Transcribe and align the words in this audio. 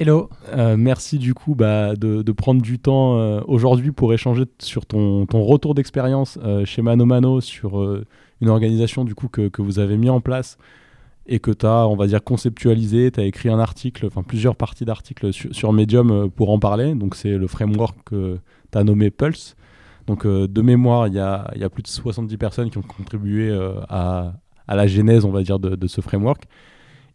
Hello. 0.00 0.30
Euh, 0.52 0.76
merci 0.76 1.18
du 1.18 1.34
coup 1.34 1.56
bah, 1.56 1.96
de, 1.96 2.22
prendre 2.30 2.62
du 2.62 2.78
temps 2.78 3.18
euh, 3.18 3.40
aujourd'hui 3.48 3.90
pour 3.90 4.12
échanger 4.14 4.44
sur 4.60 4.86
ton, 4.86 5.26
retour 5.32 5.74
d'expérience 5.74 6.38
euh, 6.44 6.64
chez 6.64 6.82
Mano 6.82 7.04
Mano 7.04 7.40
sur 7.40 7.82
une 8.40 8.48
organisation 8.48 9.04
du 9.04 9.16
coup 9.16 9.26
que, 9.26 9.50
vous 9.60 9.80
avez 9.80 9.96
mis 9.96 10.08
en 10.08 10.20
place 10.20 10.56
et 11.26 11.40
que 11.40 11.50
tu 11.50 11.66
as, 11.66 11.88
on 11.88 11.96
va 11.96 12.06
dire, 12.06 12.22
conceptualisé. 12.22 13.10
Tu 13.10 13.18
as 13.18 13.24
écrit 13.24 13.48
un 13.48 13.58
article, 13.58 14.06
enfin 14.06 14.22
plusieurs 14.22 14.54
parties 14.54 14.84
d'articles 14.84 15.32
sur, 15.32 15.72
Medium 15.72 16.30
pour 16.30 16.50
en 16.50 16.60
parler. 16.60 16.94
Donc 16.94 17.16
c'est 17.16 17.36
le 17.36 17.48
framework 17.48 17.96
que 18.04 18.38
tu 18.70 18.78
as 18.78 18.84
nommé 18.84 19.10
Pulse. 19.10 19.56
Donc 20.06 20.24
de 20.24 20.62
mémoire, 20.62 21.08
il 21.08 21.14
y 21.14 21.18
a, 21.18 21.70
plus 21.72 21.82
de 21.82 21.88
70 21.88 22.36
personnes 22.36 22.70
qui 22.70 22.78
ont 22.78 22.82
contribué 22.82 23.50
à, 23.88 24.34
la 24.68 24.86
genèse, 24.86 25.24
on 25.24 25.32
va 25.32 25.42
dire, 25.42 25.58
de 25.58 25.86
ce 25.88 26.00
framework. 26.00 26.44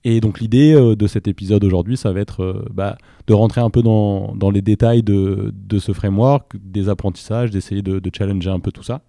Et 0.05 0.19
donc 0.19 0.39
l'idée 0.39 0.73
euh, 0.73 0.95
de 0.95 1.07
cet 1.07 1.27
épisode 1.27 1.63
aujourd'hui, 1.63 1.95
ça 1.95 2.11
va 2.11 2.19
être 2.19 2.43
euh, 2.43 2.65
bah, 2.73 2.97
de 3.27 3.33
rentrer 3.33 3.61
un 3.61 3.69
peu 3.69 3.81
dans, 3.81 4.33
les 4.51 4.61
détails 4.61 5.01
de, 5.03 5.53
ce 5.79 5.93
framework, 5.93 6.53
des 6.61 6.89
apprentissages, 6.89 7.51
d'essayer 7.51 7.81
de, 7.81 7.99
de, 7.99 8.11
challenger 8.15 8.49
un 8.49 8.59
peu 8.59 8.71
tout 8.71 8.83
ça. 8.83 9.01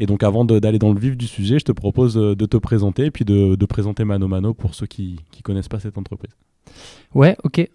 Et 0.00 0.06
donc 0.06 0.24
avant 0.24 0.44
d'aller 0.44 0.80
dans 0.80 0.92
le 0.92 0.98
vif 0.98 1.16
du 1.16 1.28
sujet, 1.28 1.60
je 1.60 1.64
te 1.64 1.72
propose 1.72 2.18
euh, 2.18 2.34
de 2.34 2.46
te 2.46 2.56
présenter 2.56 3.06
et 3.06 3.10
puis 3.12 3.24
de, 3.24 3.64
présenter 3.66 4.04
Mano 4.04 4.26
Mano 4.26 4.54
pour 4.54 4.74
ceux 4.74 4.86
qui 4.86 5.20
ne 5.36 5.42
connaissent 5.42 5.68
pas 5.68 5.78
cette 5.78 5.98
entreprise. 5.98 6.32
Ouais, 7.14 7.36
ok. 7.44 7.70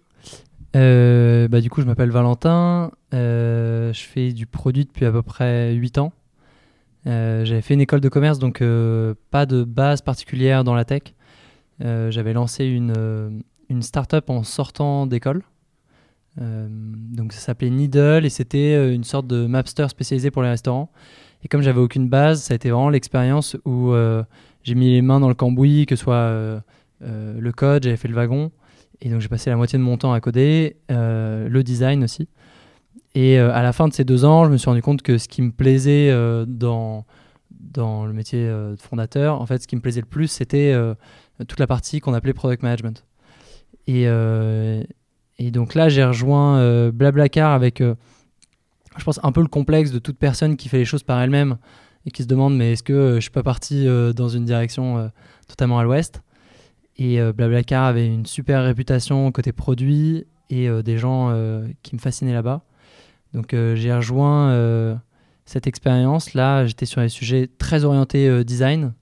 bah, 0.74 1.60
du 1.60 1.70
coup, 1.70 1.80
je 1.80 1.86
m'appelle 1.86 2.10
Valentin. 2.10 2.90
je 3.12 3.92
fais 3.94 4.32
du 4.32 4.46
produit 4.46 4.84
depuis 4.84 5.06
à 5.06 5.12
peu 5.12 5.22
près 5.22 5.72
8 5.72 5.96
ans. 5.96 6.12
J'avais 7.06 7.62
fait 7.62 7.72
une 7.72 7.80
école 7.80 8.00
de 8.00 8.10
commerce, 8.10 8.38
donc 8.38 8.62
pas 9.30 9.46
de 9.46 9.64
base 9.64 10.02
particulière 10.02 10.62
dans 10.62 10.74
la 10.74 10.84
tech. 10.84 11.14
Euh, 11.82 12.10
j'avais 12.10 12.32
lancé 12.32 12.66
une, 12.66 12.92
euh, 12.96 13.30
une 13.68 13.82
start-up 13.82 14.28
en 14.30 14.42
sortant 14.42 15.06
d'école. 15.06 15.42
Euh, 16.40 16.68
donc 16.70 17.32
ça 17.32 17.40
s'appelait 17.40 17.70
Needle 17.70 18.24
et 18.24 18.28
c'était 18.28 18.94
une 18.94 19.04
sorte 19.04 19.26
de 19.26 19.46
Mapster 19.46 19.88
spécialisé 19.88 20.30
pour 20.30 20.42
les 20.42 20.48
restaurants. 20.48 20.90
Et 21.42 21.48
comme 21.48 21.62
j'avais 21.62 21.80
aucune 21.80 22.08
base, 22.08 22.42
ça 22.42 22.54
a 22.54 22.56
été 22.56 22.70
vraiment 22.70 22.90
l'expérience 22.90 23.56
où 23.64 23.94
j'ai 24.62 24.74
mis 24.74 24.90
les 24.90 25.02
mains 25.02 25.20
dans 25.20 25.28
le 25.28 25.34
cambouis, 25.34 25.86
que 25.86 25.96
ce 25.96 26.02
soit 26.04 26.62
le 27.00 27.52
code, 27.52 27.82
j'avais 27.82 27.96
fait 27.96 28.08
le 28.08 28.14
wagon. 28.14 28.52
Et 29.00 29.08
donc 29.08 29.22
j'ai 29.22 29.28
passé 29.28 29.48
la 29.48 29.56
moitié 29.56 29.78
de 29.78 29.82
mon 29.82 29.96
temps 29.96 30.12
à 30.12 30.20
coder, 30.20 30.76
le 30.90 31.60
design 31.62 32.04
aussi. 32.04 32.28
Et 33.14 33.38
à 33.38 33.62
la 33.62 33.72
fin 33.72 33.88
de 33.88 33.94
ces 33.94 34.04
deux 34.04 34.26
ans, 34.26 34.44
je 34.44 34.50
me 34.50 34.58
suis 34.58 34.68
rendu 34.68 34.82
compte 34.82 35.00
que 35.00 35.16
ce 35.16 35.28
qui 35.28 35.40
me 35.40 35.50
plaisait 35.50 36.14
dans, 36.46 37.06
dans 37.50 38.04
le 38.04 38.12
métier 38.12 38.46
de 38.46 38.76
fondateur, 38.78 39.40
en 39.40 39.46
fait, 39.46 39.62
ce 39.62 39.66
qui 39.66 39.76
me 39.76 39.80
plaisait 39.80 40.02
le 40.02 40.06
plus, 40.06 40.28
c'était 40.28 40.74
toute 41.44 41.60
la 41.60 41.66
partie 41.66 42.00
qu'on 42.00 42.14
appelait 42.14 42.32
product 42.32 42.62
management. 42.62 43.04
Et, 43.86 44.04
euh, 44.06 44.82
et 45.38 45.50
donc 45.50 45.74
là, 45.74 45.88
j'ai 45.88 46.04
rejoint 46.04 46.58
euh, 46.58 46.92
Blablacar 46.92 47.52
avec, 47.52 47.80
euh, 47.80 47.94
je 48.96 49.04
pense, 49.04 49.20
un 49.22 49.32
peu 49.32 49.40
le 49.40 49.48
complexe 49.48 49.90
de 49.90 49.98
toute 49.98 50.18
personne 50.18 50.56
qui 50.56 50.68
fait 50.68 50.78
les 50.78 50.84
choses 50.84 51.02
par 51.02 51.20
elle-même 51.20 51.56
et 52.06 52.10
qui 52.10 52.22
se 52.22 52.28
demande 52.28 52.56
mais 52.56 52.72
est-ce 52.72 52.82
que 52.82 53.16
je 53.16 53.20
suis 53.20 53.30
pas 53.30 53.42
parti 53.42 53.86
dans 54.16 54.28
une 54.28 54.46
direction 54.46 55.10
totalement 55.46 55.78
à 55.78 55.84
l'ouest? 55.84 56.22
Et 56.96 57.20
Blablacar 57.32 57.84
avait 57.84 58.06
une 58.06 58.24
super 58.24 58.64
réputation 58.64 59.30
côté 59.32 59.52
produit 59.52 60.24
et 60.48 60.70
des 60.82 60.96
gens 60.96 61.30
qui 61.82 61.94
me 61.94 62.00
fascinaient 62.00 62.32
là-bas. 62.32 62.62
Donc 63.34 63.50
j'ai 63.50 63.92
rejoint 63.92 64.98
cette 65.44 65.66
expérience. 65.66 66.32
Là, 66.32 66.64
j'étais 66.64 66.86
sur 66.86 67.02
des 67.02 67.10
sujets 67.10 67.50
très 67.58 67.84
orientés 67.84 68.44
design. 68.44 68.94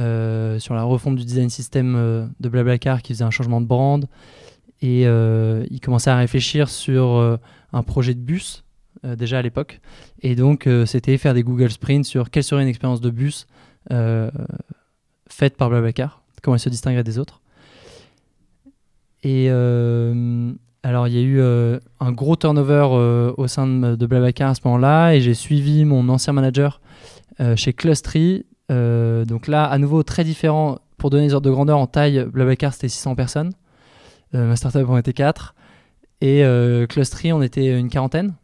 Euh, 0.00 0.58
sur 0.58 0.74
la 0.74 0.84
refonte 0.84 1.16
du 1.16 1.24
design 1.24 1.50
system 1.50 1.94
euh, 1.96 2.26
de 2.40 2.48
Blablacar 2.48 3.02
qui 3.02 3.12
faisait 3.12 3.24
un 3.24 3.30
changement 3.30 3.60
de 3.60 3.66
brand. 3.66 4.06
Et 4.80 5.06
euh, 5.06 5.66
il 5.70 5.80
commençait 5.80 6.10
à 6.10 6.16
réfléchir 6.16 6.68
sur 6.68 7.38
un 7.72 7.82
projet 7.82 8.14
de 8.14 8.20
bus 8.20 8.64
déjà 9.04 9.38
à 9.38 9.42
l'époque. 9.42 9.80
Et 10.22 10.34
donc, 10.34 10.68
c'était 10.86 11.16
faire 11.18 11.34
des 11.34 11.44
Google 11.44 11.70
Sprints 11.70 12.04
sur 12.04 12.30
quelle 12.30 12.42
serait 12.42 12.62
une 12.62 12.68
expérience 12.68 13.00
de 13.00 13.10
bus 13.10 13.46
faite 15.28 15.56
par 15.56 15.70
Blablacar, 15.70 16.24
comment 16.42 16.56
elle 16.56 16.60
se 16.60 16.68
distinguerait 16.68 17.04
des 17.04 17.20
autres. 17.20 17.42
Et 19.22 19.50
alors, 19.50 21.06
il 21.06 21.14
y 21.14 21.18
a 21.18 21.22
eu 21.22 21.40
un 22.00 22.10
gros 22.10 22.34
turnover 22.34 23.34
au 23.36 23.46
sein 23.46 23.68
de, 23.68 23.94
de 23.94 24.06
Blablacar 24.06 24.50
à 24.50 24.54
ce 24.56 24.62
moment-là, 24.64 25.12
et 25.12 25.20
j'ai 25.20 25.34
suivi 25.34 25.84
mon 25.84 26.08
ancien 26.08 26.32
manager 26.32 26.80
chez 27.54 27.72
Clustry, 27.72 28.46
euh, 28.72 29.24
donc 29.24 29.46
là, 29.46 29.64
à 29.64 29.78
nouveau, 29.78 30.02
très 30.02 30.24
différent. 30.24 30.78
Pour 30.96 31.10
donner 31.10 31.26
des 31.26 31.34
ordres 31.34 31.46
de 31.46 31.52
grandeur, 31.52 31.78
en 31.78 31.86
taille, 31.86 32.24
Blablacar, 32.24 32.72
c'était 32.72 32.88
600 32.88 33.14
personnes. 33.14 33.52
Euh, 34.34 34.54
on 34.88 34.96
était 34.96 35.12
4. 35.12 35.54
Et 36.20 36.44
euh, 36.44 36.86
Clustery, 36.86 37.32
on 37.32 37.42
était 37.42 37.78
une 37.78 37.88
quarantaine. 37.88 38.34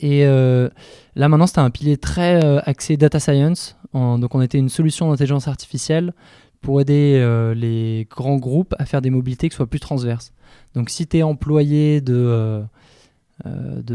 Et 0.00 0.24
euh, 0.24 0.68
là, 1.16 1.28
maintenant, 1.28 1.46
c'était 1.46 1.58
un 1.58 1.70
pilier 1.70 1.96
très 1.96 2.40
axé 2.68 2.96
data 2.96 3.18
science. 3.18 3.76
donc, 3.92 4.34
on 4.34 4.40
était 4.40 4.58
une 4.58 4.68
solution 4.68 5.10
d'intelligence 5.10 5.48
artificielle 5.48 6.14
pour 6.60 6.80
aider 6.80 7.20
les 7.56 8.06
grands 8.08 8.36
groupes 8.36 8.74
à 8.78 8.86
faire 8.86 9.02
des 9.02 9.10
mobilités 9.10 9.48
qui 9.48 9.56
soient 9.56 9.66
plus 9.66 9.80
transverses. 9.80 10.32
Donc, 10.74 10.90
si 10.90 11.06
tu 11.06 11.18
es 11.18 11.22
employé 11.24 12.00
de 12.00 12.62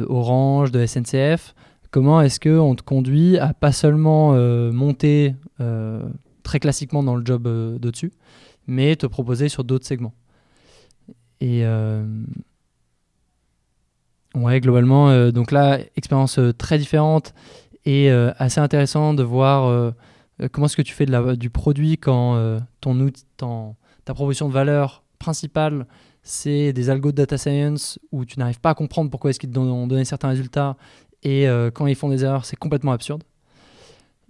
Orange, 0.10 0.72
de 0.72 0.86
SNCF, 0.86 1.56
Comment 1.94 2.22
est-ce 2.22 2.40
qu'on 2.40 2.74
te 2.74 2.82
conduit 2.82 3.38
à 3.38 3.54
pas 3.54 3.72
seulement 3.72 4.34
euh, 4.34 4.72
monter 4.72 5.36
euh, 5.62 6.02
très 6.42 6.60
classiquement 6.60 7.04
dans 7.04 7.16
le 7.16 7.24
job 7.24 7.46
euh, 7.46 7.78
de-dessus, 7.78 8.12
mais 8.66 8.96
te 8.96 9.06
proposer 9.06 9.48
sur 9.48 9.64
d'autres 9.64 9.86
segments? 9.86 10.16
Et 11.40 11.64
ouais, 14.34 14.60
globalement, 14.60 15.30
donc 15.30 15.52
là, 15.52 15.78
expérience 15.96 16.40
très 16.58 16.78
différente 16.80 17.34
et 17.86 18.10
assez 18.10 18.62
intéressant 18.62 19.14
de 19.14 19.24
voir 19.24 19.94
comment 20.54 20.68
est-ce 20.68 20.78
que 20.78 20.82
tu 20.82 20.94
fais 20.94 21.06
de 21.06 21.36
du 21.36 21.50
produit 21.50 21.98
quand 21.98 22.62
ton, 22.80 22.98
outil, 23.02 23.26
ta 23.36 24.14
proposition 24.14 24.48
de 24.48 24.54
valeur 24.54 25.04
principale 25.20 25.86
c'est 26.26 26.72
des 26.72 26.90
algos 26.90 27.12
de 27.12 27.18
data 27.18 27.38
science 27.38 28.00
où 28.14 28.24
tu 28.24 28.40
n'arrives 28.40 28.62
pas 28.62 28.70
à 28.70 28.74
comprendre 28.74 29.10
pourquoi 29.10 29.32
est-ce 29.32 29.40
qu'ils 29.42 29.60
ont 29.60 29.88
donné 29.88 30.06
certains 30.06 30.30
résultats 30.30 30.78
et 31.24 31.48
euh, 31.48 31.72
quand 31.72 31.88
ils 31.88 31.96
font 31.96 32.10
des 32.10 32.24
erreurs, 32.24 32.46
c'est 32.46 32.56
complètement 32.56 32.92
absurde. 32.92 33.24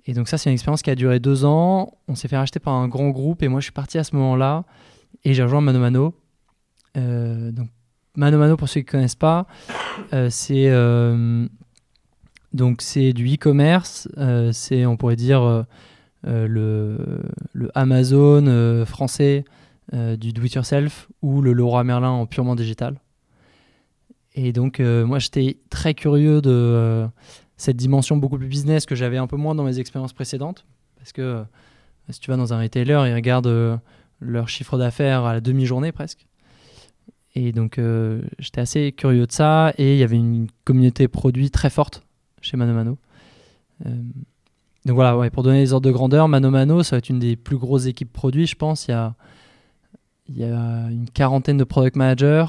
Et 0.06 0.14
donc 0.14 0.28
ça, 0.28 0.38
c'est 0.38 0.50
une 0.50 0.54
expérience 0.54 0.82
qui 0.82 0.90
a 0.90 0.96
duré 0.96 1.20
deux 1.20 1.46
ans. 1.46 1.94
On 2.08 2.16
s'est 2.16 2.28
fait 2.28 2.38
racheter 2.38 2.60
par 2.60 2.74
un 2.74 2.88
grand 2.88 3.10
groupe 3.10 3.42
et 3.42 3.48
moi, 3.48 3.60
je 3.60 3.66
suis 3.66 3.74
parti 3.74 3.98
à 3.98 4.04
ce 4.04 4.16
moment-là 4.16 4.66
et 5.24 5.34
j'ai 5.34 5.44
rejoint 5.44 5.62
Mano 5.62 5.80
Mano. 5.80 6.14
Euh, 6.98 7.52
donc 7.52 7.70
Mano 8.16 8.38
Mano, 8.38 8.58
pour 8.58 8.70
ceux 8.70 8.82
qui 8.82 8.88
ne 8.88 8.92
connaissent 8.92 9.16
pas, 9.16 9.48
euh, 10.14 10.30
c'est 10.30 10.70
donc 12.54 12.84
du 12.96 13.34
e-commerce. 13.34 14.08
c'est, 14.52 14.86
on 14.86 14.98
pourrait 14.98 15.16
dire, 15.16 15.66
le, 16.24 16.98
le, 17.54 17.72
Amazon 17.74 18.86
français 18.86 19.46
du 19.92 20.34
do-it-yourself 20.34 21.08
ou 21.22 21.42
le 21.42 21.54
Leroy 21.54 21.84
Merlin 21.84 22.10
en 22.10 22.26
purement 22.28 22.56
digital. 22.56 23.00
Et 24.36 24.52
donc, 24.52 24.80
euh, 24.80 25.06
moi, 25.06 25.20
j'étais 25.20 25.58
très 25.70 25.94
curieux 25.94 26.42
de 26.42 26.50
euh, 26.52 27.08
cette 27.58 27.78
dimension 27.78 28.18
beaucoup 28.18 28.38
plus 28.38 28.48
business 28.48 28.86
que 28.86 28.96
j'avais 28.96 29.18
un 29.18 29.28
peu 29.28 29.38
moins 29.38 29.56
dans 29.56 29.64
mes 29.64 29.80
expériences 29.80 30.14
précédentes. 30.14 30.66
Parce 30.98 31.12
que 31.12 31.22
euh, 31.22 31.44
si 32.10 32.20
tu 32.20 32.32
vas 32.32 32.38
dans 32.38 32.54
un 32.54 32.60
retailer, 32.60 33.08
ils 33.08 33.14
regardent 33.14 33.80
leur 34.20 34.50
chiffre 34.50 34.78
d'affaires 34.78 35.26
à 35.26 35.34
la 35.34 35.42
demi-journée 35.42 35.92
presque. 35.92 36.26
Et 37.36 37.52
donc, 37.52 37.80
j'étais 38.40 38.62
assez 38.62 38.92
curieux 38.92 39.26
de 39.26 39.32
ça. 39.32 39.74
Et 39.78 39.94
il 39.94 40.00
y 40.00 40.04
avait 40.04 40.18
une 40.18 40.48
communauté 40.66 41.08
produit 41.08 41.50
très 41.50 41.70
forte 41.70 42.04
chez 42.42 42.58
Mano 42.58 42.74
Mano. 42.74 42.98
donc 43.86 44.96
voilà, 44.96 45.30
pour 45.32 45.44
donner 45.44 45.60
les 45.60 45.72
ordres 45.72 45.88
de 45.88 45.94
grandeur, 45.94 46.28
Mano 46.28 46.52
Mano, 46.52 46.84
ça 46.84 46.96
va 46.96 46.98
être 46.98 47.10
une 47.10 47.20
des 47.20 47.36
plus 47.38 47.58
grosses 47.58 47.86
équipes 47.86 48.12
produits, 48.12 48.46
je 48.46 48.56
pense. 48.56 48.88
Il 48.88 48.92
y 48.92 48.94
a, 48.94 49.16
il 50.28 50.38
y 50.38 50.44
a 50.44 50.90
une 50.92 51.10
quarantaine 51.10 51.58
de 51.58 51.64
product 51.64 51.96
managers, 51.96 52.46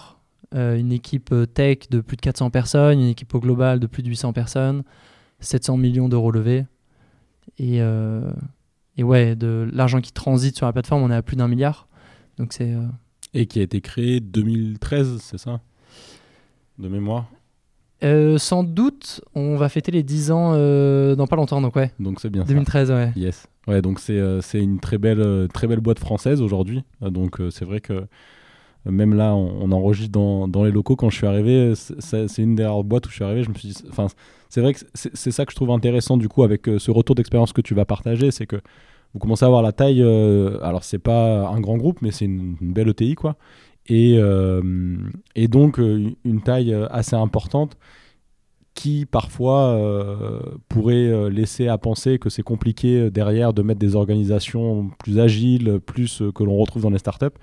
euh, 0.54 0.76
une 0.76 0.92
équipe 0.92 1.30
euh, 1.32 1.46
tech 1.46 1.88
de 1.90 2.00
plus 2.00 2.16
de 2.16 2.20
400 2.22 2.50
personnes, 2.50 3.00
une 3.00 3.08
équipe 3.08 3.34
au 3.34 3.40
global 3.40 3.80
de 3.80 3.86
plus 3.86 4.02
de 4.02 4.08
800 4.08 4.32
personnes, 4.32 4.82
700 5.40 5.76
millions 5.76 6.08
d'euros 6.08 6.30
levés. 6.30 6.66
Et, 7.58 7.80
euh, 7.80 8.30
et 8.96 9.02
ouais, 9.02 9.36
de 9.36 9.68
l'argent 9.72 10.00
qui 10.00 10.12
transite 10.12 10.56
sur 10.56 10.66
la 10.66 10.72
plateforme, 10.72 11.02
on 11.02 11.10
est 11.10 11.14
à 11.16 11.22
plus 11.22 11.36
d'un 11.36 11.48
milliard. 11.48 11.88
Donc 12.38 12.52
c'est. 12.52 12.74
Et 13.32 13.46
qui 13.46 13.60
a 13.60 13.62
été 13.62 13.80
créé 13.80 14.20
2013, 14.20 15.18
c'est 15.20 15.38
ça? 15.38 15.60
De 16.78 16.88
mémoire? 16.88 17.26
Euh, 18.02 18.36
sans 18.38 18.64
doute, 18.64 19.22
on 19.34 19.56
va 19.56 19.68
fêter 19.68 19.90
les 19.90 20.02
10 20.02 20.30
ans 20.30 20.52
euh, 20.54 21.14
dans 21.14 21.26
pas 21.26 21.36
longtemps, 21.36 21.60
donc 21.60 21.74
ouais. 21.76 21.92
Donc 21.98 22.20
c'est 22.20 22.28
bien 22.28 22.44
2013, 22.44 22.88
ça. 22.88 22.94
ouais. 22.94 23.12
Yes. 23.16 23.46
Ouais, 23.66 23.80
donc 23.80 23.98
c'est 23.98 24.18
euh, 24.18 24.40
une 24.52 24.78
très 24.78 24.98
belle, 24.98 25.20
euh, 25.20 25.46
très 25.46 25.66
belle 25.66 25.80
boîte 25.80 25.98
française 25.98 26.42
aujourd'hui. 26.42 26.84
Euh, 27.02 27.10
donc 27.10 27.40
euh, 27.40 27.50
c'est 27.50 27.64
vrai 27.64 27.80
que 27.80 27.92
euh, 27.92 28.06
même 28.86 29.14
là, 29.14 29.34
on, 29.34 29.72
enregistre 29.72 30.12
dans, 30.12 30.64
les 30.64 30.70
locaux. 30.70 30.96
Quand 30.96 31.10
je 31.10 31.16
suis 31.16 31.26
arrivé, 31.26 31.74
c'est- 31.74 32.38
une 32.38 32.54
des 32.54 32.64
rares 32.64 32.84
boîtes 32.84 33.06
où 33.06 33.10
je 33.10 33.14
suis 33.14 33.24
arrivé. 33.24 33.42
Je 33.42 33.50
me 33.50 33.54
suis 33.54 33.74
enfin, 33.88 34.06
c'est 34.48 34.60
vrai 34.60 34.74
que 34.74 34.80
c'est 34.94 35.30
ça 35.30 35.44
que 35.44 35.52
je 35.52 35.56
trouve 35.56 35.70
intéressant 35.70 36.16
du 36.16 36.28
coup 36.28 36.42
avec 36.42 36.68
euh, 36.68 36.78
ce 36.78 36.90
retour 36.90 37.14
d'expérience 37.14 37.52
que 37.52 37.60
tu 37.60 37.74
vas 37.74 37.84
partager, 37.84 38.30
c'est 38.30 38.46
que 38.46 38.60
vous 39.14 39.20
commencez 39.20 39.44
à 39.44 39.46
avoir 39.46 39.62
la 39.62 39.72
taille. 39.72 40.02
euh, 40.02 40.58
alors 40.62 40.84
c'est 40.84 40.98
pas 40.98 41.48
un 41.48 41.60
grand 41.60 41.76
groupe, 41.76 42.02
mais 42.02 42.10
c'est 42.10 42.24
une, 42.26 42.56
belle 42.60 42.88
ETI 42.88 43.14
quoi. 43.14 43.36
Et, 43.86 44.16
euh, 44.18 44.96
donc 45.48 45.78
euh, 45.78 46.10
une 46.24 46.42
taille 46.42 46.74
assez 46.90 47.16
importante 47.16 47.76
qui 48.74 49.06
parfois 49.06 49.78
pourrait 50.68 51.30
laisser 51.30 51.68
à 51.68 51.78
penser 51.78 52.18
que 52.18 52.28
c'est 52.28 52.42
compliqué 52.42 53.08
derrière 53.08 53.52
de 53.52 53.62
mettre 53.62 53.78
des 53.78 53.94
organisations 53.94 54.90
plus 54.98 55.20
agiles, 55.20 55.78
plus 55.86 56.22
que 56.34 56.42
l'on 56.42 56.56
retrouve 56.56 56.82
dans 56.82 56.90
les 56.90 56.98
startups. 56.98 57.38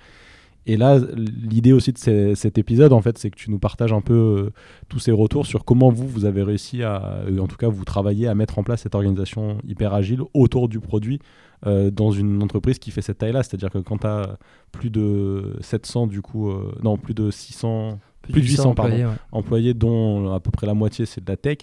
Et 0.66 0.76
là, 0.76 1.00
l'idée 1.16 1.72
aussi 1.72 1.92
de 1.92 1.98
ces- 1.98 2.34
cet 2.36 2.56
épisode, 2.56 2.92
en 2.92 3.02
fait, 3.02 3.18
c'est 3.18 3.30
que 3.30 3.36
tu 3.36 3.50
nous 3.50 3.58
partages 3.58 3.92
un 3.92 4.00
peu 4.00 4.14
euh, 4.14 4.50
tous 4.88 5.00
ces 5.00 5.10
retours 5.10 5.44
sur 5.44 5.64
comment 5.64 5.90
vous, 5.90 6.06
vous 6.06 6.24
avez 6.24 6.42
réussi 6.44 6.84
à, 6.84 7.24
euh, 7.26 7.38
en 7.38 7.48
tout 7.48 7.56
cas, 7.56 7.68
vous 7.68 7.84
travaillez 7.84 8.28
à 8.28 8.34
mettre 8.36 8.58
en 8.60 8.62
place 8.62 8.82
cette 8.82 8.94
organisation 8.94 9.58
hyper 9.66 9.92
agile 9.92 10.20
autour 10.34 10.68
du 10.68 10.78
produit 10.78 11.18
euh, 11.66 11.90
dans 11.90 12.12
une 12.12 12.40
entreprise 12.44 12.78
qui 12.78 12.92
fait 12.92 13.02
cette 13.02 13.18
taille-là. 13.18 13.42
C'est-à-dire 13.42 13.70
que 13.70 13.78
quand 13.78 13.98
tu 13.98 14.06
as 14.06 14.38
plus 14.70 14.90
de 14.90 15.56
700, 15.62 16.06
du 16.06 16.22
coup, 16.22 16.52
non, 16.82 16.96
plus 16.96 17.14
de 17.14 17.30
600 17.30 17.98
plus 18.22 18.34
de 18.34 18.38
800, 18.46 18.74
pardon. 18.76 18.92
employés, 18.92 19.04
ouais. 19.06 19.12
employés, 19.32 19.74
dont 19.74 20.32
à 20.32 20.38
peu 20.38 20.52
près 20.52 20.68
la 20.68 20.74
moitié 20.74 21.06
c'est 21.06 21.24
de 21.24 21.28
la 21.28 21.36
tech, 21.36 21.58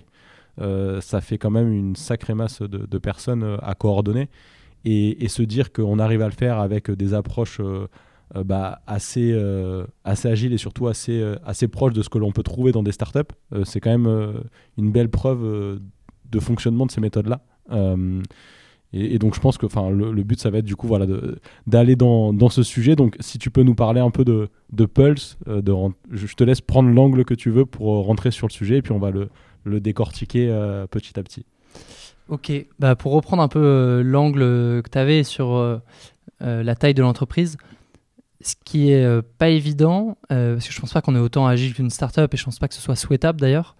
ça 0.57 1.21
fait 1.21 1.37
quand 1.37 1.51
même 1.51 1.71
une 1.71 1.95
sacrée 1.95 2.33
masse 2.33 2.61
de, 2.61 2.85
de 2.85 2.97
personnes 2.97 3.57
à 3.61 3.75
coordonner. 3.75 4.27
Et, 4.85 5.23
et 5.23 5.27
se 5.29 5.41
dire 5.41 5.71
qu'on 5.71 5.99
arrive 5.99 6.21
à 6.21 6.25
le 6.25 6.33
faire 6.33 6.59
avec 6.59 6.91
des 6.91 7.13
approches 7.13 7.61
bah, 8.35 8.81
assez, 8.87 9.31
euh, 9.33 9.85
assez 10.03 10.27
agiles 10.27 10.53
et 10.53 10.57
surtout 10.57 10.87
assez, 10.87 11.19
euh, 11.19 11.35
assez 11.45 11.67
proches 11.67 11.93
de 11.93 12.01
ce 12.01 12.09
que 12.09 12.17
l'on 12.17 12.31
peut 12.31 12.43
trouver 12.43 12.71
dans 12.71 12.83
des 12.83 12.91
startups, 12.91 13.19
euh, 13.53 13.63
c'est 13.65 13.79
quand 13.79 13.89
même 13.89 14.07
euh, 14.07 14.33
une 14.77 14.91
belle 14.91 15.09
preuve 15.09 15.43
euh, 15.43 15.79
de 16.31 16.39
fonctionnement 16.39 16.85
de 16.85 16.91
ces 16.91 17.01
méthodes-là. 17.01 17.41
Euh, 17.71 18.21
et, 18.91 19.19
donc 19.19 19.35
je 19.35 19.39
pense 19.39 19.57
que 19.57 19.67
le, 19.91 20.11
le 20.11 20.23
but 20.23 20.39
ça 20.39 20.49
va 20.49 20.59
être 20.59 20.65
du 20.65 20.75
coup 20.75 20.87
voilà 20.87 21.05
d'aller 21.67 21.95
dans, 21.95 22.33
dans 22.33 22.49
ce 22.49 22.63
sujet. 22.63 22.95
Donc 22.95 23.15
si 23.19 23.37
tu 23.37 23.51
peux 23.51 23.63
nous 23.63 23.75
parler 23.75 24.01
un 24.01 24.11
peu 24.11 24.25
de, 24.25 24.49
de 24.71 24.85
Pulse, 24.85 25.37
euh, 25.47 25.61
de, 25.61 25.73
je 26.11 26.33
te 26.35 26.43
laisse 26.43 26.61
prendre 26.61 26.89
l'angle 26.89 27.25
que 27.25 27.35
tu 27.35 27.49
veux 27.51 27.65
pour 27.65 27.95
euh, 27.95 28.01
rentrer 28.01 28.31
sur 28.31 28.47
le 28.47 28.51
sujet 28.51 28.77
et 28.77 28.81
puis 28.81 28.91
on 28.91 28.99
va 28.99 29.11
le, 29.11 29.29
le 29.63 29.79
décortiquer 29.79 30.49
euh, 30.49 30.87
petit 30.87 31.19
à 31.19 31.23
petit. 31.23 31.45
Ok, 32.29 32.51
bah, 32.77 32.95
pour 32.95 33.13
reprendre 33.13 33.41
un 33.41 33.47
peu 33.47 33.59
euh, 33.59 34.03
l'angle 34.03 34.39
que 34.83 34.89
tu 34.91 34.97
avais 34.97 35.23
sur 35.23 35.55
euh, 35.55 35.79
euh, 36.41 36.61
la 36.63 36.75
taille 36.75 36.93
de 36.93 37.01
l'entreprise, 37.01 37.57
ce 38.41 38.55
qui 38.63 38.91
est 38.91 39.03
euh, 39.03 39.21
pas 39.37 39.49
évident, 39.49 40.17
euh, 40.31 40.55
parce 40.55 40.67
que 40.67 40.73
je 40.73 40.79
pense 40.79 40.93
pas 40.93 41.01
qu'on 41.01 41.15
est 41.15 41.19
autant 41.19 41.45
agile 41.45 41.73
qu'une 41.73 41.89
startup 41.89 42.33
et 42.33 42.37
je 42.37 42.43
pense 42.43 42.59
pas 42.59 42.67
que 42.67 42.73
ce 42.73 42.81
soit 42.81 42.95
souhaitable 42.95 43.39
d'ailleurs. 43.39 43.75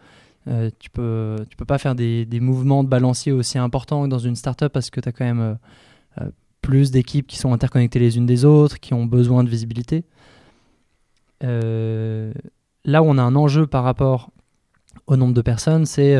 Euh, 0.48 0.70
tu 0.80 0.90
peux 0.90 1.36
tu 1.50 1.58
peux 1.58 1.66
pas 1.66 1.78
faire 1.78 1.96
des, 1.96 2.26
des 2.26 2.40
mouvements 2.40 2.84
de 2.84 2.90
balancier 2.90 3.32
aussi 3.32 3.58
importants 3.58 4.04
que 4.04 4.10
dans 4.10 4.20
une 4.20 4.36
startup 4.36 4.70
parce 4.70 4.90
que 4.90 5.00
tu 5.00 5.10
as 5.10 5.12
quand 5.12 5.26
même 5.26 5.58
plus 6.62 6.92
d'équipes 6.92 7.28
qui 7.28 7.38
sont 7.38 7.54
interconnectées 7.54 8.00
les 8.00 8.18
unes 8.18 8.26
des 8.26 8.46
autres, 8.46 8.80
qui 8.80 8.94
ont 8.94 9.06
besoin 9.06 9.44
de 9.44 9.50
visibilité. 9.50 10.06
Là 11.42 13.04
où 13.04 13.06
on 13.06 13.18
a 13.18 13.22
un 13.22 13.36
enjeu 13.36 13.68
par 13.68 13.84
rapport 13.84 14.32
au 15.08 15.16
nombre 15.16 15.34
de 15.34 15.42
personnes, 15.42 15.86
c'est 15.86 16.18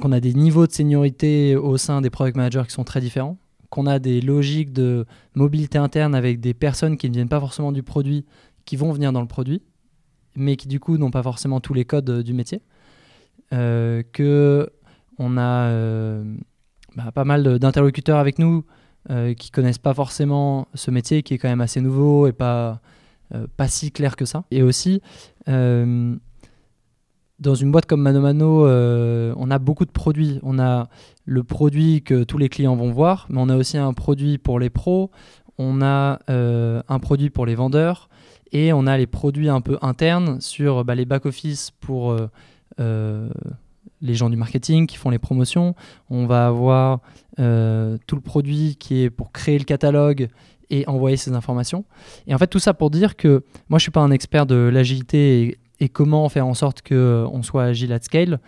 qu'on 0.00 0.12
a 0.12 0.20
des 0.20 0.34
niveaux 0.34 0.66
de 0.66 0.72
seniorité 0.72 1.56
au 1.56 1.76
sein 1.76 2.00
des 2.00 2.10
product 2.10 2.36
managers 2.36 2.64
qui 2.66 2.72
sont 2.72 2.84
très 2.84 3.00
différents, 3.00 3.38
qu'on 3.74 3.86
a 3.86 3.98
des 3.98 4.20
logiques 4.20 4.72
de 4.72 5.04
mobilité 5.34 5.78
interne 5.78 6.14
avec 6.14 6.38
des 6.38 6.54
personnes 6.54 6.96
qui 6.96 7.08
ne 7.08 7.14
viennent 7.14 7.28
pas 7.28 7.40
forcément 7.40 7.72
du 7.72 7.82
produit, 7.82 8.24
qui 8.66 8.76
vont 8.76 8.92
venir 8.92 9.12
dans 9.12 9.20
le 9.20 9.26
produit, 9.26 9.62
mais 10.36 10.54
qui 10.54 10.68
du 10.68 10.78
coup 10.78 10.96
n'ont 10.96 11.10
pas 11.10 11.24
forcément 11.24 11.58
tous 11.58 11.74
les 11.74 11.84
codes 11.84 12.08
euh, 12.08 12.22
du 12.22 12.34
métier, 12.34 12.62
euh, 13.52 14.04
que 14.12 14.70
on 15.18 15.36
a 15.36 15.66
euh, 15.70 16.22
bah, 16.94 17.10
pas 17.12 17.24
mal 17.24 17.58
d'interlocuteurs 17.58 18.20
avec 18.20 18.38
nous 18.38 18.64
euh, 19.10 19.34
qui 19.34 19.50
connaissent 19.50 19.78
pas 19.78 19.92
forcément 19.92 20.68
ce 20.74 20.92
métier 20.92 21.24
qui 21.24 21.34
est 21.34 21.38
quand 21.38 21.48
même 21.48 21.60
assez 21.60 21.80
nouveau 21.80 22.28
et 22.28 22.32
pas 22.32 22.80
euh, 23.34 23.48
pas 23.56 23.66
si 23.66 23.90
clair 23.90 24.14
que 24.14 24.24
ça. 24.24 24.44
Et 24.52 24.62
aussi 24.62 25.02
dans 27.40 27.54
une 27.54 27.72
boîte 27.72 27.86
comme 27.86 28.00
Mano 28.00 28.20
Mano, 28.20 28.66
euh, 28.66 29.34
on 29.36 29.50
a 29.50 29.58
beaucoup 29.58 29.84
de 29.84 29.90
produits. 29.90 30.38
On 30.42 30.58
a 30.58 30.88
le 31.24 31.42
produit 31.42 32.02
que 32.02 32.24
tous 32.24 32.38
les 32.38 32.48
clients 32.48 32.76
vont 32.76 32.90
voir, 32.90 33.26
mais 33.30 33.38
on 33.40 33.48
a 33.48 33.56
aussi 33.56 33.78
un 33.78 33.92
produit 33.92 34.38
pour 34.38 34.58
les 34.58 34.70
pros, 34.70 35.10
on 35.58 35.82
a 35.82 36.20
euh, 36.30 36.82
un 36.88 36.98
produit 36.98 37.30
pour 37.30 37.46
les 37.46 37.54
vendeurs, 37.54 38.08
et 38.52 38.72
on 38.72 38.86
a 38.86 38.96
les 38.96 39.06
produits 39.06 39.48
un 39.48 39.60
peu 39.60 39.78
internes 39.82 40.40
sur 40.40 40.84
bah, 40.84 40.94
les 40.94 41.04
back-office 41.04 41.72
pour 41.80 42.12
euh, 42.12 42.28
euh, 42.80 43.28
les 44.00 44.14
gens 44.14 44.30
du 44.30 44.36
marketing 44.36 44.86
qui 44.86 44.96
font 44.96 45.10
les 45.10 45.18
promotions. 45.18 45.74
On 46.10 46.26
va 46.26 46.46
avoir 46.46 47.00
tout 47.36 48.14
le 48.14 48.20
produit 48.20 48.76
qui 48.76 49.02
est 49.02 49.10
pour 49.10 49.32
créer 49.32 49.58
le 49.58 49.64
catalogue 49.64 50.28
et 50.70 50.86
envoyer 50.86 51.16
ces 51.16 51.32
informations. 51.32 51.84
Et 52.26 52.34
en 52.34 52.38
fait, 52.38 52.46
tout 52.46 52.60
ça 52.60 52.74
pour 52.74 52.90
dire 52.90 53.16
que 53.16 53.42
moi, 53.68 53.78
je 53.78 53.82
suis 53.82 53.90
pas 53.90 54.00
un 54.00 54.12
expert 54.12 54.46
de 54.46 54.54
l'agilité 54.54 55.42
et, 55.42 55.58
et 55.80 55.88
comment 55.88 56.28
faire 56.28 56.46
en 56.46 56.54
sorte 56.54 56.82
qu'on 56.86 57.42
soit 57.42 57.64
agile 57.64 57.92
at 57.92 58.02
scale. 58.02 58.40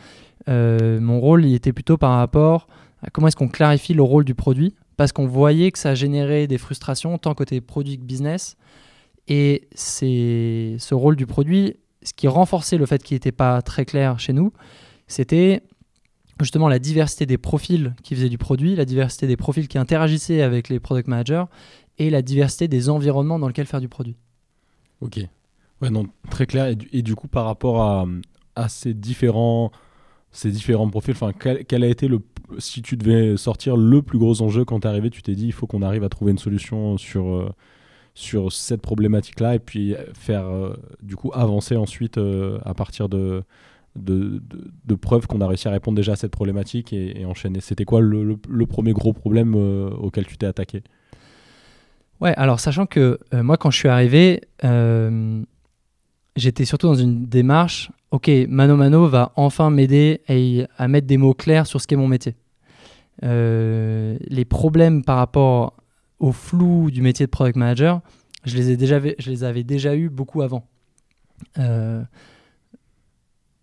Euh, 0.48 1.00
mon 1.00 1.20
rôle, 1.20 1.44
il 1.44 1.54
était 1.54 1.72
plutôt 1.72 1.96
par 1.96 2.16
rapport 2.16 2.68
à 3.02 3.10
comment 3.10 3.28
est-ce 3.28 3.36
qu'on 3.36 3.48
clarifie 3.48 3.94
le 3.94 4.02
rôle 4.02 4.24
du 4.24 4.34
produit, 4.34 4.74
parce 4.96 5.12
qu'on 5.12 5.26
voyait 5.26 5.70
que 5.70 5.78
ça 5.78 5.94
générait 5.94 6.46
des 6.46 6.58
frustrations 6.58 7.18
tant 7.18 7.34
côté 7.34 7.60
produit 7.60 7.98
que 7.98 8.04
business. 8.04 8.56
Et 9.28 9.68
c'est 9.74 10.76
ce 10.78 10.94
rôle 10.94 11.16
du 11.16 11.26
produit, 11.26 11.76
ce 12.02 12.12
qui 12.12 12.28
renforçait 12.28 12.78
le 12.78 12.86
fait 12.86 13.02
qu'il 13.02 13.16
n'était 13.16 13.32
pas 13.32 13.60
très 13.62 13.84
clair 13.84 14.20
chez 14.20 14.32
nous, 14.32 14.52
c'était 15.08 15.62
justement 16.40 16.68
la 16.68 16.78
diversité 16.78 17.26
des 17.26 17.38
profils 17.38 17.94
qui 18.02 18.14
faisaient 18.14 18.28
du 18.28 18.38
produit, 18.38 18.76
la 18.76 18.84
diversité 18.84 19.26
des 19.26 19.36
profils 19.36 19.68
qui 19.68 19.78
interagissaient 19.78 20.42
avec 20.42 20.68
les 20.68 20.80
product 20.80 21.08
managers 21.08 21.44
et 21.98 22.10
la 22.10 22.22
diversité 22.22 22.68
des 22.68 22.88
environnements 22.88 23.38
dans 23.38 23.48
lesquels 23.48 23.66
faire 23.66 23.80
du 23.80 23.88
produit. 23.88 24.16
Ok. 25.00 25.20
Ouais, 25.82 25.90
non, 25.90 26.06
très 26.30 26.46
clair. 26.46 26.74
Et 26.92 27.02
du, 27.02 27.14
coup, 27.14 27.28
par 27.28 27.44
rapport 27.44 27.82
à, 27.82 28.06
à 28.54 28.68
ces 28.68 28.94
différents, 28.94 29.70
ces 30.30 30.50
différents 30.50 30.88
profils, 30.88 31.14
quel, 31.68 31.84
a 31.84 31.86
été 31.86 32.08
le, 32.08 32.20
si 32.58 32.82
tu 32.82 32.96
devais 32.96 33.36
sortir 33.36 33.76
le 33.76 34.00
plus 34.02 34.18
gros 34.18 34.40
enjeu 34.42 34.64
quand 34.64 34.80
tu 34.80 34.86
es 34.86 34.90
arrivé, 34.90 35.10
tu 35.10 35.22
t'es 35.22 35.34
dit, 35.34 35.46
il 35.46 35.52
faut 35.52 35.66
qu'on 35.66 35.82
arrive 35.82 36.04
à 36.04 36.08
trouver 36.08 36.32
une 36.32 36.38
solution 36.38 36.96
sur, 36.96 37.26
euh, 37.26 37.50
sur 38.14 38.52
cette 38.52 38.80
problématique-là 38.80 39.54
et 39.56 39.58
puis 39.58 39.94
faire, 40.14 40.46
euh, 40.46 40.74
du 41.02 41.14
coup, 41.14 41.30
avancer 41.34 41.76
ensuite 41.76 42.16
euh, 42.16 42.58
à 42.64 42.72
partir 42.72 43.10
de, 43.10 43.42
de, 43.96 44.40
de, 44.48 44.70
de 44.86 44.94
preuves 44.94 45.26
qu'on 45.26 45.42
a 45.42 45.46
réussi 45.46 45.68
à 45.68 45.72
répondre 45.72 45.96
déjà 45.96 46.12
à 46.12 46.16
cette 46.16 46.32
problématique 46.32 46.94
et, 46.94 47.26
enchaîner. 47.26 47.60
C'était 47.60 47.84
quoi 47.84 48.00
le, 48.00 48.38
le- 48.48 48.66
premier 48.66 48.94
gros 48.94 49.12
problème 49.12 49.54
auquel 49.54 50.24
tu 50.24 50.38
t'es 50.38 50.46
attaqué? 50.46 50.82
Ouais, 52.22 52.32
alors 52.36 52.60
sachant 52.60 52.86
que 52.86 53.18
moi, 53.32 53.58
quand 53.58 53.70
je 53.70 53.76
suis 53.76 53.88
arrivé, 53.88 54.40
j'étais 56.36 56.64
surtout 56.64 56.86
dans 56.86 56.94
une 56.94 57.26
démarche, 57.26 57.90
ok, 58.10 58.30
Mano 58.48 58.76
Mano 58.76 59.08
va 59.08 59.32
enfin 59.36 59.70
m'aider 59.70 60.20
à, 60.76 60.88
mettre 60.88 61.06
des 61.06 61.16
mots 61.16 61.34
clairs 61.34 61.66
sur 61.66 61.80
ce 61.80 61.86
qu'est 61.86 61.96
mon 61.96 62.08
métier. 62.08 62.34
Euh, 63.24 64.18
les 64.26 64.44
problèmes 64.44 65.02
par 65.02 65.16
rapport 65.16 65.74
au 66.18 66.32
flou 66.32 66.90
du 66.90 67.02
métier 67.02 67.26
de 67.26 67.30
product 67.30 67.56
manager, 67.56 68.00
je 68.44 68.56
les, 68.56 68.70
ai 68.70 68.76
déjà, 68.76 69.00
je 69.00 69.30
les 69.30 69.44
avais 69.44 69.64
déjà 69.64 69.96
eu 69.96 70.08
beaucoup 70.08 70.42
avant. 70.42 70.66
Euh, 71.58 72.02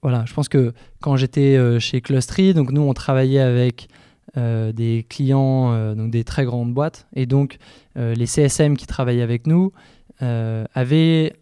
voilà, 0.02 0.26
je 0.26 0.34
pense 0.34 0.50
que 0.50 0.74
quand 1.00 1.16
j'étais 1.16 1.56
euh, 1.56 1.80
chez 1.80 2.02
Clustery, 2.02 2.54
donc 2.54 2.72
nous 2.72 2.82
on 2.82 2.94
travaillait 2.94 3.40
avec 3.40 3.88
des 4.36 5.06
clients, 5.10 5.94
donc 5.94 6.10
des 6.10 6.24
très 6.24 6.44
grandes 6.44 6.74
boîtes, 6.74 7.06
et 7.16 7.28
donc 7.28 7.60
les 7.96 8.26
CSM 8.26 8.76
qui 8.76 8.88
travaillaient 8.88 9.22
avec 9.22 9.46
nous 9.46 9.72
avaient 10.20 11.36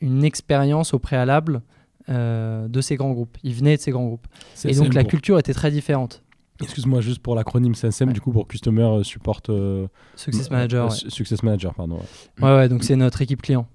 une 0.00 0.24
expérience 0.24 0.94
au 0.94 0.98
préalable 0.98 1.62
euh, 2.08 2.68
de 2.68 2.80
ces 2.80 2.96
grands 2.96 3.12
groupes. 3.12 3.36
Ils 3.42 3.54
venaient 3.54 3.76
de 3.76 3.82
ces 3.82 3.90
grands 3.90 4.06
groupes. 4.06 4.26
Et 4.64 4.74
donc 4.74 4.94
la 4.94 5.02
pour- 5.02 5.10
culture 5.10 5.38
était 5.38 5.54
très 5.54 5.70
différente. 5.70 6.22
Excuse-moi, 6.60 7.00
juste 7.00 7.20
pour 7.20 7.34
l'acronyme 7.36 7.74
CSM, 7.74 8.08
Ouais. 8.08 8.14
du 8.14 8.20
coup, 8.20 8.32
pour 8.32 8.48
Customer 8.48 9.04
Support 9.04 9.42
euh, 9.50 9.86
Success 10.16 10.46
euh, 10.50 10.54
Manager. 10.54 10.86
euh, 10.86 10.88
ouais. 10.88 11.10
Success 11.10 11.42
Manager, 11.44 11.72
pardon. 11.74 12.00
ouais. 12.40 12.44
Ouais, 12.56 12.68
donc 12.68 12.82
c'est 12.82 12.96
notre 12.96 13.22
équipe 13.22 13.42
client. 13.42 13.66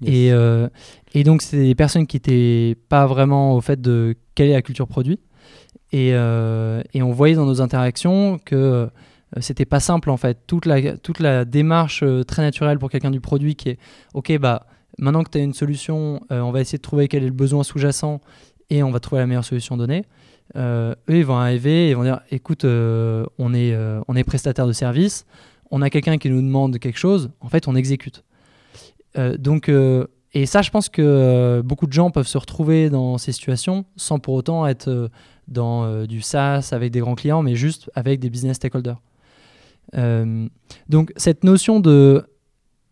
Yes. 0.00 0.10
Et, 0.14 0.32
euh, 0.32 0.68
et 1.14 1.22
donc, 1.22 1.42
c'est 1.42 1.58
des 1.62 1.74
personnes 1.76 2.06
qui 2.08 2.16
n'étaient 2.16 2.76
pas 2.88 3.06
vraiment 3.06 3.54
au 3.54 3.60
fait 3.60 3.80
de 3.80 4.16
quelle 4.34 4.48
est 4.50 4.54
la 4.54 4.62
culture 4.62 4.88
produit. 4.88 5.20
Et, 5.92 6.10
euh, 6.12 6.82
et 6.92 7.02
on 7.02 7.12
voyait 7.12 7.36
dans 7.36 7.46
nos 7.46 7.60
interactions 7.60 8.38
que 8.44 8.56
euh, 8.56 8.86
c'était 9.40 9.64
pas 9.64 9.78
simple 9.80 10.10
en 10.10 10.16
fait. 10.16 10.38
Toute 10.48 10.66
la, 10.66 10.96
toute 10.98 11.20
la 11.20 11.44
démarche 11.44 12.02
euh, 12.02 12.24
très 12.24 12.42
naturelle 12.42 12.78
pour 12.80 12.90
quelqu'un 12.90 13.12
du 13.12 13.20
produit 13.20 13.54
qui 13.54 13.68
est 13.70 13.78
OK, 14.12 14.36
bah, 14.38 14.66
Maintenant 14.98 15.24
que 15.24 15.30
tu 15.30 15.38
as 15.38 15.42
une 15.42 15.54
solution, 15.54 16.22
euh, 16.32 16.40
on 16.40 16.52
va 16.52 16.60
essayer 16.60 16.78
de 16.78 16.82
trouver 16.82 17.08
quel 17.08 17.22
est 17.22 17.28
le 17.28 17.32
besoin 17.32 17.62
sous-jacent 17.62 18.20
et 18.70 18.82
on 18.82 18.90
va 18.90 19.00
trouver 19.00 19.20
la 19.20 19.26
meilleure 19.26 19.44
solution 19.44 19.76
donnée. 19.76 20.04
Euh, 20.54 20.94
eux, 21.10 21.18
ils 21.18 21.26
vont 21.26 21.36
arriver 21.36 21.90
et 21.90 21.94
vont 21.94 22.04
dire 22.04 22.20
écoute, 22.30 22.64
euh, 22.64 23.26
on, 23.38 23.52
est, 23.52 23.76
on 24.08 24.16
est 24.16 24.24
prestataire 24.24 24.66
de 24.66 24.72
service, 24.72 25.26
on 25.70 25.82
a 25.82 25.90
quelqu'un 25.90 26.18
qui 26.18 26.30
nous 26.30 26.40
demande 26.40 26.78
quelque 26.78 26.98
chose, 26.98 27.30
en 27.40 27.48
fait, 27.48 27.68
on 27.68 27.74
exécute. 27.74 28.24
donc, 29.38 29.70
et 30.32 30.46
ça, 30.46 30.62
je 30.62 30.70
pense 30.70 30.88
que 30.88 31.62
beaucoup 31.64 31.86
de 31.86 31.92
gens 31.92 32.10
peuvent 32.10 32.26
se 32.26 32.38
retrouver 32.38 32.90
dans 32.90 33.18
ces 33.18 33.32
situations 33.32 33.84
sans 33.96 34.18
pour 34.18 34.34
autant 34.34 34.66
être 34.66 35.10
dans 35.48 36.04
du 36.04 36.20
SaaS 36.20 36.70
avec 36.72 36.90
des 36.90 37.00
grands 37.00 37.14
clients, 37.14 37.42
mais 37.42 37.54
juste 37.54 37.90
avec 37.94 38.20
des 38.20 38.30
business 38.30 38.56
stakeholders. 38.56 39.00
donc, 40.88 41.12
cette 41.16 41.44
notion 41.44 41.80
de 41.80 42.24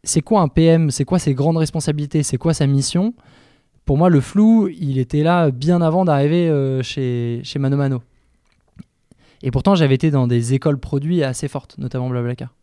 c'est 0.05 0.21
quoi 0.21 0.41
un 0.41 0.49
PM 0.49 0.91
C'est 0.91 1.05
quoi 1.05 1.19
ses 1.19 1.35
grandes 1.35 1.57
responsabilités? 1.57 2.23
C'est 2.23 2.37
quoi 2.37 2.55
sa 2.55 2.67
mission? 2.67 3.15
Pour 3.85 3.99
moi, 3.99 4.09
le 4.09 4.21
flou, 4.21 4.69
il 4.69 4.99
était 4.99 5.23
là 5.23 5.51
bien 5.51 5.83
avant 5.83 6.05
d'arriver 6.05 6.49
euh, 6.49 6.83
chez, 6.83 7.41
chez 7.45 7.59
Mano 7.59 7.77
Mano. 7.77 8.03
Et 9.43 9.51
pourtant, 9.51 9.75
j'avais 9.75 9.95
été 9.95 10.11
dans 10.11 10.27
des 10.27 10.55
écoles 10.55 10.79
produits 10.79 11.23
assez 11.23 11.49
fortes, 11.49 11.77
notamment 11.77 12.09
Blablacar. 12.09 12.55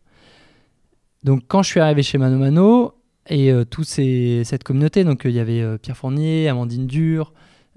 Donc, 1.22 1.42
quand 1.46 1.62
je 1.62 1.68
suis 1.68 1.80
arrivé 1.80 2.02
chez 2.02 2.18
Mano 2.18 2.38
Mano 2.38 2.94
et 3.28 3.52
euh, 3.52 3.64
toute 3.64 3.86
cette 3.86 4.64
communauté, 4.64 5.04
donc 5.04 5.24
euh, 5.24 5.30
il 5.30 5.36
y 5.36 5.40
avait 5.40 5.78
Pierre 5.78 5.96
Fournier, 5.96 6.48
Amandine 6.48 6.86
Dur, 6.86 7.32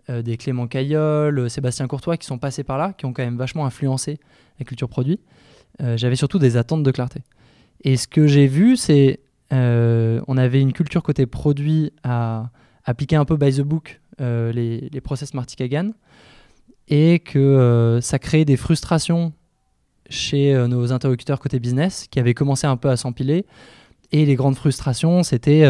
des 0.08 0.38
Clément 0.38 0.68
Caillol, 0.68 1.50
Sébastien 1.50 1.88
Courtois 1.88 2.18
qui 2.18 2.28
sont 2.28 2.38
passés 2.38 2.64
par 2.64 2.78
là, 2.78 2.94
qui 2.96 3.08
ont 3.08 3.14
quand 3.14 3.24
même 3.24 3.38
vachement 3.38 3.66
influencé 3.66 4.20
la 4.60 4.66
culture 4.66 4.88
produit. 4.88 5.20
j'avais 5.80 6.16
surtout 6.16 6.38
des 6.38 6.58
attentes 6.58 6.84
de 6.84 6.92
clarté. 6.92 7.22
Et 7.84 7.98
ce 7.98 8.08
que 8.08 8.28
j'ai 8.28 8.46
vu, 8.46 8.78
c'est 8.78 9.20
on 9.52 10.38
avait 10.38 10.62
une 10.62 10.74
culture 10.74 11.04
côté 11.04 11.26
produit 11.26 11.92
à 12.04 12.50
appliquer 12.84 13.16
un 13.16 13.26
peu 13.26 13.38
by 13.38 13.52
the 13.52 13.62
book 13.62 14.00
euh, 14.22 14.52
les, 14.54 15.02
process 15.02 15.34
Marty 15.34 15.56
Kagan 15.56 15.92
et 16.88 17.20
que 17.20 17.40
euh, 17.40 18.00
ça 18.00 18.20
créait 18.20 18.46
des 18.46 18.58
frustrations 18.58 19.34
chez 20.10 20.54
nos 20.68 20.94
interlocuteurs 20.94 21.40
côté 21.40 21.60
business 21.60 22.08
qui 22.10 22.20
avaient 22.20 22.36
commencé 22.36 22.68
un 22.68 22.78
peu 22.78 22.90
à 22.90 22.98
s'empiler. 22.98 23.46
Et 24.12 24.26
les 24.26 24.36
grandes 24.36 24.56
frustrations, 24.56 25.24
c'était 25.24 25.66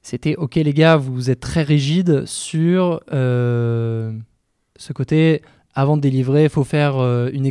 c'était 0.00 0.36
ok 0.36 0.54
les 0.56 0.72
gars, 0.72 0.96
vous 0.96 1.30
êtes 1.30 1.40
très 1.40 1.62
rigide 1.62 2.24
sur 2.24 3.00
ce 3.10 4.92
côté 4.94 5.42
avant 5.74 5.96
de 5.96 6.02
délivrer, 6.02 6.44
il 6.44 6.48
faut 6.48 6.64
faire 6.64 6.96
euh, 6.98 7.30
une, 7.32 7.50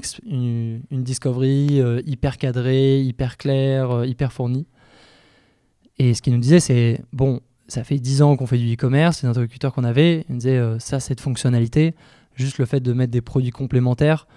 discovery 1.03 1.81
euh, 1.81 2.01
hyper 2.05 2.37
cadrée, 2.37 3.01
hyper 3.01 3.37
claire, 3.37 3.91
euh, 3.91 4.07
hyper 4.07 4.31
fournie. 4.31 4.65
Et 5.99 6.13
ce 6.13 6.21
qu'il 6.21 6.33
nous 6.33 6.39
disait, 6.39 6.61
c'est 6.61 7.01
bon, 7.11 7.41
ça 7.67 7.83
fait 7.83 7.97
10 7.97 8.21
ans 8.21 8.37
qu'on 8.37 8.47
fait 8.47 8.57
du 8.57 8.73
e-commerce, 8.73 9.17
c'est 9.19 9.27
interlocuteur 9.27 9.73
qu'on 9.73 9.83
avait. 9.83 10.25
Il 10.29 10.33
nous 10.33 10.37
disait 10.37 10.61
ça, 10.79 10.99
cette 10.99 11.21
fonctionnalité, 11.21 11.93
juste 12.33 12.57
le 12.57 12.65
fait 12.65 12.79
de 12.79 12.93
mettre 12.93 13.11
des 13.11 13.21
produits 13.21 13.51
complémentaires, 13.51 14.27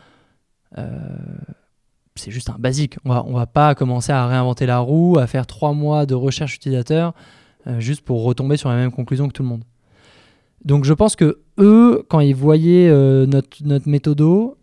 c'est 2.14 2.30
juste 2.30 2.50
un 2.50 2.58
basique. 2.58 2.98
On 3.06 3.08
va, 3.08 3.24
va 3.26 3.46
pas 3.46 3.74
commencer 3.74 4.12
à 4.12 4.26
réinventer 4.26 4.66
la 4.66 4.80
roue, 4.80 5.18
à 5.18 5.26
faire 5.26 5.46
3 5.46 5.72
mois 5.72 6.04
de 6.04 6.14
recherche 6.14 6.56
utilisateur 6.56 7.14
juste 7.78 8.02
pour 8.02 8.22
retomber 8.22 8.58
sur 8.58 8.68
la 8.68 8.76
même 8.76 8.92
conclusion 8.92 9.26
que 9.26 9.32
tout 9.32 9.42
le 9.42 9.48
monde. 9.48 9.64
Donc 10.64 10.84
je 10.84 10.94
pense 10.94 11.16
que 11.16 11.42
eux, 11.58 12.04
quand 12.08 12.20
ils 12.20 12.34
voyaient 12.34 12.88
euh, 12.88 13.26
notre, 13.26 13.64
notre 13.64 13.88
méthodo, 13.88 14.56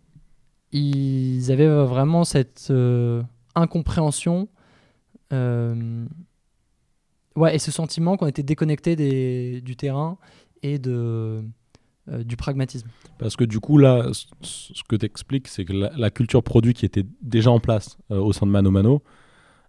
ils 0.72 1.50
avaient 1.52 1.68
vraiment 1.84 2.24
cette 2.24 2.68
euh, 2.70 3.22
incompréhension 3.54 4.48
euh, 5.32 6.04
ouais, 7.36 7.54
et 7.54 7.58
ce 7.58 7.70
sentiment 7.70 8.16
qu'on 8.16 8.26
était 8.26 8.42
déconnecté 8.42 9.60
du 9.60 9.76
terrain 9.76 10.18
et 10.62 10.78
de, 10.78 11.44
du 12.24 12.36
pragmatisme. 12.36 12.88
Parce 13.18 13.36
que 13.36 13.44
du 13.44 13.60
coup, 13.60 13.78
là, 13.78 14.08
ce 14.42 14.82
que 14.88 14.96
tu 14.96 15.06
expliques, 15.06 15.48
c'est 15.48 15.64
que 15.64 15.72
la, 15.72 16.10
culture 16.10 16.42
produit 16.42 16.74
qui 16.74 16.84
était 16.84 17.04
déjà 17.22 17.50
en 17.50 17.60
place 17.60 17.96
au 18.10 18.32
sein 18.32 18.46
de 18.46 18.50
Mano 18.50 18.70
Mano, 18.70 19.02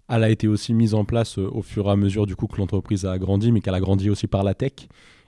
elle 0.10 0.24
a 0.24 0.29
été 0.29 0.48
aussi 0.48 0.74
mise 0.74 0.94
en 0.94 1.05
place 1.05 1.38
au 1.38 1.62
fur 1.62 1.88
et 1.88 1.91
à 1.91 1.96
mesure 1.96 2.25
du 2.25 2.36
coup 2.36 2.48
que 2.48 2.58
l'entreprise 2.58 3.05
a 3.05 3.17
grandi, 3.17 3.51
mais 3.51 3.62
qu'elle 3.62 3.74
a 3.74 3.79
grandi 3.79 4.10
aussi 4.10 4.27
par 4.27 4.44
la 4.44 4.53
tech 4.53 4.74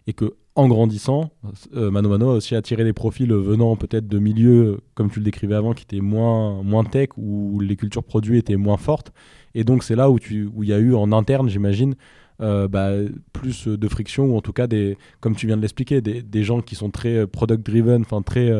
et 0.07 0.13
que 0.13 0.35
en 0.57 0.67
grandissant, 0.67 1.29
euh, 1.75 1.91
Mano 1.91 2.09
Mano 2.09 2.31
a 2.31 2.33
aussi 2.33 2.55
attiré 2.55 2.83
des 2.83 2.91
profils 2.91 3.31
venant 3.31 3.75
peut-être 3.75 4.07
de 4.07 4.17
milieux, 4.17 4.79
comme 4.95 5.11
tu 5.11 5.19
le 5.19 5.25
décrivais 5.25 5.53
avant, 5.53 5.73
qui 5.73 5.83
étaient 5.83 6.01
moins, 6.01 6.63
moins 6.63 6.83
tech, 6.83 7.09
où 7.15 7.59
les 7.59 7.75
cultures 7.75 8.03
produits 8.03 8.39
étaient 8.39 8.55
moins 8.55 8.77
fortes. 8.77 9.13
Et 9.53 9.63
donc 9.63 9.83
c'est 9.83 9.95
là 9.95 10.09
où 10.09 10.17
il 10.31 10.47
où 10.47 10.63
y 10.63 10.73
a 10.73 10.79
eu 10.79 10.95
en 10.95 11.11
interne, 11.11 11.47
j'imagine, 11.47 11.93
euh, 12.41 12.67
bah, 12.67 12.89
plus 13.33 13.67
de 13.67 13.87
friction, 13.87 14.25
ou 14.25 14.35
en 14.35 14.41
tout 14.41 14.51
cas, 14.51 14.65
des, 14.65 14.97
comme 15.19 15.35
tu 15.35 15.45
viens 15.45 15.57
de 15.57 15.61
l'expliquer, 15.61 16.01
des, 16.01 16.23
des, 16.23 16.43
gens 16.43 16.61
qui 16.61 16.73
sont 16.73 16.89
très 16.89 17.27
product-driven, 17.27 18.01
enfin 18.01 18.23
très 18.23 18.51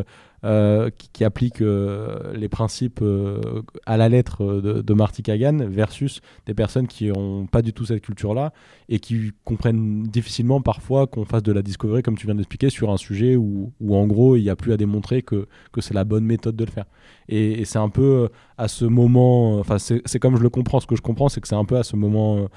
euh, 0.44 0.67
euh, 0.77 0.89
qui, 1.13 1.24
appliquent 1.24 1.62
euh, 1.62 2.34
les 2.34 2.50
principes 2.50 3.00
euh, 3.01 3.62
à 3.86 3.98
la 3.98 4.10
lettre 4.10 4.62
de, 4.62 4.82
de, 4.82 4.94
Marty 4.94 5.24
Kagan 5.24 5.58
versus 5.67 6.22
des 6.46 6.53
personnes 6.53 6.88
qui 6.88 7.08
n'ont 7.08 7.48
pas 7.48 7.62
du 7.62 7.74
tout 7.74 7.86
cette 7.86 8.01
culture-là 8.01 8.53
et 8.89 9.00
qui 9.00 9.32
comprennent 9.44 10.03
difficilement 10.03 10.62
parfois 10.62 11.08
qu'on 11.08 11.25
fasse 11.25 11.44
de 11.44 11.51
la 11.51 11.62
discovery, 11.62 12.03
comme 12.03 12.17
tu 12.17 12.27
viens 12.27 12.36
d'expliquer, 12.36 12.70
sur 12.70 12.91
un 12.91 12.98
sujet 12.98 13.36
où, 13.36 13.72
où 13.79 13.96
en 13.96 14.08
gros 14.08 14.36
il 14.36 14.44
n'y 14.44 14.50
a 14.50 14.56
plus 14.56 14.74
à 14.74 14.77
démontrer 14.77 15.22
que, 15.22 15.48
que 15.72 15.82
c'est 15.82 15.94
la 15.94 16.03
bonne 16.03 16.25
méthode 16.25 16.56
de 16.56 16.65
le 16.65 16.72
faire. 16.72 16.86
Et, 17.29 17.65
c'est 17.65 17.79
un 17.79 17.89
peu 17.89 18.29
à 18.58 18.67
ce 18.67 18.86
moment, 18.86 19.60
enfin 19.60 19.77
c'est 19.79 20.20
comme 20.20 20.38
je 20.38 20.44
le 20.44 20.50
comprends, 20.50 20.79
ce 20.79 20.88
que 20.88 20.96
je 20.96 21.01
comprends 21.01 21.29
c'est 21.29 21.41
que 21.41 21.48
c'est 21.48 21.56
un 21.56 21.65
peu 21.65 21.77
à 21.77 21.84
ce 21.84 21.96
moment 21.96 22.48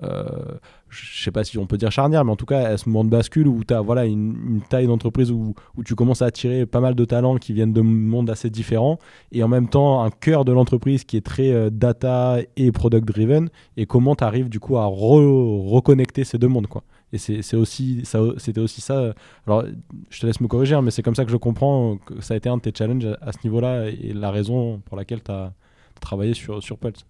je 0.00 1.24
sais 1.24 1.30
pas 1.30 1.42
si 1.42 1.58
on 1.58 1.66
peut 1.66 1.78
dire 1.78 1.90
charnière, 1.90 2.24
mais 2.24 2.32
en 2.32 2.36
tout 2.36 2.46
cas 2.46 2.66
à 2.66 2.76
ce 2.76 2.88
moment 2.88 3.04
de 3.04 3.10
bascule 3.10 3.48
où 3.48 3.64
tu 3.64 3.72
as 3.74 3.80
voilà, 3.80 4.04
une, 4.04 4.60
taille 4.68 4.86
d'entreprise 4.86 5.30
où, 5.30 5.54
tu 5.84 5.94
commences 5.94 6.22
à 6.22 6.26
attirer 6.26 6.66
pas 6.66 6.80
mal 6.80 6.94
de 6.94 7.04
talents 7.04 7.36
qui 7.36 7.52
viennent 7.52 7.72
de 7.72 7.80
mondes 7.80 8.30
assez 8.30 8.50
différents 8.50 8.98
et 9.32 9.42
en 9.42 9.48
même 9.48 9.68
temps 9.68 10.02
un 10.02 10.10
cœur 10.10 10.44
de 10.44 10.52
l'entreprise 10.52 11.04
qui 11.04 11.16
est 11.16 11.24
très 11.24 11.50
euh, 11.50 11.70
data 11.70 12.38
et 12.56 12.72
product 12.72 13.06
driven 13.06 13.48
et 13.76 13.86
comment 13.86 14.14
tu 14.14 14.24
arrives 14.24 14.48
du 14.48 14.60
coup 14.60 14.76
à 14.76 14.86
reconnecter 14.86 16.24
ces 16.24 16.38
deux 16.38 16.48
mondes 16.48 16.66
quoi. 16.66 16.84
Et 17.14 17.18
c'est 17.18 17.56
aussi 17.56 18.02
c'était 18.04 18.60
aussi 18.60 18.80
ça. 18.80 19.12
Alors 19.46 19.64
je 20.08 20.20
te 20.20 20.26
laisse 20.26 20.40
me 20.40 20.48
corriger, 20.48 20.74
hein, 20.74 20.82
mais 20.82 20.90
c'est 20.90 21.02
comme 21.02 21.14
ça 21.14 21.26
que 21.26 21.30
je 21.30 21.36
comprends 21.36 21.98
que 21.98 22.22
ça 22.22 22.34
a 22.34 22.36
été 22.38 22.48
un 22.48 22.56
de 22.56 22.62
tes 22.62 22.72
challenges 22.74 23.04
à, 23.04 23.18
à 23.20 23.32
ce 23.32 23.38
niveau-là 23.44 23.88
et 23.88 24.12
la 24.14 24.30
raison 24.30 24.80
pour 24.86 24.96
laquelle 24.96 25.22
tu 25.22 25.30
as 25.30 25.52
travaillé 26.00 26.34
sur, 26.34 26.62
sur 26.62 26.78
Pulse. 26.78 27.04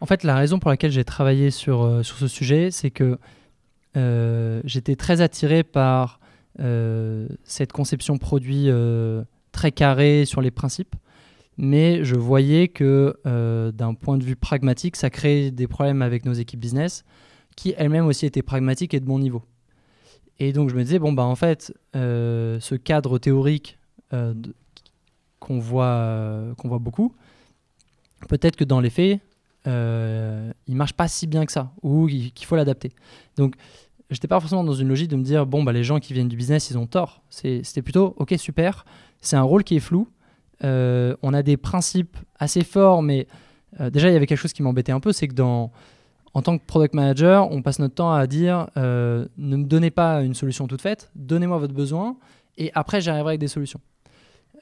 En 0.00 0.06
fait, 0.06 0.22
la 0.22 0.36
raison 0.36 0.58
pour 0.58 0.70
laquelle 0.70 0.90
j'ai 0.90 1.04
travaillé 1.04 1.50
sur, 1.50 1.82
euh, 1.82 2.02
sur 2.02 2.16
ce 2.18 2.28
sujet, 2.28 2.70
c'est 2.70 2.90
que 2.90 3.18
euh, 3.96 4.60
j'étais 4.64 4.96
très 4.96 5.20
attiré 5.20 5.62
par 5.62 6.20
euh, 6.60 7.28
cette 7.44 7.72
conception 7.72 8.18
produit 8.18 8.68
très 9.52 9.72
carrée 9.72 10.24
sur 10.24 10.40
les 10.40 10.50
principes, 10.50 10.96
mais 11.56 12.04
je 12.04 12.16
voyais 12.16 12.68
que 12.68 13.16
d'un 13.72 13.94
point 13.94 14.18
de 14.18 14.24
vue 14.24 14.36
pragmatique, 14.36 14.96
ça 14.96 15.10
créait 15.10 15.50
des 15.50 15.68
problèmes 15.68 16.02
avec 16.02 16.24
nos 16.24 16.32
équipes 16.32 16.60
business, 16.60 17.04
qui 17.56 17.72
elles-mêmes 17.76 18.06
aussi 18.06 18.26
étaient 18.26 18.42
pragmatiques 18.42 18.94
et 18.94 19.00
de 19.00 19.06
bon 19.06 19.20
niveau. 19.20 19.42
Et 20.40 20.52
donc 20.52 20.70
je 20.70 20.74
me 20.74 20.82
disais, 20.82 20.98
bon, 20.98 21.12
bah 21.12 21.22
en 21.22 21.36
fait, 21.36 21.72
ce 21.94 22.74
cadre 22.74 23.18
théorique 23.18 23.78
qu'on 25.38 25.58
voit, 25.60 26.42
qu'on 26.58 26.68
voit 26.68 26.80
beaucoup, 26.80 27.14
peut-être 28.28 28.56
que 28.56 28.64
dans 28.64 28.80
les 28.80 28.90
faits, 28.90 29.20
euh, 29.66 30.52
il 30.66 30.76
marche 30.76 30.92
pas 30.92 31.08
si 31.08 31.26
bien 31.26 31.46
que 31.46 31.52
ça, 31.52 31.72
ou 31.82 32.06
qu'il 32.06 32.46
faut 32.46 32.56
l'adapter. 32.56 32.92
Donc, 33.36 33.54
j'étais 34.10 34.28
pas 34.28 34.40
forcément 34.40 34.64
dans 34.64 34.74
une 34.74 34.88
logique 34.88 35.08
de 35.08 35.16
me 35.16 35.22
dire, 35.22 35.46
bon, 35.46 35.62
bah, 35.62 35.72
les 35.72 35.84
gens 35.84 36.00
qui 36.00 36.12
viennent 36.12 36.28
du 36.28 36.36
business, 36.36 36.70
ils 36.70 36.78
ont 36.78 36.86
tort. 36.86 37.22
C'était 37.30 37.82
plutôt, 37.82 38.14
ok, 38.18 38.34
super, 38.38 38.84
c'est 39.20 39.36
un 39.36 39.42
rôle 39.42 39.64
qui 39.64 39.76
est 39.76 39.80
flou. 39.80 40.08
Euh, 40.62 41.16
on 41.22 41.34
a 41.34 41.42
des 41.42 41.56
principes 41.56 42.16
assez 42.38 42.64
forts, 42.64 43.02
mais 43.02 43.26
euh, 43.80 43.90
déjà, 43.90 44.08
il 44.08 44.12
y 44.12 44.16
avait 44.16 44.26
quelque 44.26 44.38
chose 44.38 44.52
qui 44.52 44.62
m'embêtait 44.62 44.92
un 44.92 45.00
peu, 45.00 45.12
c'est 45.12 45.28
que 45.28 45.34
dans, 45.34 45.72
en 46.32 46.42
tant 46.42 46.58
que 46.58 46.64
product 46.64 46.94
manager, 46.94 47.50
on 47.50 47.62
passe 47.62 47.78
notre 47.78 47.94
temps 47.94 48.12
à 48.12 48.26
dire, 48.26 48.68
euh, 48.76 49.26
ne 49.36 49.56
me 49.56 49.64
donnez 49.64 49.90
pas 49.90 50.22
une 50.22 50.34
solution 50.34 50.66
toute 50.66 50.82
faite, 50.82 51.10
donnez-moi 51.16 51.58
votre 51.58 51.74
besoin, 51.74 52.16
et 52.56 52.70
après, 52.74 53.00
j'arriverai 53.00 53.32
avec 53.32 53.40
des 53.40 53.48
solutions. 53.48 53.80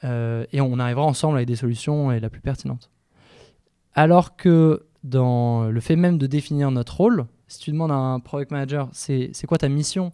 et 0.03 0.59
on 0.61 0.79
arrivera 0.79 1.05
ensemble 1.05 1.37
avec 1.37 1.47
des 1.47 1.55
solutions 1.55 2.11
et 2.11 2.19
la 2.19 2.29
plus 2.29 2.41
pertinente. 2.41 2.89
Alors 3.93 4.35
que 4.35 4.85
dans 5.03 5.65
le 5.65 5.79
fait 5.79 5.95
même 5.95 6.17
de 6.17 6.27
définir 6.27 6.71
notre 6.71 6.97
rôle. 6.97 7.25
Si 7.47 7.59
tu 7.59 7.71
demandes 7.71 7.91
à 7.91 7.95
un 7.95 8.19
product 8.19 8.51
manager, 8.51 8.89
c'est 8.93 9.45
quoi 9.47 9.57
ta 9.57 9.69
mission 9.69 10.11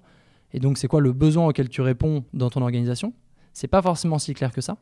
et 0.54 0.60
donc 0.60 0.78
c'est 0.78 0.88
quoi 0.88 1.02
le 1.02 1.14
besoin 1.14 1.48
auquel 1.48 1.70
tu 1.70 1.82
réponds 1.82 2.24
dans 2.34 2.50
ton 2.50 2.62
organisation, 2.62 3.14
c'est 3.54 3.68
pas 3.68 3.82
forcément 3.82 4.20
si 4.20 4.34
clair 4.34 4.52
que 4.52 4.62
ça. 4.62 4.78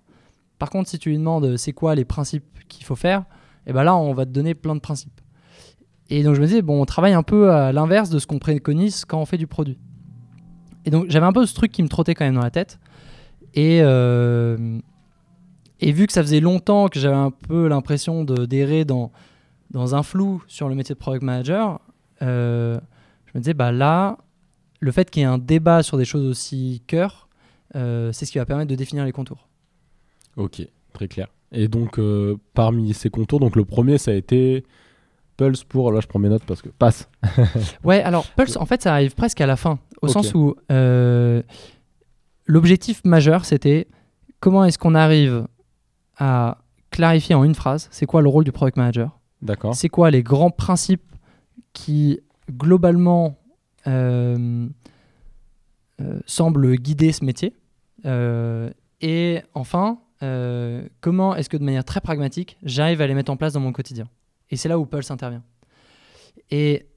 Par 0.60 0.70
contre, 0.70 0.90
si 0.90 0.98
tu 0.98 1.10
lui 1.10 1.18
demandes 1.18 1.58
c'est 1.58 1.74
quoi 1.74 1.96
les 1.96 2.06
principes 2.06 2.46
qu'il 2.68 2.86
faut 2.86 2.96
faire, 2.96 3.22
et 3.66 3.72
eh 3.72 3.74
ben 3.74 3.84
là 3.84 3.96
on 3.96 4.14
va 4.14 4.26
te 4.26 4.32
donner 4.32 4.56
plein 4.56 4.76
de 4.76 4.80
principes. 4.80 5.20
Et 6.10 6.24
donc 6.24 6.36
je 6.36 6.42
me 6.42 6.46
disais 6.46 6.62
bon, 6.62 6.82
on 6.82 6.86
travaille 6.86 7.14
un 7.14 7.24
peu 7.24 7.52
à 7.52 7.72
l'inverse 7.74 8.10
de 8.10 8.20
ce 8.20 8.28
qu'on 8.28 8.40
préconise 8.40 9.04
quand 9.04 9.20
on 9.20 9.26
fait 9.26 9.38
du 9.38 9.48
produit. 9.48 9.78
Et 10.86 10.90
donc 10.90 11.08
j'avais 11.10 11.26
un 11.26 11.34
peu 11.34 11.46
ce 11.46 11.54
truc 11.54 11.72
qui 11.72 11.84
me 11.84 11.90
trottait 11.90 12.16
quand 12.16 12.26
même 12.26 12.36
dans 12.36 12.42
la 12.42 12.52
tête. 12.52 12.80
Et, 13.54 13.80
euh, 13.82 14.80
et 15.82 15.92
vu 15.92 16.08
que 16.08 16.14
ça 16.14 16.22
faisait 16.22 16.40
longtemps 16.40 16.88
que 16.88 17.00
j'avais 17.00 17.16
un 17.16 17.32
peu 17.32 17.68
l'impression 17.68 18.24
d'errer 18.24 18.86
dans 18.86 19.12
dans 19.72 19.96
un 19.96 20.04
flou 20.04 20.44
sur 20.48 20.70
le 20.70 20.76
métier 20.76 20.96
de 20.96 21.00
product 21.00 21.24
manager, 21.24 21.80
euh, 22.22 22.80
je 23.26 23.32
me 23.36 23.40
disais, 23.42 23.54
bah 23.54 23.72
là, 23.72 24.18
le 24.80 24.92
fait 24.92 25.10
qu'il 25.10 25.22
y 25.22 25.24
ait 25.24 25.28
un 25.28 25.38
débat 25.38 25.84
sur 25.84 25.98
des 25.98 26.06
choses 26.06 26.26
aussi 26.26 26.84
cœur, 26.88 27.28
euh, 27.76 28.12
c'est 28.12 28.26
ce 28.26 28.32
qui 28.32 28.38
va 28.38 28.46
permettre 28.46 28.70
de 28.70 28.76
définir 28.76 29.06
les 29.06 29.12
contours. 29.12 29.48
Ok, 30.36 30.62
très 30.94 31.08
clair. 31.08 31.28
Et 31.52 31.68
donc, 31.68 32.00
euh, 32.00 32.38
parmi 32.54 32.94
ces 32.94 33.10
contours, 33.10 33.40
donc 33.40 33.56
le 33.56 33.66
premier, 33.66 33.98
ça 33.98 34.12
a 34.12 34.14
été 34.14 34.64
Pulse 35.38 35.64
pour. 35.64 35.92
Là, 35.92 36.00
je 36.02 36.08
prends 36.08 36.20
mes 36.20 36.30
notes 36.30 36.44
parce 36.46 36.62
que. 36.62 36.70
Passe. 36.70 37.10
Ouais, 37.84 38.02
alors 38.02 38.26
Pulse, 38.36 38.58
en 38.58 38.66
fait, 38.66 38.82
ça 38.82 38.94
arrive 38.94 39.16
presque 39.16 39.42
à 39.42 39.46
la 39.46 39.56
fin, 39.56 39.80
au 40.02 40.08
sens 40.08 40.34
où 40.34 40.56
l'objectif 42.48 43.02
majeur, 43.04 43.46
c'était 43.46 43.88
comment 44.40 44.64
est-ce 44.64 44.78
qu'on 44.78 44.96
arrive 44.96 45.48
à 46.18 46.60
clarifier 46.92 47.36
en 47.36 47.44
une 47.44 47.56
phrase, 47.56 47.88
c'est 47.92 48.06
quoi 48.06 48.22
le 48.22 48.30
rôle 48.30 48.44
du 48.44 48.52
product 48.52 48.78
manager, 48.78 49.17
C'est 49.74 49.89
quoi 49.89 50.12
les 50.12 50.24
grands 50.24 50.51
principes 50.51 51.03
qui, 51.74 52.20
globalement, 52.51 53.38
euh, 53.88 54.67
euh, 56.01 56.20
semblent 56.25 56.75
guider 56.75 57.12
ce 57.12 57.24
métier. 57.24 57.53
Euh, 58.06 58.70
et 59.01 59.41
enfin, 59.53 60.00
comment 61.01 61.36
est-ce 61.36 61.50
que 61.50 61.58
de 61.58 61.63
manière 61.63 61.86
très 61.86 62.01
pragmatique, 62.01 62.58
j'arrive 62.63 63.01
à 63.01 63.08
les 63.08 63.13
mettre 63.13 63.32
en 63.32 63.38
place 63.38 63.53
dans 63.53 63.60
mon 63.60 63.72
quotidien? 63.72 64.08
Et 64.50 64.56
c'est 64.56 64.70
là 64.70 64.79
où 64.79 64.86
Pulse 64.86 65.12
intervient. 65.12 65.44
Et 66.50 66.88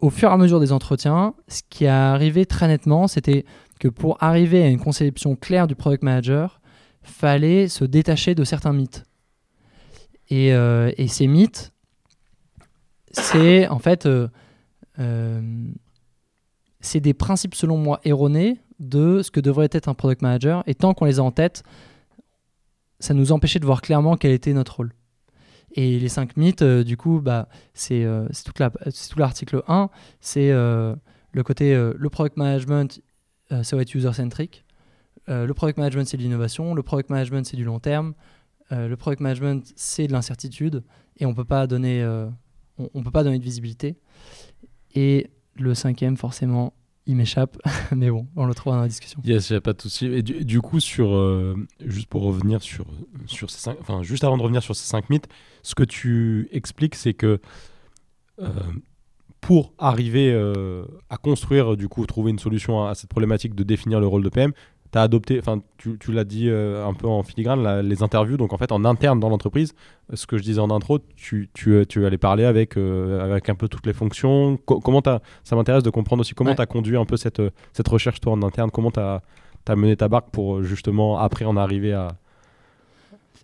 au 0.00 0.10
fur 0.10 0.30
et 0.30 0.32
à 0.32 0.36
mesure 0.36 0.60
des 0.60 0.72
entretiens, 0.72 1.34
ce 1.48 1.62
qui 1.68 1.84
est 1.84 1.88
arrivé 1.88 2.46
très 2.46 2.68
nettement, 2.68 3.08
c'était 3.08 3.44
que 3.80 3.88
pour 3.88 4.22
arriver 4.22 4.62
à 4.62 4.68
une 4.68 4.78
conception 4.78 5.34
claire 5.34 5.66
du 5.66 5.74
product 5.74 6.02
manager, 6.02 6.60
fallait 7.02 7.68
se 7.68 7.84
détacher 7.84 8.34
de 8.34 8.44
certains 8.44 8.72
mythes. 8.72 9.04
Et, 10.30 10.52
euh, 10.52 10.92
et 10.96 11.08
ces 11.08 11.26
mythes, 11.26 11.72
c'est 13.12 13.66
en 13.68 13.78
fait, 13.78 14.06
euh, 14.06 14.28
euh, 14.98 15.40
c'est 16.80 17.00
des 17.00 17.14
principes 17.14 17.54
selon 17.54 17.78
moi 17.78 18.00
erronés 18.04 18.58
de 18.78 19.22
ce 19.22 19.30
que 19.30 19.40
devrait 19.40 19.70
être 19.72 19.88
un 19.88 19.94
product 19.94 20.22
manager. 20.22 20.62
Et 20.66 20.74
tant 20.74 20.94
qu'on 20.94 21.06
les 21.06 21.18
a 21.18 21.22
en 21.22 21.30
tête, 21.30 21.62
ça 23.00 23.14
nous 23.14 23.32
empêchait 23.32 23.58
de 23.58 23.64
voir 23.64 23.80
clairement 23.80 24.16
quel 24.16 24.32
était 24.32 24.52
notre 24.52 24.76
rôle. 24.76 24.92
Et 25.72 25.98
les 25.98 26.08
cinq 26.08 26.36
mythes, 26.36 26.64
du 26.64 26.96
coup, 26.96 27.20
bah, 27.20 27.48
c'est 27.74 28.06
tout 28.44 29.18
l'article 29.18 29.62
1. 29.68 29.90
C'est 30.20 30.50
le 30.50 31.42
côté, 31.44 31.74
le 31.74 32.08
product 32.08 32.36
management, 32.36 33.00
ça 33.50 33.76
va 33.76 33.82
être 33.82 33.94
user-centric. 33.94 34.64
Le 35.28 35.52
product 35.52 35.78
management, 35.78 36.06
c'est 36.06 36.16
de 36.16 36.22
l'innovation. 36.22 36.74
Le 36.74 36.82
product 36.82 37.10
management, 37.10 37.44
c'est 37.44 37.56
du 37.56 37.64
long 37.64 37.80
terme. 37.80 38.14
Euh, 38.72 38.88
le 38.88 38.96
product 38.96 39.20
management, 39.20 39.72
c'est 39.76 40.06
de 40.06 40.12
l'incertitude. 40.12 40.82
Et 41.18 41.26
on 41.26 41.34
peut 41.34 41.44
pas 41.44 41.66
donner, 41.66 42.02
euh, 42.02 42.28
on, 42.78 43.02
peut 43.02 43.10
pas 43.10 43.24
donner 43.24 43.38
de 43.38 43.44
visibilité. 43.44 43.96
Et 44.94 45.30
le 45.54 45.74
cinquième, 45.74 46.16
forcément, 46.16 46.74
il 47.06 47.16
m'échappe. 47.16 47.56
Mais 47.96 48.10
bon, 48.10 48.26
on 48.36 48.46
le 48.46 48.54
trouvera 48.54 48.76
dans 48.76 48.82
la 48.82 48.88
discussion. 48.88 49.20
Yes, 49.24 49.48
j'ai 49.48 49.60
pas 49.60 49.72
de 49.72 49.80
souci. 49.80 50.06
Et 50.06 50.22
du, 50.22 50.60
coup, 50.60 50.80
sur, 50.80 51.14
euh, 51.14 51.56
juste 51.84 52.08
pour 52.08 52.22
revenir 52.22 52.62
sur, 52.62 52.86
sur 53.26 53.50
ces 53.50 53.58
cinq, 53.58 53.76
enfin, 53.80 54.02
juste 54.02 54.24
avant 54.24 54.36
de 54.36 54.42
revenir 54.42 54.62
sur 54.62 54.76
ces 54.76 54.86
cinq 54.86 55.08
mythes, 55.10 55.28
ce 55.62 55.74
que 55.74 55.84
tu 55.84 56.48
expliques, 56.52 56.94
c'est 56.94 57.14
que 57.14 57.40
pour 59.40 59.72
arriver 59.78 60.32
à 61.10 61.16
construire, 61.16 61.76
du 61.76 61.88
coup, 61.88 62.06
trouver 62.06 62.30
une 62.30 62.38
solution 62.38 62.84
à, 62.84 62.90
à 62.90 62.94
cette 62.94 63.10
problématique 63.10 63.54
de 63.56 63.64
définir 63.64 63.98
le 63.98 64.06
rôle 64.06 64.22
de 64.22 64.28
PM, 64.28 64.52
tu 64.92 64.98
as 64.98 65.02
adopté, 65.02 65.38
enfin, 65.38 65.60
tu, 65.76 65.98
tu 65.98 66.12
l'as 66.12 66.24
dit 66.24 66.48
euh, 66.48 66.86
un 66.86 66.94
peu 66.94 67.06
en 67.06 67.22
filigrane, 67.22 67.62
la- 67.62 67.82
les 67.82 68.02
interviews. 68.02 68.36
Donc, 68.36 68.52
en 68.52 68.58
fait, 68.58 68.72
en 68.72 68.84
interne 68.84 69.20
dans 69.20 69.28
l'entreprise, 69.28 69.74
ce 70.14 70.26
que 70.26 70.38
je 70.38 70.42
disais 70.42 70.60
en 70.60 70.70
intro, 70.70 70.98
tu, 71.16 71.50
tu, 71.54 71.84
tu 71.88 72.06
allais 72.06 72.18
parler 72.18 72.44
avec, 72.44 72.76
euh, 72.76 73.20
avec 73.24 73.48
un 73.48 73.54
peu 73.54 73.68
toutes 73.68 73.86
les 73.86 73.92
fonctions. 73.92 74.56
Co- 74.64 74.80
comment 74.80 75.02
ça 75.44 75.56
m'intéresse 75.56 75.82
de 75.82 75.90
comprendre 75.90 76.20
aussi 76.20 76.34
comment 76.34 76.50
Ouais. 76.50 76.56
tu 76.56 76.62
as 76.62 76.66
conduit 76.66 76.96
un 76.96 77.04
peu 77.04 77.16
cette, 77.16 77.42
cette 77.72 77.88
recherche, 77.88 78.20
toi, 78.20 78.32
en 78.32 78.42
interne. 78.42 78.70
Comment 78.70 78.90
tu 78.90 79.00
as, 79.00 79.20
mené 79.76 79.96
ta 79.96 80.08
barque 80.08 80.30
pour 80.30 80.56
euh, 80.56 80.62
justement, 80.62 81.18
après, 81.18 81.44
en 81.44 81.56
arriver 81.56 81.92
à. 81.92 82.08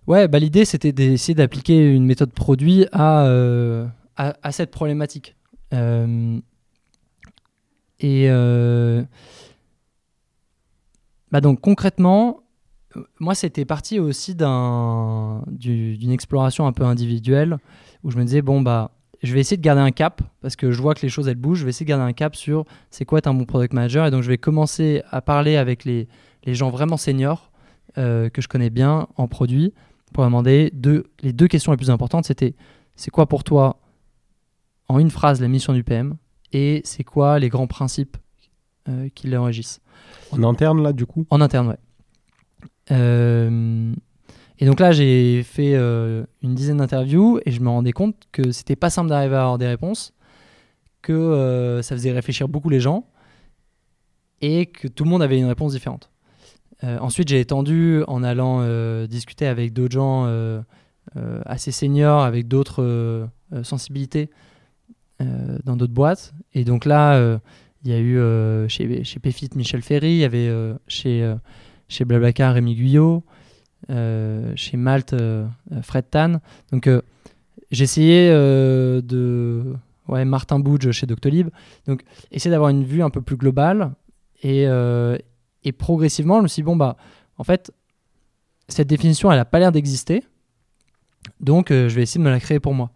Ouais, 0.06 0.28
bah, 0.28 0.38
l'idée 0.38 0.64
c'était 0.66 0.92
d'essayer 0.92 1.34
d'appliquer 1.34 1.90
une 1.94 2.04
méthode 2.04 2.30
produit 2.30 2.86
à, 2.92 3.24
euh, 3.26 3.86
à, 4.16 4.34
à 4.42 4.52
cette 4.52 4.70
problématique. 4.70 5.34
Euh, 5.72 6.38
et 8.00 8.26
euh, 8.28 9.02
bah 11.34 11.40
donc 11.40 11.60
concrètement, 11.60 12.44
euh, 12.96 13.02
moi 13.18 13.34
c'était 13.34 13.64
parti 13.64 13.98
aussi 13.98 14.36
d'un- 14.36 15.42
du- 15.48 15.98
d'une 15.98 16.12
exploration 16.12 16.64
un 16.64 16.72
peu 16.72 16.84
individuelle 16.84 17.58
où 18.04 18.12
je 18.12 18.18
me 18.18 18.22
disais, 18.22 18.40
bon, 18.40 18.62
bah 18.62 18.92
je 19.20 19.34
vais 19.34 19.40
essayer 19.40 19.56
de 19.56 19.62
garder 19.62 19.80
un 19.80 19.90
cap 19.90 20.22
parce 20.42 20.54
que 20.54 20.70
je 20.70 20.80
vois 20.80 20.94
que 20.94 21.02
les 21.02 21.08
choses 21.08 21.26
elles 21.26 21.34
bougent. 21.34 21.58
Je 21.58 21.64
vais 21.64 21.70
essayer 21.70 21.86
de 21.86 21.88
garder 21.88 22.04
un 22.04 22.12
cap 22.12 22.36
sur 22.36 22.66
c'est 22.90 23.04
quoi 23.04 23.18
être 23.18 23.26
un 23.26 23.34
bon 23.34 23.46
product 23.46 23.72
manager. 23.72 24.06
Et 24.06 24.12
donc 24.12 24.22
je 24.22 24.28
vais 24.28 24.38
commencer 24.38 25.02
à 25.10 25.20
parler 25.22 25.56
avec 25.56 25.84
les, 25.84 26.06
gens 26.46 26.70
vraiment 26.70 26.96
seniors 26.96 27.50
euh, 27.98 28.28
que 28.28 28.40
je 28.40 28.46
connais 28.46 28.70
bien 28.70 29.08
en 29.16 29.26
produit 29.26 29.74
pour 30.12 30.22
demander 30.22 30.72
les 31.20 31.32
deux 31.32 31.48
questions 31.48 31.72
les 31.72 31.78
plus 31.78 31.90
importantes. 31.90 32.26
C'était 32.26 32.54
c'est 32.94 33.10
quoi 33.10 33.26
pour 33.26 33.42
toi 33.42 33.80
en 34.86 35.00
une 35.00 35.10
phrase 35.10 35.40
la 35.40 35.48
mission 35.48 35.72
du 35.72 35.82
PM 35.82 36.16
et 36.52 36.80
c'est 36.84 37.02
quoi 37.02 37.40
les 37.40 37.48
grands 37.48 37.66
principes 37.66 38.18
euh, 38.88 39.08
qui 39.16 39.26
les 39.26 39.36
régissent. 39.36 39.80
En 40.32 40.42
interne, 40.42 40.82
là, 40.82 40.92
du 40.92 41.06
coup? 41.06 41.26
En 41.30 41.40
interne, 41.40 41.68
ouais. 41.68 41.78
Euh, 42.90 43.92
et 44.58 44.66
donc 44.66 44.80
là, 44.80 44.92
j'ai 44.92 45.42
fait 45.42 45.74
euh, 45.74 46.24
une 46.42 46.54
dizaine 46.54 46.78
d'interviews 46.78 47.40
et 47.44 47.50
je 47.50 47.60
me 47.60 47.68
rendais 47.68 47.92
compte 47.92 48.16
que 48.32 48.52
c'était 48.52 48.76
pas 48.76 48.90
simple 48.90 49.08
d'arriver 49.08 49.36
à 49.36 49.40
avoir 49.40 49.58
des 49.58 49.66
réponses, 49.66 50.12
que 51.02 51.12
euh, 51.12 51.82
ça 51.82 51.94
faisait 51.94 52.12
réfléchir 52.12 52.48
beaucoup 52.48 52.68
les 52.68 52.80
gens 52.80 53.06
et 54.40 54.66
que 54.66 54.88
tout 54.88 55.04
le 55.04 55.10
monde 55.10 55.22
avait 55.22 55.38
une 55.38 55.46
réponse 55.46 55.72
différente. 55.72 56.10
Ensuite, 56.82 57.28
j'ai 57.28 57.40
étendu 57.40 58.02
en 58.08 58.22
allant 58.22 58.60
discuter 59.06 59.46
avec 59.46 59.72
d'autres 59.72 59.94
gens 59.94 60.28
assez 61.46 61.72
seniors, 61.72 62.20
avec 62.22 62.46
d'autres 62.46 63.26
sensibilités 63.62 64.28
dans 65.18 65.76
d'autres 65.76 65.94
boîtes. 65.94 66.34
Et 66.52 66.64
donc 66.64 66.84
là, 66.84 67.40
il 67.84 67.90
y 67.90 67.94
a 67.94 67.98
eu 67.98 68.18
euh, 68.18 68.66
chez, 68.68 69.04
chez 69.04 69.20
Pefit 69.20 69.50
Michel 69.54 69.82
Ferry, 69.82 70.12
il 70.12 70.18
y 70.18 70.24
avait 70.24 70.48
euh, 70.48 70.74
chez, 70.88 71.22
euh, 71.22 71.34
chez 71.88 72.04
Blablacar 72.04 72.54
Rémi 72.54 72.74
Guyot, 72.74 73.22
chez 74.56 74.76
Malte 74.78 75.14
Fred 75.82 76.08
Tan. 76.10 76.40
Donc 76.72 76.88
j'ai 77.70 77.84
essayé 77.84 78.30
de. 78.30 79.74
Ouais, 80.06 80.24
Martin 80.24 80.58
Boudge 80.58 80.90
chez 80.90 81.06
Doctolib. 81.06 81.48
Donc 81.86 82.02
essayer 82.30 82.50
d'avoir 82.50 82.70
une 82.70 82.84
vue 82.84 83.02
un 83.02 83.10
peu 83.10 83.20
plus 83.20 83.36
globale. 83.36 83.92
Et, 84.42 84.64
et 84.64 85.72
progressivement, 85.72 86.38
je 86.38 86.42
me 86.42 86.48
suis 86.48 86.62
dit, 86.62 86.66
bon, 86.66 86.76
bah, 86.76 86.96
en 87.36 87.44
fait, 87.44 87.72
cette 88.68 88.88
définition, 88.88 89.30
elle 89.30 89.38
n'a 89.38 89.44
pas 89.44 89.58
l'air 89.58 89.72
d'exister. 89.72 90.24
Donc 91.40 91.68
je 91.68 91.94
vais 91.94 92.02
essayer 92.02 92.18
de 92.18 92.24
me 92.24 92.30
la 92.30 92.40
créer 92.40 92.60
pour 92.60 92.72
moi. 92.72 92.90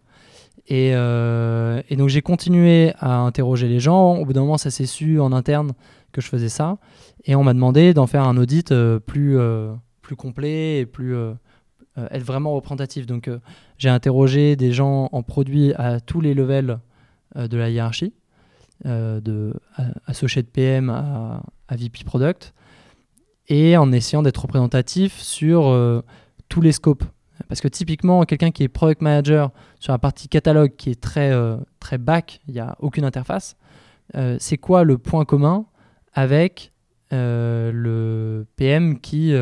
Et, 0.69 0.91
euh, 0.93 1.81
et 1.89 1.95
donc 1.95 2.09
j'ai 2.09 2.21
continué 2.21 2.93
à 2.99 3.17
interroger 3.17 3.67
les 3.67 3.79
gens. 3.79 4.17
Au 4.17 4.25
bout 4.25 4.33
d'un 4.33 4.41
moment, 4.41 4.59
ça 4.59 4.69
s'est 4.69 4.85
su 4.85 5.19
en 5.19 5.31
interne 5.31 5.73
que 6.11 6.21
je 6.21 6.27
faisais 6.27 6.49
ça. 6.49 6.77
Et 7.25 7.35
on 7.35 7.43
m'a 7.43 7.53
demandé 7.53 7.93
d'en 7.95 8.05
faire 8.05 8.23
un 8.23 8.37
audit 8.37 8.71
euh, 8.71 8.99
plus, 8.99 9.37
euh, 9.37 9.73
plus 10.01 10.15
complet 10.15 10.79
et 10.79 10.85
plus 10.85 11.15
être 12.11 12.23
vraiment 12.23 12.53
représentatif. 12.53 13.07
Donc 13.07 13.29
j'ai 13.77 13.89
interrogé 13.89 14.55
des 14.55 14.71
gens 14.71 15.09
en 15.11 15.23
produit 15.23 15.73
à 15.73 15.99
tous 15.99 16.21
les 16.21 16.33
levels 16.33 16.79
de 17.35 17.57
la 17.57 17.69
hiérarchie, 17.69 18.13
de 18.85 19.19
de 19.21 20.41
PM 20.41 20.89
à, 20.89 21.41
VP 21.71 22.05
Product, 22.05 22.53
et 23.49 23.75
en 23.75 23.91
essayant 23.91 24.23
d'être 24.23 24.41
représentatif 24.41 25.19
sur 25.19 26.03
tous 26.47 26.61
les 26.61 26.71
scopes. 26.71 27.03
Parce 27.47 27.61
que 27.61 27.67
typiquement, 27.67 28.23
quelqu'un 28.23 28.51
qui 28.51 28.63
est 28.63 28.67
product 28.67 29.01
manager 29.01 29.51
sur 29.79 29.93
la 29.93 29.99
partie 29.99 30.27
catalogue 30.27 30.75
qui 30.75 30.91
est 30.91 30.99
très, 30.99 31.31
euh, 31.31 31.57
très 31.79 31.97
back, 31.97 32.41
il 32.47 32.53
n'y 32.53 32.59
a 32.59 32.75
aucune 32.79 33.05
interface, 33.05 33.55
euh, 34.15 34.37
c'est 34.39 34.57
quoi 34.57 34.83
le 34.83 34.97
point 34.97 35.25
commun 35.25 35.65
avec 36.13 36.73
euh, 37.13 37.71
le 37.73 38.45
PM 38.55 38.99
qui 38.99 39.33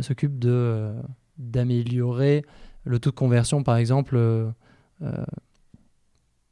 s'occupe 0.00 0.38
de, 0.38 0.92
d'améliorer 1.36 2.44
le 2.84 2.98
taux 2.98 3.10
de 3.10 3.16
conversion, 3.16 3.62
par 3.62 3.76
exemple, 3.76 4.18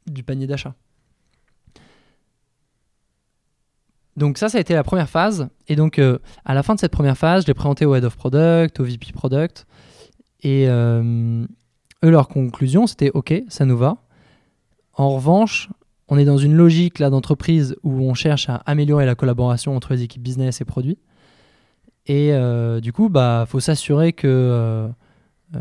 du 0.05 0.23
panier 0.23 0.47
d'achat? 0.47 0.75
Donc 4.15 4.39
ça, 4.39 4.49
ça 4.49 4.57
a 4.57 4.61
été 4.61 4.73
la 4.73 4.83
première 4.83 5.09
phase. 5.09 5.47
Et 5.67 5.75
donc, 5.75 5.99
à 6.45 6.53
la 6.53 6.63
fin 6.63 6.75
de 6.75 6.79
cette 6.79 6.91
première 6.91 7.17
phase, 7.17 7.43
je 7.43 7.47
l'ai 7.47 7.53
présenté 7.53 7.85
au 7.85 7.95
Head 7.95 8.03
of 8.03 8.15
Product, 8.17 8.79
au 8.79 8.83
VP 8.83 9.11
Product. 9.13 9.65
Et 10.41 10.65
euh, 10.67 11.45
eux, 12.03 12.09
leur 12.09 12.27
conclusion, 12.27 12.87
c'était 12.87 13.11
OK, 13.13 13.33
ça 13.49 13.65
nous 13.65 13.77
va. 13.77 13.97
En 14.93 15.09
revanche, 15.15 15.69
on 16.07 16.17
est 16.17 16.25
dans 16.25 16.37
une 16.37 16.53
logique 16.53 16.99
là 16.99 17.09
d'entreprise 17.09 17.75
où 17.83 18.01
on 18.01 18.13
cherche 18.13 18.49
à 18.49 18.55
améliorer 18.65 19.05
la 19.05 19.15
collaboration 19.15 19.75
entre 19.75 19.93
les 19.93 20.03
équipes 20.03 20.23
business 20.23 20.61
et 20.61 20.65
produits. 20.65 20.97
Et 22.05 22.31
euh, 22.31 22.79
du 22.79 22.93
coup, 22.93 23.09
bah, 23.09 23.45
faut 23.47 23.59
s'assurer 23.59 24.13
que 24.13 24.27
euh, 25.55 25.59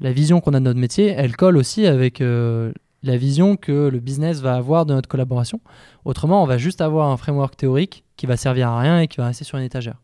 la 0.00 0.12
vision 0.12 0.40
qu'on 0.40 0.54
a 0.54 0.60
de 0.60 0.64
notre 0.64 0.80
métier, 0.80 1.08
elle 1.08 1.36
colle 1.36 1.56
aussi 1.56 1.86
avec 1.86 2.20
la 2.20 3.16
vision 3.18 3.56
que 3.56 3.88
le 3.88 4.00
business 4.00 4.40
va 4.40 4.54
avoir 4.54 4.86
de 4.86 4.94
notre 4.94 5.08
collaboration. 5.08 5.60
Autrement, 6.04 6.42
on 6.42 6.46
va 6.46 6.56
juste 6.56 6.80
avoir 6.80 7.10
un 7.10 7.16
framework 7.16 7.56
théorique 7.56 8.04
qui 8.16 8.26
va 8.26 8.36
servir 8.36 8.68
à 8.68 8.80
rien 8.80 9.00
et 9.00 9.08
qui 9.08 9.18
va 9.18 9.26
rester 9.26 9.44
sur 9.44 9.58
une 9.58 9.64
étagère. 9.64 10.00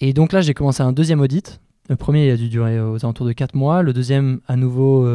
Et 0.00 0.12
donc 0.12 0.32
là, 0.32 0.40
j'ai 0.40 0.54
commencé 0.54 0.82
un 0.82 0.92
deuxième 0.92 1.20
audit. 1.20 1.60
Le 1.90 1.96
premier, 1.96 2.30
a 2.30 2.36
dû 2.36 2.48
durer 2.48 2.80
aux 2.80 3.04
alentours 3.04 3.26
de 3.26 3.32
4 3.32 3.54
mois. 3.54 3.82
Le 3.82 3.92
deuxième, 3.92 4.40
à 4.46 4.56
nouveau, 4.56 5.06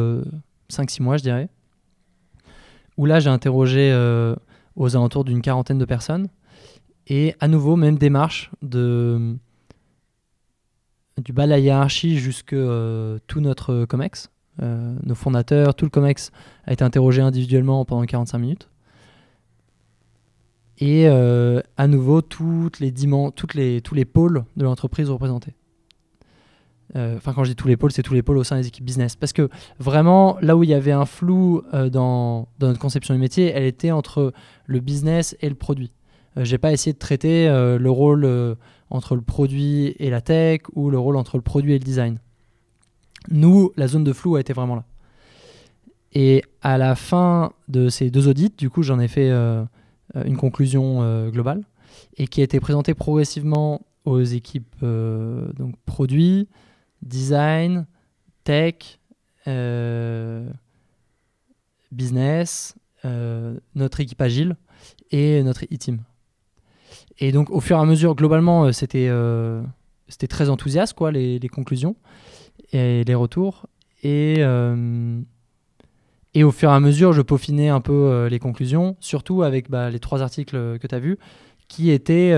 5-6 0.70 1.02
mois, 1.02 1.16
je 1.16 1.22
dirais. 1.22 1.48
Où 2.96 3.06
là, 3.06 3.18
j'ai 3.18 3.30
interrogé 3.30 3.92
aux 4.76 4.96
alentours 4.96 5.24
d'une 5.24 5.40
quarantaine 5.40 5.78
de 5.78 5.84
personnes. 5.84 6.28
Et 7.08 7.34
à 7.40 7.48
nouveau, 7.48 7.76
même 7.76 7.98
démarche 7.98 8.50
de, 8.62 9.36
du 11.22 11.32
bas 11.32 11.44
de 11.44 11.50
la 11.50 11.58
hiérarchie 11.58 12.18
jusque 12.18 12.52
euh, 12.52 13.18
tout 13.26 13.40
notre 13.40 13.84
COMEX. 13.84 14.30
Euh, 14.62 14.96
nos 15.02 15.14
fondateurs, 15.14 15.74
tout 15.74 15.84
le 15.84 15.90
COMEX 15.90 16.30
a 16.64 16.72
été 16.72 16.82
interrogé 16.82 17.22
individuellement 17.22 17.84
pendant 17.84 18.04
45 18.04 18.38
minutes. 18.38 18.68
Et 20.78 21.08
euh, 21.08 21.60
à 21.76 21.86
nouveau, 21.86 22.20
les 22.80 22.90
les, 23.54 23.80
tous 23.80 23.94
les 23.94 24.04
pôles 24.04 24.44
de 24.56 24.64
l'entreprise 24.64 25.08
représentés. 25.08 25.54
Enfin, 26.94 27.32
quand 27.34 27.44
je 27.44 27.50
dis 27.50 27.56
tous 27.56 27.68
les 27.68 27.76
pôles, 27.76 27.92
c'est 27.92 28.02
tous 28.02 28.14
les 28.14 28.22
pôles 28.22 28.38
au 28.38 28.44
sein 28.44 28.56
des 28.56 28.68
équipes 28.68 28.84
business. 28.84 29.16
Parce 29.16 29.32
que 29.32 29.50
vraiment, 29.78 30.38
là 30.40 30.56
où 30.56 30.62
il 30.62 30.70
y 30.70 30.74
avait 30.74 30.92
un 30.92 31.04
flou 31.04 31.62
dans, 31.72 32.48
dans, 32.58 32.68
notre 32.68 32.78
conception 32.78 33.12
du 33.12 33.20
métier, 33.20 33.50
elle 33.54 33.64
était 33.64 33.90
entre 33.90 34.32
le 34.64 34.80
business 34.80 35.36
et 35.40 35.48
le 35.48 35.56
produit. 35.56 35.92
J'ai 36.36 36.58
pas 36.58 36.72
essayé 36.72 36.94
de 36.94 36.98
traiter 36.98 37.48
le 37.48 37.90
rôle 37.90 38.56
entre 38.88 39.14
le 39.14 39.20
produit 39.20 39.94
et 39.98 40.10
la 40.10 40.20
tech 40.20 40.60
ou 40.74 40.90
le 40.90 40.98
rôle 40.98 41.16
entre 41.16 41.36
le 41.36 41.42
produit 41.42 41.72
et 41.72 41.78
le 41.78 41.84
design. 41.84 42.18
Nous, 43.30 43.72
la 43.76 43.88
zone 43.88 44.04
de 44.04 44.12
flou 44.12 44.36
a 44.36 44.40
été 44.40 44.52
vraiment 44.52 44.76
là. 44.76 44.84
Et 46.12 46.42
à 46.62 46.78
la 46.78 46.94
fin 46.94 47.52
de 47.68 47.88
ces 47.88 48.10
deux 48.10 48.28
audits, 48.28 48.52
du 48.56 48.70
coup, 48.70 48.82
j'en 48.82 49.00
ai 49.00 49.08
fait 49.08 49.30
euh, 49.30 49.64
une 50.24 50.36
conclusion 50.36 51.02
euh, 51.02 51.30
globale 51.30 51.62
et 52.16 52.26
qui 52.26 52.40
a 52.40 52.44
été 52.44 52.60
présentée 52.60 52.94
progressivement 52.94 53.82
aux 54.04 54.22
équipes 54.22 54.74
euh, 54.82 55.52
donc 55.54 55.74
produit, 55.84 56.48
design, 57.02 57.86
tech, 58.44 58.98
business, 61.92 62.74
notre 63.74 64.00
équipe 64.00 64.20
agile 64.20 64.56
et 65.10 65.42
notre 65.42 65.64
e-team. 65.64 66.00
Et 67.18 67.32
donc, 67.32 67.50
au 67.50 67.60
fur 67.60 67.76
et 67.76 67.80
à 67.80 67.84
mesure, 67.84 68.14
globalement, 68.14 68.64
euh, 68.64 68.72
c'était 68.72 69.08
euh, 69.08 69.62
très 70.28 70.50
enthousiaste, 70.50 70.94
quoi, 70.94 71.10
les, 71.10 71.40
conclusions 71.48 71.96
et 72.72 73.04
les 73.04 73.14
retours. 73.14 73.66
Et, 74.02 74.36
euh, 74.38 75.20
et 76.34 76.44
au 76.44 76.50
fur 76.50 76.70
et 76.70 76.74
à 76.74 76.80
mesure, 76.80 77.12
je 77.12 77.22
peaufinais 77.22 77.68
un 77.68 77.80
peu 77.80 78.26
les 78.26 78.38
conclusions, 78.38 78.96
surtout 79.00 79.42
avec 79.42 79.70
bah, 79.70 79.90
les 79.90 79.98
trois 79.98 80.22
articles 80.22 80.78
que 80.78 80.86
tu 80.86 80.94
as 80.94 80.98
vus, 80.98 81.18
qui 81.68 81.90
étaient 81.90 82.34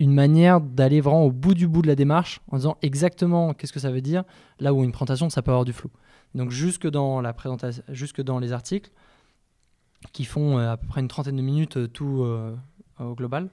une 0.00 0.12
manière 0.12 0.60
d'aller 0.60 1.00
vraiment 1.00 1.24
au 1.24 1.30
bout 1.30 1.54
du 1.54 1.68
bout 1.68 1.82
de 1.82 1.86
la 1.86 1.94
démarche 1.94 2.40
en 2.50 2.56
disant 2.56 2.76
exactement 2.82 3.54
qu'est-ce 3.54 3.72
que 3.72 3.78
ça 3.78 3.92
veut 3.92 4.00
dire, 4.00 4.24
là 4.58 4.74
où 4.74 4.82
une 4.82 4.90
présentation, 4.92 5.30
ça 5.30 5.42
peut 5.42 5.52
avoir 5.52 5.64
du 5.64 5.72
flou. 5.72 5.90
Donc, 6.34 6.50
jusque 6.50 6.88
dans, 6.88 7.20
la 7.20 7.32
présentation, 7.32 7.82
jusque 7.88 8.20
dans 8.22 8.38
les 8.38 8.52
articles, 8.52 8.90
qui 10.12 10.24
font 10.24 10.58
à 10.58 10.76
peu 10.76 10.86
près 10.88 11.00
une 11.00 11.08
trentaine 11.08 11.36
de 11.36 11.42
minutes 11.42 11.92
tout 11.92 12.26
au 12.98 13.14
global, 13.14 13.50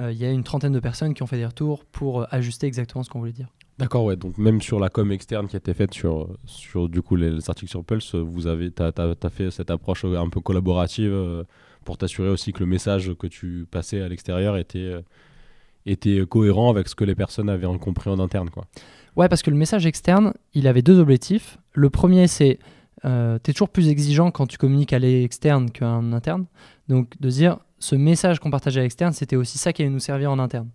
euh, 0.00 0.12
il 0.12 0.18
y 0.18 0.24
a 0.24 0.30
une 0.30 0.44
trentaine 0.44 0.72
de 0.72 0.80
personnes 0.80 1.14
qui 1.14 1.22
ont 1.22 1.26
fait 1.26 1.36
des 1.36 1.46
retours 1.46 1.84
pour 1.84 2.22
euh, 2.22 2.26
ajuster 2.30 2.66
exactement 2.66 3.02
ce 3.02 3.10
qu'on 3.10 3.18
voulait 3.18 3.32
dire. 3.32 3.48
D'accord, 3.78 4.04
ouais. 4.04 4.16
Donc 4.16 4.38
même 4.38 4.60
sur 4.60 4.80
la 4.80 4.88
com 4.88 5.10
externe 5.12 5.46
qui 5.46 5.56
a 5.56 5.58
été 5.58 5.74
faite 5.74 5.94
sur, 5.94 6.28
sur 6.46 6.88
du 6.88 7.02
coup 7.02 7.16
les, 7.16 7.48
articles 7.48 7.70
sur 7.70 7.84
Pulse, 7.84 8.14
vous 8.14 8.46
avez, 8.46 8.72
as, 8.78 8.92
as, 8.96 9.30
fait 9.30 9.50
cette 9.50 9.70
approche 9.70 10.04
un 10.04 10.28
peu 10.28 10.40
collaborative 10.40 11.12
euh, 11.12 11.44
pour 11.84 11.96
t'assurer 11.96 12.28
aussi 12.28 12.52
que 12.52 12.60
le 12.60 12.66
message 12.66 13.12
que 13.18 13.26
tu 13.26 13.66
passais 13.70 14.00
à 14.00 14.08
l'extérieur 14.08 14.56
était, 14.56 14.94
était 15.86 16.24
cohérent 16.28 16.70
avec 16.70 16.88
ce 16.88 16.94
que 16.94 17.04
les 17.04 17.14
personnes 17.14 17.48
avaient 17.48 17.66
compris 17.78 18.10
en 18.10 18.18
interne, 18.18 18.50
quoi. 18.50 18.64
Ouais, 19.16 19.28
parce 19.28 19.42
que 19.42 19.50
le 19.50 19.56
message 19.56 19.84
externe, 19.84 20.32
il 20.54 20.68
avait 20.68 20.82
deux 20.82 20.98
objectifs. 21.00 21.58
Le 21.72 21.90
premier, 21.90 22.28
c'est 22.28 22.60
euh, 23.04 23.38
tu 23.42 23.50
es 23.50 23.54
toujours 23.54 23.68
plus 23.68 23.88
exigeant 23.88 24.30
quand 24.30 24.46
tu 24.46 24.58
communiques 24.58 24.92
à 24.92 24.98
l'externe 24.98 25.70
qu'en 25.70 26.12
interne. 26.12 26.46
Donc 26.88 27.18
de 27.20 27.28
dire, 27.28 27.58
ce 27.78 27.96
message 27.96 28.40
qu'on 28.40 28.50
partageait 28.50 28.80
à 28.80 28.82
l'externe, 28.82 29.12
c'était 29.12 29.36
aussi 29.36 29.58
ça 29.58 29.72
qui 29.72 29.82
allait 29.82 29.90
nous 29.90 29.98
servir 29.98 30.30
en 30.30 30.38
interne. 30.38 30.68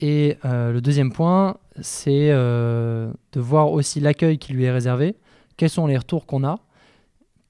Et 0.00 0.38
euh, 0.44 0.72
le 0.72 0.80
deuxième 0.80 1.12
point, 1.12 1.58
c'est 1.80 2.30
euh, 2.30 3.12
de 3.32 3.40
voir 3.40 3.70
aussi 3.70 4.00
l'accueil 4.00 4.38
qui 4.38 4.52
lui 4.52 4.64
est 4.64 4.70
réservé, 4.70 5.16
quels 5.56 5.70
sont 5.70 5.86
les 5.86 5.96
retours 5.96 6.26
qu'on 6.26 6.44
a 6.44 6.58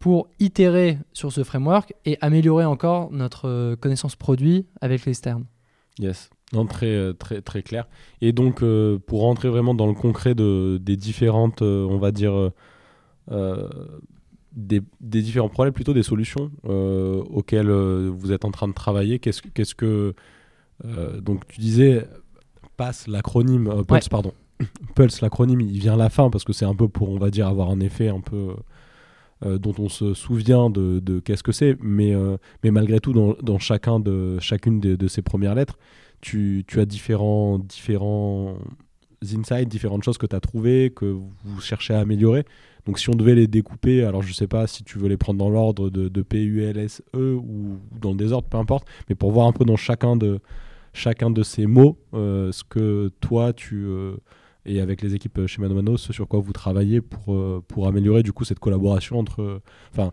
pour 0.00 0.28
itérer 0.40 0.98
sur 1.12 1.32
ce 1.32 1.44
framework 1.44 1.94
et 2.04 2.18
améliorer 2.20 2.64
encore 2.64 3.12
notre 3.12 3.76
connaissance 3.76 4.16
produit 4.16 4.66
avec 4.80 5.06
l'externe. 5.06 5.44
Yes. 5.98 6.30
Non, 6.52 6.66
très, 6.66 7.14
très, 7.14 7.40
très 7.40 7.62
clair. 7.62 7.86
Et 8.20 8.32
donc, 8.32 8.62
pour 9.06 9.22
rentrer 9.22 9.48
vraiment 9.48 9.74
dans 9.74 9.86
le 9.86 9.94
concret 9.94 10.34
de, 10.34 10.78
des 10.82 10.96
différentes, 10.98 11.62
on 11.62 11.96
va 11.96 12.12
dire, 12.12 12.52
des, 14.54 14.82
différents 15.00 15.48
problèmes, 15.48 15.72
plutôt 15.72 15.94
des 15.94 16.02
solutions 16.02 16.50
euh, 16.68 17.22
auxquelles 17.30 17.70
euh, 17.70 18.10
vous 18.12 18.32
êtes 18.32 18.44
en 18.44 18.50
train 18.50 18.68
de 18.68 18.74
travailler. 18.74 19.18
Qu'est-ce, 19.18 19.42
qu'est-ce 19.42 19.74
que. 19.74 20.14
Euh, 20.84 21.20
donc, 21.20 21.46
tu 21.46 21.60
disais, 21.60 22.06
passe 22.76 23.06
l'acronyme, 23.06 23.84
Pulse, 23.86 24.08
pardon. 24.08 24.32
Pulse, 24.94 25.20
l'acronyme, 25.20 25.60
il 25.60 25.78
vient 25.78 25.94
à 25.94 25.96
la 25.96 26.10
fin 26.10 26.30
parce 26.30 26.44
que 26.44 26.52
c'est 26.52 26.64
un 26.64 26.74
peu 26.74 26.88
pour, 26.88 27.10
on 27.10 27.18
va 27.18 27.30
dire, 27.30 27.48
avoir 27.48 27.70
un 27.70 27.80
effet 27.80 28.08
un 28.08 28.20
peu. 28.20 28.54
Dont 29.44 29.74
on 29.78 29.88
se 29.88 30.14
souvient 30.14 30.70
de, 30.70 31.20
qu'est-ce 31.20 31.42
que 31.42 31.52
c'est, 31.52 31.76
mais, 31.80 32.14
mais 32.62 32.70
malgré 32.70 33.00
tout, 33.00 33.12
dans, 33.12 33.58
chacun 33.58 34.00
de, 34.00 34.38
chacune 34.40 34.80
de, 34.80 35.08
ces 35.08 35.22
premières 35.22 35.54
lettres, 35.54 35.78
tu, 36.20 36.64
tu, 36.66 36.80
as 36.80 36.84
différents, 36.84 37.58
différents 37.58 38.56
insights, 39.22 39.68
différentes 39.68 40.02
choses 40.04 40.18
que 40.18 40.26
tu 40.26 40.36
as 40.36 40.40
trouvées, 40.40 40.92
que 40.94 41.06
vous 41.06 41.60
cherchez 41.60 41.94
à 41.94 42.00
améliorer. 42.00 42.44
Donc 42.86 42.98
si 42.98 43.08
on 43.10 43.14
devait 43.14 43.34
les 43.34 43.46
découper, 43.46 44.02
alors 44.04 44.22
je 44.22 44.32
sais 44.32 44.48
pas 44.48 44.66
si 44.66 44.82
tu 44.82 44.98
veux 44.98 45.08
les 45.08 45.16
prendre 45.16 45.38
dans 45.38 45.50
l'ordre 45.50 45.88
de, 45.90 46.22
P, 46.22 46.42
U, 46.42 46.64
L, 46.64 46.78
S, 46.78 47.02
E 47.14 47.34
ou 47.34 47.78
dans 48.00 48.10
le 48.10 48.16
désordre, 48.16 48.48
peu 48.48 48.58
importe, 48.58 48.86
mais 49.08 49.14
pour 49.14 49.30
voir 49.30 49.46
un 49.46 49.52
peu 49.52 49.64
dans 49.64 49.76
chacun 49.76 50.16
de, 50.16 50.40
chacun 50.92 51.30
de 51.30 51.42
ces 51.42 51.66
mots 51.66 51.98
euh, 52.14 52.50
ce 52.52 52.64
que 52.64 53.10
toi 53.20 53.52
tu 53.52 53.84
euh, 53.84 54.16
et 54.66 54.80
avec 54.80 55.02
les 55.02 55.14
équipes 55.14 55.46
chez 55.46 55.60
Mano 55.60 55.96
ce 55.96 56.12
sur 56.12 56.28
quoi 56.28 56.40
vous 56.40 56.52
travaillez 56.52 57.00
pour, 57.00 57.34
euh, 57.34 57.62
pour 57.66 57.86
améliorer 57.86 58.22
du 58.22 58.32
coup 58.32 58.44
cette 58.44 58.58
collaboration 58.58 59.18
entre 59.18 59.60
enfin 59.92 60.12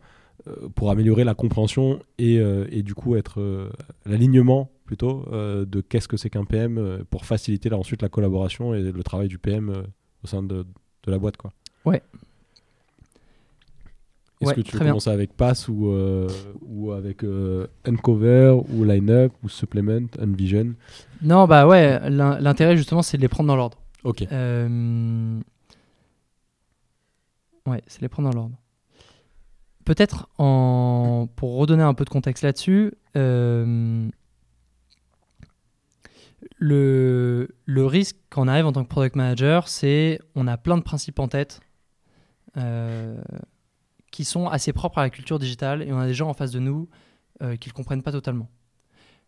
pour 0.73 0.89
améliorer 0.89 1.25
la 1.25 1.35
compréhension 1.35 1.99
et, 2.17 2.35
et 2.35 2.81
du 2.81 2.95
coup 2.95 3.17
être 3.17 3.69
l'alignement 4.05 4.71
plutôt 4.85 5.25
de 5.29 5.81
qu'est-ce 5.81 6.07
que 6.07 6.15
c'est 6.15 6.29
qu'un 6.29 6.45
PM 6.45 7.03
pour 7.09 7.25
faciliter 7.25 7.67
là 7.67 7.77
ensuite 7.77 8.01
la 8.01 8.07
collaboration 8.07 8.73
et 8.73 8.81
le 8.81 9.03
travail 9.03 9.27
du 9.27 9.37
PM 9.37 9.83
au 10.23 10.27
sein 10.27 10.41
de, 10.41 10.65
de 11.03 11.11
la 11.11 11.19
boîte 11.19 11.35
quoi. 11.35 11.51
Ouais, 11.83 12.01
est-ce 14.41 14.53
que 14.53 14.61
tu 14.61 14.77
veux 14.77 14.85
commencer 14.85 15.09
avec 15.09 15.33
Pass 15.33 15.67
ou, 15.67 15.89
euh, 15.89 16.29
ou 16.61 16.91
avec 16.93 17.23
euh, 17.23 17.67
Uncover 17.85 18.61
ou 18.69 18.83
Lineup 18.85 19.33
ou 19.43 19.49
Supplement, 19.49 20.07
Unvision 20.19 20.75
Non, 21.21 21.45
bah 21.45 21.67
ouais, 21.67 22.09
l'intérêt 22.09 22.77
justement 22.77 23.01
c'est 23.01 23.17
de 23.17 23.21
les 23.21 23.27
prendre 23.27 23.47
dans 23.47 23.57
l'ordre. 23.57 23.77
Ok. 24.03 24.25
Euh, 24.31 25.39
ouais, 27.65 27.83
c'est 27.87 28.01
les 28.01 28.09
prendre 28.09 28.29
dans 28.29 28.35
l'ordre. 28.35 28.55
Peut-être 29.85 30.29
en... 30.37 31.27
pour 31.35 31.57
redonner 31.57 31.83
un 31.83 31.93
peu 31.93 32.05
de 32.05 32.09
contexte 32.09 32.43
là-dessus, 32.43 32.93
le, 33.15 34.09
le 37.65 37.85
risque 37.85 38.17
quand 38.29 38.43
on 38.43 38.47
arrive 38.47 38.65
en 38.65 38.71
tant 38.71 38.83
que 38.83 38.89
product 38.89 39.15
manager, 39.15 39.67
c'est 39.67 40.19
on 40.35 40.47
a 40.47 40.57
plein 40.57 40.77
de 40.77 40.83
principes 40.83 41.19
en 41.19 41.27
tête. 41.27 41.61
Euh, 42.57 43.21
qui 44.11 44.25
sont 44.25 44.47
assez 44.47 44.73
propres 44.73 44.97
à 44.97 45.03
la 45.03 45.11
culture 45.11 45.37
digitale 45.37 45.83
et 45.83 45.93
on 45.93 45.99
a 45.99 46.07
des 46.07 46.15
gens 46.15 46.29
en 46.29 46.33
face 46.33 46.49
de 46.49 46.59
nous 46.59 46.89
euh, 47.43 47.55
qui 47.57 47.69
ne 47.69 47.73
comprennent 47.73 48.01
pas 48.01 48.11
totalement. 48.11 48.49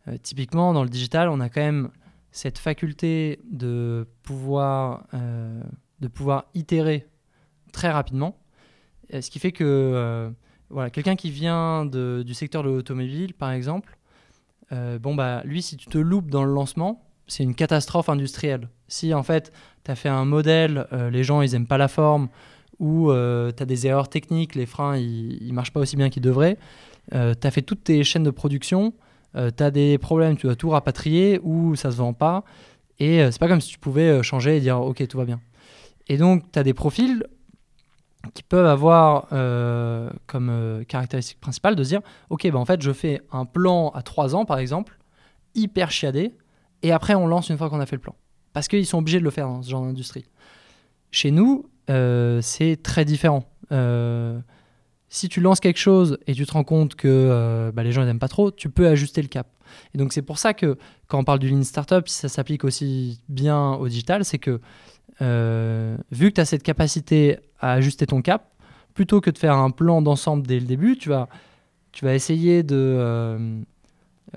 Euh, 0.08 0.18
typiquement, 0.18 0.74
dans 0.74 0.82
le 0.82 0.90
digital, 0.90 1.30
on 1.30 1.40
a 1.40 1.48
quand 1.48 1.62
même 1.62 1.92
cette 2.32 2.58
faculté 2.58 3.40
de 3.50 4.08
pouvoir, 4.24 5.06
euh, 5.14 5.62
de 6.00 6.08
pouvoir 6.08 6.46
itérer 6.54 7.08
très 7.72 7.90
rapidement, 7.90 8.38
ce 9.14 9.30
qui 9.30 9.40
fait 9.40 9.52
que 9.52 10.32
voilà, 10.70 10.90
quelqu'un 10.90 11.16
qui 11.18 11.32
vient 11.32 11.86
du 11.86 12.34
secteur 12.34 12.64
de 12.64 12.70
l'automobile, 12.70 13.34
par 13.34 13.52
exemple, 13.52 13.98
bon, 14.72 15.16
bah, 15.16 15.42
lui, 15.44 15.62
si 15.62 15.76
tu 15.76 15.88
te 15.88 15.98
loupes 15.98 16.30
dans 16.30 16.46
le 16.46 16.54
lancement, 16.54 17.04
c'est 17.28 17.44
une 17.44 17.56
catastrophe 17.56 18.08
industrielle. 18.08 18.70
Si 18.88 19.14
en 19.14 19.24
fait, 19.24 19.52
tu 19.84 19.92
as 19.92 19.96
fait 19.96 20.10
un 20.10 20.24
modèle, 20.24 20.88
les 21.12 21.26
gens, 21.26 21.42
ils 21.42 21.52
n'aiment 21.52 21.68
pas 21.68 21.78
la 21.78 21.90
forme, 21.90 22.30
euh, 22.82 23.52
tu 23.56 23.64
as 23.64 23.66
des 23.66 23.88
erreurs 23.88 24.10
techniques, 24.10 24.56
les 24.56 24.66
freins 24.66 24.98
ils 24.98 25.48
ne 25.48 25.54
marchent 25.54 25.74
pas 25.74 25.80
aussi 25.80 25.96
bien 25.96 26.10
qu'ils 26.10 26.24
devraient, 26.24 26.58
euh, 27.14 27.34
tu 27.40 27.48
as 27.48 27.52
fait 27.52 27.62
toutes 27.62 27.84
tes 27.84 28.04
chaînes 28.04 28.24
de 28.24 28.32
production, 28.32 28.94
euh, 29.36 29.52
tu 29.56 29.64
as 29.64 29.72
des 29.72 29.98
problèmes, 29.98 30.36
tu 30.38 30.48
dois 30.48 30.56
tout 30.56 30.70
rapatrier 30.70 31.40
ou 31.44 31.76
ça 31.76 31.92
se 31.92 31.98
vend 31.98 32.14
pas. 32.14 32.44
Et 33.00 33.20
c'est 33.32 33.40
pas 33.40 33.48
comme 33.48 33.62
si 33.62 33.70
tu 33.70 33.80
pouvais 33.80 34.22
changer 34.22 34.58
et 34.58 34.60
dire 34.60 34.80
ok, 34.80 35.08
tout 35.08 35.18
va 35.18 35.26
bien. 35.26 35.40
Et 36.08 36.18
donc, 36.18 36.52
tu 36.52 36.60
as 36.60 36.64
des 36.64 36.76
profils 36.76 37.24
qui 38.34 38.44
peuvent 38.44 38.66
avoir 38.66 39.28
euh, 39.32 40.10
comme 40.28 40.50
euh, 40.50 40.84
caractéristique 40.84 41.40
principale 41.40 41.76
de 41.76 41.84
se 41.84 41.90
dire 41.90 42.02
ok 42.30 42.50
bah 42.52 42.60
en 42.60 42.66
fait 42.66 42.82
je 42.82 42.92
fais 42.92 43.22
un 43.32 43.46
plan 43.46 43.90
à 43.90 44.02
3 44.02 44.36
ans 44.36 44.46
par 44.46 44.60
exemple 44.60 44.98
hyper 45.56 45.92
chiadé 45.92 46.36
et 46.84 46.92
après 46.92 47.16
on 47.16 47.28
lance 47.28 47.50
une 47.50 47.58
fois 47.58 47.70
qu'on 47.70 47.80
a 47.80 47.86
fait 47.86 47.96
le 47.96 48.02
plan 48.02 48.16
parce 48.54 48.68
qu'ils 48.68 48.86
sont 48.86 49.00
obligés 49.00 49.20
de 49.20 49.24
le 49.24 49.32
faire 49.32 49.48
dans 49.48 49.64
ce 49.64 49.70
genre 49.70 49.84
d'industrie 49.84 50.26
chez 51.10 51.32
nous 51.32 51.66
euh, 51.90 52.42
c'est 52.42 52.82
très 52.82 53.06
différent 53.06 53.46
si 55.14 55.28
tu 55.28 55.42
lances 55.42 55.60
quelque 55.60 55.78
chose 55.78 56.18
et 56.26 56.34
tu 56.34 56.46
te 56.46 56.54
rends 56.54 56.64
compte 56.64 56.96
que 56.96 57.70
bah, 57.76 57.84
les 57.84 57.92
gens 57.92 58.06
n'aiment 58.06 58.18
pas 58.18 58.30
trop 58.30 58.50
tu 58.50 58.70
peux 58.70 58.88
ajuster 58.88 59.22
le 59.22 59.28
cap 59.28 59.48
et 59.94 59.98
donc 59.98 60.14
c'est 60.14 60.22
pour 60.22 60.38
ça 60.38 60.54
que 60.54 60.78
quand 61.08 61.20
on 61.20 61.24
parle 61.26 61.40
du 61.40 61.50
lean 61.50 61.64
startup 61.64 62.08
ça 62.08 62.30
s'applique 62.30 62.64
aussi 62.64 63.20
bien 63.28 63.74
au 63.74 63.90
digital 63.90 64.24
c'est 64.24 64.40
que 64.40 64.62
vu 65.20 66.30
que 66.30 66.36
tu 66.36 66.42
as 66.42 66.46
cette 66.46 66.64
capacité 66.64 67.38
à 67.62 67.74
ajuster 67.74 68.08
ton 68.08 68.22
cap, 68.22 68.52
plutôt 68.94 69.22
que 69.22 69.30
de 69.30 69.38
faire 69.38 69.56
un 69.56 69.70
plan 69.70 70.02
d'ensemble 70.02 70.46
dès 70.46 70.60
le 70.60 70.66
début, 70.66 70.98
tu 70.98 71.10
vas, 71.10 71.30
euh, 72.04 72.08
vas 72.08 72.14
essayer 72.14 72.64
de, 72.64 73.66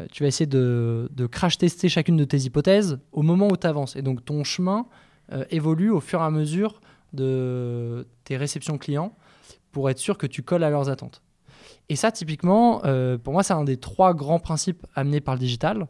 de, 0.00 1.26
crash 1.26 1.58
tester 1.58 1.88
chacune 1.88 2.16
de 2.16 2.24
tes 2.24 2.38
hypothèses 2.38 2.98
au 3.12 3.22
moment 3.22 3.48
où 3.48 3.56
tu 3.56 3.66
avances. 3.66 3.96
Et 3.96 4.02
donc 4.02 4.24
ton 4.24 4.44
chemin 4.44 4.86
euh, 5.32 5.44
évolue 5.50 5.90
au 5.90 6.00
fur 6.00 6.20
et 6.20 6.24
à 6.24 6.30
mesure 6.30 6.80
de 7.12 8.06
tes 8.24 8.36
réceptions 8.36 8.78
clients 8.78 9.16
pour 9.74 9.90
être 9.90 9.98
sûr 9.98 10.16
que 10.16 10.26
tu 10.26 10.42
colles 10.42 10.64
à 10.64 10.70
leurs 10.70 10.88
attentes. 10.88 11.22
Et 11.90 11.96
ça, 11.96 12.10
typiquement, 12.10 12.80
euh, 12.84 13.18
pour 13.18 13.34
moi, 13.34 13.42
c'est 13.42 13.52
un 13.52 13.64
des 13.64 13.76
trois 13.76 14.14
grands 14.14 14.38
principes 14.38 14.86
amenés 14.94 15.20
par 15.20 15.34
le 15.34 15.40
digital, 15.40 15.86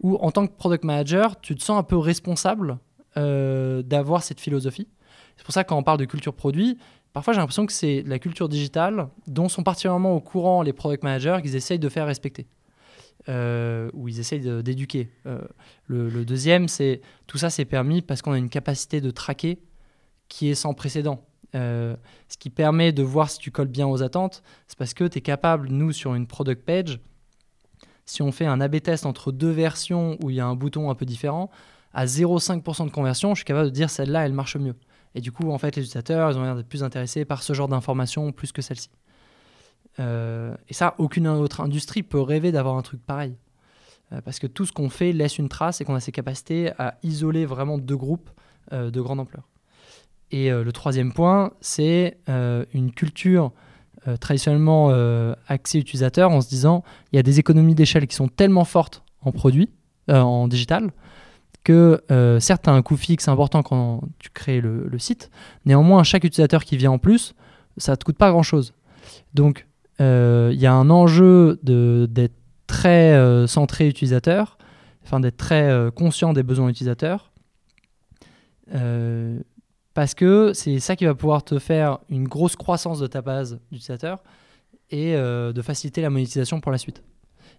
où 0.00 0.16
en 0.16 0.32
tant 0.32 0.46
que 0.48 0.52
product 0.52 0.82
manager, 0.82 1.40
tu 1.40 1.54
te 1.54 1.62
sens 1.62 1.78
un 1.78 1.84
peu 1.84 1.96
responsable 1.96 2.78
d'avoir 3.16 4.22
cette 4.22 4.40
philosophie. 4.40 4.88
C'est 5.36 5.44
pour 5.44 5.54
ça 5.54 5.64
que 5.64 5.70
quand 5.70 5.78
on 5.78 5.82
parle 5.82 5.98
de 5.98 6.04
culture 6.04 6.34
produit, 6.34 6.76
parfois 7.14 7.32
j'ai 7.32 7.40
l'impression 7.40 7.64
que 7.64 7.72
c'est 7.72 8.02
la 8.06 8.18
culture 8.18 8.46
digitale 8.48 9.08
dont 9.26 9.48
sont 9.48 9.62
particulièrement 9.62 10.14
au 10.14 10.20
courant 10.20 10.60
les 10.60 10.74
product 10.74 11.02
managers 11.02 11.38
qu'ils 11.40 11.56
essayent 11.56 11.78
de 11.78 11.88
faire 11.88 12.06
respecter. 12.06 12.46
Euh, 13.28 13.90
ou 13.92 14.08
ils 14.08 14.20
essayent 14.20 14.62
d'éduquer. 14.62 15.08
Euh, 15.26 15.40
le, 15.86 16.24
deuxième, 16.24 16.68
c'est 16.68 17.00
tout 17.26 17.38
ça 17.38 17.50
c'est 17.50 17.64
permis 17.64 18.00
parce 18.00 18.22
qu'on 18.22 18.32
a 18.32 18.38
une 18.38 18.48
capacité 18.48 19.00
de 19.00 19.10
traquer 19.10 19.58
qui 20.28 20.48
est 20.48 20.54
sans 20.54 20.74
précédent. 20.74 21.24
Euh, 21.56 21.96
ce 22.28 22.36
qui 22.36 22.50
permet 22.50 22.92
de 22.92 23.02
voir 23.02 23.30
si 23.30 23.38
tu 23.38 23.50
colles 23.50 23.68
bien 23.68 23.86
aux 23.86 24.02
attentes, 24.02 24.42
c'est 24.68 24.76
parce 24.76 24.94
que 24.94 25.04
tu 25.04 25.18
es 25.18 25.20
capable, 25.20 25.68
nous, 25.70 25.92
sur 25.92 26.14
une 26.14 26.26
product 26.26 26.64
page, 26.64 27.00
si 28.04 28.22
on 28.22 28.30
fait 28.30 28.46
un 28.46 28.60
A-B 28.60 28.80
test 28.80 29.06
entre 29.06 29.32
deux 29.32 29.50
versions 29.50 30.18
où 30.22 30.30
il 30.30 30.36
y 30.36 30.40
a 30.40 30.46
un 30.46 30.54
bouton 30.54 30.90
un 30.90 30.94
peu 30.94 31.06
différent, 31.06 31.50
à 31.94 32.04
0,5% 32.04 32.84
de 32.84 32.90
conversion, 32.90 33.34
je 33.34 33.38
suis 33.38 33.44
capable 33.44 33.68
de 33.68 33.74
dire 33.74 33.88
celle-là, 33.88 34.26
elle 34.26 34.34
marche 34.34 34.56
mieux. 34.56 34.74
Et 35.14 35.20
du 35.20 35.32
coup, 35.32 35.50
en 35.50 35.58
fait, 35.58 35.76
les 35.76 35.82
utilisateurs, 35.82 36.30
ils 36.30 36.36
ont 36.36 36.42
l'air 36.42 36.56
d'être 36.56 36.68
plus 36.68 36.84
intéressés 36.84 37.24
par 37.24 37.42
ce 37.42 37.54
genre 37.54 37.68
d'informations 37.68 38.32
plus 38.32 38.52
que 38.52 38.60
celle-ci. 38.60 38.90
Euh, 39.98 40.54
et 40.68 40.74
ça, 40.74 40.94
aucune 40.98 41.26
autre 41.26 41.62
industrie 41.62 42.02
peut 42.02 42.20
rêver 42.20 42.52
d'avoir 42.52 42.76
un 42.76 42.82
truc 42.82 43.00
pareil. 43.00 43.34
Euh, 44.12 44.20
parce 44.20 44.38
que 44.38 44.46
tout 44.46 44.66
ce 44.66 44.72
qu'on 44.72 44.90
fait 44.90 45.12
laisse 45.12 45.38
une 45.38 45.48
trace 45.48 45.80
et 45.80 45.84
qu'on 45.86 45.94
a 45.94 46.00
ces 46.00 46.12
capacités 46.12 46.70
à 46.78 46.98
isoler 47.02 47.46
vraiment 47.46 47.78
deux 47.78 47.96
groupes 47.96 48.30
de 48.72 49.00
grande 49.00 49.20
ampleur. 49.20 49.44
Et 50.32 50.50
le 50.50 50.72
troisième 50.72 51.12
point, 51.12 51.52
c'est 51.60 52.18
une 52.26 52.90
culture 52.90 53.52
traditionnellement 54.20 54.90
axée 55.46 55.78
utilisateur 55.78 56.30
en 56.30 56.40
se 56.40 56.48
disant 56.48 56.82
il 57.12 57.16
y 57.16 57.18
a 57.18 57.22
des 57.22 57.38
économies 57.38 57.74
d'échelle 57.74 58.06
qui 58.06 58.16
sont 58.16 58.28
tellement 58.28 58.64
fortes 58.64 59.04
en 59.22 59.30
produit, 59.30 59.70
en 60.08 60.48
digital, 60.48 60.90
que 61.66 62.00
euh, 62.12 62.38
certes, 62.38 62.62
tu 62.62 62.70
as 62.70 62.72
un 62.72 62.82
coût 62.82 62.96
fixe 62.96 63.26
important 63.26 63.64
quand 63.64 64.02
tu 64.20 64.30
crées 64.30 64.60
le, 64.60 64.98
site, 65.00 65.32
néanmoins, 65.64 66.04
chaque 66.04 66.22
utilisateur 66.22 66.64
qui 66.64 66.76
vient 66.76 66.92
en 66.92 66.98
plus, 66.98 67.34
ça 67.76 67.92
ne 67.92 67.96
te 67.96 68.04
coûte 68.04 68.16
pas 68.16 68.30
grand-chose. 68.30 68.72
Donc, 69.34 69.66
euh, 70.00 70.50
il 70.52 70.60
y 70.60 70.66
a 70.66 70.72
un 70.72 70.90
enjeu 70.90 71.58
d'être 71.64 72.36
très 72.68 73.14
euh, 73.14 73.48
centré 73.48 73.88
utilisateur, 73.88 74.58
enfin 75.02 75.18
d'être 75.18 75.38
très 75.38 75.90
conscient 75.96 76.32
des 76.32 76.44
besoins 76.44 76.68
utilisateurs, 76.68 77.32
parce 79.96 80.14
que 80.14 80.52
c'est 80.54 80.78
ça 80.78 80.94
qui 80.94 81.06
va 81.06 81.16
pouvoir 81.16 81.42
te 81.42 81.58
faire 81.58 81.98
une 82.08 82.28
grosse 82.28 82.54
croissance 82.54 83.00
de 83.00 83.08
ta 83.08 83.22
base 83.22 83.58
d'utilisateurs 83.72 84.22
et 84.90 85.14
de 85.14 85.62
faciliter 85.62 86.00
la 86.02 86.10
monétisation 86.10 86.60
pour 86.60 86.70
la 86.70 86.78
suite, 86.78 87.02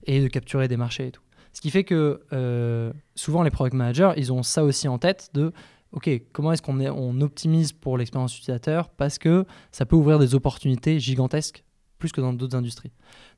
et 0.05 0.21
de 0.21 0.27
capturer 0.29 0.69
des 0.69 0.77
marchés 0.77 1.07
et 1.07 1.11
tout. 1.11 1.21
Ce 1.57 1.61
qui 1.61 1.71
fait 1.71 1.83
que 1.83 2.21
euh, 2.33 2.93
souvent 3.15 3.41
les 3.41 3.49
product 3.49 3.75
managers, 3.75 4.11
ils 4.15 4.31
ont 4.31 4.43
ça 4.43 4.63
aussi 4.63 4.87
en 4.87 4.99
tête 4.99 5.31
de 5.33 5.51
OK, 5.91 6.07
comment 6.31 6.51
est-ce 6.51 6.61
qu'on 6.61 6.79
on 6.79 7.19
optimise 7.21 7.73
pour 7.73 7.97
l'expérience 7.97 8.37
utilisateur 8.37 8.89
parce 8.89 9.17
que 9.17 9.43
ça 9.71 9.87
peut 9.87 9.95
ouvrir 9.95 10.19
des 10.19 10.35
opportunités 10.35 10.99
gigantesques 10.99 11.63
plus 11.97 12.11
que 12.11 12.21
dans 12.21 12.31
d'autres 12.31 12.55
industries. 12.55 12.91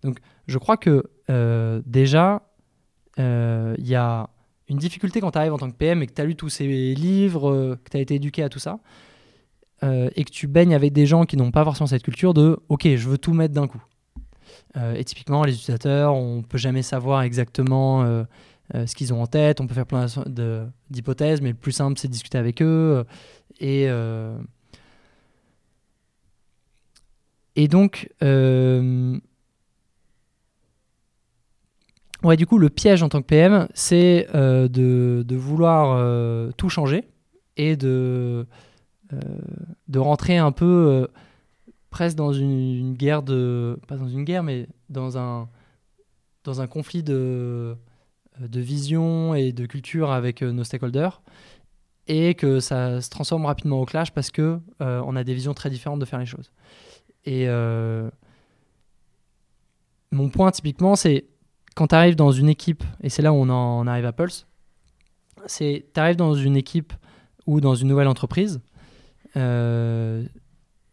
Donc 0.03 0.19
je 0.47 0.57
crois 0.57 0.75
que 0.75 1.05
euh, 1.29 1.81
déjà, 1.85 2.41
euh, 3.19 3.73
il 3.77 3.87
y 3.87 3.95
a 3.95 4.29
une 4.69 4.77
difficulté 4.77 5.19
quand 5.21 5.31
tu 5.31 5.37
arrives 5.37 5.53
en 5.53 5.57
tant 5.57 5.69
que 5.69 5.75
PM 5.75 6.01
et 6.01 6.07
que 6.07 6.13
tu 6.13 6.21
as 6.21 6.25
lu 6.25 6.35
tous 6.35 6.49
ces 6.49 6.67
livres, 6.95 7.77
que 7.83 7.89
tu 7.89 7.97
as 7.97 7.99
été 7.99 8.15
éduqué 8.15 8.43
à 8.43 8.49
tout 8.49 8.59
ça, 8.59 8.79
et 9.83 10.23
que 10.23 10.31
tu 10.31 10.47
baignes 10.47 10.75
avec 10.75 10.93
des 10.93 11.05
gens 11.05 11.25
qui 11.25 11.37
n'ont 11.37 11.51
pas 11.51 11.63
forcément 11.63 11.87
cette 11.87 12.03
culture 12.03 12.33
de 12.33 12.59
OK, 12.69 12.83
je 12.83 13.09
veux 13.09 13.17
tout 13.17 13.33
mettre 13.33 13.53
d'un 13.53 13.67
coup. 13.67 13.83
Euh, 14.77 14.95
et 14.95 15.03
typiquement, 15.03 15.43
les 15.43 15.53
utilisateurs, 15.53 16.13
on 16.15 16.41
peut 16.43 16.57
jamais 16.57 16.81
savoir 16.81 17.21
exactement 17.21 18.03
euh, 18.03 18.23
euh, 18.75 18.85
ce 18.85 18.95
qu'ils 18.95 19.13
ont 19.13 19.21
en 19.21 19.27
tête. 19.27 19.61
On 19.61 19.67
peut 19.67 19.73
faire 19.73 19.85
plein 19.85 20.05
d'hypothèses, 20.89 21.41
mais 21.41 21.49
le 21.49 21.55
plus 21.55 21.71
simple, 21.71 21.99
c'est 21.99 22.07
de 22.07 22.13
discuter 22.13 22.37
avec 22.37 22.61
eux. 22.61 23.03
Et, 23.59 23.87
et 27.55 27.67
donc, 27.67 28.09
ouais, 32.23 32.37
du 32.37 32.45
coup, 32.45 32.57
le 32.57 32.69
piège 32.69 33.03
en 33.03 33.09
tant 33.09 33.21
que 33.21 33.27
PM, 33.27 33.67
c'est 33.73 34.27
de, 34.33 34.67
de, 35.25 35.35
vouloir 35.35 36.53
tout 36.55 36.69
changer 36.69 37.07
et 37.57 37.75
de, 37.75 38.45
de 39.87 39.99
rentrer 39.99 40.37
un 40.37 40.51
peu 40.51 41.07
presque 41.89 42.15
dans 42.15 42.33
une, 42.33 42.93
guerre 42.93 43.23
de. 43.23 43.79
Pas 43.87 43.97
dans 43.97 44.07
une 44.07 44.23
guerre, 44.23 44.43
mais 44.43 44.67
dans 44.89 45.17
un, 45.17 45.49
dans 46.43 46.61
un 46.61 46.67
conflit 46.67 47.03
de, 47.03 47.75
de 48.39 48.59
vision 48.59 49.33
et 49.33 49.51
de 49.51 49.65
culture 49.65 50.11
avec 50.11 50.41
euh, 50.41 50.51
nos 50.51 50.63
stakeholders. 50.63 51.21
Et 52.07 52.33
que 52.33 52.59
ça 52.59 53.01
se 53.01 53.09
transforme 53.09 53.45
rapidement 53.45 53.79
au 53.81 53.85
clash 53.85 54.11
parce 54.11 54.31
que 54.31 54.59
euh, 54.81 55.01
on 55.05 55.15
a 55.15 55.23
des 55.23 55.35
visions 55.35 55.53
très 55.53 55.69
différentes 55.69 55.99
de 55.99 56.05
faire 56.05 56.17
les 56.17 56.25
choses. 56.25 56.51
Et 57.25 57.47
euh, 57.47 58.09
mon 60.11 60.29
point 60.29 60.49
typiquement, 60.49 60.95
c'est 60.95 61.25
quand 61.79 61.87
tu 61.87 61.95
arrives 61.95 62.17
dans 62.17 62.33
une 62.33 62.49
équipe, 62.49 62.83
et 63.01 63.07
c'est 63.07 63.21
là 63.21 63.31
où 63.31 63.37
on 63.37 63.47
en 63.47 63.87
arrive 63.87 64.05
à 64.05 64.11
Pulse, 64.11 64.47
c'est 65.45 65.85
tu 65.93 65.99
arrives 66.01 66.17
dans 66.17 66.33
une 66.33 66.57
équipe 66.57 66.91
ou 67.47 67.61
dans 67.61 67.73
une 67.73 67.87
nouvelle 67.87 68.09
entreprise, 68.09 68.59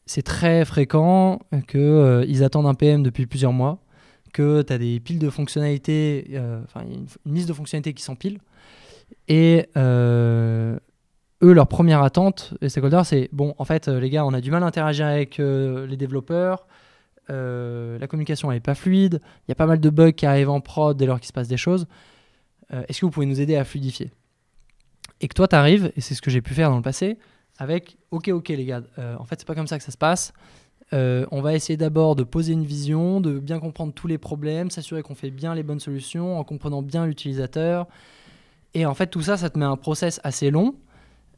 c'est 0.06 0.22
très 0.22 0.64
fréquent 0.64 1.40
qu'ils 1.66 1.80
euh, 1.80 2.44
attendent 2.44 2.68
un 2.68 2.74
PM 2.74 3.02
depuis 3.02 3.26
plusieurs 3.26 3.52
mois, 3.52 3.80
que 4.32 4.62
tu 4.62 4.72
as 4.72 4.78
des 4.78 5.00
piles 5.00 5.18
de 5.18 5.28
fonctionnalités, 5.28 6.28
euh, 6.34 6.62
enfin 6.62 6.82
une, 6.86 7.34
liste 7.34 7.48
de 7.48 7.52
fonctionnalités 7.52 7.92
qui 7.92 8.04
s'empilent. 8.04 8.38
Et 9.26 9.66
euh, 9.76 10.78
eux, 11.42 11.52
leur 11.52 11.66
première 11.66 12.04
attente, 12.04 12.54
les 12.60 12.68
stakeholders, 12.68 13.04
c'est 13.04 13.28
bon, 13.32 13.56
en 13.58 13.64
fait, 13.64 13.88
les 13.88 14.08
gars, 14.08 14.24
on 14.24 14.34
a 14.34 14.40
du 14.40 14.52
mal 14.52 14.62
à 14.62 14.66
interagir 14.66 15.06
avec 15.06 15.38
les 15.38 15.96
développeurs, 15.96 16.68
la 17.28 18.06
communication 18.08 18.50
n'est 18.50 18.60
pas 18.60 18.74
fluide, 18.74 19.20
il 19.46 19.50
y 19.50 19.52
a 19.52 19.56
pas 19.56 19.66
mal 19.66 19.80
de 19.80 19.90
bugs 19.90 20.12
qui 20.12 20.26
arrivent 20.26 20.50
en 20.50 20.60
prod 20.60 20.96
dès 20.96 21.06
lors 21.06 21.18
qu'il 21.18 21.28
se 21.28 21.32
passe 21.32 21.48
des 21.48 21.56
choses. 21.56 21.86
Est-ce 22.70 23.00
que 23.00 23.06
vous 23.06 23.12
pouvez 23.12 23.26
nous 23.26 23.40
aider 23.40 23.56
à 23.56 23.64
fluidifier? 23.64 24.10
Et 25.20 25.28
que 25.28 25.34
toi, 25.34 25.48
tu 25.48 25.56
arrives, 25.56 25.92
et 25.96 26.00
c'est 26.00 26.14
ce 26.14 26.22
que 26.22 26.30
j'ai 26.30 26.42
pu 26.42 26.54
faire 26.54 26.70
dans 26.70 26.76
le 26.76 26.82
passé, 26.82 27.18
avec 27.58 27.96
ok 28.10 28.28
ok 28.28 28.48
les 28.48 28.64
gars, 28.64 28.82
euh, 28.98 29.16
en 29.18 29.24
fait 29.24 29.36
c'est 29.38 29.46
pas 29.46 29.54
comme 29.54 29.66
ça 29.66 29.78
que 29.78 29.84
ça 29.84 29.92
se 29.92 29.98
passe. 29.98 30.32
Euh, 30.92 31.26
on 31.32 31.40
va 31.40 31.54
essayer 31.54 31.76
d'abord 31.76 32.14
de 32.14 32.22
poser 32.22 32.52
une 32.52 32.64
vision, 32.64 33.20
de 33.20 33.38
bien 33.38 33.58
comprendre 33.58 33.92
tous 33.92 34.06
les 34.06 34.18
problèmes, 34.18 34.70
s'assurer 34.70 35.02
qu'on 35.02 35.14
fait 35.14 35.30
bien 35.30 35.54
les 35.54 35.62
bonnes 35.62 35.80
solutions 35.80 36.38
en 36.38 36.44
comprenant 36.44 36.82
bien 36.82 37.06
l'utilisateur. 37.06 37.88
Et 38.74 38.86
en 38.86 38.94
fait 38.94 39.08
tout 39.08 39.22
ça, 39.22 39.36
ça 39.36 39.50
te 39.50 39.58
met 39.58 39.64
un 39.64 39.76
process 39.76 40.20
assez 40.22 40.50
long 40.50 40.74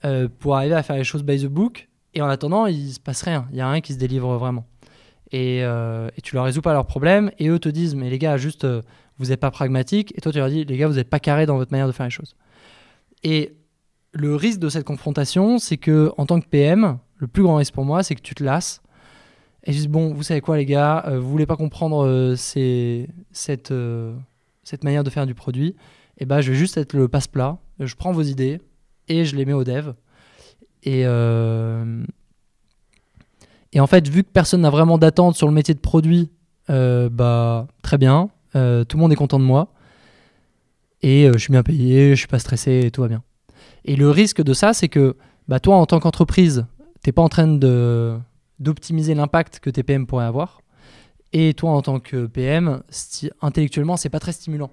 euh, 0.04 0.28
pour 0.38 0.56
arriver 0.56 0.74
à 0.74 0.82
faire 0.82 0.96
les 0.96 1.04
choses 1.04 1.22
by 1.22 1.40
the 1.40 1.46
book. 1.46 1.88
Et 2.14 2.20
en 2.20 2.28
attendant, 2.28 2.66
il 2.66 2.92
se 2.92 3.00
passe 3.00 3.22
rien, 3.22 3.46
il 3.52 3.56
y 3.56 3.60
a 3.60 3.70
rien 3.70 3.80
qui 3.80 3.92
se 3.92 3.98
délivre 3.98 4.36
vraiment. 4.36 4.66
Et, 5.30 5.58
et, 5.58 6.20
tu 6.22 6.34
leur 6.34 6.44
résous 6.44 6.62
pas 6.62 6.72
leurs 6.72 6.86
problèmes 6.86 7.30
et 7.38 7.48
eux 7.48 7.58
te 7.58 7.68
disent 7.68 7.94
mais 7.94 8.08
les 8.08 8.18
gars 8.18 8.38
juste 8.38 8.66
vous 9.18 9.26
n'êtes 9.26 9.40
pas 9.40 9.50
pragmatique 9.50 10.14
et 10.16 10.22
toi 10.22 10.32
tu 10.32 10.38
leur 10.38 10.48
dis 10.48 10.64
les 10.64 10.76
gars 10.78 10.88
vous 10.88 10.94
n'êtes 10.94 11.10
pas 11.10 11.20
carré 11.20 11.44
dans 11.44 11.56
votre 11.56 11.70
manière 11.70 11.86
de 11.86 11.92
faire 11.92 12.06
les 12.06 12.10
choses. 12.10 12.34
Et 13.24 13.56
le 14.12 14.34
risque 14.34 14.58
de 14.58 14.68
cette 14.68 14.84
confrontation, 14.84 15.58
c'est 15.58 15.76
que 15.76 16.12
en 16.16 16.26
tant 16.26 16.40
que 16.40 16.46
PM, 16.46 16.98
le 17.16 17.26
plus 17.26 17.42
grand 17.42 17.56
risque 17.56 17.74
pour 17.74 17.84
moi, 17.84 18.02
c'est 18.02 18.14
que 18.14 18.22
tu 18.22 18.34
te 18.34 18.42
lasses 18.42 18.80
et 19.64 19.72
tu 19.72 19.78
dis 19.78 19.88
bon, 19.88 20.14
vous 20.14 20.22
savez 20.22 20.40
quoi 20.40 20.56
les 20.56 20.64
gars, 20.64 21.04
euh, 21.08 21.18
vous 21.18 21.28
voulez 21.28 21.46
pas 21.46 21.56
comprendre 21.56 22.06
euh, 22.06 22.36
cette, 22.36 23.70
euh, 23.70 24.14
cette 24.62 24.84
manière 24.84 25.04
de 25.04 25.10
faire 25.10 25.26
du 25.26 25.34
produit, 25.34 25.68
et 26.16 26.22
eh 26.22 26.24
ben 26.24 26.40
je 26.40 26.52
vais 26.52 26.58
juste 26.58 26.76
être 26.76 26.94
le 26.94 27.06
passe-plat, 27.06 27.58
je 27.78 27.94
prends 27.94 28.12
vos 28.12 28.22
idées 28.22 28.60
et 29.08 29.24
je 29.24 29.36
les 29.36 29.44
mets 29.44 29.52
au 29.52 29.64
dev. 29.64 29.92
Et, 30.84 31.04
Et 33.72 33.80
en 33.80 33.86
fait, 33.86 34.08
vu 34.08 34.24
que 34.24 34.30
personne 34.30 34.62
n'a 34.62 34.70
vraiment 34.70 34.98
d'attente 34.98 35.36
sur 35.36 35.46
le 35.46 35.52
métier 35.52 35.74
de 35.74 35.80
produit, 35.80 36.30
euh, 36.70 37.08
bah 37.10 37.66
très 37.82 37.98
bien, 37.98 38.30
euh, 38.56 38.84
tout 38.84 38.96
le 38.96 39.02
monde 39.02 39.12
est 39.12 39.16
content 39.16 39.38
de 39.38 39.44
moi 39.44 39.72
et 41.02 41.26
euh, 41.28 41.32
je 41.34 41.38
suis 41.38 41.52
bien 41.52 41.62
payé, 41.62 42.10
je 42.10 42.20
suis 42.20 42.26
pas 42.28 42.38
stressé 42.38 42.90
tout 42.92 43.02
va 43.02 43.08
bien. 43.08 43.22
Et 43.84 43.96
le 43.96 44.10
risque 44.10 44.42
de 44.42 44.52
ça, 44.52 44.72
c'est 44.72 44.88
que 44.88 45.16
bah, 45.48 45.60
toi, 45.60 45.76
en 45.76 45.86
tant 45.86 46.00
qu'entreprise, 46.00 46.66
t'es 47.02 47.12
pas 47.12 47.22
en 47.22 47.28
train 47.28 47.46
de 47.46 48.18
d'optimiser 48.58 49.14
l'impact 49.14 49.60
que 49.60 49.70
tes 49.70 49.84
PM 49.84 50.06
pourraient 50.06 50.24
avoir. 50.24 50.60
Et 51.32 51.54
toi, 51.54 51.70
en 51.70 51.82
tant 51.82 52.00
que 52.00 52.26
PM, 52.26 52.82
sti- 52.90 53.30
intellectuellement, 53.40 53.96
c'est 53.96 54.08
pas 54.08 54.18
très 54.18 54.32
stimulant. 54.32 54.70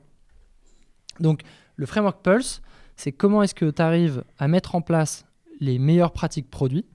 Donc, 1.19 1.41
le 1.75 1.85
framework 1.85 2.21
Pulse, 2.23 2.61
c'est 2.95 3.11
comment 3.11 3.43
est-ce 3.43 3.53
que 3.53 3.69
tu 3.69 3.81
arrives 3.81 4.23
à 4.39 4.47
mettre 4.47 4.73
en 4.73 4.81
place 4.81 5.25
les 5.59 5.77
meilleures 5.77 6.13
pratiques 6.13 6.49
produits 6.49 6.85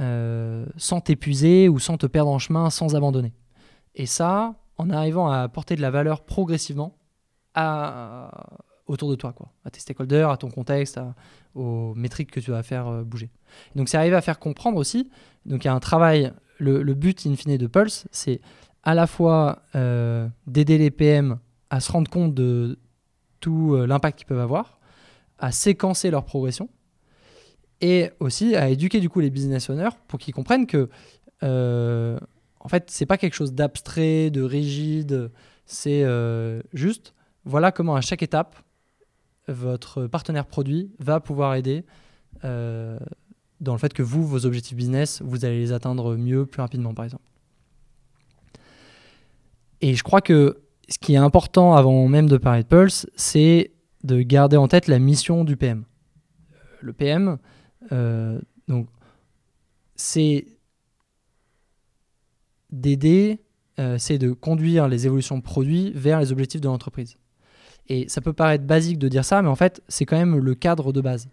euh, 0.00 0.64
sans 0.76 1.00
t'épuiser 1.00 1.68
ou 1.68 1.78
sans 1.78 1.98
te 1.98 2.06
perdre 2.06 2.30
en 2.30 2.38
chemin, 2.38 2.70
sans 2.70 2.96
abandonner. 2.96 3.34
Et 3.94 4.06
ça, 4.06 4.54
en 4.78 4.88
arrivant 4.88 5.30
à 5.30 5.40
apporter 5.40 5.76
de 5.76 5.82
la 5.82 5.90
valeur 5.90 6.24
progressivement 6.24 6.96
à, 7.54 8.56
autour 8.86 9.10
de 9.10 9.14
toi, 9.14 9.34
quoi, 9.34 9.52
à 9.64 9.70
tes 9.70 9.80
stakeholders, 9.80 10.30
à 10.30 10.38
ton 10.38 10.48
contexte, 10.48 10.98
aux 11.54 11.94
métriques 11.94 12.30
que 12.30 12.40
tu 12.40 12.50
vas 12.50 12.62
faire 12.62 12.88
euh, 12.88 13.02
bouger. 13.04 13.30
Donc, 13.74 13.90
c'est 13.90 13.98
arriver 13.98 14.16
à 14.16 14.22
faire 14.22 14.38
comprendre 14.38 14.78
aussi. 14.78 15.10
Donc, 15.44 15.64
il 15.64 15.66
y 15.66 15.70
a 15.70 15.74
un 15.74 15.80
travail. 15.80 16.32
Le, 16.58 16.94
but 16.94 17.26
in 17.26 17.36
fine 17.36 17.56
de 17.56 17.66
Pulse, 17.66 18.06
c'est 18.10 18.40
à 18.82 18.94
la 18.94 19.06
fois 19.06 19.62
euh, 19.74 20.28
d'aider 20.46 20.78
les 20.78 20.90
PM 20.90 21.38
à 21.68 21.80
se 21.80 21.92
rendre 21.92 22.10
compte 22.10 22.34
de 22.34 22.78
tout 23.40 23.76
l'impact 23.76 24.18
qu'ils 24.18 24.26
peuvent 24.26 24.40
avoir, 24.40 24.78
à 25.38 25.52
séquencer 25.52 26.10
leur 26.10 26.24
progression 26.24 26.68
et 27.80 28.10
aussi 28.20 28.56
à 28.56 28.68
éduquer 28.68 29.00
du 29.00 29.08
coup 29.08 29.20
les 29.20 29.30
business 29.30 29.70
owners 29.70 29.90
pour 30.08 30.18
qu'ils 30.18 30.34
comprennent 30.34 30.66
que 30.66 30.88
euh, 31.42 32.18
en 32.60 32.68
fait 32.68 32.90
c'est 32.90 33.06
pas 33.06 33.16
quelque 33.16 33.34
chose 33.34 33.52
d'abstrait, 33.52 34.30
de 34.30 34.42
rigide, 34.42 35.30
c'est 35.64 36.04
euh, 36.04 36.62
juste 36.72 37.14
voilà 37.44 37.72
comment 37.72 37.94
à 37.94 38.00
chaque 38.00 38.22
étape 38.22 38.56
votre 39.48 40.06
partenaire 40.06 40.46
produit 40.46 40.92
va 40.98 41.20
pouvoir 41.20 41.54
aider 41.54 41.84
euh, 42.44 42.98
dans 43.60 43.72
le 43.72 43.78
fait 43.78 43.92
que 43.92 44.02
vous, 44.02 44.26
vos 44.26 44.46
objectifs 44.46 44.76
business, 44.76 45.20
vous 45.22 45.44
allez 45.44 45.58
les 45.58 45.72
atteindre 45.72 46.16
mieux, 46.16 46.46
plus 46.46 46.62
rapidement 46.62 46.94
par 46.94 47.04
exemple. 47.04 47.24
Et 49.80 49.94
je 49.94 50.02
crois 50.02 50.20
que 50.20 50.62
ce 50.88 50.98
qui 50.98 51.14
est 51.14 51.18
important 51.18 51.74
avant 51.74 52.06
même 52.08 52.28
de 52.28 52.36
parler 52.36 52.62
de 52.62 52.68
Pulse, 52.68 53.06
c'est 53.16 53.72
de 54.04 54.22
garder 54.22 54.56
en 54.56 54.68
tête 54.68 54.88
la 54.88 54.98
mission 54.98 55.44
du 55.44 55.56
PM. 55.56 55.84
Le 56.80 56.92
PM, 56.92 57.38
euh, 57.92 58.40
donc, 58.68 58.86
c'est 59.96 60.46
d'aider, 62.70 63.40
euh, 63.78 63.98
c'est 63.98 64.18
de 64.18 64.32
conduire 64.32 64.88
les 64.88 65.06
évolutions 65.06 65.40
produits 65.40 65.92
vers 65.94 66.20
les 66.20 66.32
objectifs 66.32 66.60
de 66.60 66.68
l'entreprise. 66.68 67.16
Et 67.88 68.08
ça 68.08 68.20
peut 68.20 68.32
paraître 68.32 68.64
basique 68.64 68.98
de 68.98 69.08
dire 69.08 69.24
ça, 69.24 69.42
mais 69.42 69.48
en 69.48 69.56
fait, 69.56 69.82
c'est 69.88 70.06
quand 70.06 70.16
même 70.16 70.36
le 70.36 70.54
cadre 70.54 70.92
de 70.92 71.00
base. 71.00 71.28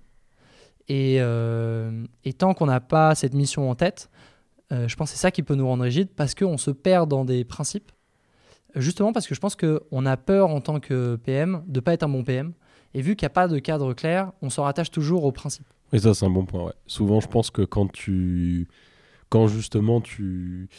Et, 0.88 1.17
euh, 1.19 2.05
tant 2.38 2.53
qu'on 2.53 2.65
n'a 2.65 2.79
pas 2.79 3.13
cette 3.13 3.33
mission 3.33 3.69
en 3.69 3.75
tête, 3.75 4.10
je 4.71 4.95
pense 4.95 5.12
que 5.12 5.15
c'est 5.15 5.21
ça 5.21 5.31
qui 5.31 5.43
peut 5.43 5.55
nous 5.55 5.65
rendre 5.65 5.83
rigides 5.83 6.10
parce 6.10 6.36
qu'on 6.36 6.57
se 6.57 6.71
perd 6.71 7.10
dans 7.10 7.23
des 7.23 7.45
principes. 7.45 7.91
Justement 8.75 9.13
parce 9.13 9.25
que 9.25 9.33
je 9.33 9.39
pense 9.39 9.55
qu'on 9.55 10.05
a 10.05 10.17
peur 10.17 10.49
en 10.49 10.60
tant 10.60 10.79
que 10.79 11.15
PM 11.15 11.63
de 11.67 11.79
ne 11.79 11.79
pas 11.79 11.93
être 11.93 12.03
un 12.03 12.10
bon 12.10 12.23
PM. 12.23 12.53
Et 12.93 13.01
vu 13.01 13.15
qu'il 13.15 13.25
n'y 13.25 13.27
a 13.27 13.33
pas 13.33 13.47
de 13.47 13.60
cadre 13.60 13.93
clair, 13.93 14.31
on 14.41 14.49
se 14.49 14.60
rattache 14.60 14.91
toujours 14.91 15.23
aux 15.23 15.31
principes. 15.31 15.67
Et 15.93 16.00
ça, 16.00 16.13
c'est 16.13 16.26
un 16.26 16.30
bon 16.30 16.45
point. 16.45 16.65
ouais. 16.65 16.73
Souvent, 16.86 17.19
je 17.19 17.28
pense 17.28 17.50
que 17.50 17.62
quand 17.62 17.91
tu. 17.91 18.67
Quand 19.30 19.47
justement 19.47 20.02
tu. 20.02 20.69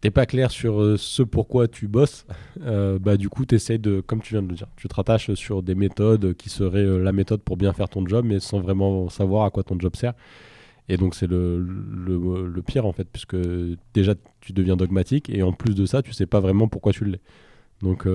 T'es 0.00 0.12
pas 0.12 0.26
clair 0.26 0.52
sur 0.52 0.80
euh, 0.80 0.96
ce 0.96 1.24
pourquoi 1.24 1.66
tu 1.66 1.88
bosses, 1.88 2.24
euh, 2.62 3.00
bah 3.00 3.16
du 3.16 3.28
coup 3.28 3.44
tu 3.44 3.56
essayes 3.56 3.80
de, 3.80 4.00
comme 4.00 4.22
tu 4.22 4.34
viens 4.34 4.44
de 4.44 4.48
le 4.48 4.54
dire, 4.54 4.68
tu 4.76 4.86
te 4.86 4.94
rattaches 4.94 5.34
sur 5.34 5.60
des 5.60 5.74
méthodes 5.74 6.34
qui 6.34 6.50
seraient 6.50 6.84
euh, 6.84 7.02
la 7.02 7.10
méthode 7.10 7.42
pour 7.42 7.56
bien 7.56 7.72
faire 7.72 7.88
ton 7.88 8.06
job, 8.06 8.24
mais 8.24 8.38
sans 8.38 8.60
vraiment 8.60 9.08
savoir 9.08 9.44
à 9.44 9.50
quoi 9.50 9.64
ton 9.64 9.76
job 9.76 9.96
sert. 9.96 10.12
Et 10.88 10.98
donc 10.98 11.16
c'est 11.16 11.26
le, 11.26 11.58
le, 11.58 12.62
pire 12.62 12.86
en 12.86 12.92
fait, 12.92 13.08
puisque 13.12 13.36
déjà 13.92 14.14
tu 14.40 14.52
deviens 14.52 14.76
dogmatique 14.76 15.30
et 15.30 15.42
en 15.42 15.52
plus 15.52 15.74
de 15.74 15.84
ça 15.84 16.00
tu 16.00 16.12
sais 16.12 16.26
pas 16.26 16.38
vraiment 16.38 16.68
pourquoi 16.68 16.92
tu 16.92 17.04
l'es. 17.04 17.20
Donc 17.82 18.06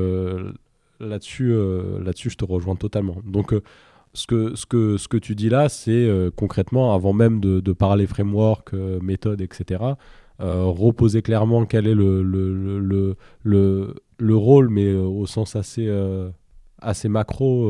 là-dessus, 1.00 1.54
là-dessus 2.02 2.30
je 2.30 2.38
te 2.38 2.46
rejoins 2.46 2.76
totalement. 2.76 3.18
Donc 3.26 3.54
ce 4.14 4.28
que, 4.28 4.56
ce, 4.56 4.66
que, 4.66 4.98
ce 4.98 5.08
que 5.08 5.18
tu 5.18 5.36
dis 5.36 5.50
là, 5.50 5.70
c'est 5.70 5.92
euh, 5.92 6.30
concrètement, 6.36 6.94
avant 6.94 7.14
même 7.14 7.40
de, 7.40 7.60
parler 7.74 8.08
framework, 8.08 8.74
euh, 8.74 9.00
méthode, 9.02 9.42
etc., 9.42 9.84
euh, 10.42 10.64
reposer 10.66 11.22
clairement 11.22 11.66
quel 11.66 11.88
est 11.88 11.94
le, 11.96 12.24
le, 12.24 12.54
le, 12.54 12.80
le, 12.80 13.16
le- 13.44 13.96
le 14.20 14.36
rôle, 14.38 14.70
mais 14.70 14.94
au 14.94 15.26
sens 15.26 15.56
assez, 15.56 15.90
assez 16.80 17.10
macro 17.10 17.70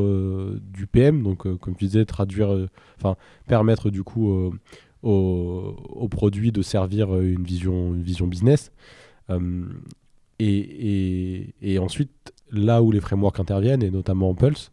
du 0.60 0.86
PM. 0.86 1.22
Donc, 1.22 1.52
comme 1.58 1.74
tu 1.74 1.86
disais, 1.86 2.04
traduire, 2.04 2.68
enfin, 2.96 3.16
permettre 3.48 3.90
du 3.90 4.04
coup 4.04 4.52
au, 5.02 6.08
produit 6.10 6.52
de 6.52 6.62
servir 6.62 7.18
une 7.20 7.42
vision, 7.42 7.90
vision 7.92 8.28
business. 8.28 8.70
Et, 10.38 10.46
et, 10.48 11.54
et 11.62 11.78
ensuite, 11.78 12.32
là 12.50 12.82
où 12.82 12.90
les 12.92 13.00
frameworks 13.00 13.40
interviennent, 13.40 13.82
et 13.82 13.90
notamment 13.90 14.30
en 14.30 14.34
Pulse, 14.34 14.70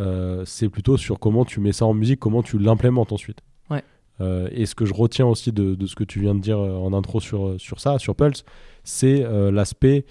euh, 0.00 0.44
c'est 0.44 0.68
plutôt 0.68 0.96
sur 0.96 1.18
comment 1.18 1.44
tu 1.44 1.60
mets 1.60 1.72
ça 1.72 1.86
en 1.86 1.94
musique, 1.94 2.18
comment 2.18 2.42
tu 2.42 2.58
l'implémentes 2.58 3.12
ensuite. 3.12 3.40
Ouais. 3.70 3.84
Euh, 4.20 4.48
et 4.52 4.66
ce 4.66 4.74
que 4.74 4.84
je 4.84 4.94
retiens 4.94 5.26
aussi 5.26 5.52
de, 5.52 5.74
de 5.74 5.86
ce 5.86 5.94
que 5.94 6.04
tu 6.04 6.20
viens 6.20 6.34
de 6.34 6.40
dire 6.40 6.58
euh, 6.58 6.76
en 6.76 6.92
intro 6.92 7.20
sur, 7.20 7.54
sur 7.58 7.80
ça, 7.80 7.98
sur 7.98 8.14
Pulse, 8.14 8.44
c'est 8.84 9.24
euh, 9.24 9.50
l'aspect 9.50 10.04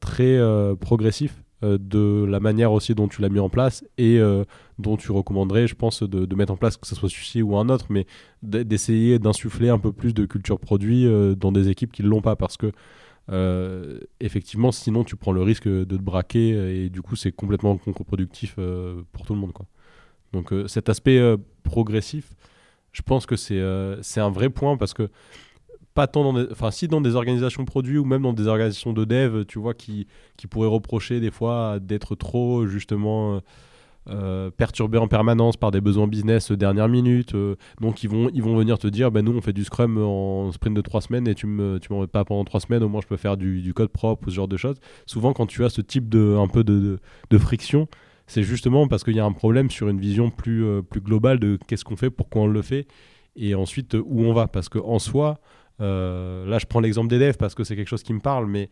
très 0.00 0.40
progressif 0.80 1.40
de 1.62 2.24
la 2.28 2.40
manière 2.40 2.72
aussi 2.72 2.92
dont 2.96 3.06
tu 3.06 3.22
l'as 3.22 3.28
mis 3.28 3.38
en 3.38 3.48
place 3.48 3.84
et 3.98 4.18
dont 4.80 4.96
tu 4.96 5.12
recommanderais, 5.12 5.68
je 5.68 5.76
pense, 5.76 6.02
de, 6.02 6.26
de 6.26 6.34
mettre 6.34 6.52
en 6.52 6.56
place, 6.56 6.76
que 6.76 6.88
ce 6.88 6.96
soit 6.96 7.08
celui-ci 7.08 7.40
ou 7.40 7.56
un 7.56 7.68
autre, 7.68 7.86
mais 7.88 8.04
d'essayer 8.42 9.20
d'insuffler 9.20 9.68
un 9.68 9.78
peu 9.78 9.92
plus 9.92 10.12
de 10.12 10.26
culture 10.26 10.58
produit 10.58 11.06
dans 11.36 11.52
des 11.52 11.68
équipes 11.68 11.92
qui 11.92 12.02
ne 12.02 12.08
l'ont 12.08 12.20
pas 12.20 12.34
parce 12.34 12.56
que 12.56 12.72
euh, 13.30 14.00
effectivement, 14.20 14.72
sinon 14.72 15.04
tu 15.04 15.16
prends 15.16 15.32
le 15.32 15.42
risque 15.42 15.68
de 15.68 15.84
te 15.84 16.02
braquer 16.02 16.84
et 16.84 16.90
du 16.90 17.02
coup 17.02 17.16
c'est 17.16 17.32
complètement 17.32 17.76
contre-productif 17.78 18.56
euh, 18.58 19.02
pour 19.12 19.24
tout 19.24 19.34
le 19.34 19.40
monde. 19.40 19.52
Quoi. 19.52 19.66
Donc 20.32 20.52
euh, 20.52 20.68
cet 20.68 20.88
aspect 20.88 21.20
progressif, 21.62 22.34
je 22.92 23.02
pense 23.02 23.26
que 23.26 23.36
c'est 23.36 23.62
c'est 24.02 24.20
un 24.20 24.30
vrai 24.30 24.50
point 24.50 24.76
parce 24.76 24.94
que 24.94 25.08
pas 25.94 26.06
tant 26.06 26.34
enfin 26.50 26.70
si 26.70 26.88
dans 26.88 27.00
des 27.00 27.14
organisations 27.14 27.64
produits 27.64 27.98
ou 27.98 28.04
même 28.04 28.22
dans 28.22 28.32
des 28.32 28.48
organisations 28.48 28.92
de 28.92 29.04
dev, 29.04 29.44
tu 29.46 29.58
vois, 29.58 29.74
qui, 29.74 30.06
qui 30.36 30.46
pourraient 30.46 30.68
reprocher 30.68 31.20
des 31.20 31.30
fois 31.30 31.78
d'être 31.80 32.16
trop 32.16 32.66
justement 32.66 33.40
euh, 34.10 34.50
perturbés 34.50 34.98
en 34.98 35.08
permanence 35.08 35.56
par 35.56 35.70
des 35.70 35.80
besoins 35.80 36.06
business 36.06 36.52
dernière 36.52 36.88
minute. 36.88 37.34
euh, 37.34 37.56
donc 37.80 38.02
ils 38.02 38.10
vont, 38.10 38.28
ils 38.34 38.42
vont 38.42 38.54
venir 38.54 38.78
te 38.78 38.86
dire, 38.86 39.10
ben 39.10 39.24
nous 39.24 39.32
on 39.32 39.40
fait 39.40 39.54
du 39.54 39.64
Scrum 39.64 39.96
en 39.96 40.52
sprint 40.52 40.76
de 40.76 40.82
trois 40.82 41.00
semaines 41.00 41.26
et 41.26 41.34
tu 41.34 41.46
me, 41.46 41.78
tu 41.78 41.90
m'en 41.90 42.02
mets 42.02 42.06
pas 42.06 42.22
pendant 42.24 42.44
trois 42.44 42.60
semaines, 42.60 42.82
au 42.82 42.88
moins 42.88 43.00
je 43.00 43.06
peux 43.06 43.16
faire 43.16 43.38
du, 43.38 43.72
code 43.74 43.88
propre 43.88 44.26
ou 44.26 44.30
ce 44.30 44.34
genre 44.34 44.48
de 44.48 44.58
choses. 44.58 44.76
Souvent 45.06 45.32
quand 45.32 45.46
tu 45.46 45.64
as 45.64 45.70
ce 45.70 45.80
type 45.80 46.10
de, 46.10 46.36
un 46.38 46.48
peu 46.48 46.64
de, 46.64 46.98
de, 47.30 47.38
friction, 47.38 47.88
c'est 48.26 48.42
justement 48.42 48.88
parce 48.88 49.04
qu'il 49.04 49.16
y 49.16 49.20
a 49.20 49.24
un 49.24 49.32
problème 49.32 49.70
sur 49.70 49.88
une 49.88 50.00
vision 50.00 50.30
plus, 50.30 50.64
euh, 50.64 50.82
plus 50.82 51.00
globale 51.00 51.38
de 51.38 51.58
qu'est-ce 51.66 51.84
qu'on 51.84 51.96
fait, 51.96 52.10
pourquoi 52.10 52.42
on 52.42 52.46
le 52.46 52.62
fait 52.62 52.86
et 53.36 53.54
ensuite 53.54 53.94
où 53.94 54.20
on 54.20 54.34
va. 54.34 54.48
Parce 54.48 54.68
qu'en 54.68 54.98
soi, 54.98 55.40
là 55.78 56.58
je 56.58 56.66
prends 56.66 56.80
l'exemple 56.80 57.08
des 57.08 57.18
devs 57.18 57.38
parce 57.38 57.54
que 57.54 57.64
c'est 57.64 57.74
quelque 57.74 57.88
chose 57.88 58.02
qui 58.02 58.12
me 58.12 58.20
parle, 58.20 58.46
mais 58.46 58.68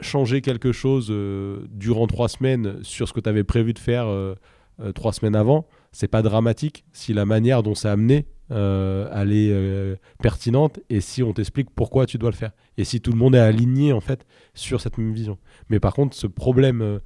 changer 0.00 0.40
quelque 0.40 0.72
chose 0.72 1.08
euh, 1.10 1.66
durant 1.70 2.06
trois 2.06 2.28
semaines 2.28 2.78
sur 2.82 3.08
ce 3.08 3.12
que 3.12 3.20
tu 3.20 3.28
avais 3.28 3.44
prévu 3.44 3.72
de 3.72 3.78
faire 3.78 4.06
euh, 4.06 4.34
euh, 4.80 4.92
trois 4.92 5.12
semaines 5.12 5.36
avant, 5.36 5.66
c'est 5.92 6.08
pas 6.08 6.22
dramatique 6.22 6.84
si 6.92 7.12
la 7.12 7.24
manière 7.24 7.62
dont 7.62 7.74
c'est 7.74 7.88
amené 7.88 8.26
elle 8.52 9.32
est 9.32 9.96
pertinente 10.20 10.80
et 10.90 11.00
si 11.00 11.22
on 11.22 11.32
t'explique 11.32 11.70
pourquoi 11.70 12.04
tu 12.04 12.18
dois 12.18 12.30
le 12.30 12.36
faire 12.36 12.50
et 12.78 12.84
si 12.84 13.00
tout 13.00 13.12
le 13.12 13.16
monde 13.16 13.36
est 13.36 13.40
aligné 13.40 13.92
en 13.92 14.00
fait 14.00 14.26
sur 14.54 14.80
cette 14.80 14.98
même 14.98 15.12
vision. 15.12 15.38
Mais 15.68 15.78
par 15.78 15.94
contre, 15.94 16.16
ce 16.16 16.26
problème 16.26 16.98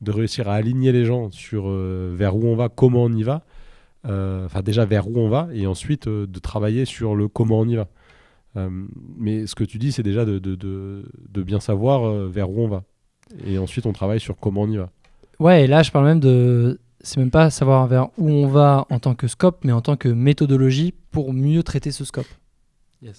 de 0.00 0.10
réussir 0.12 0.48
à 0.48 0.54
aligner 0.54 0.92
les 0.92 1.04
gens 1.04 1.32
sur 1.32 1.68
vers 1.68 2.36
où 2.36 2.46
on 2.46 2.54
va, 2.54 2.68
comment 2.68 3.02
on 3.02 3.12
y 3.12 3.24
va, 3.24 3.44
enfin 4.04 4.62
déjà 4.62 4.84
vers 4.84 5.08
où 5.08 5.18
on 5.18 5.28
va 5.28 5.48
et 5.52 5.66
ensuite 5.66 6.08
de 6.08 6.38
travailler 6.38 6.84
sur 6.84 7.16
le 7.16 7.26
comment 7.26 7.58
on 7.58 7.66
y 7.66 7.74
va. 7.74 7.88
Euh, 8.56 8.68
mais 9.16 9.46
ce 9.46 9.54
que 9.54 9.64
tu 9.64 9.78
dis, 9.78 9.92
c'est 9.92 10.02
déjà 10.02 10.24
de, 10.24 10.38
de, 10.38 10.54
de, 10.54 11.04
de 11.30 11.42
bien 11.42 11.60
savoir 11.60 12.04
euh, 12.06 12.28
vers 12.28 12.50
où 12.50 12.60
on 12.60 12.68
va. 12.68 12.84
Et 13.46 13.56
ensuite, 13.58 13.86
on 13.86 13.92
travaille 13.92 14.20
sur 14.20 14.36
comment 14.36 14.62
on 14.62 14.70
y 14.70 14.76
va. 14.76 14.90
Ouais, 15.38 15.64
et 15.64 15.66
là, 15.66 15.82
je 15.82 15.90
parle 15.90 16.04
même 16.04 16.20
de. 16.20 16.78
C'est 17.00 17.18
même 17.18 17.30
pas 17.30 17.50
savoir 17.50 17.86
vers 17.86 18.08
où 18.18 18.28
on 18.30 18.46
va 18.46 18.86
en 18.90 18.98
tant 19.00 19.14
que 19.14 19.26
scope, 19.26 19.64
mais 19.64 19.72
en 19.72 19.80
tant 19.80 19.96
que 19.96 20.08
méthodologie 20.08 20.94
pour 21.10 21.32
mieux 21.32 21.62
traiter 21.62 21.90
ce 21.90 22.04
scope. 22.04 22.26
Ouais, 23.02 23.10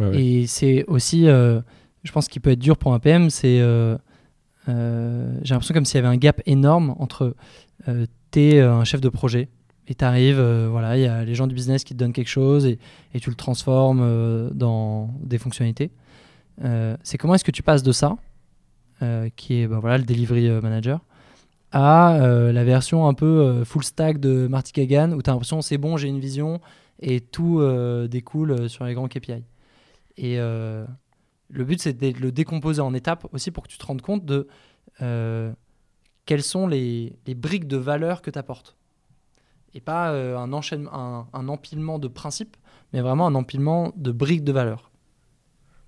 ouais. 0.00 0.20
Et 0.20 0.46
c'est 0.46 0.84
aussi, 0.86 1.28
euh, 1.28 1.60
je 2.02 2.10
pense 2.10 2.26
qu'il 2.28 2.42
peut 2.42 2.50
être 2.50 2.58
dur 2.58 2.76
pour 2.76 2.94
un 2.94 2.98
PM, 2.98 3.30
c'est. 3.30 3.60
euh, 3.60 3.96
euh, 4.68 5.38
J'ai 5.42 5.54
l'impression 5.54 5.74
comme 5.74 5.84
s'il 5.84 5.96
y 5.96 5.98
avait 5.98 6.08
un 6.12 6.16
gap 6.16 6.40
énorme 6.46 6.94
entre. 6.98 7.34
Euh, 7.88 8.06
T'es 8.30 8.58
euh, 8.58 8.72
un 8.74 8.82
chef 8.82 9.00
de 9.00 9.08
projet, 9.08 9.48
Et 9.86 9.94
tu 9.94 10.04
arrives, 10.04 10.40
voilà, 10.40 10.96
il 10.96 11.02
y 11.02 11.06
a 11.06 11.24
les 11.24 11.34
gens 11.34 11.46
du 11.46 11.54
business 11.54 11.84
qui 11.84 11.94
te 11.94 11.98
donnent 11.98 12.12
quelque 12.12 12.28
chose 12.28 12.64
et, 12.66 12.78
et 13.12 13.20
tu 13.20 13.28
le 13.28 13.36
transformes 13.36 14.50
dans 14.50 15.10
des 15.22 15.38
fonctionnalités. 15.38 15.90
c'est 17.02 17.18
comment 17.18 17.34
est-ce 17.34 17.44
que 17.44 17.50
tu 17.50 17.62
passes 17.62 17.82
de 17.82 17.92
ça, 17.92 18.16
qui 19.36 19.60
est 19.60 19.66
bah, 19.66 19.78
voilà, 19.80 19.98
le 19.98 20.04
delivery 20.04 20.48
manager, 20.62 21.00
à 21.70 22.16
la 22.18 22.64
version 22.64 23.06
un 23.06 23.14
peu 23.14 23.62
full 23.64 23.84
stack 23.84 24.20
de 24.20 24.46
Marty 24.46 24.72
Kagan, 24.72 25.12
où 25.12 25.20
tu 25.20 25.28
as 25.28 25.34
l'impression 25.34 25.60
c'est 25.60 25.78
bon, 25.78 25.98
j'ai 25.98 26.08
une 26.08 26.20
vision 26.20 26.60
et 27.00 27.20
tout 27.20 27.60
découle 28.08 28.70
sur 28.70 28.86
les 28.86 28.94
grands 28.94 29.08
KPI. 29.08 29.44
Et 30.16 30.38
le 31.54 31.64
but, 31.64 31.80
c'est 31.80 31.92
de 31.92 32.20
le 32.20 32.32
décomposer 32.32 32.80
en 32.80 32.94
étapes 32.94 33.26
aussi 33.32 33.50
pour 33.50 33.62
que 33.62 33.68
tu 33.68 33.78
te 33.78 33.86
rendes 33.86 34.02
compte 34.02 34.24
de 34.24 34.48
euh, 35.02 35.52
quelles 36.26 36.42
sont 36.42 36.66
les, 36.66 37.16
briques 37.28 37.68
de 37.68 37.76
valeur 37.76 38.22
que 38.22 38.30
tu 38.30 38.38
apportes. 38.38 38.76
Et 39.74 39.80
pas 39.80 40.12
euh, 40.12 40.36
un, 40.36 40.52
enchaînement, 40.52 41.26
un, 41.32 41.48
empilement 41.48 41.98
de 41.98 42.08
principes, 42.08 42.56
mais 42.92 43.00
vraiment 43.00 43.26
un 43.26 43.34
empilement 43.34 43.92
de 43.96 44.12
briques 44.12 44.44
de 44.44 44.52
valeur. 44.52 44.90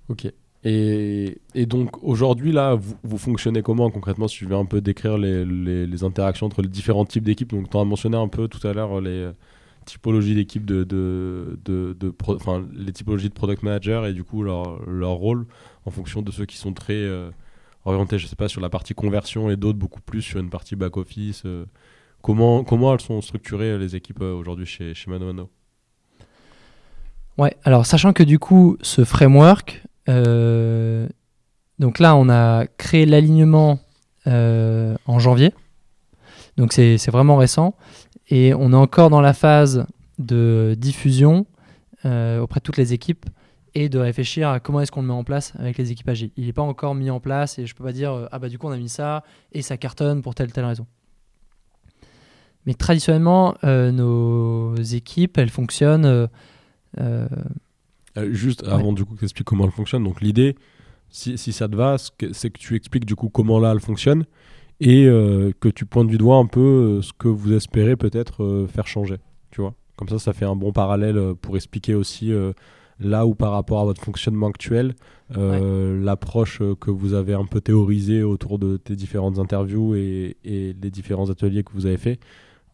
Ok. 0.08 0.30
Et, 0.64 1.38
donc 1.66 2.02
aujourd'hui, 2.02 2.50
là, 2.50 2.74
vous, 2.74 3.18
fonctionnez 3.18 3.62
comment 3.62 3.88
concrètement 3.90 4.26
Si 4.26 4.38
tu 4.38 4.46
veux 4.46 4.56
un 4.56 4.64
peu 4.64 4.80
décrire 4.80 5.16
les, 5.16 6.04
interactions 6.04 6.46
entre 6.46 6.62
les 6.62 6.68
différents 6.68 7.04
types 7.04 7.22
d'équipes? 7.22 7.50
Donc 7.50 7.70
tu 7.70 7.76
as 7.76 7.84
mentionné 7.84 8.16
un 8.16 8.26
peu 8.26 8.48
tout 8.48 8.66
à 8.66 8.72
l'heure 8.72 9.00
les 9.00 9.30
typologies 9.86 10.34
d'équipe 10.34 10.66
de, 10.66 10.84
de, 10.84 11.58
de, 11.64 12.14
les 12.74 12.92
typologies 12.92 13.28
de 13.28 13.34
product 13.34 13.62
manager 13.62 14.04
et 14.06 14.12
du 14.12 14.24
coup 14.24 14.42
leur, 14.42 14.82
leur 14.90 15.12
rôle 15.12 15.46
en 15.86 15.90
fonction 15.90 16.20
de 16.20 16.30
ceux 16.30 16.44
qui 16.44 16.56
sont 16.56 16.74
très 16.74 16.94
euh, 16.94 17.30
orientés, 17.86 18.18
je 18.18 18.26
sais 18.26 18.36
pas, 18.36 18.48
sur 18.48 18.60
la 18.60 18.68
partie 18.68 18.94
conversion 18.94 19.48
et 19.48 19.56
d'autres 19.56 19.78
beaucoup 19.78 20.00
plus 20.00 20.20
sur 20.20 20.40
une 20.40 20.50
partie 20.50 20.76
back 20.76 20.96
office. 20.96 21.44
Euh. 21.46 21.64
Comment, 22.22 22.64
comment 22.64 22.92
elles 22.94 23.00
sont 23.00 23.20
structurées 23.20 23.78
les 23.78 23.96
équipes 23.96 24.22
euh, 24.22 24.34
aujourd'hui 24.34 24.66
chez, 24.66 24.94
chez 24.94 25.10
Ouais, 27.38 27.56
alors 27.64 27.84
sachant 27.84 28.12
que 28.12 28.22
du 28.22 28.38
coup 28.38 28.78
ce 28.80 29.04
framework, 29.04 29.82
donc 30.06 31.98
là 31.98 32.16
on 32.16 32.28
a 32.30 32.66
créé 32.78 33.04
l'alignement 33.04 33.78
en 34.24 35.18
janvier, 35.18 35.52
donc 36.56 36.72
c'est 36.72 37.10
vraiment 37.10 37.36
récent. 37.36 37.74
Et 38.28 38.54
on 38.54 38.72
est 38.72 38.76
encore 38.76 39.10
dans 39.10 39.20
la 39.20 39.32
phase 39.32 39.86
de 40.18 40.74
diffusion 40.78 41.46
euh, 42.04 42.40
auprès 42.40 42.60
de 42.60 42.64
toutes 42.64 42.76
les 42.76 42.92
équipes 42.92 43.26
et 43.74 43.88
de 43.88 43.98
réfléchir 43.98 44.48
à 44.48 44.60
comment 44.60 44.80
est-ce 44.80 44.90
qu'on 44.90 45.02
le 45.02 45.08
met 45.08 45.14
en 45.14 45.24
place 45.24 45.52
avec 45.58 45.76
les 45.78 45.92
équipes 45.92 46.08
agiles. 46.08 46.30
Il 46.36 46.46
n'est 46.46 46.52
pas 46.52 46.62
encore 46.62 46.94
mis 46.94 47.10
en 47.10 47.20
place 47.20 47.58
et 47.58 47.66
je 47.66 47.74
ne 47.74 47.76
peux 47.76 47.84
pas 47.84 47.92
dire 47.92 48.12
euh, 48.12 48.26
ah 48.32 48.38
bah 48.38 48.48
du 48.48 48.58
coup 48.58 48.66
on 48.66 48.72
a 48.72 48.76
mis 48.76 48.88
ça 48.88 49.22
et 49.52 49.62
ça 49.62 49.76
cartonne 49.76 50.22
pour 50.22 50.34
telle 50.34 50.52
telle 50.52 50.64
raison. 50.64 50.86
Mais 52.66 52.74
traditionnellement, 52.74 53.54
euh, 53.64 53.92
nos 53.92 54.74
équipes, 54.76 55.38
elles 55.38 55.50
fonctionnent. 55.50 56.28
Juste 58.30 58.64
avant 58.64 58.92
du 58.92 59.04
coup 59.04 59.14
que 59.14 59.20
tu 59.20 59.24
expliques 59.24 59.46
comment 59.46 59.64
elles 59.64 59.70
fonctionnent, 59.70 60.04
donc 60.04 60.22
l'idée, 60.22 60.56
si, 61.10 61.38
si, 61.38 61.52
ça 61.52 61.68
te 61.68 61.76
va, 61.76 61.96
c'est 61.98 62.50
que 62.50 62.58
tu 62.58 62.74
expliques 62.74 63.04
du 63.04 63.14
coup 63.14 63.28
comment 63.28 63.58
là 63.58 63.72
elles 63.72 63.80
fonctionnent 63.80 64.24
et 64.80 65.06
euh, 65.06 65.52
que 65.60 65.68
tu 65.68 65.86
pointes 65.86 66.08
du 66.08 66.18
doigt 66.18 66.36
un 66.36 66.46
peu 66.46 66.60
euh, 66.60 67.02
ce 67.02 67.12
que 67.12 67.28
vous 67.28 67.52
espérez 67.52 67.96
peut-être 67.96 68.42
euh, 68.42 68.66
faire 68.66 68.86
changer. 68.86 69.16
Tu 69.50 69.60
vois 69.60 69.74
Comme 69.96 70.08
ça, 70.08 70.18
ça 70.18 70.32
fait 70.32 70.44
un 70.44 70.56
bon 70.56 70.72
parallèle 70.72 71.34
pour 71.40 71.56
expliquer 71.56 71.94
aussi 71.94 72.32
là 73.00 73.26
où 73.26 73.34
par 73.34 73.52
rapport 73.52 73.80
à 73.80 73.84
votre 73.84 74.02
fonctionnement 74.02 74.48
actuel, 74.48 74.94
l'approche 75.30 76.60
que 76.80 76.90
vous 76.90 77.14
avez 77.14 77.32
un 77.32 77.46
peu 77.46 77.60
théorisée 77.60 78.22
autour 78.22 78.58
de 78.58 78.76
tes 78.76 78.96
différentes 78.96 79.38
interviews 79.38 79.94
et, 79.94 80.36
et, 80.44 80.74
les 80.74 80.90
différents 80.90 81.30
ateliers 81.30 81.62
que 81.62 81.72
vous 81.72 81.86
avez 81.86 81.96
faits 81.96 82.20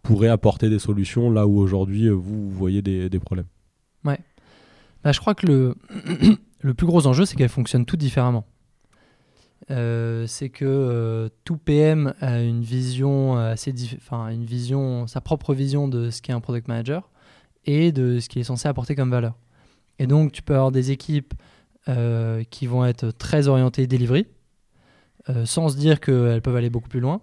pourrait 0.03 0.29
apporter 0.29 0.69
des 0.69 0.79
solutions 0.79 1.31
là 1.31 1.47
où 1.47 1.59
aujourd'hui 1.59 2.09
vous, 2.09 2.51
voyez 2.51 2.83
des, 2.83 3.19
problèmes. 3.21 3.47
Ouais. 4.05 4.19
Bah, 5.05 5.13
je 5.13 5.21
crois 5.21 5.35
que 5.35 5.47
le, 5.47 5.77
le 6.61 6.75
plus 6.75 6.87
gros 6.87 7.07
enjeu, 7.07 7.25
c'est 7.25 7.37
qu'elles 7.37 7.49
fonctionnent 7.49 7.87
toutes 7.87 8.01
différemment. 8.01 8.45
Euh, 9.71 10.27
c'est 10.27 10.49
que 10.49 10.65
euh, 10.65 11.29
tout 11.45 11.57
PM 11.57 12.15
a 12.21 12.41
une 12.41 12.63
vision 12.63 13.37
assez 13.37 13.73
enfin 13.97 14.27
une 14.29 14.45
vision 14.45 15.07
sa 15.07 15.21
propre 15.21 15.55
vision 15.55 15.87
de 15.87 16.11
ce 16.11 16.21
qu'est 16.21 16.33
un 16.33 16.41
product 16.41 16.67
manager 16.67 17.09
et 17.65 17.93
de 17.93 18.19
ce 18.19 18.29
qu'il 18.29 18.41
est 18.41 18.45
censé 18.45 18.67
apporter 18.67 18.97
comme 18.97 19.11
valeur. 19.11 19.37
Et 20.01 20.09
donc 20.09 20.33
tu 20.33 20.43
peux 20.43 20.55
avoir 20.55 20.73
des 20.73 20.91
équipes 20.91 21.33
euh, 21.89 22.43
qui 22.51 22.67
vont 22.67 22.85
être 22.85 23.13
très 23.13 23.47
orientées 23.47 23.87
delivery 23.87 24.27
sans 25.45 25.69
se 25.69 25.77
dire 25.77 26.01
qu'elles 26.01 26.43
peuvent 26.43 26.57
aller 26.57 26.69
beaucoup 26.69 26.89
plus 26.89 26.99
loin 26.99 27.21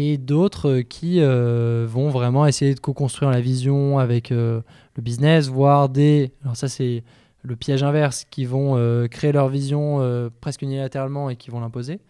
et 0.00 0.18
d'autres 0.18 0.80
qui 0.80 1.20
vont 1.20 2.08
vraiment 2.10 2.46
essayer 2.46 2.74
de 2.74 2.80
co-construire 2.80 3.30
la 3.30 3.40
vision 3.40 3.98
avec 3.98 4.30
le 4.30 4.62
business, 4.96 5.48
voire 5.48 5.88
des 5.88 6.32
alors 6.42 6.56
ça 6.56 6.68
c'est 6.68 7.02
le 7.42 7.56
piège 7.56 7.82
inverse, 7.82 8.26
qui 8.30 8.44
vont 8.44 8.76
euh, 8.76 9.06
créer 9.08 9.32
leur 9.32 9.48
vision 9.48 9.98
euh, 10.00 10.28
presque 10.40 10.62
unilatéralement 10.62 11.30
et 11.30 11.36
qui 11.36 11.50
vont 11.50 11.60
l'imposer. 11.60 12.00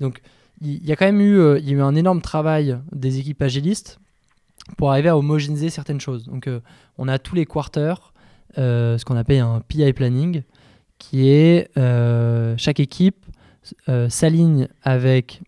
Donc 0.00 0.20
il 0.62 0.84
y, 0.84 0.92
a 0.92 0.96
quand 0.96 1.06
même 1.06 1.20
eu, 1.20 1.38
euh, 1.38 1.58
y 1.58 1.70
a 1.70 1.72
eu 1.72 1.80
un 1.80 1.94
énorme 1.94 2.20
travail 2.20 2.78
des 2.92 3.18
équipes 3.18 3.40
agilistes 3.42 3.98
pour 4.76 4.90
arriver 4.90 5.08
à 5.08 5.16
homogénéiser 5.16 5.70
certaines 5.70 6.00
choses. 6.00 6.24
Donc 6.24 6.48
on 6.98 7.08
a 7.08 7.18
tous 7.18 7.34
les 7.34 7.46
quarters 7.46 8.12
ce 8.56 9.04
qu'on 9.04 9.16
appelle 9.16 9.40
un 9.40 9.62
PI 9.66 9.92
planning, 9.92 10.42
qui 10.98 11.30
est 11.30 11.70
chaque 12.56 12.78
équipe 12.78 13.24
s'aligne 14.08 14.68
avec 14.82 15.40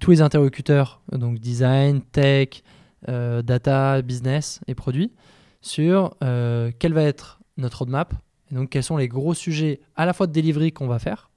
tous 0.00 0.10
les 0.10 0.20
interlocuteurs, 0.20 1.00
donc 1.12 1.38
design, 1.38 2.00
tech, 2.00 2.62
data, 3.06 4.02
business 4.02 4.60
et 4.66 4.74
produits, 4.74 5.12
sur 5.60 6.16
quelle 6.20 6.92
va 6.92 7.02
être 7.02 7.40
notre 7.56 7.78
roadmap 7.78 8.14
et 8.50 8.54
donc, 8.54 8.70
quels 8.70 8.82
sont 8.82 8.96
les 8.96 9.08
gros 9.08 9.34
sujets 9.34 9.80
à 9.96 10.06
la 10.06 10.12
fois 10.12 10.26
de 10.26 10.32
delivery 10.32 10.72
qu'on 10.72 10.86
va 10.86 10.98
faire 10.98 11.30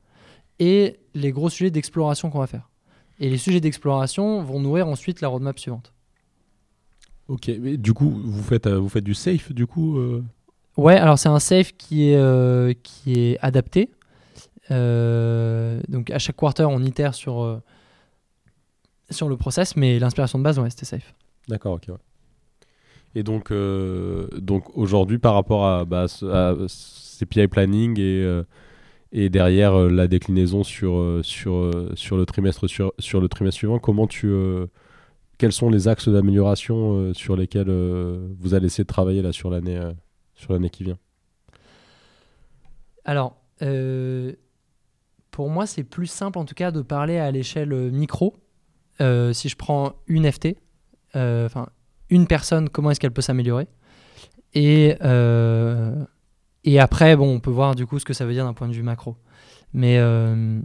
et 0.59 0.99
les 1.13 1.31
gros 1.31 1.49
sujets 1.49 1.71
d'exploration 1.71 2.29
qu'on 2.29 2.39
va 2.39 2.47
faire. 2.47 2.69
Et 3.19 3.29
les 3.29 3.37
sujets 3.37 3.59
d'exploration 3.59 4.43
vont 4.43 4.59
nourrir 4.59 4.87
ensuite 4.87 5.21
la 5.21 5.27
roadmap 5.27 5.57
suivante. 5.59 5.93
Ok, 7.27 7.51
mais 7.59 7.77
du 7.77 7.93
coup, 7.93 8.09
vous 8.09 8.43
faites, 8.43 8.67
euh, 8.67 8.77
vous 8.77 8.89
faites 8.89 9.03
du 9.03 9.13
safe, 9.13 9.51
du 9.51 9.65
coup 9.65 9.97
euh 9.97 10.23
Ouais, 10.77 10.95
alors 10.95 11.19
c'est 11.19 11.29
un 11.29 11.39
safe 11.39 11.73
qui 11.77 12.09
est, 12.09 12.15
euh, 12.15 12.73
qui 12.81 13.19
est 13.19 13.37
adapté. 13.41 13.89
donc 14.69 16.09
à 16.11 16.19
chaque 16.19 16.37
quarter, 16.37 16.65
on 16.69 16.81
itère 16.81 17.13
sur, 17.13 17.61
sur 19.11 19.29
le 19.29 19.37
process, 19.37 19.75
mais 19.75 19.99
l'inspiration 19.99 20.39
de 20.39 20.43
base, 20.43 20.59
ouais, 20.59 20.69
c'était 20.69 20.85
safe. 20.85 21.13
D'accord, 21.47 21.73
ok. 21.73 21.85
Ouais. 21.89 21.95
Et 23.13 23.23
donc, 23.23 23.51
donc 23.51 24.77
aujourd'hui, 24.77 25.19
par 25.19 25.33
rapport 25.33 25.65
à, 25.65 25.83
bah, 25.85 26.05
à 26.31 26.55
PI 27.25 27.47
planning 27.47 27.99
et, 27.99 28.23
euh, 28.23 28.43
et 29.11 29.29
derrière 29.29 29.73
euh, 29.73 29.89
la 29.89 30.07
déclinaison 30.07 30.63
sur, 30.63 30.95
euh, 30.95 31.21
sur, 31.23 31.71
sur, 31.95 32.17
le 32.17 32.25
trimestre, 32.25 32.67
sur, 32.67 32.93
sur 32.99 33.21
le 33.21 33.27
trimestre 33.27 33.57
suivant, 33.57 33.79
comment 33.79 34.07
tu, 34.07 34.31
quels 35.37 35.51
sont 35.51 35.69
les 35.69 35.87
axes 35.87 36.09
d'amélioration 36.09 37.13
sur 37.13 37.35
lesquels 37.35 37.71
vous 38.39 38.53
allez 38.53 38.67
essayer 38.67 38.83
de 38.83 38.89
travailler 38.89 39.21
là, 39.21 39.31
sur 39.31 39.49
l'année 39.49 39.79
sur 40.35 40.53
l'année 40.53 40.69
qui 40.69 40.83
vient? 40.83 40.97
Alors, 43.05 43.35
pour 45.31 45.49
moi, 45.49 45.65
c'est 45.65 45.83
plus 45.83 46.07
simple 46.07 46.37
en 46.37 46.45
tout 46.45 46.55
cas 46.55 46.71
de 46.71 46.81
parler 46.81 47.17
à 47.17 47.31
l'échelle 47.31 47.91
micro. 47.91 48.35
Si 48.99 49.49
je 49.49 49.55
prends 49.55 49.93
une 50.07 50.31
FT, 50.31 50.55
enfin 51.15 51.67
une 52.09 52.27
personne, 52.27 52.69
comment 52.69 52.91
est-ce 52.91 52.99
qu'elle 52.99 53.11
peut 53.11 53.21
s'améliorer? 53.21 53.67
Et 54.53 54.95
et 56.63 56.79
après, 56.79 57.15
bon, 57.15 57.35
on 57.35 57.39
peut 57.39 57.51
voir 57.51 57.75
du 57.75 57.85
coup 57.85 57.99
ce 57.99 58.05
que 58.05 58.13
ça 58.13 58.25
veut 58.25 58.33
dire 58.33 58.45
d'un 58.45 58.53
point 58.53 58.67
de 58.67 58.73
vue 58.73 58.83
macro. 58.83 59.17
Mais 59.73 59.97
euh, 59.97 60.61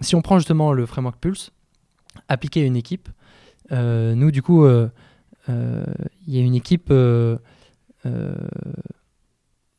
si 0.00 0.14
on 0.14 0.22
prend 0.22 0.38
justement 0.38 0.72
le 0.72 0.86
framework 0.86 1.18
Pulse, 1.18 1.52
appliqué 2.28 2.62
à 2.62 2.66
une 2.66 2.76
équipe, 2.76 3.08
euh, 3.70 4.14
nous 4.14 4.30
du 4.30 4.42
coup, 4.42 4.64
euh, 4.64 4.88
il 5.48 6.34
y 6.34 6.38
a 6.38 6.42
une 6.42 6.54
équipe, 6.54 6.92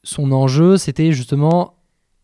son 0.06 0.32
enjeu 0.32 0.78
c'était 0.78 1.14
justement 1.14 1.76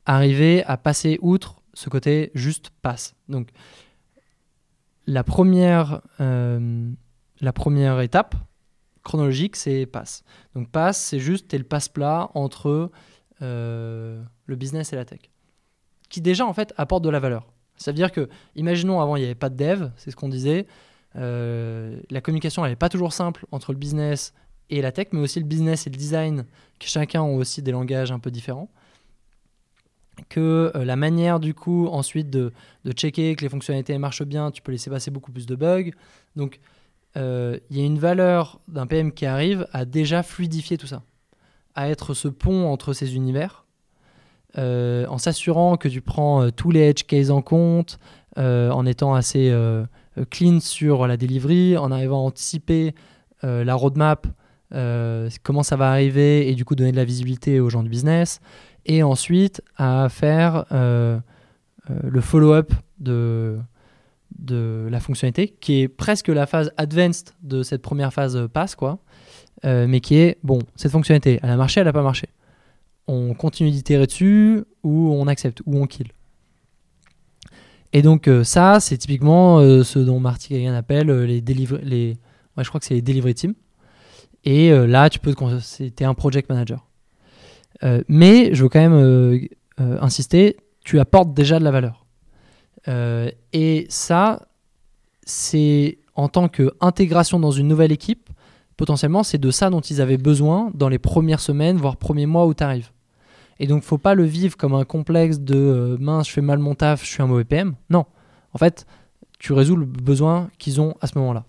arriver 0.05 0.63
à 0.65 0.75
passer 0.77 1.17
outre 1.21 1.61
ce 1.73 1.89
côté 1.89 2.31
juste 2.33 2.71
passe. 2.81 3.15
Donc 3.27 3.49
la 5.09 5.23
première, 5.23 6.01
la 6.19 7.53
première 7.53 7.99
étape 8.01 8.35
chronologique, 9.03 9.55
c'est 9.55 9.85
passe. 9.85 10.23
Donc 10.55 10.69
passe, 10.69 10.99
c'est 10.99 11.19
juste 11.19 11.53
le 11.53 11.63
passe-plat 11.63 12.29
entre 12.35 12.91
euh, 13.41 14.21
le 14.45 14.55
business 14.55 14.93
et 14.93 14.95
la 14.95 15.05
tech, 15.05 15.21
qui 16.09 16.21
déjà 16.21 16.45
en 16.45 16.53
fait 16.53 16.73
apporte 16.77 17.03
de 17.03 17.09
la 17.09 17.19
valeur. 17.19 17.47
Ça 17.77 17.91
veut 17.91 17.95
dire 17.95 18.11
que, 18.11 18.29
imaginons 18.55 19.01
avant 19.01 19.15
il 19.15 19.19
n'y 19.19 19.25
avait 19.25 19.35
pas 19.35 19.49
de 19.49 19.55
dev, 19.55 19.89
c'est 19.95 20.11
ce 20.11 20.15
qu'on 20.15 20.29
disait, 20.29 20.67
euh, 21.15 21.99
la 22.09 22.21
communication 22.21 22.65
n'est 22.65 22.75
pas 22.75 22.89
toujours 22.89 23.13
simple 23.13 23.45
entre 23.51 23.71
le 23.71 23.79
business 23.79 24.33
et 24.69 24.81
la 24.81 24.91
tech, 24.91 25.07
mais 25.11 25.19
aussi 25.19 25.39
le 25.39 25.45
business 25.45 25.87
et 25.87 25.89
le 25.89 25.95
design, 25.95 26.45
qui 26.77 26.89
chacun 26.89 27.21
ont 27.21 27.37
aussi 27.37 27.61
des 27.61 27.71
langages 27.71 28.11
un 28.11 28.19
peu 28.19 28.29
différents. 28.29 28.69
Que 30.27 30.71
euh, 30.75 30.85
la 30.85 30.95
manière 30.95 31.39
du 31.39 31.53
coup 31.53 31.87
ensuite 31.87 32.29
de, 32.29 32.51
checker 32.91 33.35
que 33.35 33.41
les 33.41 33.49
fonctionnalités 33.49 33.97
marchent 33.97 34.23
bien, 34.23 34.51
tu 34.51 34.61
peux 34.61 34.71
laisser 34.71 34.89
passer 34.89 35.11
beaucoup 35.11 35.31
plus 35.31 35.45
de 35.45 35.55
bugs. 35.55 35.91
Donc 36.35 36.59
euh, 37.17 37.57
il 37.69 37.77
y 37.77 37.81
a 37.81 37.85
une 37.85 37.99
valeur 37.99 38.59
d'un 38.67 38.87
PM 38.87 39.11
qui 39.11 39.25
arrive 39.25 39.67
à 39.71 39.85
déjà 39.85 40.23
fluidifier 40.23 40.77
tout 40.77 40.87
ça, 40.87 41.03
à 41.75 41.89
être 41.89 42.13
ce 42.13 42.27
pont 42.27 42.67
entre 42.67 42.93
ces 42.93 43.15
univers, 43.15 43.65
euh, 44.57 45.05
en 45.07 45.17
s'assurant 45.17 45.77
que 45.77 45.87
tu 45.87 46.01
prends 46.01 46.49
tous 46.51 46.71
les 46.71 46.81
edge 46.81 47.03
cases 47.03 47.29
en 47.29 47.41
compte, 47.41 47.99
en 48.37 48.85
étant 48.85 49.15
assez 49.15 49.53
clean 50.29 50.59
sur 50.61 51.07
la 51.07 51.17
delivery, 51.17 51.77
en 51.77 51.91
arrivant 51.91 52.23
à 52.23 52.27
anticiper 52.27 52.95
la 53.43 53.75
roadmap, 53.75 54.27
comment 54.71 55.63
ça 55.63 55.75
va 55.75 55.89
arriver 55.89 56.49
et 56.49 56.55
du 56.55 56.63
coup 56.63 56.75
donner 56.75 56.91
de 56.91 56.97
la 56.97 57.03
visibilité 57.03 57.59
aux 57.59 57.69
gens 57.69 57.83
du 57.83 57.89
business, 57.89 58.39
et 58.85 59.03
ensuite 59.03 59.61
à 59.77 60.07
faire 60.09 60.65
le 60.71 62.21
follow-up 62.21 62.73
de 62.99 63.59
la 64.89 64.99
fonctionnalité, 64.99 65.55
qui 65.59 65.81
est 65.81 65.87
presque 65.87 66.27
la 66.27 66.45
phase 66.45 66.71
advanced 66.77 67.33
de 67.43 67.63
cette 67.63 67.81
première 67.81 68.13
phase 68.13 68.47
passe, 68.53 68.75
quoi, 68.75 68.99
euh, 69.65 69.87
mais 69.87 69.99
qui 69.99 70.15
est, 70.15 70.37
bon, 70.43 70.59
cette 70.75 70.91
fonctionnalité, 70.91 71.39
elle 71.43 71.49
a 71.49 71.57
marché, 71.57 71.79
elle 71.81 71.87
n'a 71.87 71.93
pas 71.93 72.03
marché. 72.03 72.29
On 73.07 73.33
continue 73.33 73.71
d'itérer 73.71 74.05
dessus, 74.05 74.63
ou 74.83 75.13
on 75.13 75.27
accepte, 75.27 75.61
ou 75.65 75.81
on 75.81 75.87
kill. 75.87 76.07
Et 77.91 78.01
donc 78.01 78.27
euh, 78.27 78.43
ça, 78.43 78.79
c'est 78.79 78.97
typiquement 78.97 79.59
euh, 79.59 79.83
ce 79.83 79.97
dont 79.97 80.19
Marty 80.19 80.49
Kagan 80.49 80.75
appelle 80.75 81.09
les 81.23 81.41
delivery, 81.41 81.81
les, 81.83 82.17
je 82.57 82.69
crois 82.69 82.79
que 82.79 82.85
c'est 82.85 83.01
les 83.01 83.33
teams. 83.33 83.55
Et 84.45 84.69
là, 84.87 85.09
tu 85.09 85.19
peux, 85.19 85.35
c'était 85.59 86.05
un 86.05 86.13
project 86.13 86.47
manager. 86.49 86.87
Mais 88.07 88.53
je 88.53 88.63
veux 88.63 88.69
quand 88.69 88.89
même 88.89 89.47
insister, 89.79 90.57
tu 90.83 90.99
apportes 90.99 91.33
déjà 91.33 91.59
de 91.59 91.63
la 91.63 91.71
valeur. 91.71 92.05
Euh, 92.87 93.29
et 93.53 93.85
ça, 93.89 94.47
c'est 95.25 95.99
en 96.15 96.29
tant 96.29 96.47
qu'intégration 96.47 97.39
dans 97.39 97.51
une 97.51 97.67
nouvelle 97.67 97.91
équipe, 97.91 98.29
potentiellement, 98.77 99.23
c'est 99.23 99.37
de 99.37 99.51
ça 99.51 99.69
dont 99.69 99.81
ils 99.81 100.01
avaient 100.01 100.17
besoin 100.17 100.71
dans 100.73 100.89
les 100.89 100.99
premières 100.99 101.39
semaines, 101.39 101.77
voire 101.77 101.97
premiers 101.97 102.25
mois 102.25 102.45
où 102.47 102.53
tu 102.53 102.63
arrives. 102.63 102.89
Et 103.59 103.67
donc, 103.67 103.83
faut 103.83 103.97
pas 103.97 104.15
le 104.15 104.23
vivre 104.23 104.55
comme 104.55 104.73
un 104.73 104.85
complexe 104.85 105.39
de 105.39 105.55
euh, 105.55 105.97
mince, 105.99 106.27
je 106.27 106.33
fais 106.33 106.41
mal 106.41 106.59
mon 106.59 106.75
taf, 106.75 107.03
je 107.03 107.09
suis 107.09 107.21
un 107.21 107.27
mauvais 107.27 107.43
PM. 107.43 107.75
Non. 107.89 108.05
En 108.53 108.57
fait, 108.57 108.85
tu 109.37 109.53
résous 109.53 109.75
le 109.75 109.85
besoin 109.85 110.49
qu'ils 110.57 110.81
ont 110.81 110.95
à 111.01 111.07
ce 111.07 111.17
moment-là. 111.19 111.45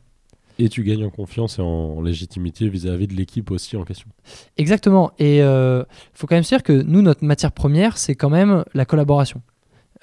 Et 0.61 0.69
tu 0.69 0.85
gagnes 0.85 1.07
en 1.07 1.11
confiance 1.11 1.59
et 1.59 1.63
en 1.63 2.03
légitimité 2.03 2.69
vis-à-vis 2.69 3.07
de 3.07 3.15
l'équipe 3.15 3.51
aussi 3.51 3.79
en 3.79 3.85
question. 3.85 4.11
Exactement. 4.59 5.11
Et 5.19 5.39
il 5.39 5.41
euh, 5.41 5.85
faut 6.13 6.27
quand 6.27 6.35
même 6.35 6.45
se 6.45 6.51
dire 6.51 6.63
que 6.63 6.83
nous, 6.83 7.01
notre 7.01 7.25
matière 7.25 7.51
première, 7.51 7.97
c'est 7.97 8.15
quand 8.15 8.29
même 8.29 8.63
la 8.75 8.85
collaboration. 8.85 9.41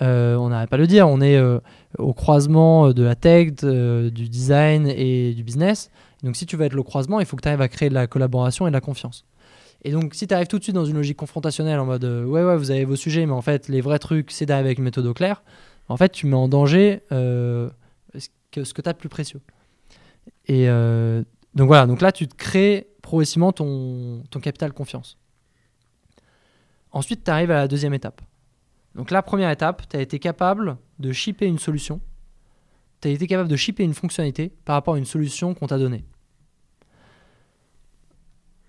Euh, 0.01 0.35
on 0.35 0.49
n'arrête 0.49 0.69
pas 0.71 0.77
de 0.77 0.81
le 0.81 0.87
dire, 0.87 1.07
on 1.07 1.21
est 1.21 1.37
euh, 1.37 1.59
au 1.99 2.13
croisement 2.13 2.91
de 2.91 3.03
la 3.03 3.13
tech, 3.13 3.53
du 3.53 4.29
design 4.29 4.87
et 4.87 5.35
du 5.35 5.43
business. 5.43 5.91
Donc 6.23 6.35
si 6.35 6.47
tu 6.47 6.57
veux 6.57 6.65
être 6.65 6.73
le 6.73 6.81
croisement, 6.81 7.19
il 7.19 7.27
faut 7.27 7.37
que 7.37 7.43
tu 7.43 7.49
arrives 7.49 7.61
à 7.61 7.67
créer 7.67 7.89
de 7.89 7.93
la 7.93 8.07
collaboration 8.07 8.65
et 8.65 8.71
de 8.71 8.73
la 8.73 8.81
confiance. 8.81 9.25
Et 9.83 9.91
donc 9.91 10.15
si 10.15 10.25
tu 10.25 10.33
arrives 10.33 10.47
tout 10.47 10.57
de 10.57 10.63
suite 10.63 10.75
dans 10.75 10.85
une 10.85 10.95
logique 10.95 11.17
confrontationnelle 11.17 11.77
en 11.77 11.85
mode 11.85 12.03
ouais 12.03 12.43
ouais 12.43 12.57
vous 12.57 12.71
avez 12.71 12.83
vos 12.83 12.95
sujets 12.95 13.27
mais 13.27 13.33
en 13.33 13.43
fait 13.43 13.67
les 13.67 13.79
vrais 13.79 13.99
trucs 13.99 14.31
c'est 14.31 14.47
d'arriver 14.47 14.69
avec 14.69 14.79
une 14.79 14.85
méthode 14.85 15.05
au 15.05 15.13
clair, 15.13 15.43
en 15.87 15.97
fait 15.97 16.11
tu 16.11 16.25
mets 16.25 16.35
en 16.35 16.47
danger 16.47 17.01
ce 17.11 17.69
que 18.51 18.81
tu 18.81 18.89
as 18.89 18.93
de 18.93 18.97
plus 18.97 19.09
précieux. 19.09 19.39
Et 20.47 20.67
donc 20.67 21.67
voilà, 21.67 21.85
donc 21.85 22.01
là 22.01 22.11
tu 22.11 22.27
te 22.27 22.35
crées 22.35 22.87
progressivement 23.01 23.51
ton, 23.51 24.23
ton 24.29 24.39
capital 24.39 24.73
confiance. 24.73 25.17
Ensuite 26.91 27.23
tu 27.23 27.31
arrives 27.31 27.51
à 27.51 27.55
la 27.55 27.67
deuxième 27.67 27.93
étape. 27.93 28.21
Donc 28.95 29.11
la 29.11 29.21
première 29.21 29.51
étape, 29.51 29.87
tu 29.87 29.95
as 29.95 30.01
été 30.01 30.19
capable 30.19 30.77
de 30.99 31.11
shipper 31.11 31.45
une 31.45 31.59
solution, 31.59 32.01
tu 33.01 33.07
as 33.07 33.11
été 33.11 33.27
capable 33.27 33.49
de 33.49 33.55
shipper 33.55 33.83
une 33.83 33.93
fonctionnalité 33.93 34.51
par 34.65 34.73
rapport 34.75 34.95
à 34.95 34.97
une 34.97 35.05
solution 35.05 35.53
qu'on 35.53 35.67
t'a 35.67 35.77
donnée. 35.77 36.03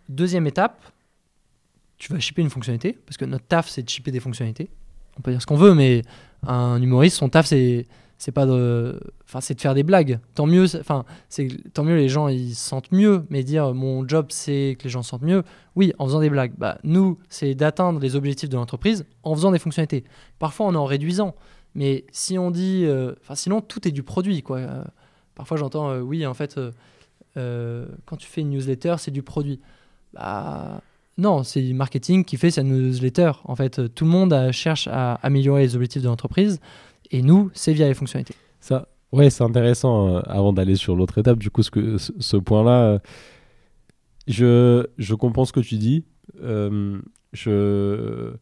Deuxième 0.08 0.46
étape, 0.46 0.82
tu 1.96 2.12
vas 2.12 2.20
shipper 2.20 2.42
une 2.42 2.50
fonctionnalité, 2.50 2.92
parce 3.06 3.16
que 3.16 3.24
notre 3.24 3.46
taf 3.46 3.68
c'est 3.68 3.82
de 3.82 3.88
shipper 3.88 4.10
des 4.10 4.20
fonctionnalités. 4.20 4.70
On 5.16 5.22
peut 5.22 5.30
dire 5.30 5.40
ce 5.40 5.46
qu'on 5.46 5.56
veut, 5.56 5.74
mais 5.74 6.02
un 6.46 6.80
humoriste, 6.80 7.16
son 7.16 7.28
taf 7.28 7.46
c'est 7.46 7.86
c'est 8.18 8.32
pas 8.32 8.46
de 8.46 9.00
enfin 9.24 9.40
c'est 9.40 9.54
de 9.54 9.60
faire 9.60 9.74
des 9.74 9.84
blagues. 9.84 10.18
Tant 10.34 10.46
mieux 10.46 10.64
enfin 10.76 11.04
c'est 11.28 11.48
tant 11.72 11.84
mieux 11.84 11.96
les 11.96 12.08
gens 12.08 12.26
ils 12.26 12.54
se 12.54 12.68
sentent 12.68 12.90
mieux 12.90 13.24
mais 13.30 13.44
dire 13.44 13.72
mon 13.74 14.06
job 14.06 14.26
c'est 14.30 14.76
que 14.78 14.84
les 14.84 14.90
gens 14.90 15.02
se 15.02 15.10
sentent 15.10 15.22
mieux. 15.22 15.44
Oui 15.76 15.92
en 15.98 16.06
faisant 16.06 16.20
des 16.20 16.30
blagues. 16.30 16.52
Bah 16.58 16.78
nous 16.82 17.18
c'est 17.28 17.54
d'atteindre 17.54 18.00
les 18.00 18.16
objectifs 18.16 18.48
de 18.48 18.56
l'entreprise 18.56 19.06
en 19.22 19.34
faisant 19.36 19.52
des 19.52 19.60
fonctionnalités. 19.60 20.04
Parfois 20.40 20.66
on 20.66 20.74
est 20.74 20.78
en 20.78 20.84
réduisant 20.84 21.36
mais 21.74 22.04
si 22.10 22.38
on 22.38 22.50
dit 22.50 22.84
euh, 22.84 23.14
enfin 23.22 23.36
sinon 23.36 23.60
tout 23.60 23.86
est 23.86 23.92
du 23.92 24.02
produit 24.02 24.42
quoi. 24.42 24.58
Euh, 24.58 24.84
parfois 25.36 25.56
j'entends 25.56 25.90
euh, 25.90 26.00
oui 26.00 26.26
en 26.26 26.34
fait 26.34 26.58
quand 27.36 28.16
tu 28.16 28.26
fais 28.26 28.40
une 28.40 28.50
newsletter 28.50 28.96
c'est 28.98 29.12
du 29.12 29.22
produit. 29.22 29.60
Bah 30.12 30.80
non, 31.18 31.42
c'est 31.42 31.62
du 31.62 31.74
marketing 31.74 32.24
qui 32.24 32.36
fait 32.36 32.52
sa 32.52 32.62
newsletter. 32.62 33.32
En 33.44 33.56
fait, 33.56 33.92
tout 33.94 34.04
le 34.04 34.10
monde 34.10 34.52
cherche 34.52 34.86
à 34.86 35.14
améliorer 35.14 35.62
les 35.62 35.74
objectifs 35.74 36.00
de 36.00 36.06
l'entreprise. 36.06 36.60
Et 37.10 37.22
nous, 37.22 37.50
c'est 37.54 37.72
via 37.72 37.88
les 37.88 37.94
fonctionnalités. 37.94 38.34
Ça, 38.60 38.88
ouais, 39.12 39.30
c'est 39.30 39.44
intéressant. 39.44 40.16
Euh, 40.16 40.20
avant 40.26 40.52
d'aller 40.52 40.76
sur 40.76 40.96
l'autre 40.96 41.18
étape, 41.18 41.38
du 41.38 41.50
coup, 41.50 41.62
ce, 41.62 42.10
ce, 42.18 42.36
point-là, 42.36 42.82
euh, 42.82 42.98
je, 44.26 44.86
je 44.98 45.14
comprends 45.14 45.44
ce 45.44 45.52
que 45.52 45.60
tu 45.60 45.76
dis. 45.76 46.04
Euh, 46.42 47.00
je 47.32 48.32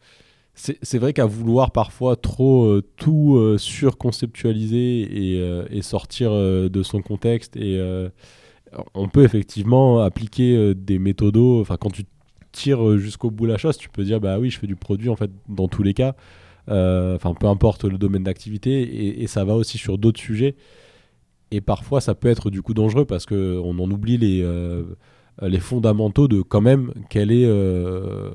c'est 0.59 0.97
vrai 0.97 1.13
qu'à 1.13 1.27
vouloir 1.27 1.71
parfois 1.71 2.17
trop 2.17 2.81
tout 2.97 3.57
surconceptualiser 3.59 5.03
et, 5.03 5.67
et, 5.69 5.83
sortir 5.83 6.33
de 6.33 6.83
son 6.83 7.03
contexte, 7.03 7.59
et 7.59 7.79
on 8.95 9.07
peut 9.11 9.23
effectivement 9.23 10.01
appliquer 10.01 10.75
des 10.75 10.99
méthodos. 10.99 11.61
Enfin, 11.61 11.77
quand 11.79 11.91
tu 11.91 12.05
tires 12.53 12.97
jusqu'au 12.97 13.31
bout 13.31 13.45
la 13.45 13.59
chose, 13.59 13.77
tu 13.77 13.91
peux 13.91 14.03
dire 14.03 14.19
bah 14.19 14.39
oui, 14.39 14.49
je 14.49 14.59
fais 14.59 14.67
du 14.67 14.77
produit 14.77 15.11
en 15.11 15.17
fait 15.17 15.31
dans 15.47 15.69
tous 15.69 15.83
les 15.83 15.93
cas. 15.93 16.17
Euh, 16.69 17.15
enfin 17.15 17.35
peu 17.35 17.47
importe 17.47 17.85
le 17.85 17.99
domaine 17.99 18.25
d'activité, 18.25 19.21
et, 19.23 19.27
ça 19.27 19.45
va 19.45 19.55
aussi 19.55 19.79
sur 19.79 19.99
d'autres 19.99 20.21
sujets. 20.21 20.57
Et 21.51 21.61
parfois, 21.61 22.01
ça 22.01 22.15
peut 22.15 22.29
être 22.29 22.51
du 22.51 22.63
coup 22.63 22.75
dangereux 22.75 23.05
parce 23.05 23.27
qu'on 23.27 23.79
en 23.79 23.91
oublie 23.91 24.19
les, 24.19 24.43
euh, 24.43 24.83
les 25.43 25.61
fondamentaux 25.61 26.29
de 26.29 26.43
quand 26.43 26.61
même 26.61 26.93
quel 27.09 27.31
est 27.31 27.45
euh, 27.47 28.31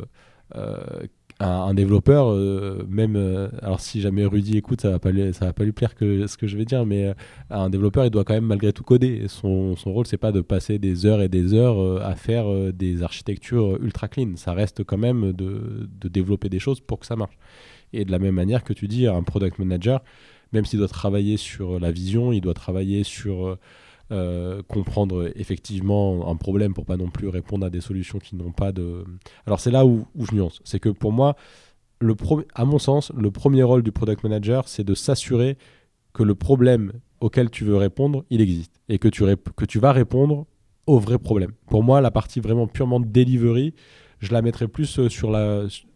un, 1.39 1.73
développeur, 1.73 2.35
même, 2.87 3.49
alors 3.61 3.79
si 3.79 3.99
jamais 3.99 4.25
Rudy 4.25 4.57
écoute, 4.57 4.81
ça 4.81 4.91
va 4.91 4.99
pas 4.99 5.11
lui, 5.11 5.33
ça 5.33 5.45
va 5.45 5.53
pas 5.53 5.63
lui 5.63 5.71
plaire 5.71 5.93
ce 5.99 6.37
que 6.37 6.47
je 6.47 6.57
vais 6.57 6.65
dire, 6.65 6.85
mais 6.85 7.13
un 7.49 7.69
développeur, 7.69 8.05
il 8.05 8.11
doit 8.11 8.23
quand 8.23 8.33
même 8.33 8.45
malgré 8.45 8.71
tout 8.73 8.83
coder. 8.83 9.23
Son, 9.27 9.75
son 9.75 9.91
rôle, 9.91 10.05
c'est 10.07 10.17
pas 10.17 10.31
de 10.31 10.41
passer 10.41 10.77
des 10.79 11.05
heures 11.05 11.21
et 11.21 11.29
des 11.29 11.53
heures 11.53 12.01
à 12.03 12.15
faire 12.15 12.45
des 12.73 13.01
architectures 13.03 13.77
ultra 13.81 14.07
clean. 14.07 14.35
Ça 14.35 14.53
reste 14.53 14.83
quand 14.83 14.97
même 14.97 15.33
de, 15.33 15.89
de 15.99 16.07
développer 16.07 16.47
des 16.49 16.59
choses 16.59 16.79
pour 16.79 16.99
que 16.99 17.05
ça 17.05 17.15
marche. 17.15 17.37
Et 17.93 18.05
de 18.05 18.11
la 18.11 18.19
même 18.19 18.35
manière 18.35 18.63
que 18.63 18.73
tu 18.73 18.87
dis, 18.87 19.07
un 19.07 19.23
product 19.23 19.59
manager, 19.59 20.01
même 20.53 20.65
s'il 20.65 20.79
doit 20.79 20.87
travailler 20.87 21.37
sur 21.37 21.79
la 21.79 21.91
vision, 21.91 22.31
il 22.31 22.41
doit 22.41 22.53
travailler 22.53 23.03
sur 23.03 23.47
euh, 23.47 23.59
euh, 24.11 24.61
comprendre 24.67 25.31
effectivement 25.35 26.29
un 26.29 26.35
problème 26.35 26.73
pour 26.73 26.85
pas 26.85 26.97
non 26.97 27.09
plus 27.09 27.29
répondre 27.29 27.65
à 27.65 27.69
des 27.69 27.81
solutions 27.81 28.19
qui 28.19 28.35
n'ont 28.35 28.51
pas 28.51 28.71
de. 28.71 29.05
Alors 29.45 29.59
c'est 29.59 29.71
là 29.71 29.85
où, 29.85 30.05
je 30.19 30.35
nuance. 30.35 30.59
C'est 30.65 30.79
que 30.79 30.89
pour 30.89 31.11
moi, 31.11 31.35
le 31.99 32.15
à 32.53 32.65
mon 32.65 32.79
sens, 32.79 33.11
le 33.15 33.31
premier 33.31 33.63
rôle 33.63 33.83
du 33.83 33.91
product 33.91 34.23
manager, 34.23 34.67
c'est 34.67 34.83
de 34.83 34.95
s'assurer 34.95 35.57
que 36.13 36.23
le 36.23 36.35
problème 36.35 36.91
auquel 37.21 37.49
tu 37.49 37.63
veux 37.63 37.77
répondre, 37.77 38.25
il 38.29 38.41
existe. 38.41 38.81
Et 38.89 38.99
que 38.99 39.07
tu, 39.07 39.23
que 39.55 39.65
tu 39.65 39.79
vas 39.79 39.93
répondre 39.93 40.45
au 40.87 40.99
vrai 40.99 41.17
problème. 41.17 41.51
Pour 41.67 41.83
moi, 41.83 42.01
la 42.01 42.11
partie 42.11 42.41
vraiment 42.41 42.67
purement 42.67 42.99
delivery, 42.99 43.73
je 44.21 44.31
la 44.31 44.41
mettrais 44.41 44.67
plus 44.67 44.99
euh, 44.99 45.09
sur 45.09 45.35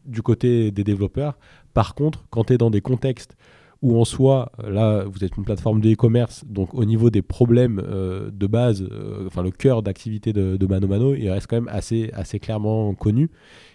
du 0.06 0.22
côté 0.22 0.72
des 0.72 0.84
développeurs 0.84 1.38
par 1.76 1.94
contre, 1.94 2.26
quand 2.30 2.46
tu 2.46 2.54
es 2.54 2.58
dans 2.58 2.72
des 2.72 2.82
contextes 2.82 3.36
où 3.82 4.00
en 4.00 4.06
soi, 4.06 4.54
là, 4.66 5.04
vous 5.04 5.24
êtes 5.26 5.36
une 5.36 5.44
plateforme 5.44 5.82
de 5.82 5.92
e-commerce, 5.92 6.46
donc 6.46 6.74
au 6.74 6.86
niveau 6.86 7.10
des 7.10 7.22
problèmes 7.22 7.84
euh, 7.86 8.32
de 8.32 8.48
base, 8.48 8.82
euh, 8.82 9.28
enfin 9.28 9.44
le 9.44 9.52
cœur 9.52 9.84
d'activité 9.84 10.32
de, 10.32 10.66
Mano 10.66 10.88
Mano, 10.88 11.14
il 11.14 11.30
reste 11.30 11.48
quand 11.48 11.58
même 11.58 11.68
assez, 11.68 12.10
assez 12.14 12.40
clairement 12.40 12.96
connu. 12.96 13.30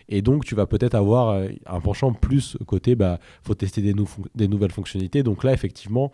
Et 0.08 0.22
donc, 0.22 0.46
tu 0.46 0.54
vas 0.54 0.66
peut-être 0.66 0.94
avoir 0.94 1.42
un 1.66 1.80
penchant 1.80 2.12
plus 2.12 2.56
côté, 2.66 2.96
bah, 2.96 3.20
faut 3.42 3.54
tester 3.54 3.82
des, 3.82 3.94
des 4.34 4.48
nouvelles 4.48 4.72
fonctionnalités. 4.72 5.22
Donc 5.22 5.44
là, 5.44 5.52
effectivement, 5.52 6.10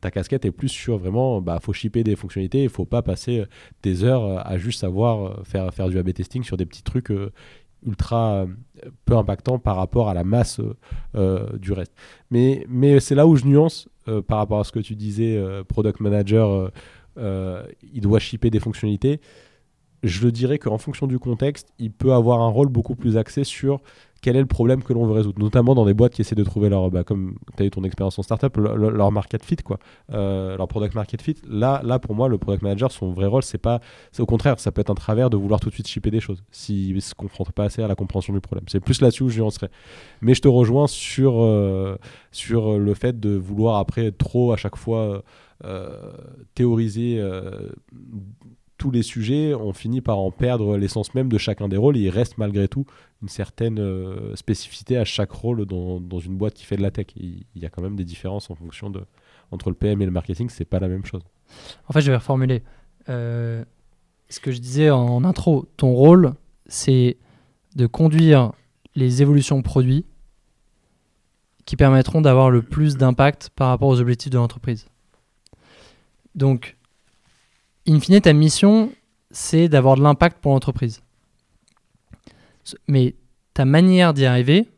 ta 0.00 0.10
casquette 0.10 0.44
est 0.44 0.52
plus 0.52 0.68
sur 0.68 0.96
vraiment, 0.98 1.42
bah, 1.42 1.58
faut 1.60 1.72
shipper 1.72 2.04
des 2.04 2.16
fonctionnalités, 2.16 2.62
il 2.62 2.70
faut 2.70 2.86
pas 2.86 3.02
passer 3.02 3.44
des 3.82 4.04
heures 4.04 4.46
à 4.46 4.56
juste 4.56 4.80
savoir 4.80 5.44
faire, 5.44 5.74
faire 5.74 5.88
du 5.88 5.98
A-B 5.98 6.12
testing 6.12 6.44
sur 6.44 6.56
des 6.56 6.64
petits 6.64 6.84
trucs 6.84 7.10
ultra 7.86 8.34
euh, 8.34 8.46
peu 9.04 9.16
impactant 9.16 9.58
par 9.58 9.76
rapport 9.76 10.08
à 10.08 10.14
la 10.14 10.24
masse 10.24 10.60
euh, 11.14 11.56
du 11.58 11.72
reste. 11.72 11.92
Mais, 12.30 12.66
c'est 13.00 13.14
là 13.14 13.26
où 13.26 13.36
je 13.36 13.44
nuance 13.44 13.88
euh, 14.08 14.22
par 14.22 14.38
rapport 14.38 14.60
à 14.60 14.64
ce 14.64 14.72
que 14.72 14.80
tu 14.80 14.94
disais, 14.94 15.40
product 15.68 16.00
manager, 16.00 16.70
il 17.16 18.00
doit 18.00 18.18
shipper 18.18 18.50
des 18.50 18.60
fonctionnalités. 18.60 19.20
Je 20.04 20.28
dirais 20.28 20.58
qu'en 20.58 20.78
fonction 20.78 21.06
du 21.06 21.18
contexte, 21.18 21.72
il 21.78 21.90
peut 21.90 22.12
avoir 22.12 22.40
un 22.40 22.48
rôle 22.48 22.68
beaucoup 22.68 22.94
plus 22.94 23.16
axé 23.16 23.42
sur 23.42 23.80
quel 24.24 24.36
est 24.36 24.40
le 24.40 24.46
problème 24.46 24.82
que 24.82 24.94
l'on 24.94 25.04
veut 25.04 25.12
résoudre, 25.12 25.38
notamment 25.38 25.74
dans 25.74 25.84
des 25.84 25.92
boîtes 25.92 26.14
qui 26.14 26.22
essaient 26.22 26.34
de 26.34 26.44
trouver 26.44 26.70
leur, 26.70 26.90
bah, 26.90 27.04
comme 27.04 27.36
tu 27.58 27.62
as 27.62 27.66
eu 27.66 27.70
ton 27.70 27.84
expérience 27.84 28.18
en 28.18 28.22
startup, 28.22 28.56
leur, 28.56 29.12
market 29.12 29.44
fit, 29.44 29.56
quoi, 29.56 29.78
euh, 30.14 30.56
leur 30.56 30.66
product 30.66 30.94
market 30.94 31.20
fit. 31.20 31.36
Là, 31.46 31.82
là, 31.84 31.98
pour 31.98 32.14
moi, 32.14 32.28
le 32.28 32.38
product 32.38 32.62
manager, 32.62 32.90
son 32.90 33.12
vrai 33.12 33.26
rôle, 33.26 33.42
c'est 33.42 33.58
pas, 33.58 33.80
au 34.18 34.24
contraire, 34.24 34.58
ça 34.60 34.72
peut 34.72 34.80
être 34.80 34.88
un 34.88 34.94
travers 34.94 35.28
de 35.28 35.36
vouloir 35.36 35.60
tout 35.60 35.68
de 35.68 35.74
suite 35.74 35.88
shipper 35.88 36.10
des 36.10 36.20
choses, 36.20 36.42
s'il 36.50 36.94
ne 36.94 37.00
se 37.00 37.14
confronte 37.14 37.52
pas 37.52 37.64
assez 37.64 37.82
à 37.82 37.86
la 37.86 37.96
compréhension 37.96 38.32
du 38.32 38.40
problème. 38.40 38.64
C'est 38.68 38.80
plus 38.80 39.02
là-dessus 39.02 39.24
où 39.24 39.28
je 39.28 39.40
nuancerais. 39.40 39.68
Mais 40.22 40.32
je 40.32 40.40
te 40.40 40.48
rejoins 40.48 40.86
sur, 40.86 41.42
euh, 41.42 41.98
sur 42.32 42.78
le 42.78 42.94
fait 42.94 43.20
de 43.20 43.36
vouloir 43.36 43.76
après 43.76 44.10
trop 44.10 44.52
à 44.52 44.56
chaque 44.56 44.76
fois 44.76 45.22
euh, 45.64 46.12
théoriser 46.54 47.20
tous 48.84 48.90
les 48.90 49.02
sujets, 49.02 49.54
on 49.54 49.72
finit 49.72 50.02
par 50.02 50.18
en 50.18 50.30
perdre 50.30 50.76
l'essence 50.76 51.14
même 51.14 51.30
de 51.30 51.38
chacun 51.38 51.68
des 51.68 51.78
rôles 51.78 51.96
et 51.96 52.00
il 52.00 52.10
reste 52.10 52.36
malgré 52.36 52.68
tout 52.68 52.84
une 53.22 53.30
certaine 53.30 53.78
euh, 53.78 54.36
spécificité 54.36 54.98
à 54.98 55.06
chaque 55.06 55.30
rôle 55.30 55.64
dans, 55.64 56.18
une 56.18 56.36
boîte 56.36 56.52
qui 56.52 56.66
fait 56.66 56.76
de 56.76 56.82
la 56.82 56.90
tech. 56.90 57.06
Il, 57.16 57.46
y 57.56 57.64
a 57.64 57.70
quand 57.70 57.80
même 57.80 57.96
des 57.96 58.04
différences 58.04 58.50
en 58.50 58.54
fonction 58.54 58.90
de 58.90 59.00
entre 59.52 59.70
le 59.70 59.74
PM 59.74 60.02
et 60.02 60.04
le 60.04 60.10
marketing, 60.10 60.50
c'est 60.50 60.66
pas 60.66 60.80
la 60.80 60.88
même 60.88 61.06
chose. 61.06 61.22
En 61.88 61.94
fait, 61.94 62.02
je 62.02 62.10
vais 62.10 62.16
reformuler. 62.18 62.62
Euh, 63.08 63.64
ce 64.28 64.38
que 64.38 64.52
je 64.52 64.58
disais 64.58 64.90
en 64.90 65.24
intro, 65.24 65.66
ton 65.78 65.94
rôle, 65.94 66.34
c'est 66.66 67.16
de 67.76 67.86
conduire 67.86 68.52
les 68.94 69.22
évolutions 69.22 69.62
produits 69.62 70.04
qui 71.64 71.76
permettront 71.76 72.20
d'avoir 72.20 72.50
le 72.50 72.60
plus 72.60 72.98
d'impact 72.98 73.48
par 73.56 73.68
rapport 73.68 73.88
aux 73.88 74.00
objectifs 74.02 74.30
de 74.30 74.36
l'entreprise. 74.36 74.88
Donc, 76.34 76.76
in 77.86 78.00
fine, 78.00 78.20
ta 78.20 78.32
mission, 78.32 78.92
c'est 79.30 79.68
d'avoir 79.68 79.96
de 79.96 80.02
l'impact 80.02 80.38
pour 80.40 80.52
l'entreprise. 80.52 81.02
Mais 82.88 83.14
ta 83.52 83.64
manière 83.64 84.14
d'y 84.14 84.24
arriver, 84.24 84.68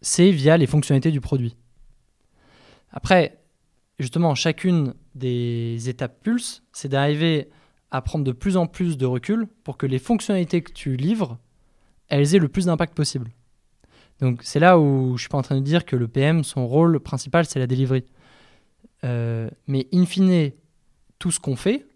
c'est 0.00 0.30
via 0.30 0.56
les 0.56 0.66
fonctionnalités 0.66 1.10
du 1.10 1.20
produit. 1.20 1.56
Après, 2.90 3.38
justement, 3.98 4.34
chacune 4.34 4.94
des 5.14 5.88
étapes 5.88 6.22
pulse, 6.22 6.62
c'est 6.72 6.88
d'arriver 6.88 7.50
à 7.90 8.02
prendre 8.02 8.24
de 8.24 8.32
plus 8.32 8.56
en 8.56 8.66
plus 8.66 8.96
de 8.96 9.06
recul 9.06 9.46
pour 9.64 9.76
que 9.76 9.86
les 9.86 9.98
fonctionnalités 9.98 10.62
que 10.62 10.72
tu 10.72 10.96
livres, 10.96 11.38
elles 12.08 12.34
aient 12.34 12.38
le 12.38 12.48
plus 12.48 12.66
d'impact 12.66 12.94
possible. 12.94 13.30
Donc 14.20 14.40
c'est 14.42 14.60
là 14.60 14.78
où 14.78 15.16
je 15.16 15.22
suis 15.22 15.28
pas 15.28 15.38
en 15.38 15.42
train 15.42 15.56
de 15.56 15.64
dire 15.64 15.84
que 15.84 15.96
le 15.96 16.08
PM, 16.08 16.44
son 16.44 16.66
rôle 16.66 17.00
principal, 17.00 17.44
c'est 17.44 17.58
la 17.58 17.66
delivery. 17.66 18.04
Euh, 19.04 19.50
mais 19.66 19.88
in 19.92 20.06
fine, 20.06 20.52
tout 21.22 21.30
ce 21.30 21.38
qu'on 21.38 21.54
fait, 21.54 21.86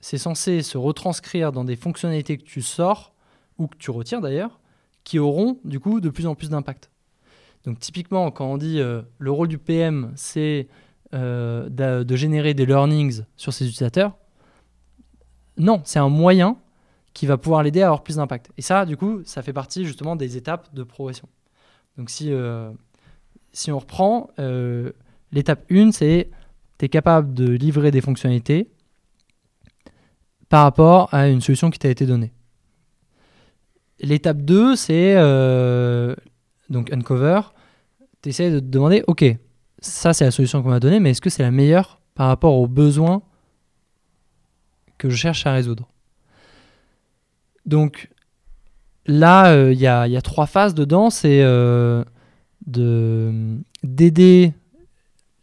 c'est 0.00 0.16
censé 0.16 0.62
se 0.62 0.78
retranscrire 0.78 1.52
dans 1.52 1.62
des 1.62 1.76
fonctionnalités 1.76 2.38
que 2.38 2.42
tu 2.42 2.62
sors 2.62 3.12
ou 3.58 3.66
que 3.66 3.76
tu 3.76 3.90
retires 3.90 4.22
d'ailleurs, 4.22 4.60
qui 5.04 5.18
auront 5.18 5.58
du 5.64 5.78
coup 5.78 6.00
de 6.00 6.08
plus 6.08 6.26
en 6.26 6.34
plus 6.34 6.48
d'impact. 6.48 6.90
Donc 7.64 7.80
typiquement, 7.80 8.30
quand 8.30 8.46
on 8.46 8.56
dit 8.56 8.80
euh, 8.80 9.02
le 9.18 9.30
rôle 9.30 9.48
du 9.48 9.58
PM, 9.58 10.10
c'est 10.16 10.68
euh, 11.12 11.68
de, 11.68 12.16
générer 12.16 12.54
des 12.54 12.64
learnings 12.64 13.24
sur 13.36 13.52
ses 13.52 13.66
utilisateurs, 13.66 14.16
non, 15.58 15.82
c'est 15.84 15.98
un 15.98 16.08
moyen 16.08 16.56
qui 17.12 17.26
va 17.26 17.36
pouvoir 17.36 17.62
l'aider 17.62 17.82
à 17.82 17.88
avoir 17.88 18.02
plus 18.02 18.16
d'impact. 18.16 18.50
Et 18.56 18.62
ça, 18.62 18.86
du 18.86 18.96
coup, 18.96 19.20
ça 19.26 19.42
fait 19.42 19.52
partie 19.52 19.84
justement 19.84 20.16
des 20.16 20.38
étapes 20.38 20.74
de 20.74 20.82
progression. 20.82 21.28
Donc 21.98 22.08
si, 22.08 22.32
euh, 22.32 22.70
si 23.52 23.70
on 23.70 23.80
reprend, 23.80 24.30
l'étape 25.30 25.70
1, 25.70 25.92
c'est 25.92 26.30
tu 26.78 26.84
es 26.84 26.88
capable 26.88 27.34
de 27.34 27.50
livrer 27.50 27.90
des 27.90 28.00
fonctionnalités 28.00 28.70
par 30.48 30.62
rapport 30.62 31.12
à 31.12 31.28
une 31.28 31.40
solution 31.40 31.70
qui 31.70 31.78
t'a 31.78 31.88
été 31.88 32.06
donnée. 32.06 32.32
L'étape 34.00 34.42
2, 34.42 34.76
c'est 34.76 35.14
euh, 35.16 36.14
donc 36.68 36.92
uncover. 36.92 37.40
Tu 38.22 38.28
essaies 38.28 38.50
de 38.50 38.60
te 38.60 38.64
demander, 38.64 39.02
ok, 39.06 39.24
ça 39.80 40.12
c'est 40.12 40.24
la 40.24 40.30
solution 40.30 40.62
qu'on 40.62 40.70
m'a 40.70 40.80
donnée, 40.80 41.00
mais 41.00 41.10
est-ce 41.10 41.20
que 41.20 41.30
c'est 41.30 41.42
la 41.42 41.50
meilleure 41.50 42.00
par 42.14 42.28
rapport 42.28 42.54
aux 42.54 42.66
besoins 42.66 43.22
que 44.98 45.08
je 45.08 45.16
cherche 45.16 45.46
à 45.46 45.52
résoudre? 45.52 45.88
Donc 47.64 48.10
là, 49.06 49.52
euh, 49.52 49.72
il 49.72 49.80
y, 49.80 49.86
a, 49.86 50.22
trois 50.22 50.46
phases 50.46 50.74
dedans. 50.74 51.10
C'est 51.10 51.42
euh, 51.42 52.04
d'aider 53.82 54.52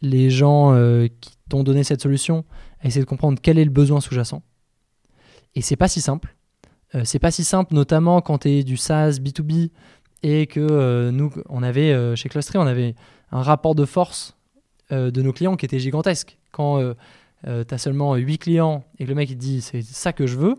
les 0.04 0.30
gens 0.30 0.74
euh, 0.74 1.08
qui 1.20 1.32
t'ont 1.48 1.64
donné 1.64 1.82
cette 1.82 2.02
solution 2.02 2.44
à 2.80 2.86
essayer 2.86 3.00
de 3.00 3.08
comprendre 3.08 3.38
quel 3.42 3.58
est 3.58 3.64
le 3.64 3.70
besoin 3.70 4.00
sous-jacent. 4.00 4.42
Et 5.54 5.62
c'est 5.62 5.76
pas 5.76 5.88
si 5.88 6.00
simple. 6.00 6.36
Euh, 6.94 7.02
c'est 7.04 7.18
pas 7.18 7.30
si 7.30 7.44
simple, 7.44 7.74
notamment 7.74 8.20
quand 8.20 8.38
tu 8.38 8.50
es 8.50 8.62
du 8.62 8.76
SaaS 8.76 9.18
B2B 9.20 9.70
et 10.22 10.46
que 10.46 10.60
euh, 10.60 11.10
nous, 11.10 11.32
on 11.48 11.62
avait 11.62 12.16
chez 12.16 12.28
Clustry, 12.28 12.58
on 12.58 12.66
avait 12.66 12.94
un 13.32 13.42
rapport 13.42 13.74
de 13.74 13.84
force 13.84 14.36
de 14.90 15.22
nos 15.22 15.32
clients 15.32 15.56
qui 15.56 15.64
était 15.64 15.80
gigantesque. 15.80 16.38
Quand 16.52 16.78
tu 17.42 17.74
as 17.74 17.78
seulement 17.78 18.14
8 18.14 18.38
clients 18.38 18.84
et 18.98 19.04
que 19.04 19.08
le 19.08 19.14
mec 19.16 19.30
il 19.30 19.36
dit 19.36 19.60
c'est 19.60 19.82
ça 19.82 20.12
que 20.12 20.26
je 20.26 20.36
veux, 20.36 20.54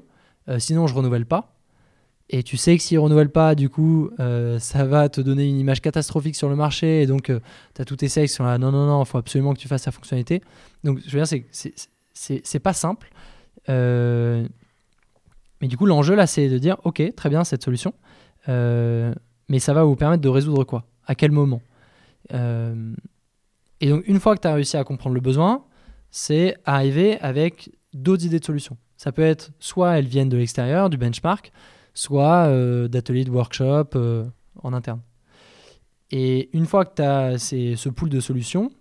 sinon 0.58 0.88
je 0.88 0.93
renouvelle 0.93 1.26
pas, 1.26 1.55
et 2.30 2.41
tu 2.41 2.57
sais 2.57 2.76
que 2.76 2.82
s'ils 2.82 2.97
ne 2.97 3.03
renouvellent 3.03 3.32
pas, 3.32 3.53
du 3.53 3.69
coup, 3.69 4.09
euh, 4.19 4.57
ça 4.57 4.84
va 4.86 5.09
te 5.09 5.21
donner 5.21 5.47
une 5.47 5.59
image 5.59 5.82
catastrophique 5.82 6.36
sur 6.36 6.49
le 6.49 6.55
marché. 6.55 7.03
Et 7.03 7.07
donc, 7.07 7.30
euh, 7.30 7.39
tu 7.76 7.82
as 7.82 7.86
tous 7.86 7.97
tes 7.97 8.09
sales 8.09 8.28
qui 8.28 8.34
sont 8.34 8.43
là, 8.43 8.57
non, 8.57 8.71
non, 8.71 8.88
non, 8.88 9.03
il 9.03 9.05
faut 9.05 9.19
absolument 9.19 9.53
que 9.53 9.59
tu 9.59 9.67
fasses 9.67 9.84
sa 9.84 9.91
fonctionnalité. 9.91 10.41
Donc, 10.84 10.99
je 11.05 11.17
veux 11.17 11.23
dire, 11.23 11.41
c'est 12.13 12.59
pas 12.59 12.73
simple. 12.73 13.11
Euh, 13.69 14.47
mais 15.61 15.67
du 15.67 15.78
coup, 15.78 15.86
l'enjeu 15.86 16.15
là, 16.15 16.26
c'est 16.26 16.49
de 16.49 16.57
dire, 16.57 16.78
OK, 16.84 17.01
très 17.15 17.30
bien, 17.30 17.43
cette 17.43 17.63
solution. 17.63 17.93
mais 18.47 19.59
ça 19.59 19.73
va 19.73 19.84
vous 19.84 19.95
permettre 19.95 20.21
de 20.21 20.30
résoudre 20.30 20.63
quoi? 20.63 20.86
À 21.05 21.13
quel 21.13 21.32
moment? 21.32 21.61
Et 22.32 23.89
donc, 23.89 24.03
une 24.07 24.19
fois 24.19 24.36
que 24.36 24.41
tu 24.41 24.47
as 24.47 24.53
réussi 24.53 24.78
à 24.78 24.84
comprendre 24.84 25.13
le 25.13 25.21
besoin, 25.21 25.63
c'est 26.09 26.57
arriver 26.65 27.19
avec 27.19 27.69
d'autres 27.93 28.26
idées 28.26 28.39
de 28.39 28.45
solutions. 28.45 28.78
Ça 28.97 29.11
peut 29.11 29.21
être 29.21 29.51
soit 29.59 29.99
elles 29.99 30.07
viennent 30.07 30.30
de 30.30 30.38
l'extérieur, 30.38 30.89
du 30.89 30.97
benchmark, 30.97 31.51
soit 31.96 32.46
euh, 32.48 32.88
d'ateliers 32.88 33.24
de 33.24 33.32
workshop 33.32 33.88
euh, 33.96 34.26
en 34.62 34.74
interne. 34.74 35.02
Et 36.12 36.50
une 36.54 36.68
fois 36.68 36.86
que 36.86 36.96
tu 36.96 37.02
as 37.02 37.39
ce 37.39 37.89
pool 37.89 38.10
de 38.10 38.20
solutions, 38.20 38.72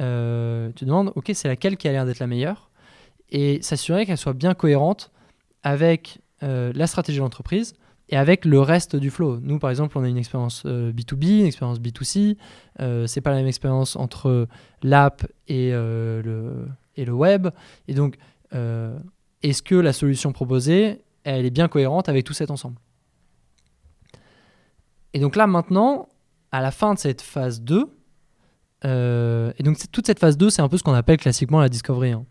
euh, 0.00 0.68
tu 0.68 0.80
te 0.80 0.84
demandes, 0.84 1.10
OK, 1.16 1.32
c'est 1.34 1.48
laquelle 1.48 1.76
qui 1.76 1.88
a 1.88 1.92
l'air 1.92 2.06
d'être 2.06 2.20
la 2.20 2.28
meilleure? 2.28 2.70
Et 3.30 3.60
s'assurer 3.62 4.06
qu'elle 4.06 4.16
soit 4.16 4.32
bien 4.32 4.54
cohérente 4.54 5.10
avec 5.62 6.20
la 6.40 6.86
stratégie 6.86 7.18
de 7.18 7.24
l'entreprise 7.24 7.74
et 8.08 8.16
avec 8.16 8.44
le 8.44 8.60
reste 8.60 8.94
du 8.94 9.10
flow. 9.10 9.40
Nous, 9.42 9.58
par 9.58 9.70
exemple, 9.70 9.98
on 9.98 10.04
a 10.04 10.08
une 10.08 10.16
expérience 10.16 10.64
B2B, 10.64 11.40
une 11.40 11.46
expérience 11.46 11.80
B2C. 11.80 12.36
c'est 13.06 13.20
pas 13.20 13.30
la 13.30 13.36
même 13.36 13.48
expérience 13.48 13.96
entre 13.96 14.46
l'app 14.82 15.26
et, 15.48 15.72
le, 15.72 16.68
et 16.96 17.04
le 17.04 17.12
web. 17.12 17.48
Et 17.88 17.92
donc, 17.94 18.16
est-ce 18.52 19.62
que 19.62 19.74
la 19.74 19.92
solution 19.92 20.32
proposée 20.32 21.02
elle 21.36 21.46
est 21.46 21.50
bien 21.50 21.68
cohérente 21.68 22.08
avec 22.08 22.24
tout 22.24 22.32
cet 22.32 22.50
ensemble. 22.50 22.76
Et 25.12 25.20
donc 25.20 25.36
là, 25.36 25.46
maintenant, 25.46 26.08
à 26.52 26.60
la 26.60 26.70
fin 26.70 26.94
de 26.94 26.98
cette 26.98 27.22
phase 27.22 27.60
2, 27.62 27.86
euh, 28.84 29.52
et 29.58 29.62
donc 29.62 29.76
toute 29.90 30.06
cette 30.06 30.18
phase 30.18 30.36
2, 30.36 30.50
c'est 30.50 30.62
un 30.62 30.68
peu 30.68 30.78
ce 30.78 30.82
qu'on 30.82 30.94
appelle 30.94 31.18
classiquement 31.18 31.60
la 31.60 31.68
discovery. 31.68 32.12
Hein. 32.12 32.26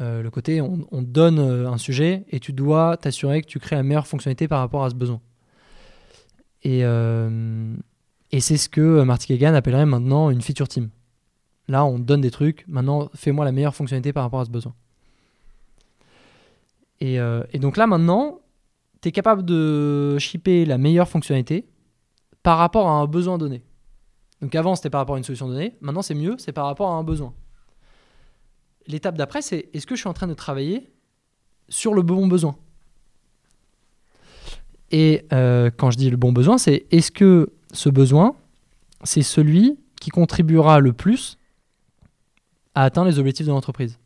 Euh, 0.00 0.22
le 0.22 0.30
côté, 0.30 0.60
on, 0.60 0.86
on 0.90 1.02
donne 1.02 1.38
euh, 1.38 1.70
un 1.70 1.78
sujet 1.78 2.24
et 2.28 2.40
tu 2.40 2.52
dois 2.52 2.96
t'assurer 2.96 3.42
que 3.42 3.46
tu 3.46 3.58
crées 3.58 3.76
la 3.76 3.82
meilleure 3.82 4.06
fonctionnalité 4.06 4.48
par 4.48 4.60
rapport 4.60 4.84
à 4.84 4.90
ce 4.90 4.94
besoin. 4.94 5.20
Et, 6.64 6.80
et 6.80 8.40
c'est 8.40 8.56
ce 8.56 8.68
que 8.68 9.02
Marty 9.04 9.28
Kagan 9.28 9.54
appellerait 9.54 9.86
maintenant 9.86 10.28
une 10.28 10.42
feature 10.42 10.66
team. 10.66 10.90
Là, 11.68 11.84
on 11.84 12.00
donne 12.00 12.20
des 12.20 12.32
trucs, 12.32 12.64
maintenant, 12.66 13.10
fais-moi 13.14 13.44
la 13.44 13.52
meilleure 13.52 13.76
fonctionnalité 13.76 14.12
par 14.12 14.24
rapport 14.24 14.40
à 14.40 14.44
ce 14.44 14.50
besoin. 14.50 14.74
Euh, 17.02 17.44
et, 17.52 17.58
donc 17.58 17.76
là, 17.76 17.86
maintenant, 17.86 18.40
tu 19.00 19.08
es 19.08 19.12
capable 19.12 19.44
de 19.44 20.18
shipper 20.18 20.64
la 20.64 20.78
meilleure 20.78 21.08
fonctionnalité 21.08 21.66
par 22.42 22.58
rapport 22.58 22.88
à 22.88 22.92
un 22.92 23.06
besoin 23.06 23.38
donné. 23.38 23.62
Donc 24.40 24.54
avant, 24.54 24.74
c'était 24.74 24.90
par 24.90 25.00
rapport 25.00 25.16
à 25.16 25.18
une 25.18 25.24
solution 25.24 25.48
donnée. 25.48 25.76
Maintenant, 25.80 26.02
c'est 26.02 26.14
mieux, 26.14 26.36
c'est 26.38 26.52
par 26.52 26.66
rapport 26.66 26.90
à 26.90 26.94
un 26.94 27.04
besoin. 27.04 27.34
L'étape 28.86 29.16
d'après, 29.16 29.42
c'est 29.42 29.68
est-ce 29.72 29.86
que 29.86 29.94
je 29.94 30.00
suis 30.00 30.08
en 30.08 30.14
train 30.14 30.28
de 30.28 30.34
travailler 30.34 30.90
sur 31.68 31.94
le 31.94 32.02
bon 32.02 32.26
besoin? 32.26 32.56
Et 34.90 35.26
euh, 35.32 35.70
quand 35.76 35.90
je 35.90 35.98
dis 35.98 36.08
le 36.08 36.16
bon 36.16 36.32
besoin, 36.32 36.56
c'est 36.56 36.86
est-ce 36.90 37.10
que 37.10 37.52
ce 37.72 37.88
besoin, 37.90 38.34
c'est 39.04 39.22
celui 39.22 39.78
qui 40.00 40.10
contribuera 40.10 40.80
le 40.80 40.92
plus 40.92 41.38
à 42.74 42.84
atteindre 42.84 43.08
les 43.08 43.18
objectifs 43.18 43.46
de 43.46 43.52
l'entreprise? 43.52 43.98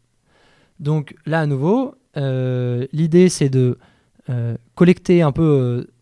Donc 0.80 1.14
là, 1.26 1.40
à 1.40 1.46
nouveau, 1.46 1.94
l'idée, 2.16 3.28
c'est 3.28 3.48
de 3.48 3.78
euh, 4.30 4.56
collecter 4.76 5.22
un 5.22 5.32
peu 5.32 5.42
euh, 5.42 5.92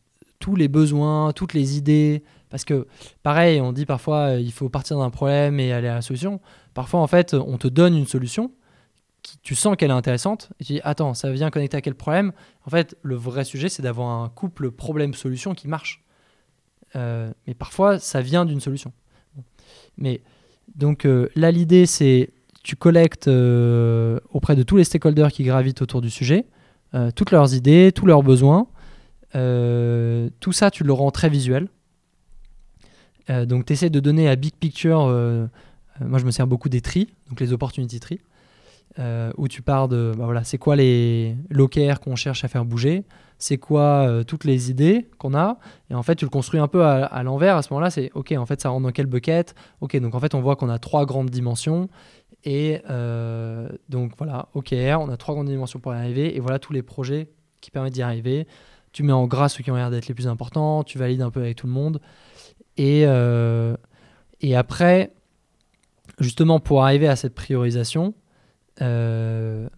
tous 0.41 0.55
les 0.55 0.69
besoins, 0.69 1.33
toutes 1.33 1.55
les 1.55 1.79
idées. 1.79 2.23
Parce 2.51 2.65
que, 2.65 2.87
pareil, 3.23 3.61
on 3.61 3.73
dit 3.73 3.87
parfois 3.87 4.35
il 4.35 4.53
faut 4.53 4.69
partir 4.69 4.99
d'un 4.99 5.11
problème 5.11 5.61
et 5.61 5.73
aller 5.73 5.89
à 5.89 5.95
la 5.95 6.03
solution. 6.03 6.41
Parfois, 6.75 7.01
en 7.01 7.07
fait, 7.07 7.35
on 7.35 7.59
te 7.59 7.69
donne 7.69 7.97
une 7.97 8.07
solution 8.07 8.51
qui, 9.23 9.39
tu 9.39 9.55
sens 9.55 9.77
qu'elle 9.77 9.91
est 9.91 9.95
intéressante, 9.95 10.51
et 10.59 10.65
tu 10.65 10.73
dis 10.75 10.81
attends, 10.83 11.15
ça 11.15 11.31
vient 11.31 11.51
connecter 11.51 11.77
à 11.77 11.81
quel 11.81 11.95
problème? 11.95 12.33
En 12.67 12.71
fait, 12.71 12.97
le 13.03 13.15
vrai 13.15 13.45
sujet, 13.45 13.69
c'est 13.69 13.83
d'avoir 13.83 14.23
un 14.23 14.29
couple 14.29 14.71
problème-solution 14.71 15.55
qui 15.55 15.69
marche. 15.69 16.03
Euh, 16.97 17.33
mais 17.47 17.55
parfois, 17.55 17.99
ça 17.99 18.21
vient 18.21 18.45
d'une 18.45 18.61
solution. 18.61 18.93
Mais 19.97 20.23
donc 20.75 21.07
euh, 21.07 21.31
là, 21.37 21.51
l'idée, 21.51 21.87
c'est 21.87 22.31
tu 22.63 22.77
collectes 22.77 23.29
euh, 23.29 24.21
auprès 24.31 24.57
de 24.57 24.63
tous 24.63 24.77
les 24.77 24.85
stakeholders 24.85 25.33
qui 25.33 25.45
gravitent 25.45 25.83
autour 25.83 26.01
du 26.01 26.11
sujet 26.11 26.47
toutes 27.15 27.31
leurs 27.31 27.55
idées, 27.55 27.93
tous 27.95 28.05
leurs 28.05 28.25
besoins. 28.25 28.67
tout 29.33 30.53
ça, 30.53 30.73
tu 30.73 30.83
le 30.83 30.93
rends 30.93 31.13
très 31.13 31.29
visuel. 31.29 31.69
donc, 33.29 33.67
tu 33.67 33.73
essaies 33.73 33.91
de 33.91 34.01
donner 34.01 34.29
à 34.29 34.35
Big 34.35 34.55
Picture, 34.55 34.99
moi 36.01 36.19
je 36.19 36.25
me 36.25 36.33
sers 36.33 36.49
beaucoup 36.49 36.69
des 36.69 36.81
tri, 36.81 37.15
donc 37.29 37.39
les 37.39 37.53
opportunity. 37.53 38.01
Euh, 38.99 39.31
où 39.37 39.47
tu 39.47 39.63
pars 39.63 39.87
de 39.87 40.13
bah 40.19 40.25
voilà, 40.25 40.43
c'est 40.43 40.59
quoi 40.59 40.75
les 40.75 41.37
l'OKR 41.49 42.01
qu'on 42.01 42.17
cherche 42.17 42.43
à 42.43 42.49
faire 42.49 42.65
bouger, 42.65 43.05
c'est 43.39 43.57
quoi 43.57 44.05
euh, 44.09 44.25
toutes 44.25 44.43
les 44.43 44.69
idées 44.69 45.09
qu'on 45.17 45.33
a, 45.33 45.59
et 45.91 45.95
en 45.95 46.03
fait 46.03 46.17
tu 46.17 46.25
le 46.25 46.29
construis 46.29 46.59
un 46.59 46.67
peu 46.67 46.85
à, 46.85 47.23
l'envers. 47.23 47.57
À 47.57 47.63
ce 47.63 47.73
moment-là, 47.73 47.91
c'est 47.91 48.11
ok, 48.15 48.35
en 48.37 48.47
fait 48.47 48.61
ça 48.61 48.69
rentre 48.71 48.83
dans 48.83 48.91
quel 48.91 49.07
bucket? 49.07 49.55
Ok, 49.81 49.97
donc 50.01 50.17
en 50.17 50.19
fait 50.19 50.35
on 50.35 50.41
voit 50.41 50.57
qu'on 50.57 50.69
a 50.69 50.81
trois 50.81 51.07
grandes 51.07 51.31
dimensions, 51.31 51.89
et 52.45 52.81
euh, 52.89 53.69
donc 53.89 54.13
voilà, 54.19 54.49
OKR, 54.55 54.99
on 55.01 55.09
a 55.09 55.17
trois 55.17 55.35
grandes 55.35 55.49
dimensions 55.49 55.81
pour 55.81 55.93
y 55.93 55.97
arriver, 55.97 56.37
et 56.37 56.41
voilà 56.41 56.59
tous 56.59 56.73
les 56.73 56.83
projets 56.83 57.29
qui 57.61 57.71
permettent 57.71 57.95
d'y 57.95 58.03
arriver. 58.03 58.47
Tu 58.93 59.03
mets 59.03 59.13
en 59.13 59.27
gras 59.27 59.49
ceux 59.49 59.63
qui 59.63 59.71
ont 59.71 59.77
l'air 59.77 59.91
d'être 59.91 60.09
les 60.09 60.15
plus 60.15 60.27
importants, 60.27 60.83
tu 60.83 60.99
valides 60.99 61.23
un 61.23 61.31
peu 61.31 61.41
avec 61.41 61.57
tout 61.57 61.67
le 61.67 61.73
monde, 61.73 62.01
et, 62.77 63.03
et 64.41 64.57
après, 64.57 65.13
justement 66.19 66.61
pour 66.61 66.83
arriver 66.83 67.09
à 67.09 67.17
cette 67.17 67.35
priorisation, 67.35 68.15
euh, 68.83 69.69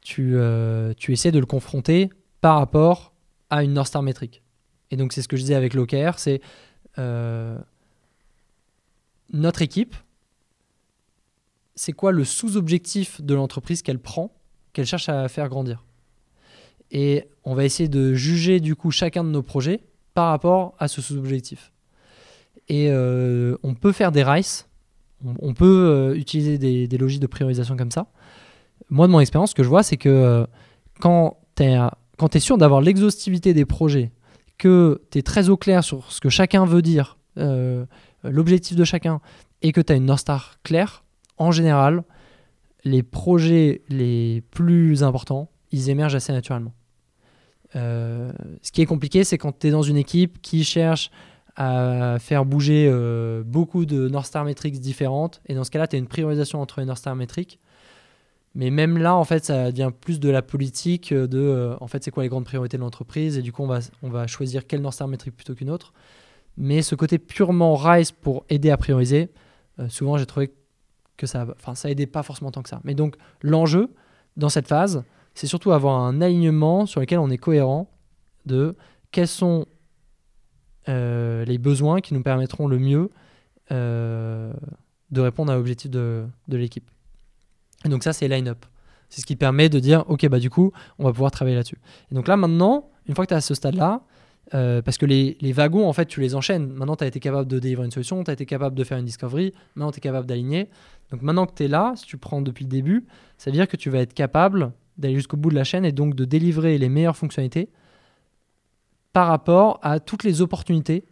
tu, 0.00 0.32
euh, 0.34 0.94
tu 0.96 1.12
essaies 1.12 1.30
de 1.30 1.38
le 1.38 1.46
confronter 1.46 2.10
par 2.40 2.58
rapport 2.58 3.14
à 3.50 3.62
une 3.62 3.72
North 3.72 3.88
Star 3.88 4.02
métrique. 4.02 4.42
Et 4.90 4.96
donc, 4.96 5.12
c'est 5.12 5.22
ce 5.22 5.28
que 5.28 5.36
je 5.36 5.42
disais 5.42 5.54
avec 5.54 5.74
l'OKR, 5.74 6.18
c'est 6.18 6.40
euh, 6.98 7.58
notre 9.32 9.62
équipe, 9.62 9.94
c'est 11.74 11.92
quoi 11.92 12.12
le 12.12 12.24
sous-objectif 12.24 13.20
de 13.20 13.34
l'entreprise 13.34 13.82
qu'elle 13.82 13.98
prend, 13.98 14.34
qu'elle 14.72 14.86
cherche 14.86 15.08
à 15.08 15.28
faire 15.28 15.48
grandir? 15.48 15.84
Et 16.90 17.28
on 17.44 17.54
va 17.54 17.64
essayer 17.64 17.88
de 17.88 18.14
juger 18.14 18.60
du 18.60 18.76
coup 18.76 18.90
chacun 18.90 19.24
de 19.24 19.30
nos 19.30 19.42
projets 19.42 19.80
par 20.14 20.28
rapport 20.28 20.74
à 20.78 20.88
ce 20.88 21.00
sous-objectif. 21.00 21.72
Et 22.68 22.90
on 22.90 23.74
peut 23.74 23.92
faire 23.92 24.12
des 24.12 24.22
RICE, 24.22 24.68
on, 25.40 25.54
peut 25.54 25.88
euh, 25.88 26.14
utiliser 26.14 26.58
des, 26.58 26.98
logiques 26.98 27.20
de 27.20 27.26
priorisation 27.26 27.76
comme 27.76 27.90
ça. 27.90 28.06
Moi, 28.90 29.06
de 29.06 29.12
mon 29.12 29.20
expérience, 29.20 29.50
ce 29.50 29.54
que 29.54 29.62
je 29.62 29.68
vois, 29.68 29.82
c'est 29.82 29.96
que 29.96 30.08
euh, 30.08 30.46
quand 31.00 31.38
tu 31.56 32.40
sûr 32.40 32.58
d'avoir 32.58 32.80
l'exhaustivité 32.80 33.54
des 33.54 33.64
projets, 33.64 34.10
que 34.58 35.02
tu 35.10 35.18
es 35.18 35.22
très 35.22 35.48
au 35.48 35.56
clair 35.56 35.82
sur 35.84 36.10
ce 36.12 36.20
que 36.20 36.28
chacun 36.28 36.64
veut 36.64 36.82
dire, 36.82 37.18
euh, 37.38 37.84
l'objectif 38.24 38.76
de 38.76 38.84
chacun, 38.84 39.20
et 39.62 39.72
que 39.72 39.80
tu 39.80 39.92
as 39.92 39.96
une 39.96 40.06
North 40.06 40.20
Star 40.20 40.56
claire, 40.62 41.04
en 41.38 41.50
général, 41.50 42.04
les 42.84 43.02
projets 43.02 43.82
les 43.88 44.42
plus 44.50 45.02
importants, 45.02 45.50
ils 45.70 45.90
émergent 45.90 46.14
assez 46.14 46.32
naturellement. 46.32 46.74
ce 47.74 48.72
qui 48.72 48.82
est 48.82 48.86
compliqué, 48.86 49.24
c'est 49.24 49.38
quand 49.38 49.58
tu 49.58 49.68
es 49.68 49.70
dans 49.70 49.82
une 49.82 49.96
équipe 49.96 50.42
qui 50.42 50.64
cherche 50.64 51.10
à 51.56 52.16
faire 52.18 52.44
bouger 52.44 52.88
euh, 52.90 53.42
beaucoup 53.44 53.84
de 53.84 54.08
North 54.08 54.26
Star 54.26 54.44
Metrics 54.44 54.80
différentes. 54.80 55.40
Et 55.46 55.54
dans 55.54 55.64
ce 55.64 55.70
cas-là, 55.70 55.86
tu 55.86 55.96
as 55.96 55.98
une 55.98 56.06
priorisation 56.06 56.60
entre 56.60 56.80
les 56.80 56.86
North 56.86 56.98
Star 56.98 57.14
Metrics. 57.14 57.58
Mais 58.54 58.70
même 58.70 58.98
là, 58.98 59.14
en 59.14 59.24
fait, 59.24 59.44
ça 59.46 59.70
devient 59.70 59.90
plus 59.98 60.20
de 60.20 60.28
la 60.28 60.42
politique 60.42 61.12
de, 61.12 61.38
euh, 61.38 61.76
en 61.80 61.86
fait, 61.86 62.04
c'est 62.04 62.10
quoi 62.10 62.22
les 62.22 62.28
grandes 62.28 62.44
priorités 62.44 62.76
de 62.76 62.82
l'entreprise 62.82 63.38
et 63.38 63.42
du 63.42 63.52
coup, 63.52 63.62
on 63.62 63.66
va, 63.66 63.80
on 64.02 64.10
va 64.10 64.26
choisir 64.26 64.66
quelle 64.66 64.82
North 64.82 64.94
Star 64.94 65.08
Metric 65.08 65.34
plutôt 65.34 65.54
qu'une 65.54 65.70
autre. 65.70 65.92
Mais 66.58 66.82
ce 66.82 66.94
côté 66.94 67.18
purement 67.18 67.74
RISE 67.74 68.12
pour 68.12 68.44
aider 68.50 68.70
à 68.70 68.76
prioriser, 68.76 69.30
euh, 69.78 69.88
souvent, 69.88 70.18
j'ai 70.18 70.26
trouvé 70.26 70.48
que 70.48 70.54
ça, 71.26 71.46
enfin, 71.56 71.74
ça 71.74 71.90
aidait 71.90 72.06
pas 72.06 72.22
forcément 72.22 72.50
tant 72.50 72.62
que 72.62 72.68
ça. 72.68 72.80
Mais 72.84 72.94
donc, 72.94 73.16
l'enjeu 73.42 73.90
dans 74.36 74.48
cette 74.48 74.68
phase, 74.68 75.04
c'est 75.34 75.46
surtout 75.46 75.72
avoir 75.72 76.00
un 76.00 76.20
alignement 76.20 76.86
sur 76.86 77.00
lequel 77.00 77.18
on 77.18 77.30
est 77.30 77.38
cohérent 77.38 77.90
de 78.46 78.76
quels 79.10 79.28
sont 79.28 79.66
euh, 80.88 81.44
les 81.44 81.58
besoins 81.58 82.00
qui 82.00 82.14
nous 82.14 82.22
permettront 82.22 82.66
le 82.66 82.78
mieux 82.78 83.10
euh, 83.70 84.52
de 85.10 85.20
répondre 85.20 85.52
à 85.52 85.56
l'objectif 85.56 85.90
de, 85.90 86.24
de 86.48 86.56
l'équipe. 86.56 86.90
Et 87.84 87.88
donc 87.88 88.02
ça, 88.02 88.12
c'est 88.12 88.28
line-up. 88.28 88.64
C'est 89.08 89.20
ce 89.20 89.26
qui 89.26 89.36
permet 89.36 89.68
de 89.68 89.78
dire, 89.78 90.04
ok, 90.08 90.26
bah 90.28 90.38
du 90.38 90.50
coup, 90.50 90.72
on 90.98 91.04
va 91.04 91.12
pouvoir 91.12 91.30
travailler 91.30 91.56
là-dessus. 91.56 91.78
Et 92.10 92.14
donc 92.14 92.28
là, 92.28 92.36
maintenant, 92.36 92.90
une 93.06 93.14
fois 93.14 93.26
que 93.26 93.28
tu 93.28 93.34
es 93.34 93.36
à 93.36 93.42
ce 93.42 93.54
stade-là, 93.54 94.02
euh, 94.54 94.82
parce 94.82 94.98
que 94.98 95.06
les, 95.06 95.36
les, 95.40 95.52
wagons, 95.52 95.88
en 95.88 95.92
fait, 95.92 96.06
tu 96.06 96.20
les 96.20 96.34
enchaînes. 96.34 96.72
Maintenant, 96.72 96.96
tu 96.96 97.04
as 97.04 97.06
été 97.06 97.20
capable 97.20 97.48
de 97.48 97.58
délivrer 97.58 97.84
une 97.84 97.90
solution, 97.90 98.22
tu 98.24 98.30
as 98.30 98.34
été 98.34 98.46
capable 98.46 98.74
de 98.76 98.84
faire 98.84 98.98
une 98.98 99.04
discovery, 99.04 99.52
maintenant, 99.74 99.92
tu 99.92 99.98
es 99.98 100.00
capable 100.00 100.26
d'aligner. 100.26 100.68
Donc 101.12 101.20
maintenant 101.22 101.46
que 101.46 101.54
tu 101.54 101.64
es 101.64 101.68
là, 101.68 101.92
si 101.94 102.06
tu 102.06 102.16
prends 102.16 102.40
depuis 102.40 102.64
le 102.64 102.70
début, 102.70 103.06
ça 103.36 103.50
veut 103.50 103.56
dire 103.56 103.68
que 103.68 103.76
tu 103.76 103.90
vas 103.90 103.98
être 103.98 104.14
capable 104.14 104.72
d'aller 104.96 105.14
jusqu'au 105.14 105.36
bout 105.36 105.50
de 105.50 105.54
la 105.54 105.64
chaîne 105.64 105.84
et 105.84 105.92
donc 105.92 106.14
de 106.14 106.24
délivrer 106.24 106.78
les 106.78 106.88
meilleures 106.88 107.16
fonctionnalités 107.16 107.68
par 109.12 109.28
rapport 109.28 109.78
à 109.82 110.00
toutes 110.00 110.24
les 110.24 110.40
opportunités 110.40 111.04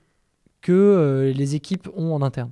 que 0.62 0.72
euh, 0.72 1.32
les 1.32 1.54
équipes 1.54 1.88
ont 1.94 2.14
en 2.14 2.22
interne. 2.22 2.50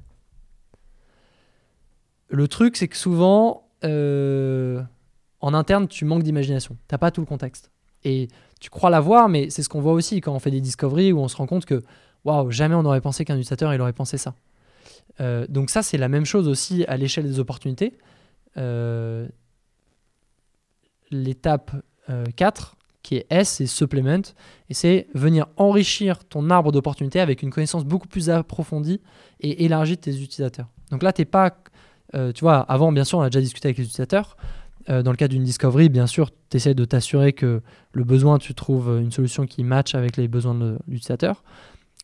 Le 2.28 2.46
truc, 2.49 2.76
c'est 2.76 2.88
que 2.88 2.96
souvent, 2.96 3.66
euh, 3.84 4.82
en 5.40 5.55
interne, 5.55 5.88
tu 5.88 6.05
manques 6.05 6.22
d'imagination. 6.22 6.76
Tu 6.86 6.94
n'as 6.94 6.99
pas 6.99 7.11
tout 7.11 7.22
le 7.22 7.26
contexte. 7.26 7.70
Et 8.05 8.28
tu 8.61 8.68
crois 8.68 8.90
l'avoir, 8.90 9.30
mais 9.30 9.49
c'est 9.49 9.62
ce 9.62 9.70
qu'on 9.70 9.80
voit 9.80 9.92
aussi 9.94 10.20
quand 10.20 10.34
on 10.34 10.38
fait 10.38 10.51
des 10.51 10.61
discoveries 10.61 11.12
où 11.12 11.20
on 11.20 11.28
se 11.28 11.36
rend 11.36 11.46
compte 11.46 11.64
que, 11.64 11.82
waouh, 12.24 12.51
jamais 12.51 12.74
on 12.74 12.82
n'aurait 12.82 13.01
pensé 13.01 13.24
qu'un 13.24 13.34
utilisateur, 13.34 13.72
il 13.72 13.80
aurait 13.80 13.94
pensé 13.94 14.18
ça. 14.18 14.34
Euh, 15.20 15.46
donc 15.48 15.70
ça, 15.70 15.82
c'est 15.82 15.98
la 15.98 16.09
même 16.09 16.24
chose 16.24 16.48
aussi 16.48 16.84
à 16.86 16.96
l'échelle 16.96 17.24
des 17.24 17.38
opportunités. 17.38 17.94
L'étape 21.11 21.70
4, 22.36 22.76
qui 23.02 23.16
est 23.16 23.26
S, 23.30 23.48
c'est 23.48 23.66
supplement, 23.66 24.20
et 24.68 24.74
c'est 24.74 25.06
venir 25.14 25.46
enrichir 25.56 26.24
ton 26.24 26.50
arbre 26.50 26.72
d'opportunités 26.72 27.20
avec 27.20 27.42
une 27.42 27.50
connaissance 27.50 27.84
beaucoup 27.84 28.09
plus 28.09 28.28
approfondie 28.28 29.00
et 29.40 29.64
élargie 29.64 29.96
de 29.96 30.00
tes 30.00 30.20
utilisateurs. 30.20 30.66
Donc 30.90 31.02
là, 31.02 31.12
tu 31.12 31.24
pas, 31.24 31.56
euh, 32.14 32.32
tu 32.32 32.42
vois, 32.42 32.59
avant, 32.59 32.92
bien 32.92 33.04
sûr, 33.04 33.18
on 33.18 33.22
a 33.22 33.30
déjà 33.30 33.40
discuté 33.40 33.68
avec 33.68 33.78
les 33.78 33.84
utilisateurs. 33.84 34.36
Euh, 34.90 35.02
dans 35.02 35.11
le 35.11 35.16
cas 35.16 35.28
d'une 35.28 35.44
discovery, 35.44 35.88
bien 35.88 36.06
sûr, 36.06 36.30
tu 36.50 36.56
essaies 36.56 36.74
de 36.74 36.84
t'assurer 36.84 37.32
que 37.32 37.62
le 37.92 38.04
besoin, 38.04 38.38
tu 38.38 38.54
trouves 38.54 38.98
une 39.00 39.12
solution 39.12 39.46
qui 39.46 39.64
match 39.64 39.94
avec 39.94 40.16
les 40.16 40.28
besoins 40.28 40.54
de 40.54 40.78
l'utilisateur. 40.88 41.44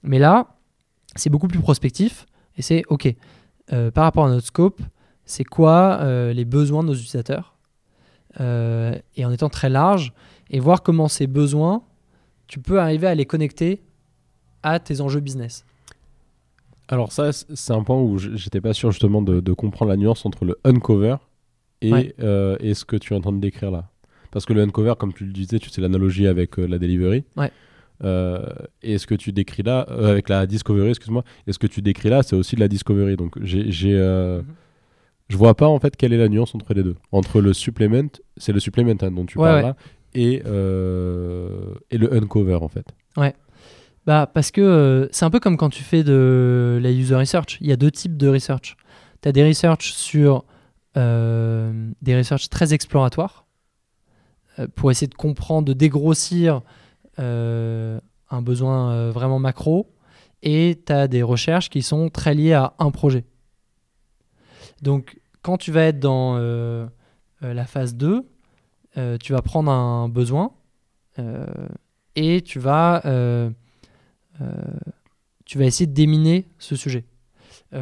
Mais 0.02 0.18
là, 0.18 0.57
c'est 1.16 1.30
beaucoup 1.30 1.48
plus 1.48 1.61
prospectif 1.61 2.26
et 2.57 2.62
c'est 2.62 2.82
OK, 2.88 3.09
euh, 3.72 3.90
par 3.90 4.05
rapport 4.05 4.26
à 4.26 4.30
notre 4.30 4.46
scope, 4.46 4.80
c'est 5.24 5.44
quoi 5.44 6.05
les 6.32 6.44
besoins 6.44 6.82
de 6.82 6.88
nos 6.88 6.94
utilisateurs 6.94 7.57
Et 8.38 9.24
en 9.24 9.32
étant 9.32 9.48
très 9.48 9.70
large, 9.70 10.12
et 10.50 10.61
voir 10.61 10.82
comment 10.82 11.09
ces 11.09 11.26
besoins, 11.26 11.82
tu 12.46 12.61
peux 12.61 12.78
arriver 12.78 13.07
à 13.07 13.14
les 13.14 13.24
connecter 13.24 13.82
à 14.62 14.78
tes 14.78 15.00
enjeux 15.00 15.20
business. 15.20 15.64
Alors 16.88 17.12
ça, 17.12 17.32
c'est 17.32 17.72
un 17.72 17.82
point 17.82 18.00
où 18.00 18.18
j'étais 18.18 18.61
pas 18.61 18.74
sûr 18.74 18.90
justement 18.90 19.22
de, 19.22 19.52
comprendre 19.52 19.90
la 19.90 19.96
nuance 19.96 20.26
entre 20.26 20.44
le 20.44 20.59
uncover 20.64 21.16
et, 21.80 22.14
euh, 22.20 22.57
et, 22.61 22.74
ce 22.74 22.84
que 22.84 22.96
tu 22.96 23.14
es 23.14 23.16
en 23.16 23.20
train 23.20 23.32
de 23.32 23.40
décrire 23.40 23.70
là. 23.70 23.90
Parce 24.30 24.46
que 24.46 24.52
le 24.52 24.62
uncover, 24.62 24.94
comme 24.98 25.12
tu 25.12 25.24
le 25.24 25.32
disais, 25.32 25.59
tu 25.59 25.70
sais 25.70 25.80
l'analogie 25.80 26.26
avec 26.26 26.59
euh, 26.59 26.66
la 26.66 26.78
delivery. 26.78 27.24
Ouais. 27.36 27.52
Euh, 28.05 28.44
et 28.82 28.98
ce 28.98 29.07
que 29.07 29.14
tu 29.14 29.32
décris 29.32 29.62
là, 29.62 29.80
avec 29.80 30.28
la 30.28 30.46
discovery, 30.46 30.90
excuse-moi, 30.90 31.24
et 31.46 31.52
ce 31.52 31.59
que 31.59 31.66
tu 31.66 31.80
décris 31.80 32.11
là, 32.11 32.22
c'est 32.22 32.36
aussi 32.36 32.55
de 32.55 32.61
la 32.61 32.68
discovery. 32.68 33.16
Donc 33.16 33.36
j'ai, 33.42 33.64
mhm. 33.94 34.44
je 35.28 35.36
vois 35.36 35.55
pas 35.55 35.66
en 35.66 35.78
fait 35.78 35.96
quelle 35.96 36.12
est 36.12 36.18
la 36.18 36.28
nuance 36.28 36.55
entre 36.55 36.74
les 36.74 36.82
deux. 36.82 36.96
Entre 37.12 37.40
le 37.40 37.52
supplement, 37.52 38.11
c'est 38.36 38.52
le 38.52 38.61
supplement 38.61 38.94
hein, 39.00 39.11
dont 39.11 39.24
tu 39.24 39.38
parles 39.38 39.62
là, 39.62 39.76
et, 40.14 40.42
euh, 40.46 41.74
et 41.90 41.98
le 41.98 42.14
uncover 42.14 42.57
en 42.57 42.68
fait. 42.68 42.86
Ouais. 43.16 43.34
Bah, 44.07 44.30
parce 44.32 44.50
que 44.50 44.61
euh, 44.61 45.09
c'est 45.12 45.24
un 45.24 45.30
peu 45.30 45.40
comme 45.40 45.57
quand 45.57 45.70
tu 45.70 45.82
fais 45.82 46.05
de 46.05 46.78
la 46.82 46.90
user 46.90 47.14
research. 47.14 47.59
Il 47.61 47.68
y 47.68 47.72
a 47.72 47.76
deux 47.76 47.90
types 47.90 48.16
de 48.16 48.28
research. 48.28 48.76
Tu 49.22 49.28
as 49.28 49.32
des 49.32 49.46
research 49.46 49.92
sur 49.92 50.44
euh, 50.96 51.90
des 52.02 52.16
research 52.16 52.50
très 52.50 52.74
exploratoires 52.74 53.46
pour 54.76 54.90
essayer 54.90 55.09
de 55.09 55.14
comprendre, 55.14 55.66
de 55.66 55.72
dégrossir 55.72 56.61
un 57.18 58.42
besoin 58.42 59.10
vraiment 59.10 59.38
macro. 59.38 59.90
Et 60.42 60.82
tu 60.86 60.92
as 60.92 61.08
des 61.08 61.22
recherches 61.22 61.70
qui 61.70 61.82
sont 61.82 62.10
très 62.10 62.34
liées 62.34 62.52
à 62.52 62.74
un 62.78 62.90
projet. 62.90 63.24
Donc, 64.82 65.18
quand 65.42 65.56
tu 65.56 65.72
vas 65.72 65.84
être 65.84 66.00
dans 66.00 66.38
la 67.40 67.64
phase 67.64 67.94
2, 67.94 68.26
euh, 68.96 69.18
tu 69.18 69.32
vas 69.32 69.42
prendre 69.42 69.72
un 69.72 70.08
besoin 70.08 70.52
euh, 71.18 71.46
et 72.14 72.42
tu 72.42 72.60
vas, 72.60 73.02
euh, 73.06 73.50
tu 75.44 75.58
vas 75.58 75.64
essayer 75.64 75.86
de 75.86 75.94
déminer 75.94 76.46
ce 76.58 76.76
sujet. 76.76 77.04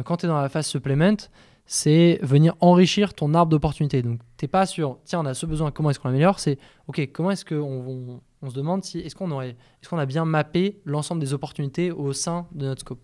quand 0.05 0.17
tu 0.17 0.25
es 0.25 0.29
dans 0.29 0.41
la 0.41 0.49
phase 0.49 0.65
supplement, 0.65 1.29
c'est 1.67 2.19
venir 2.23 2.55
enrichir 2.61 3.13
ton 3.13 3.35
arbre 3.35 3.51
d'opportunités. 3.51 4.01
Donc, 4.01 4.19
tu 4.37 4.45
n'es 4.45 4.47
pas 4.47 4.65
sur, 4.65 4.99
tiens, 5.05 5.19
on 5.19 5.25
a 5.25 5.35
ce 5.35 5.45
besoin, 5.45 5.71
comment 5.71 5.91
est-ce 5.91 5.99
qu'on 5.99 6.07
l'améliore? 6.07 6.39
C'est, 6.39 6.57
OK, 6.87 7.09
comment 7.13 7.29
est-ce 7.31 7.45
qu'on 7.45 8.21
on, 8.43 8.49
se 8.49 8.55
demande 8.55 8.83
si, 8.83 8.99
est-ce 8.99 9.15
qu'on 9.15 9.31
aurait, 9.31 9.49
est-ce 9.81 9.89
qu'on 9.89 9.97
a 9.97 10.05
bien 10.05 10.25
mappé 10.25 10.81
l'ensemble 10.85 11.21
des 11.21 11.33
opportunités 11.33 11.91
au 11.91 12.13
sein 12.13 12.47
de 12.53 12.65
notre 12.65 12.81
scope? 12.81 13.01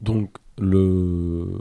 Donc, 0.00 0.36
le, 0.58 1.58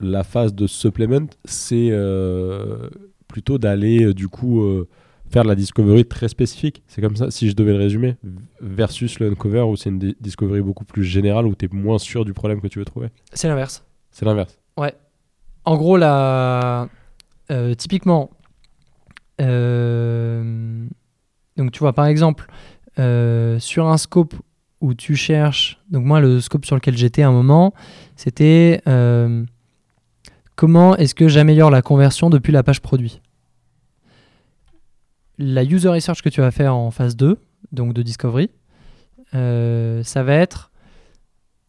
la 0.00 0.24
phase 0.24 0.54
de 0.54 0.66
supplement, 0.66 1.28
c'est 1.44 1.88
euh, 1.90 2.88
plutôt 3.26 3.58
d'aller, 3.58 4.04
euh, 4.04 4.14
du 4.14 4.28
coup, 4.28 4.62
euh, 4.62 4.88
faire 5.30 5.42
de 5.42 5.48
la 5.48 5.54
discovery 5.54 6.04
très 6.04 6.28
spécifique. 6.28 6.82
C'est 6.86 7.02
comme 7.02 7.16
ça, 7.16 7.30
si 7.30 7.48
je 7.48 7.54
devais 7.54 7.72
le 7.72 7.78
résumer, 7.78 8.16
versus 8.60 9.20
le 9.20 9.30
uncover 9.30 9.62
où 9.62 9.76
c'est 9.76 9.90
une 9.90 10.14
discovery 10.20 10.62
beaucoup 10.62 10.84
plus 10.84 11.04
générale, 11.04 11.46
où 11.46 11.54
tu 11.54 11.66
es 11.66 11.68
moins 11.72 11.98
sûr 11.98 12.24
du 12.24 12.32
problème 12.32 12.60
que 12.60 12.68
tu 12.68 12.78
veux 12.78 12.84
trouver. 12.84 13.08
C'est 13.32 13.48
l'inverse. 13.48 13.84
C'est 14.10 14.24
l'inverse. 14.24 14.58
Ouais. 14.76 14.94
En 15.64 15.76
gros, 15.76 15.96
la... 15.96 16.88
typiquement, 17.76 18.30
donc 19.38 20.92
tu 21.72 21.80
vois, 21.80 21.92
par 21.92 22.06
exemple, 22.06 22.46
sur 22.96 23.88
un 23.88 23.96
scope 23.96 24.34
où 24.80 24.94
tu 24.94 25.16
cherches, 25.16 25.80
donc 25.90 26.04
moi 26.04 26.20
le 26.20 26.40
scope 26.40 26.64
sur 26.64 26.76
lequel 26.76 26.96
j'étais 26.96 27.22
à 27.22 27.28
un 27.28 27.32
moment, 27.32 27.74
c'était 28.16 28.80
comment 30.58 30.96
est-ce 30.96 31.14
que 31.14 31.28
j'améliore 31.28 31.70
la 31.70 31.82
conversion 31.82 32.30
depuis 32.30 32.52
la 32.52 32.62
page 32.62 32.80
produit? 32.80 33.22
La 35.38 35.62
user 35.62 35.88
research 35.88 36.20
que 36.20 36.28
tu 36.28 36.40
vas 36.40 36.50
faire 36.50 36.74
en 36.74 36.90
phase 36.90 37.16
2, 37.16 37.38
donc 37.70 37.94
de 37.94 38.02
discovery, 38.02 38.50
euh, 39.34 40.02
ça 40.02 40.24
va 40.24 40.34
être 40.34 40.72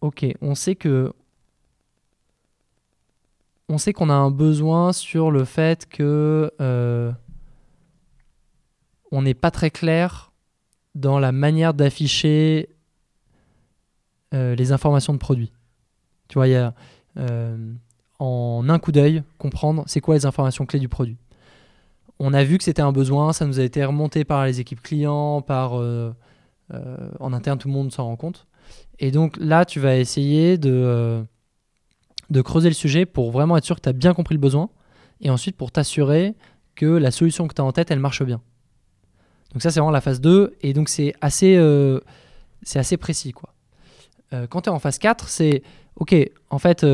ok, 0.01 0.25
on 0.41 0.55
sait 0.55 0.75
que 0.75 1.13
on 3.67 3.77
sait 3.77 3.93
qu'on 3.93 4.09
a 4.09 4.13
un 4.13 4.31
besoin 4.31 4.91
sur 4.91 5.29
le 5.29 5.45
fait 5.45 5.87
que 5.87 6.51
euh, 6.59 7.11
on 9.11 9.21
n'est 9.21 9.33
pas 9.33 9.51
très 9.51 9.71
clair 9.71 10.31
dans 10.95 11.19
la 11.19 11.31
manière 11.31 11.73
d'afficher 11.73 12.69
euh, 14.33 14.55
les 14.55 14.71
informations 14.71 15.13
de 15.13 15.19
produit. 15.19 15.51
Tu 16.27 16.35
vois, 16.35 16.47
il 16.47 16.51
y 16.51 16.55
a 16.55 16.73
en 18.19 18.65
un 18.67 18.79
coup 18.79 18.91
d'œil 18.91 19.23
comprendre 19.37 19.83
c'est 19.87 20.01
quoi 20.01 20.15
les 20.15 20.25
informations 20.25 20.65
clés 20.65 20.79
du 20.79 20.89
produit. 20.89 21.17
On 22.19 22.33
a 22.33 22.43
vu 22.43 22.57
que 22.57 22.65
c'était 22.65 22.81
un 22.81 22.91
besoin, 22.91 23.31
ça 23.31 23.45
nous 23.45 23.59
a 23.61 23.63
été 23.63 23.83
remonté 23.83 24.25
par 24.25 24.45
les 24.45 24.59
équipes 24.59 24.81
clients, 24.81 25.41
par 25.41 25.79
euh, 25.79 26.13
euh, 26.73 27.09
en 27.19 27.31
interne 27.31 27.57
tout 27.57 27.69
le 27.69 27.73
monde 27.73 27.91
s'en 27.93 28.05
rend 28.05 28.17
compte. 28.17 28.45
Et 28.99 29.11
donc 29.11 29.37
là, 29.39 29.63
tu 29.63 29.79
vas 29.79 29.95
essayer 29.95 30.57
de, 30.57 30.71
euh, 30.71 31.23
de 32.29 32.41
creuser 32.41 32.67
le 32.67 32.75
sujet 32.75 33.05
pour 33.05 33.31
vraiment 33.31 33.55
être 33.55 33.63
sûr 33.63 33.77
que 33.77 33.81
tu 33.81 33.89
as 33.89 33.93
bien 33.93 34.13
compris 34.13 34.35
le 34.35 34.41
besoin 34.41 34.69
et 35.21 35.29
ensuite 35.29 35.55
pour 35.55 35.71
t'assurer 35.71 36.35
que 36.75 36.85
la 36.85 37.11
solution 37.11 37.47
que 37.47 37.53
tu 37.53 37.61
as 37.61 37.65
en 37.65 37.71
tête, 37.71 37.89
elle 37.89 37.99
marche 37.99 38.23
bien. 38.23 38.41
Donc 39.53 39.61
ça, 39.61 39.71
c'est 39.71 39.79
vraiment 39.79 39.91
la 39.91 40.01
phase 40.01 40.21
2 40.21 40.55
et 40.61 40.73
donc 40.73 40.89
c'est 40.89 41.13
assez, 41.21 41.59
c'est 42.61 42.79
assez 42.79 42.97
précis. 42.97 43.31
quoi. 43.31 43.49
quand 44.49 44.61
tu 44.61 44.69
es 44.69 44.71
en 44.71 44.79
phase 44.79 44.99
4, 44.99 45.27
c'est 45.27 45.63
OK, 45.95 46.15
en 46.49 46.59
fait 46.59 46.85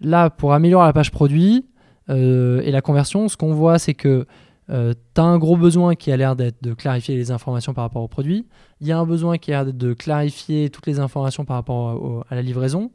Là, 0.00 0.30
pour 0.30 0.52
améliorer 0.52 0.86
la 0.86 0.92
page 0.92 1.10
produit 1.10 1.66
euh, 2.08 2.60
et 2.62 2.70
la 2.70 2.80
conversion, 2.80 3.28
ce 3.28 3.36
qu'on 3.36 3.52
voit, 3.52 3.78
c'est 3.78 3.94
que 3.94 4.26
euh, 4.70 4.94
tu 5.14 5.20
as 5.20 5.24
un 5.24 5.38
gros 5.38 5.56
besoin 5.56 5.94
qui 5.94 6.12
a 6.12 6.16
l'air 6.16 6.36
d'être 6.36 6.62
de 6.62 6.74
clarifier 6.74 7.16
les 7.16 7.30
informations 7.30 7.74
par 7.74 7.84
rapport 7.84 8.02
au 8.02 8.08
produit. 8.08 8.46
Il 8.80 8.86
y 8.86 8.92
a 8.92 8.98
un 8.98 9.06
besoin 9.06 9.38
qui 9.38 9.52
a 9.52 9.64
l'air 9.64 9.72
de 9.72 9.92
clarifier 9.94 10.70
toutes 10.70 10.86
les 10.86 11.00
informations 11.00 11.44
par 11.44 11.56
rapport 11.56 12.24
à 12.28 12.34
la 12.34 12.42
livraison. 12.42 12.92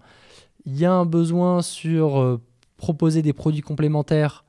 Il 0.65 0.77
y 0.77 0.85
a 0.85 0.93
un 0.93 1.05
besoin 1.05 1.61
sur 1.61 2.19
euh, 2.19 2.41
proposer 2.77 3.21
des 3.21 3.33
produits 3.33 3.61
complémentaires 3.61 4.43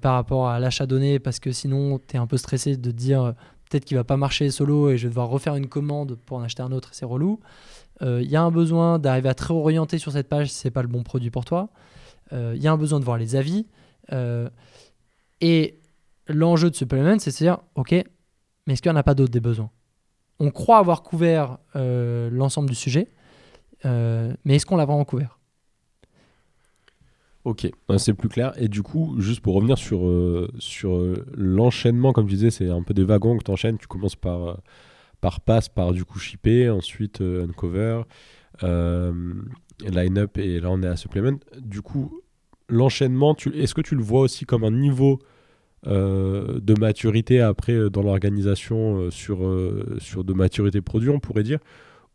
par 0.00 0.14
rapport 0.14 0.48
à 0.48 0.58
l'achat 0.58 0.86
donné 0.86 1.18
parce 1.18 1.38
que 1.38 1.52
sinon 1.52 1.98
tu 1.98 2.16
es 2.16 2.18
un 2.18 2.26
peu 2.26 2.38
stressé 2.38 2.78
de 2.78 2.90
dire 2.90 3.34
peut-être 3.68 3.84
qu'il 3.84 3.96
va 3.96 4.04
pas 4.04 4.16
marcher 4.16 4.50
solo 4.50 4.90
et 4.90 4.96
je 4.96 5.04
vais 5.04 5.10
devoir 5.10 5.28
refaire 5.28 5.56
une 5.56 5.68
commande 5.68 6.16
pour 6.26 6.38
en 6.38 6.42
acheter 6.42 6.62
un 6.62 6.72
autre, 6.72 6.90
c'est 6.92 7.04
relou. 7.04 7.40
Il 8.02 8.30
y 8.30 8.36
a 8.36 8.42
un 8.42 8.50
besoin 8.50 8.98
d'arriver 8.98 9.30
à 9.30 9.34
très 9.34 9.54
orienter 9.54 9.96
sur 9.96 10.12
cette 10.12 10.28
page 10.28 10.50
si 10.50 10.56
c'est 10.56 10.70
pas 10.70 10.82
le 10.82 10.88
bon 10.88 11.02
produit 11.02 11.30
pour 11.30 11.46
toi. 11.46 11.70
Il 12.32 12.38
euh, 12.38 12.56
y 12.56 12.66
a 12.66 12.72
un 12.72 12.76
besoin 12.76 13.00
de 13.00 13.04
voir 13.04 13.18
les 13.18 13.36
avis. 13.36 13.66
Euh, 14.12 14.48
et 15.40 15.78
l'enjeu 16.28 16.70
de 16.70 16.74
supplement, 16.74 17.18
c'est 17.18 17.30
de 17.30 17.36
se 17.36 17.44
dire, 17.44 17.58
OK, 17.74 17.92
mais 17.92 18.72
est-ce 18.72 18.82
qu'il 18.82 18.90
n'y 18.90 18.96
en 18.96 19.00
a 19.00 19.04
pas 19.04 19.14
d'autres 19.14 19.32
des 19.32 19.40
besoins? 19.40 19.70
On 20.38 20.50
croit 20.50 20.78
avoir 20.78 21.02
couvert 21.02 21.58
euh, 21.76 22.28
l'ensemble 22.30 22.68
du 22.68 22.74
sujet, 22.74 23.08
mais 23.84 24.56
est-ce 24.56 24.66
qu'on 24.66 24.76
l'a 24.76 24.84
vraiment 24.84 25.04
couvert? 25.04 25.38
Ok, 27.46 27.70
c'est 27.98 28.14
plus 28.14 28.28
clair. 28.28 28.52
Et 28.60 28.68
du 28.68 28.82
coup, 28.82 29.14
juste 29.20 29.40
pour 29.40 29.54
revenir 29.54 29.78
sur, 29.78 30.00
sur 30.58 31.00
l'enchaînement, 31.32 32.12
comme 32.12 32.28
je 32.28 32.34
disais, 32.34 32.50
c'est 32.50 32.68
un 32.68 32.82
peu 32.82 32.92
des 32.92 33.04
wagons 33.04 33.38
que 33.38 33.44
tu 33.44 33.50
enchaînes. 33.52 33.78
Tu 33.78 33.86
commences 33.86 34.16
par, 34.16 34.58
par 35.20 35.40
pass, 35.40 35.68
par 35.68 35.92
du 35.92 36.04
coup 36.04 36.18
shipper, 36.18 36.68
ensuite 36.70 37.20
uncover, 37.20 38.02
line-up 38.62 40.38
et 40.38 40.58
là 40.58 40.70
on 40.70 40.82
est 40.82 40.88
à 40.88 40.96
supplement. 40.96 41.38
Du 41.60 41.82
coup, 41.82 42.20
l'enchaînement, 42.68 43.36
est-ce 43.54 43.74
que 43.74 43.80
tu 43.80 43.94
le 43.94 44.02
vois 44.02 44.20
aussi 44.20 44.44
comme 44.44 44.64
un 44.64 44.70
niveau 44.70 45.20
euh, 45.86 46.58
de 46.60 46.74
maturité 46.78 47.40
après 47.40 47.74
euh, 47.74 47.90
dans 47.90 48.02
l'organisation 48.02 48.96
euh, 48.96 49.10
sur, 49.10 49.38
sur 49.98 50.24
de 50.24 50.32
maturité 50.32 50.80
produit, 50.80 51.10
on 51.10 51.20
pourrait 51.20 51.44
dire, 51.44 51.60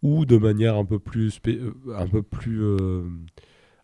ou 0.02 0.26
de 0.26 0.38
manière 0.38 0.76
un 0.76 0.86
peu 0.86 1.00
plus, 1.00 1.40
un 1.96 2.08
peu 2.08 2.22
plus 2.22 2.62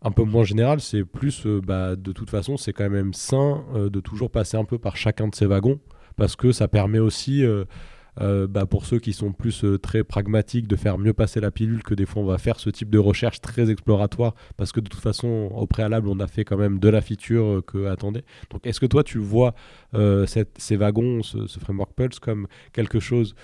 un 0.01 0.11
peu 0.11 0.23
moins 0.23 0.43
générale, 0.43 0.79
c'est 0.79 1.03
plus, 1.03 1.45
bah, 1.45 1.95
de 1.95 2.11
toute 2.11 2.29
façon, 2.29 2.57
c'est 2.57 2.73
quand 2.73 2.89
même 2.89 3.13
sain 3.13 3.63
de 3.75 3.99
toujours 3.99 4.29
passer 4.31 4.57
un 4.57 4.65
peu 4.65 4.77
par 4.77 4.95
chacun 4.95 5.27
de 5.27 5.35
ces 5.35 5.45
wagons, 5.45 5.79
parce 6.15 6.35
que 6.35 6.51
ça 6.51 6.67
permet 6.67 6.99
aussi 6.99 7.43
euh, 8.21 8.47
bah, 8.47 8.65
pour 8.65 8.85
ceux 8.85 8.99
qui 8.99 9.13
sont 9.13 9.31
plus 9.31 9.63
euh, 9.63 9.77
très 9.77 10.03
pragmatiques, 10.03 10.67
de 10.67 10.75
faire 10.75 10.97
mieux 10.97 11.13
passer 11.13 11.39
la 11.39 11.51
pilule, 11.51 11.83
que 11.83 11.93
des 11.93 12.05
fois 12.05 12.23
on 12.23 12.25
va 12.25 12.37
faire 12.37 12.59
ce 12.59 12.69
type 12.69 12.89
de 12.89 12.97
recherche 12.97 13.41
très 13.41 13.69
exploratoire, 13.69 14.33
parce 14.57 14.71
que 14.71 14.79
de 14.79 14.89
toute 14.89 15.01
façon, 15.01 15.51
au 15.53 15.67
préalable, 15.67 16.07
on 16.07 16.19
a 16.19 16.27
fait 16.27 16.43
quand 16.43 16.57
même 16.57 16.79
de 16.79 16.89
la 16.89 17.01
feature 17.01 17.45
euh, 17.45 17.61
que 17.61 17.85
attendait. 17.85 18.23
Donc 18.49 18.65
est-ce 18.65 18.79
que 18.79 18.85
toi, 18.85 19.03
tu 19.03 19.19
vois 19.19 19.53
ces 19.93 20.75
wagons, 20.75 21.21
ce, 21.23 21.59
framework 21.59 21.93
Pulse, 21.95 22.19
comme 22.19 22.47
quelque 22.73 22.99
chose 22.99 23.35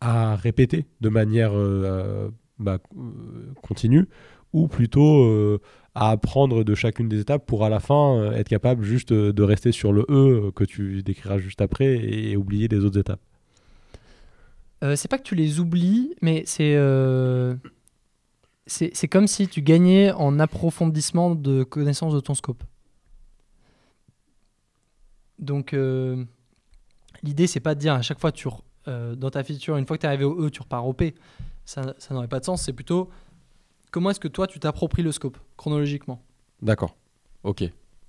à 0.00 0.36
répéter 0.36 0.86
de 1.00 1.08
manière 1.08 1.52
bah, 2.58 2.78
continue, 3.62 4.08
ou 4.52 4.68
plutôt 4.68 5.58
à 5.94 6.10
apprendre 6.10 6.62
de 6.64 6.74
chacune 6.74 7.08
des 7.08 7.20
étapes 7.20 7.46
pour 7.46 7.64
à 7.64 7.68
la 7.68 7.80
fin 7.80 8.16
euh, 8.16 8.32
être 8.32 8.48
capable 8.48 8.84
juste 8.84 9.12
euh, 9.12 9.32
de 9.32 9.42
rester 9.42 9.72
sur 9.72 9.92
le 9.92 10.02
E 10.08 10.46
euh, 10.46 10.50
que 10.52 10.64
tu 10.64 11.02
décriras 11.02 11.38
juste 11.38 11.60
après 11.60 11.86
et, 11.86 12.36
oublier 12.36 12.68
les 12.68 12.78
autres 12.78 12.98
étapes 12.98 13.20
C'est 14.96 15.08
pas 15.08 15.18
que 15.18 15.24
tu 15.24 15.34
les 15.34 15.58
oublies, 15.58 16.14
mais 16.22 16.44
c'est 16.46 16.78
c'est 18.66 19.08
comme 19.08 19.26
si 19.26 19.48
tu 19.48 19.62
gagnais 19.62 20.12
en 20.12 20.38
approfondissement 20.38 21.34
de 21.34 21.64
connaissance 21.64 22.14
de 22.14 22.20
ton 22.20 22.34
scope. 22.34 22.62
Donc 25.40 25.74
l'idée 27.22 27.46
c'est 27.46 27.60
pas 27.60 27.74
de 27.74 27.80
dire 27.80 27.94
à 27.94 28.02
chaque 28.02 28.20
fois 28.20 28.30
tu 28.30 28.48
dans 28.86 29.30
ta 29.30 29.42
feature, 29.42 29.76
une 29.76 29.86
fois 29.86 29.96
que 29.96 30.02
tu 30.02 30.06
es 30.06 30.08
arrivé 30.08 30.24
au 30.24 30.46
E, 30.46 30.50
tu 30.50 30.62
repars 30.62 30.86
au 30.86 30.92
P. 30.92 31.14
Ça, 31.64 31.94
ça 31.98 32.14
n'aurait 32.14 32.26
pas 32.26 32.40
de 32.40 32.44
sens. 32.44 32.62
C'est 32.62 32.72
plutôt 32.72 33.10
comment 33.90 34.10
est-ce 34.10 34.20
que 34.20 34.28
toi, 34.28 34.46
tu 34.46 34.58
t'appropries 34.58 35.02
le 35.02 35.12
scope 35.12 35.38
chronologiquement? 35.56 36.22
D'accord. 36.62 36.96
Ok. 37.42 37.64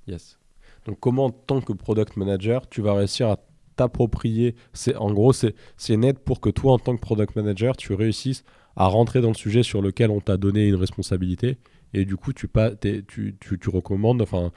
Yes. 0.07 0.39
Donc, 0.85 0.99
comment, 0.99 1.25
en 1.25 1.29
tant 1.29 1.61
que 1.61 1.73
product 1.73 2.17
manager, 2.17 2.67
tu 2.69 2.81
vas 2.81 2.93
réussir 2.93 3.29
à 3.29 3.37
t'approprier 3.75 4.55
c'est 4.73 4.95
En 4.95 5.11
gros, 5.11 5.33
c'est 5.33 5.97
net 5.97 6.19
pour 6.19 6.41
que 6.41 6.49
toi, 6.49 6.73
en 6.73 6.79
tant 6.79 6.95
que 6.95 7.01
product 7.01 7.35
manager, 7.35 7.77
tu 7.77 7.93
réussisses 7.93 8.43
à 8.75 8.87
rentrer 8.87 9.21
dans 9.21 9.29
le 9.29 9.35
sujet 9.35 9.63
sur 9.63 9.81
lequel 9.81 10.11
on 10.11 10.21
t'a 10.21 10.37
donné 10.37 10.67
une 10.67 10.75
responsabilité. 10.75 11.57
Et 11.93 12.05
du 12.05 12.15
coup, 12.15 12.33
tu, 12.33 12.47
pas, 12.47 12.71
tu, 12.71 13.05
tu, 13.39 13.59
tu 13.59 13.69
recommandes, 13.69 14.21
enfin, 14.21 14.51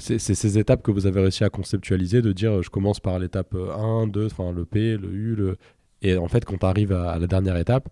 c'est 0.00 0.18
ces 0.18 0.58
étapes 0.58 0.82
que 0.82 0.90
vous 0.90 1.06
avez 1.06 1.20
réussi 1.20 1.44
à 1.44 1.50
conceptualiser, 1.50 2.22
de 2.22 2.32
dire 2.32 2.62
je 2.62 2.70
commence 2.70 3.00
par 3.00 3.18
l'étape 3.18 3.54
1, 3.54 4.06
2, 4.06 4.26
enfin 4.26 4.50
le 4.52 4.64
P, 4.64 4.96
le 4.96 5.12
U, 5.12 5.34
le... 5.36 5.56
et 6.02 6.16
en 6.16 6.28
fait 6.28 6.44
quand 6.44 6.58
tu 6.58 6.66
arrives 6.66 6.92
à, 6.92 7.18
la 7.18 7.26
dernière 7.26 7.56
étape, 7.56 7.88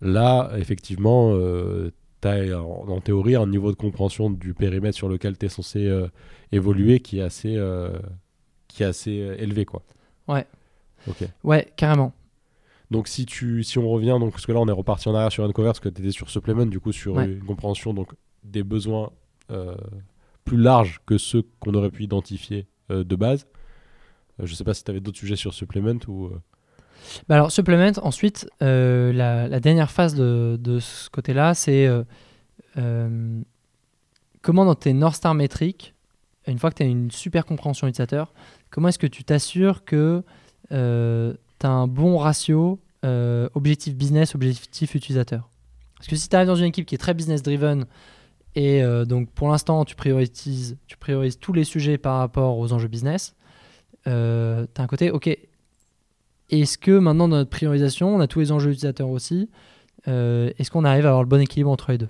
là 0.00 0.50
effectivement 0.56 1.32
euh, 1.34 1.92
tu 2.20 2.28
as 2.28 2.62
en, 2.62 3.00
théorie 3.00 3.36
un 3.36 3.46
niveau 3.46 3.70
de 3.70 3.76
compréhension 3.76 4.30
du 4.30 4.54
périmètre 4.54 4.96
sur 4.96 5.08
lequel 5.08 5.38
tu 5.38 5.46
es 5.46 5.48
censé 5.48 5.86
euh, 5.86 6.08
évoluer 6.52 7.00
qui 7.00 7.18
est 7.18 7.22
assez, 7.22 7.56
euh, 7.56 7.98
qui 8.68 8.82
est 8.82 8.86
assez 8.86 9.20
euh, 9.20 9.36
élevé. 9.38 9.64
Quoi. 9.64 9.82
Ouais. 10.28 10.46
Ouais, 11.42 11.72
carrément. 11.76 12.12
Donc 12.90 13.08
si, 13.08 13.24
tu, 13.24 13.62
si 13.62 13.78
on 13.78 13.88
revient, 13.88 14.16
donc, 14.20 14.32
parce 14.32 14.46
que 14.46 14.52
là 14.52 14.58
on 14.58 14.68
est 14.68 14.72
reparti 14.72 15.08
en 15.08 15.14
arrière 15.14 15.32
sur 15.32 15.44
Uncover, 15.44 15.68
parce 15.68 15.80
que 15.80 15.88
tu 15.88 16.02
étais 16.02 16.10
sur 16.10 16.28
Supplement, 16.28 16.66
du 16.66 16.80
coup 16.80 16.92
sur 16.92 17.18
une 17.20 17.42
compréhension 17.44 17.94
donc, 17.94 18.12
des 18.42 18.62
besoins 18.64 19.10
plus 20.44 20.56
larges 20.56 21.00
que 21.06 21.16
ceux 21.16 21.42
qu'on 21.60 21.74
aurait 21.74 21.90
pu 21.90 22.02
identifier 22.02 22.66
de 22.88 23.16
base. 23.16 23.46
je 24.42 24.52
sais 24.54 24.64
pas 24.64 24.74
si 24.74 24.82
tu 24.82 24.90
avais 24.90 25.00
d'autres 25.00 25.18
sujets 25.18 25.36
sur 25.36 25.54
Supplement 25.54 26.00
ou... 26.08 26.30
Bah 27.28 27.36
alors, 27.36 27.50
supplement, 27.50 27.92
ensuite, 28.02 28.48
euh, 28.62 29.12
la, 29.12 29.60
dernière 29.60 29.90
phase 29.90 30.14
de, 30.14 30.78
ce 30.80 31.10
côté-là, 31.10 31.54
c'est 31.54 31.86
euh, 31.86 32.02
euh, 32.78 33.40
comment 34.42 34.64
dans 34.64 34.74
tes 34.74 34.92
North 34.92 35.16
Star 35.16 35.34
métriques, 35.34 35.94
une 36.46 36.58
fois 36.58 36.70
que 36.70 36.76
tu 36.76 36.82
as 36.82 36.86
une 36.86 37.10
super 37.10 37.44
compréhension 37.44 37.86
utilisateur, 37.86 38.32
comment 38.70 38.88
est-ce 38.88 38.98
que 38.98 39.06
tu 39.06 39.24
t'assures 39.24 39.84
que 39.84 40.22
tu 40.70 40.76
as 40.76 41.70
un 41.70 41.86
bon 41.86 42.18
ratio 42.18 42.80
objectif 43.02 43.94
business, 43.94 44.34
objectif 44.34 44.94
utilisateur? 44.94 45.48
Parce 45.96 46.08
que 46.08 46.16
si 46.16 46.28
tu 46.28 46.36
arrives 46.36 46.48
dans 46.48 46.56
une 46.56 46.66
équipe 46.66 46.86
qui 46.86 46.94
est 46.94 46.98
très 46.98 47.14
business 47.14 47.42
driven, 47.42 47.84
et 48.56 48.82
donc 49.06 49.30
pour 49.30 49.48
l'instant 49.48 49.84
tu 49.84 49.94
priorises, 49.94 50.76
tu 50.86 50.96
priorises 50.96 51.38
tous 51.38 51.52
les 51.52 51.64
sujets 51.64 51.98
par 51.98 52.18
rapport 52.18 52.58
aux 52.58 52.72
enjeux 52.72 52.88
business, 52.88 53.36
tu 54.04 54.10
as 54.10 54.66
un 54.78 54.86
côté, 54.86 55.10
ok, 55.10 55.36
est-ce 56.50 56.78
que 56.78 56.98
maintenant 56.98 57.28
dans 57.28 57.36
notre 57.36 57.50
priorisation, 57.50 58.14
on 58.14 58.20
a 58.20 58.26
tous 58.26 58.40
les 58.40 58.52
enjeux 58.52 58.70
utilisateurs 58.70 59.08
aussi 59.08 59.48
euh, 60.08 60.50
Est-ce 60.58 60.70
qu'on 60.70 60.84
arrive 60.84 61.06
à 61.06 61.10
avoir 61.10 61.22
le 61.22 61.28
bon 61.28 61.40
équilibre 61.40 61.70
entre 61.70 61.92
les 61.92 61.98
deux? 61.98 62.08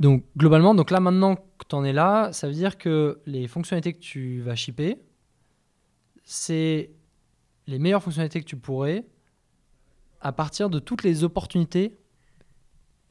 Donc 0.00 0.24
globalement, 0.36 0.74
donc 0.74 0.90
là 0.90 1.00
maintenant 1.00 1.36
que 1.36 1.66
tu 1.68 1.74
en 1.74 1.84
es 1.84 1.92
là, 1.92 2.32
ça 2.32 2.46
veut 2.46 2.52
dire 2.52 2.76
que 2.76 3.20
les 3.26 3.46
fonctionnalités 3.48 3.92
que 3.92 4.00
tu 4.00 4.40
vas 4.40 4.54
shipper, 4.54 4.98
c'est 6.24 6.90
les 7.66 7.78
meilleures 7.78 8.02
fonctionnalités 8.02 8.40
que 8.40 8.46
tu 8.46 8.56
pourrais 8.56 9.04
à 10.20 10.32
partir 10.32 10.70
de 10.70 10.78
toutes 10.78 11.04
les 11.04 11.22
opportunités 11.24 11.96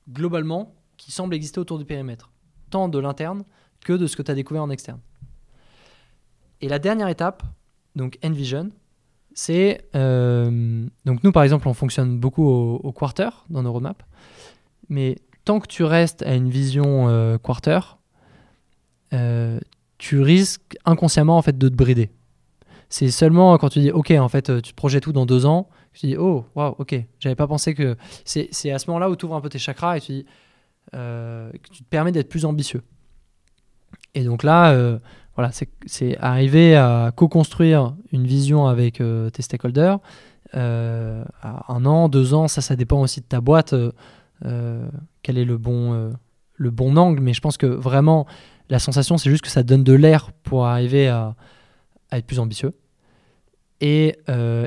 globalement 0.10 0.76
qui 0.98 1.12
semblent 1.12 1.34
exister 1.34 1.60
autour 1.60 1.80
du 1.80 1.86
périmètre, 1.86 2.32
tant 2.70 2.90
de 2.90 3.00
l'interne 3.00 3.44
que 3.82 3.94
de 3.94 4.08
ce 4.08 4.16
que 4.16 4.22
tu 4.22 4.32
as 4.32 4.36
découvert 4.36 4.64
en 4.64 4.70
externe. 4.70 5.00
Et 6.64 6.70
la 6.70 6.80
dernière 6.80 7.10
étape, 7.10 7.44
donc 7.98 8.18
Envision, 8.24 8.70
c'est. 9.34 9.84
Euh, 9.98 10.88
donc, 11.04 11.22
nous, 11.26 11.34
par 11.34 11.44
exemple, 11.44 11.68
on 11.68 11.74
fonctionne 11.74 12.18
beaucoup 12.18 12.48
au, 12.48 12.92
quarter 12.94 13.28
dans 13.50 13.64
nos 13.64 13.74
roadmaps. 13.74 14.00
Mais 14.88 15.18
tant 15.44 15.60
que 15.60 15.68
tu 15.68 15.84
restes 15.84 16.24
à 16.24 16.36
une 16.36 16.50
vision 16.50 17.10
euh, 17.10 17.38
quarter, 17.38 17.98
euh, 19.12 19.60
tu 19.98 20.22
risques 20.22 20.78
inconsciemment 20.86 21.38
en 21.38 21.42
fait, 21.42 21.58
de 21.58 21.68
te 21.68 21.76
brider. 21.76 22.12
C'est 22.88 23.12
seulement 23.12 23.58
quand 23.58 23.68
tu 23.68 23.80
dis, 23.80 23.92
OK, 23.92 24.12
en 24.12 24.30
fait, 24.30 24.62
tu 24.62 24.72
te 24.72 24.76
projettes 24.76 25.04
tout 25.04 25.12
dans 25.12 25.26
deux 25.26 25.46
ans, 25.46 25.68
tu 25.92 26.08
dis, 26.08 26.16
oh, 26.16 26.46
waouh, 26.56 26.76
OK, 26.80 26.96
j'avais 27.20 27.36
pas 27.36 27.48
pensé 27.48 27.74
que. 27.74 27.98
C'est 28.24 28.72
à 28.72 28.80
ce 28.80 28.90
moment-là 28.90 29.10
où 29.10 29.18
tu 29.18 29.26
ouvres 29.26 29.36
un 29.36 29.42
peu 29.42 29.50
tes 29.50 29.60
chakras 29.60 29.98
et 29.98 30.00
tu 30.00 30.14
dis, 30.14 30.26
que 30.94 31.70
tu 31.74 31.84
te 31.84 31.90
permets 31.90 32.14
d'être 32.14 32.30
plus 32.30 32.46
ambitieux. 32.46 32.84
Et 34.16 34.24
donc 34.24 34.44
là, 34.44 35.00
voilà, 35.36 35.52
c'est 35.86 36.18
arriver 36.20 36.76
à 36.76 37.12
co-construire 37.16 37.96
une 38.12 38.28
vision 38.28 38.68
avec 38.68 39.02
euh, 39.02 39.30
tes 39.32 39.42
stakeholders. 39.42 40.00
Euh, 40.56 41.24
un 41.44 41.86
an, 41.86 42.08
deux 42.08 42.36
ans, 42.36 42.48
ça, 42.48 42.62
ça 42.62 42.76
dépend 42.76 43.02
aussi 43.02 43.22
de 43.22 43.26
ta 43.26 43.42
boîte. 43.42 43.74
Euh, 44.46 44.90
quel 45.24 45.38
est 45.40 45.46
le 45.46 45.58
bon, 45.58 46.14
le 46.54 46.70
bon 46.70 46.98
angle 46.98 47.22
Mais 47.22 47.34
je 47.34 47.42
pense 47.42 47.58
que 47.58 47.66
vraiment, 47.66 48.28
la 48.70 48.78
sensation, 48.78 49.18
c'est 49.18 49.32
juste 49.32 49.44
que 49.44 49.50
ça 49.50 49.64
donne 49.64 49.84
de 49.84 49.94
l'air 49.94 50.32
pour 50.44 50.68
arriver 50.68 51.08
à, 51.08 51.36
être 52.12 52.28
plus 52.28 52.40
ambitieux. 52.40 52.74
Et, 53.82 54.16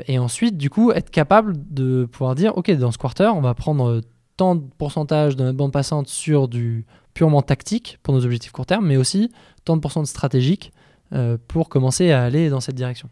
et, 0.07 0.19
ensuite, 0.19 0.57
du 0.57 0.69
coup, 0.69 0.91
être 0.91 1.09
capable 1.09 1.53
de 1.73 2.05
pouvoir 2.05 2.35
dire, 2.35 2.57
OK, 2.57 2.69
dans 2.71 2.91
ce 2.91 2.97
quarter, 2.97 3.33
on 3.33 3.41
va 3.41 3.53
prendre 3.53 4.01
tant 4.35 4.55
de 4.55 4.63
pourcentage 4.77 5.37
de 5.37 5.45
notre 5.45 5.57
bande 5.57 5.71
passante 5.71 6.09
sur 6.09 6.49
du 6.49 6.85
purement 7.17 7.41
tactique 7.41 7.97
pour 8.03 8.13
nos 8.13 8.23
objectifs 8.23 8.51
court 8.51 8.67
terme, 8.67 8.85
mais 8.85 8.95
aussi 8.95 9.31
tant 9.65 9.75
de 9.75 10.05
stratégique 10.05 10.71
euh, 11.13 11.39
pour 11.47 11.67
commencer 11.67 12.11
à 12.11 12.23
aller 12.23 12.51
dans 12.51 12.59
cette 12.59 12.75
direction. 12.75 13.09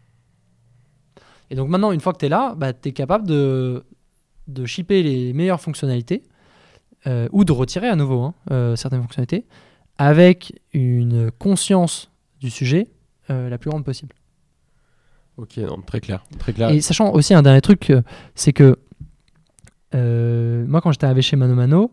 Et 1.50 1.56
donc 1.56 1.68
maintenant, 1.68 1.90
une 1.90 1.98
fois 1.98 2.12
que 2.12 2.18
tu 2.18 2.26
es 2.26 2.28
là, 2.28 2.54
bah, 2.56 2.72
tu 2.72 2.90
es 2.90 2.92
capable 2.92 3.26
de, 3.26 3.84
de 4.46 4.64
shipper 4.64 5.02
les 5.02 5.32
meilleures 5.32 5.60
fonctionnalités 5.60 6.22
euh, 7.08 7.28
ou 7.32 7.44
de 7.44 7.50
retirer 7.50 7.88
à 7.88 7.96
nouveau 7.96 8.22
hein, 8.22 8.34
euh, 8.52 8.76
certaines 8.76 9.02
fonctionnalités 9.02 9.44
avec 9.98 10.54
une 10.72 11.32
conscience 11.32 12.08
du 12.38 12.50
sujet 12.50 12.88
la 13.28 13.58
plus 13.58 13.70
grande 13.70 13.84
possible. 13.84 14.14
Ok, 15.36 15.58
très 15.84 16.00
clair, 16.00 16.24
très 16.38 16.52
clair. 16.52 16.70
Et 16.70 16.80
sachant 16.80 17.12
aussi 17.12 17.34
un 17.34 17.42
dernier 17.42 17.60
truc, 17.60 17.92
c'est 18.36 18.52
que 18.52 18.78
moi 19.92 20.80
quand 20.80 20.92
j'étais 20.92 21.06
arrivé 21.06 21.22
chez 21.22 21.34
Mano 21.34 21.56
Mano, 21.56 21.90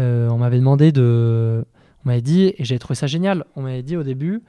euh, 0.00 0.28
on 0.30 0.38
m'avait 0.38 0.58
demandé 0.58 0.92
de. 0.92 1.64
On 2.04 2.08
m'avait 2.08 2.22
dit, 2.22 2.54
et 2.56 2.64
j'ai 2.64 2.78
trouvé 2.78 2.94
ça 2.94 3.06
génial, 3.06 3.44
on 3.56 3.62
m'avait 3.62 3.82
dit 3.82 3.96
au 3.96 4.02
début 4.02 4.42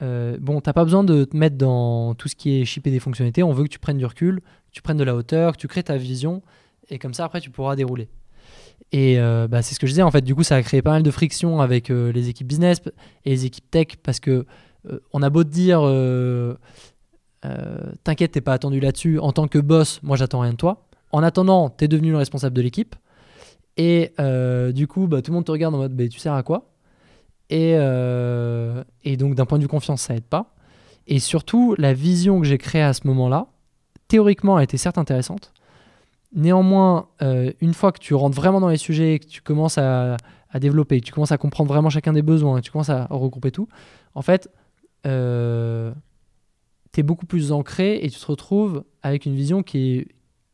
euh, 0.00 0.36
bon, 0.40 0.60
t'as 0.60 0.72
pas 0.72 0.84
besoin 0.84 1.02
de 1.02 1.24
te 1.24 1.36
mettre 1.36 1.56
dans 1.56 2.14
tout 2.14 2.28
ce 2.28 2.36
qui 2.36 2.60
est 2.60 2.64
shipper 2.64 2.90
des 2.90 3.00
fonctionnalités, 3.00 3.42
on 3.42 3.52
veut 3.52 3.64
que 3.64 3.68
tu 3.68 3.80
prennes 3.80 3.98
du 3.98 4.06
recul, 4.06 4.40
que 4.40 4.72
tu 4.72 4.82
prennes 4.82 4.98
de 4.98 5.02
la 5.04 5.16
hauteur, 5.16 5.52
que 5.52 5.56
tu 5.56 5.66
crées 5.66 5.82
ta 5.82 5.96
vision, 5.96 6.42
et 6.88 6.98
comme 7.00 7.14
ça 7.14 7.24
après 7.24 7.40
tu 7.40 7.50
pourras 7.50 7.74
dérouler. 7.74 8.08
Et 8.92 9.18
euh, 9.18 9.48
bah, 9.48 9.62
c'est 9.62 9.74
ce 9.74 9.80
que 9.80 9.88
je 9.88 9.92
disais, 9.92 10.02
en 10.02 10.10
fait, 10.12 10.20
du 10.20 10.36
coup 10.36 10.44
ça 10.44 10.54
a 10.54 10.62
créé 10.62 10.82
pas 10.82 10.92
mal 10.92 11.02
de 11.02 11.10
friction 11.10 11.60
avec 11.60 11.88
les 11.88 12.28
équipes 12.28 12.46
business 12.46 12.80
et 13.24 13.30
les 13.30 13.44
équipes 13.44 13.68
tech, 13.70 13.86
parce 14.02 14.20
que 14.20 14.46
on 15.12 15.22
a 15.22 15.30
beau 15.30 15.42
te 15.42 15.48
dire, 15.48 15.80
t'inquiète, 18.04 18.32
t'es 18.32 18.40
pas 18.40 18.52
attendu 18.52 18.78
là-dessus, 18.78 19.18
en 19.18 19.32
tant 19.32 19.48
que 19.48 19.58
boss, 19.58 20.00
moi 20.04 20.16
j'attends 20.16 20.40
rien 20.40 20.52
de 20.52 20.56
toi. 20.56 20.86
En 21.10 21.22
attendant, 21.22 21.70
t'es 21.70 21.88
devenu 21.88 22.10
le 22.10 22.18
responsable 22.18 22.54
de 22.54 22.62
l'équipe. 22.62 22.94
Et 23.78 24.12
euh, 24.18 24.72
du 24.72 24.88
coup, 24.88 25.06
bah, 25.06 25.22
tout 25.22 25.30
le 25.30 25.36
monde 25.36 25.44
te 25.44 25.52
regarde 25.52 25.74
en 25.74 25.78
mode 25.78 25.96
bah, 25.96 26.08
tu 26.08 26.18
sers 26.18 26.34
à 26.34 26.42
quoi? 26.42 26.72
Et, 27.48 27.74
euh, 27.76 28.84
et, 29.04 29.16
donc, 29.16 29.36
d'un 29.36 29.46
point 29.46 29.56
de 29.56 29.62
vue 29.62 29.68
confiance, 29.68 30.02
ça 30.02 30.14
aide 30.14 30.24
pas. 30.24 30.54
Et 31.06 31.20
surtout, 31.20 31.74
la 31.78 31.94
vision 31.94 32.40
que 32.40 32.46
j'ai 32.46 32.58
créée 32.58 32.82
à 32.82 32.92
ce 32.92 33.06
moment-là, 33.06 33.46
théoriquement, 34.08 34.56
a 34.56 34.64
été 34.64 34.76
certes 34.76 34.98
intéressante. 34.98 35.54
Néanmoins, 36.34 37.08
euh, 37.22 37.52
une 37.60 37.72
fois 37.72 37.92
que 37.92 38.00
tu 38.00 38.12
rentres 38.14 38.36
vraiment 38.36 38.60
dans 38.60 38.68
les 38.68 38.76
sujets, 38.76 39.20
que 39.20 39.26
tu 39.26 39.40
commences 39.40 39.78
à, 39.78 40.18
à, 40.50 40.58
développer, 40.58 41.00
que 41.00 41.06
tu 41.06 41.12
commences 41.12 41.32
à 41.32 41.38
comprendre 41.38 41.72
vraiment 41.72 41.88
chacun 41.88 42.12
des 42.12 42.20
besoins, 42.20 42.60
que 42.60 42.64
tu 42.66 42.72
commences 42.72 42.90
à 42.90 43.06
regrouper 43.06 43.52
tout, 43.52 43.68
en 44.14 44.20
fait, 44.20 44.50
tu 45.04 45.08
es 45.08 47.02
beaucoup 47.02 47.26
plus 47.26 47.52
ancré 47.52 47.96
et 48.02 48.10
tu 48.10 48.18
te 48.18 48.26
retrouves 48.26 48.84
avec 49.02 49.24
une 49.24 49.34
vision 49.34 49.62
qui, 49.62 50.08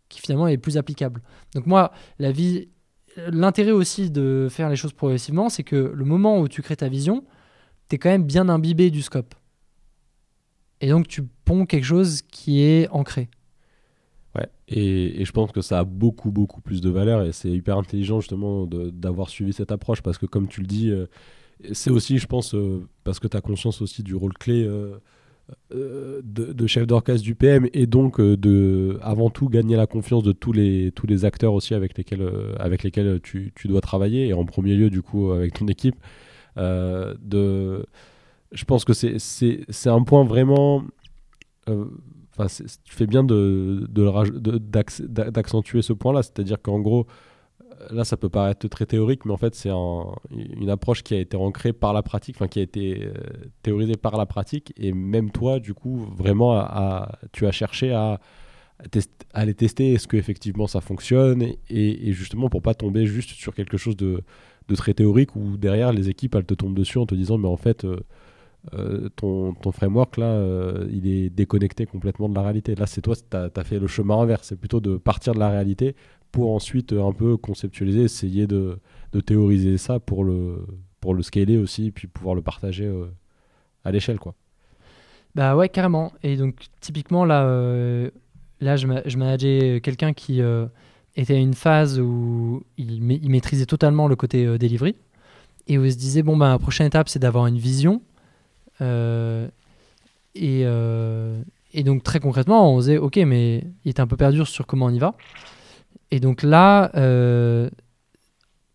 qui 0.09 0.21
finalement 0.21 0.47
est 0.47 0.59
plus 0.59 0.77
applicable. 0.77 1.23
Donc 1.55 1.67
moi, 1.67 1.91
la 2.21 2.31
vie, 2.31 2.69
l'intérêt 3.17 3.71
aussi 3.71 4.11
de 4.11 4.49
faire 4.51 4.69
les 4.69 4.77
choses 4.77 4.93
progressivement, 4.93 5.49
c'est 5.49 5.63
que 5.63 5.77
le 5.77 6.05
moment 6.05 6.41
où 6.41 6.49
tu 6.49 6.63
crées 6.63 6.77
ta 6.77 6.89
vision, 6.89 7.25
tu 7.89 7.97
es 7.97 7.99
quand 7.99 8.11
même 8.11 8.25
bien 8.25 8.49
imbibé 8.49 8.91
du 8.91 9.03
scope. 9.03 9.35
Et 10.81 10.89
donc 10.89 11.09
tu 11.09 11.23
ponds 11.45 11.67
quelque 11.67 11.85
chose 11.85 12.23
qui 12.23 12.63
est 12.63 12.89
ancré. 12.91 13.29
Ouais, 14.35 14.49
et, 14.69 15.25
je 15.25 15.33
pense 15.33 15.53
que 15.53 15.61
ça 15.61 15.79
a 15.79 15.85
beaucoup, 15.85 16.33
beaucoup 16.33 16.61
plus 16.61 16.81
de 16.81 16.91
valeur 16.91 17.23
et 17.23 17.33
c'est 17.33 17.51
hyper 17.51 17.79
intelligent 17.79 18.21
justement 18.21 18.67
d'avoir 18.67 19.29
suivi 19.29 19.53
cette 19.53 19.71
approche 19.71 20.03
parce 20.03 20.19
que 20.19 20.27
comme 20.27 20.49
tu 20.49 20.61
le 20.61 20.67
dis, 20.67 20.91
euh, 20.91 21.07
c'est 21.73 21.91
aussi, 21.91 22.19
je 22.19 22.27
pense, 22.27 22.55
euh, 22.55 22.87
parce 23.05 23.21
que 23.21 23.29
tu 23.29 23.41
conscience 23.41 23.81
aussi 23.81 24.03
du 24.03 24.15
rôle 24.15 24.35
clé 24.35 24.65
euh, 24.65 24.99
euh, 25.75 26.23
de, 26.25 26.67
chef 26.67 26.87
d'orchestre 26.87 27.23
du 27.23 27.35
PM 27.35 27.69
et 27.75 27.87
donc 27.87 28.19
euh, 28.19 28.35
de 28.35 28.99
avant 29.03 29.29
tout 29.29 29.51
gagner 29.51 29.77
la 29.77 29.87
confiance 29.87 30.23
de 30.23 30.33
tous 30.33 30.53
les 30.53 30.91
tous 30.93 31.07
les 31.07 31.27
acteurs 31.27 31.53
aussi 31.53 31.75
avec 31.75 31.99
lesquels 31.99 32.23
euh, 32.23 32.55
avec 32.59 32.83
lesquels 32.83 33.21
tu, 33.23 33.53
tu, 33.55 33.69
dois 33.69 33.83
travailler 33.83 34.29
et 34.29 34.33
en 34.33 34.47
premier 34.47 34.75
lieu 34.75 34.89
du 34.89 35.03
coup 35.03 35.33
avec 35.33 35.53
ton 35.53 35.67
équipe 35.67 35.97
de 36.57 37.87
je 38.53 38.65
pense 38.65 38.87
que 38.87 38.95
c'est 38.95 39.91
un 39.91 40.03
point 40.03 40.25
vraiment 40.25 40.83
enfin 41.67 42.47
tu 42.85 42.95
fais 42.95 43.07
bien 43.07 43.23
de 43.23 43.87
d'accentuer 45.11 45.83
ce 45.83 45.93
point 45.93 46.15
là 46.15 46.23
c'est 46.23 46.39
à 46.39 46.43
dire 46.43 46.63
qu'en 46.63 46.81
gros 46.81 47.07
là, 47.91 48.05
ça 48.05 48.17
peut 48.17 48.29
paraître 48.29 48.67
très 48.69 48.87
théorique, 48.87 49.25
mais 49.25 49.33
en 49.33 49.37
fait, 49.37 49.55
c'est 49.55 49.71
une 49.71 50.71
approche 50.71 51.03
qui 51.03 51.15
a 51.15 51.19
été 51.19 51.37
ancrée 51.37 51.73
par 51.73 51.93
la 51.93 52.03
pratique, 52.03 52.37
enfin, 52.37 52.49
qui 52.49 52.61
a 52.61 52.63
été 52.63 53.05
euh, 53.05 53.13
théorisée 53.63 53.97
par 53.97 54.17
la 54.17 54.27
pratique. 54.27 54.73
Et 54.77 54.93
même 54.93 55.31
toi, 55.31 55.61
du 55.61 55.75
coup, 55.75 56.07
vraiment, 56.17 56.67
tu 57.33 57.47
as 57.47 57.53
cherché 57.53 57.93
à, 57.93 58.21
aller 59.33 59.55
tester 59.55 59.93
est-ce 59.93 60.09
que 60.09 60.17
effectivement 60.17 60.67
ça 60.67 60.81
fonctionne 60.81 61.47
et, 61.71 62.13
justement 62.13 62.49
pour 62.49 62.61
pas 62.61 62.75
tomber 62.75 63.07
juste 63.07 63.31
sur 63.31 63.55
quelque 63.55 63.77
chose 63.77 63.97
de, 63.97 64.21
très 64.75 64.95
théorique 64.95 65.37
où 65.37 65.57
derrière 65.57 65.93
les 65.93 66.09
équipes 66.09 66.35
elles 66.35 66.45
te 66.45 66.55
tombent 66.55 66.75
dessus 66.75 66.99
en 66.99 67.07
te 67.07 67.15
disant 67.15 67.39
mais 67.39 67.47
en 67.47 67.57
fait 67.57 67.85
euh, 67.85 68.01
euh, 68.75 69.09
ton, 69.15 69.55
framework 69.71 70.17
là 70.17 70.43
il 70.91 71.07
est 71.07 71.31
déconnecté 71.31 71.87
complètement 71.87 72.29
de 72.29 72.35
la 72.35 72.43
réalité 72.43 72.75
là 72.75 72.87
c'est 72.87 73.01
toi 73.01 73.15
tu 73.15 73.37
as, 73.37 73.65
fait 73.65 73.79
le 73.79 73.87
chemin 73.87 74.19
inverse 74.19 74.49
c'est 74.49 74.59
plutôt 74.59 74.81
de 74.81 74.97
partir 74.97 75.35
de 75.35 75.39
la 75.39 75.51
réalité 75.51 75.95
pour 76.35 76.53
ensuite 76.53 76.93
euh, 76.93 77.07
un 77.07 77.13
peu 77.13 77.37
conceptualiser, 77.37 78.03
essayer 78.03 78.49
de, 78.49 78.81
de, 79.13 79.21
théoriser 79.21 79.79
ça 79.79 80.01
pour 80.01 80.25
le, 80.25 80.67
pour 80.99 81.15
le 81.15 81.23
scaler 81.23 81.59
aussi, 81.59 81.93
puis 81.93 82.09
pouvoir 82.09 82.35
le 82.35 82.43
partager 82.43 82.87
euh, 82.87 83.07
à 83.85 83.93
l'échelle. 83.93 84.19
quoi. 84.19 84.35
Bah 85.37 85.55
ouais, 85.55 85.69
carrément. 85.69 86.13
Et 86.25 86.37
donc, 86.37 86.57
typiquement, 86.81 87.25
là, 87.25 87.45
euh, 87.45 88.11
là 88.61 88.75
je, 88.75 88.89
je 89.07 89.17
manageais 89.17 89.81
quelqu'un 89.81 90.13
qui 90.13 90.41
était 91.15 91.35
à 91.35 91.39
une 91.39 91.55
phase 91.55 92.01
où 92.01 92.65
il, 92.79 93.13
il 93.13 93.31
maîtrisait 93.31 93.67
totalement 93.67 94.09
le 94.09 94.17
côté 94.17 94.59
delivery 94.59 94.97
et 95.69 95.79
où 95.79 95.85
il 95.85 95.93
se 95.93 95.99
disait 95.99 96.25
bon, 96.25 96.37
bah, 96.37 96.49
la 96.49 96.59
prochaine 96.59 96.89
étape, 96.89 97.09
c'est 97.09 97.21
d'avoir 97.21 97.47
une 97.47 97.59
vision. 97.59 98.03
et, 98.81 99.21
et 100.35 101.83
donc, 101.85 102.03
très 102.03 102.19
concrètement, 102.19 102.75
on 102.75 102.81
disait 102.81 102.99
ok, 102.99 103.19
mais 103.19 103.63
il 103.85 103.93
était 103.93 104.01
un 104.01 104.09
peu 104.09 104.17
perdu 104.17 104.45
sur 104.45 104.67
comment 104.67 104.87
on 104.87 104.91
y 104.91 104.99
va. 104.99 105.15
Et 106.15 106.21
donc 106.21 106.45
là, 106.45 106.93
euh, 106.95 107.69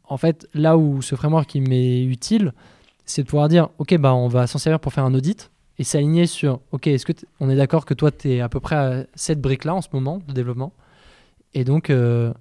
en 0.03 0.17
fait, 0.17 0.45
là 0.53 0.77
où 0.77 1.01
ce 1.01 1.15
framework 1.15 1.55
m'est 1.55 2.03
utile, 2.03 2.51
c'est 3.05 3.23
de 3.23 3.27
pouvoir 3.29 3.47
dire, 3.47 3.69
OK, 3.77 3.95
bah, 3.97 4.13
on 4.13 4.27
va 4.27 4.45
s'en 4.45 4.57
servir 4.57 4.81
pour 4.81 4.91
faire 4.91 5.05
un 5.05 5.13
audit 5.13 5.49
et 5.77 5.85
s'aligner 5.85 6.25
sur, 6.25 6.59
OK, 6.73 6.87
est-ce 6.87 7.05
que 7.05 7.13
on 7.39 7.49
est 7.49 7.55
d'accord 7.55 7.85
que 7.85 7.93
toi, 7.93 8.11
tu 8.11 8.29
es 8.29 8.41
à 8.41 8.49
peu 8.49 8.59
près 8.59 8.75
à 8.75 9.05
cette 9.15 9.39
brique-là 9.39 9.73
en 9.73 9.81
ce 9.81 9.87
moment 9.93 10.21
de 10.27 10.33
développement 10.33 10.73
Et 11.53 11.63
donc, 11.63 11.89
euh, 11.89 12.33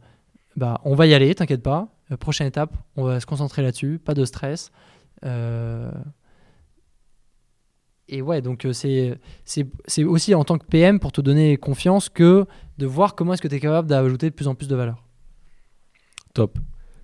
bah, 0.56 0.80
on 0.82 0.96
va 0.96 1.06
y 1.06 1.14
aller, 1.14 1.32
t'inquiète 1.32 1.62
pas. 1.62 1.86
Euh, 2.10 2.16
prochaine 2.16 2.48
étape, 2.48 2.74
on 2.96 3.04
va 3.04 3.20
se 3.20 3.26
concentrer 3.26 3.62
là-dessus, 3.62 4.00
pas 4.04 4.14
de 4.14 4.24
stress. 4.24 4.72
Et 8.08 8.20
ouais, 8.20 8.40
donc 8.40 8.66
c'est 8.72 9.16
aussi 10.04 10.34
en 10.34 10.42
tant 10.42 10.58
que 10.58 10.64
PM 10.64 10.98
pour 10.98 11.12
te 11.12 11.20
donner 11.20 11.56
confiance 11.56 12.08
que 12.08 12.46
de 12.78 12.86
voir 12.86 13.14
comment 13.14 13.34
est-ce 13.34 13.42
que 13.42 13.48
tu 13.48 13.56
es 13.56 13.60
capable 13.60 13.88
d'ajouter 13.88 14.30
de 14.30 14.34
plus 14.34 14.48
en 14.48 14.54
plus 14.54 14.68
de 14.68 14.76
valeur. 14.76 15.04
Top, 16.34 16.58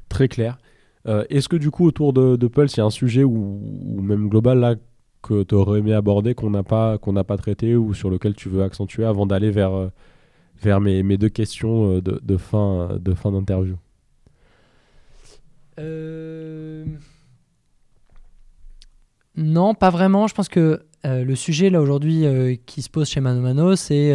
très 0.09 0.29
clair. 0.29 0.59
est-ce 1.07 1.49
que 1.49 1.57
du 1.57 1.71
coup 1.71 1.87
autour 1.87 2.13
de, 2.13 2.37
de 2.37 2.47
Pulse, 2.49 2.75
il 2.75 2.79
y 2.79 2.81
a 2.81 2.85
un 2.85 2.91
sujet 2.91 3.25
ou, 3.25 3.61
même 4.01 4.29
global 4.29 4.61
là 4.61 4.75
que 5.23 5.43
tu 5.43 5.55
aurais 5.55 5.81
aimé 5.81 5.93
aborder 5.93 6.35
qu'on 6.35 6.51
n'a 6.51 6.63
pas, 6.63 6.99
qu'on 6.99 7.13
n'a 7.13 7.25
pas 7.25 7.37
traité 7.37 7.77
ou 7.77 7.95
sur 7.95 8.11
lequel 8.11 8.35
tu 8.35 8.49
veux 8.49 8.63
accentuer 8.63 9.05
avant 9.05 9.27
d'aller 9.27 9.51
vers, 9.51 9.91
vers 10.63 10.81
mes, 10.81 11.03
mes 11.03 11.17
deux 11.17 11.31
questions 11.31 11.99
de, 11.99 12.21
de 12.23 12.37
fin, 12.37 12.99
de 13.01 13.15
fin 13.15 13.33
d'interview? 13.33 13.77
Euh, 15.79 16.85
non, 19.37 19.75
pas 19.75 19.91
vraiment. 19.91 20.27
Je 20.27 20.35
pense 20.35 20.49
que 20.49 20.83
euh, 21.05 21.25
le 21.25 21.35
sujet 21.35 21.71
là 21.71 21.81
aujourd'hui 21.81 22.27
euh, 22.27 22.55
qui 22.67 22.83
se 22.83 22.91
pose 22.91 23.09
chez 23.09 23.21
Mano 23.21 23.41
Mano, 23.41 23.77
c'est 23.77 24.15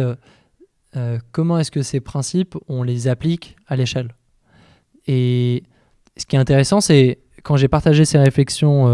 comment 1.32 1.58
est-ce 1.58 1.70
que 1.70 1.82
ces 1.82 2.00
principes 2.00 2.56
on 2.68 2.82
les 2.82 3.08
applique 3.08 3.56
à 3.66 3.76
l'échelle? 3.76 4.14
Et 5.06 5.62
ce 6.16 6.26
qui 6.26 6.36
est 6.36 6.38
intéressant, 6.38 6.80
c'est 6.80 7.20
quand 7.42 7.56
j'ai 7.56 7.68
partagé 7.68 8.04
ces 8.04 8.18
réflexions 8.18 8.86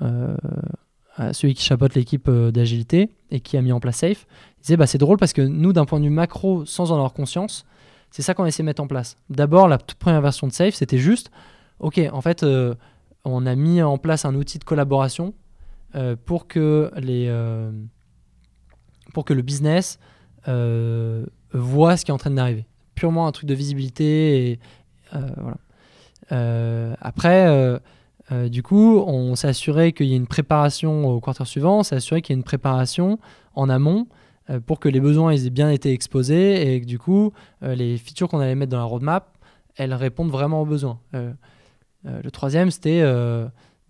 à 0.00 1.32
celui 1.32 1.54
qui 1.54 1.62
chapeaute 1.62 1.94
l'équipe 1.94 2.30
d'agilité 2.30 3.10
et 3.30 3.40
qui 3.40 3.56
a 3.56 3.62
mis 3.62 3.72
en 3.72 3.80
place 3.80 3.96
Safe, 3.96 4.26
il 4.58 4.62
disait 4.62 4.76
bah, 4.76 4.86
c'est 4.86 4.98
drôle 4.98 5.16
parce 5.16 5.32
que 5.32 5.42
nous, 5.42 5.72
d'un 5.72 5.84
point 5.84 6.00
de 6.00 6.04
vue 6.04 6.10
macro, 6.10 6.64
sans 6.64 6.92
en 6.92 6.96
avoir 6.96 7.12
conscience, 7.12 7.64
c'est 8.14 8.22
ça 8.22 8.32
qu'on 8.32 8.46
essaie 8.46 8.62
de 8.62 8.66
mettre 8.66 8.80
en 8.80 8.86
place. 8.86 9.16
D'abord, 9.28 9.66
la 9.66 9.76
toute 9.76 9.98
première 9.98 10.20
version 10.20 10.46
de 10.46 10.52
Safe, 10.52 10.74
c'était 10.74 10.98
juste, 10.98 11.32
ok, 11.80 12.00
en 12.12 12.20
fait, 12.20 12.44
euh, 12.44 12.76
on 13.24 13.44
a 13.44 13.56
mis 13.56 13.82
en 13.82 13.98
place 13.98 14.24
un 14.24 14.36
outil 14.36 14.60
de 14.60 14.64
collaboration 14.64 15.34
euh, 15.96 16.14
pour 16.24 16.46
que 16.46 16.92
les, 16.96 17.26
euh, 17.28 17.72
pour 19.12 19.24
que 19.24 19.34
le 19.34 19.42
business 19.42 19.98
voit 20.46 21.96
ce 21.96 22.04
qui 22.04 22.10
est 22.10 22.14
en 22.14 22.18
train 22.18 22.30
d'arriver. 22.30 22.66
Purement 22.94 23.26
un 23.26 23.32
truc 23.32 23.48
de 23.48 23.54
visibilité 23.54 24.50
et 24.50 24.58
voilà. 25.12 26.96
après. 27.00 27.80
du 28.48 28.62
coup, 28.62 28.98
on 29.06 29.34
s'est 29.34 29.48
assuré 29.48 29.92
qu'il 29.92 30.06
y 30.06 30.14
ait 30.14 30.16
une 30.16 30.26
préparation 30.26 31.06
au 31.06 31.20
quartier 31.20 31.44
suivant, 31.44 31.78
on 31.80 31.82
s'est 31.82 31.96
assuré 31.96 32.22
qu'il 32.22 32.34
y 32.34 32.36
ait 32.36 32.40
une 32.40 32.44
préparation 32.44 33.18
en 33.54 33.68
amont 33.68 34.06
euh, 34.50 34.60
pour 34.60 34.78
que 34.78 34.88
les 34.88 35.00
besoins 35.00 35.30
aient 35.30 35.50
bien 35.50 35.70
été 35.70 35.92
exposés 35.92 36.74
et 36.74 36.80
que 36.80 36.86
du 36.86 36.98
coup, 36.98 37.32
euh, 37.62 37.74
les 37.74 37.96
features 37.96 38.28
qu'on 38.28 38.40
allait 38.40 38.54
mettre 38.54 38.72
dans 38.72 38.78
la 38.78 38.84
roadmap, 38.84 39.38
elles 39.76 39.94
répondent 39.94 40.30
vraiment 40.30 40.60
aux 40.60 40.66
besoins. 40.66 41.00
Euh, 41.14 41.32
le 42.04 42.30
troisième, 42.30 42.70
c'était, 42.70 43.02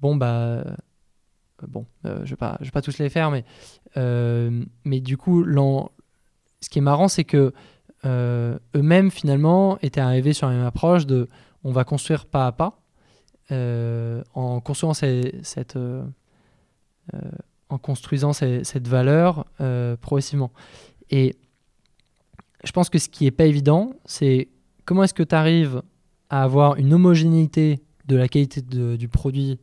bon, 0.01 0.15
bah, 0.15 0.65
bon, 1.67 1.85
je 2.05 2.09
ne 2.09 2.15
vais, 2.25 2.37
vais 2.61 2.71
pas 2.71 2.81
tous 2.81 2.99
les 2.99 3.09
faire, 3.09 3.33
mais, 3.33 3.45
mais 4.85 5.01
du 5.01 5.17
coup, 5.17 5.43
ce 6.65 6.71
qui 6.71 6.79
est 6.79 6.83
marrant, 6.83 7.09
c'est 7.09 7.25
que 7.25 7.53
eux-mêmes, 8.05 9.11
finalement, 9.11 9.79
étaient 9.81 10.01
arrivés 10.01 10.35
sur 10.35 10.47
la 10.47 10.55
même 10.55 10.67
approche 10.67 11.07
de 11.07 11.29
on 11.63 11.73
va 11.73 11.85
construire 11.85 12.27
pas 12.27 12.47
à 12.47 12.53
pas, 12.53 12.79
en 13.51 14.61
construisant 14.61 14.93
cette 14.95 15.79
en 17.75 17.79
construisant 17.79 18.33
cette 18.33 18.89
valeur 18.89 19.47
euh, 19.61 19.97
progressivement. 19.97 20.53
Et 21.11 21.37
je 22.63 22.73
pense 22.73 22.89
que 22.89 22.99
ce 22.99 23.09
qui 23.09 23.25
n'est 23.25 23.31
pas 23.31 23.47
évident, 23.47 23.93
c'est 24.05 24.49
comment 24.85 25.03
est-ce 25.03 25.15
que 25.15 25.23
tu 25.23 25.35
arrives 25.35 25.83
à 26.31 26.43
avoir 26.43 26.77
une 26.77 26.95
homogénéité 26.95 27.81
de 28.07 28.17
la 28.17 28.29
qualité 28.29 28.63
du 28.63 29.09
produit 29.09 29.59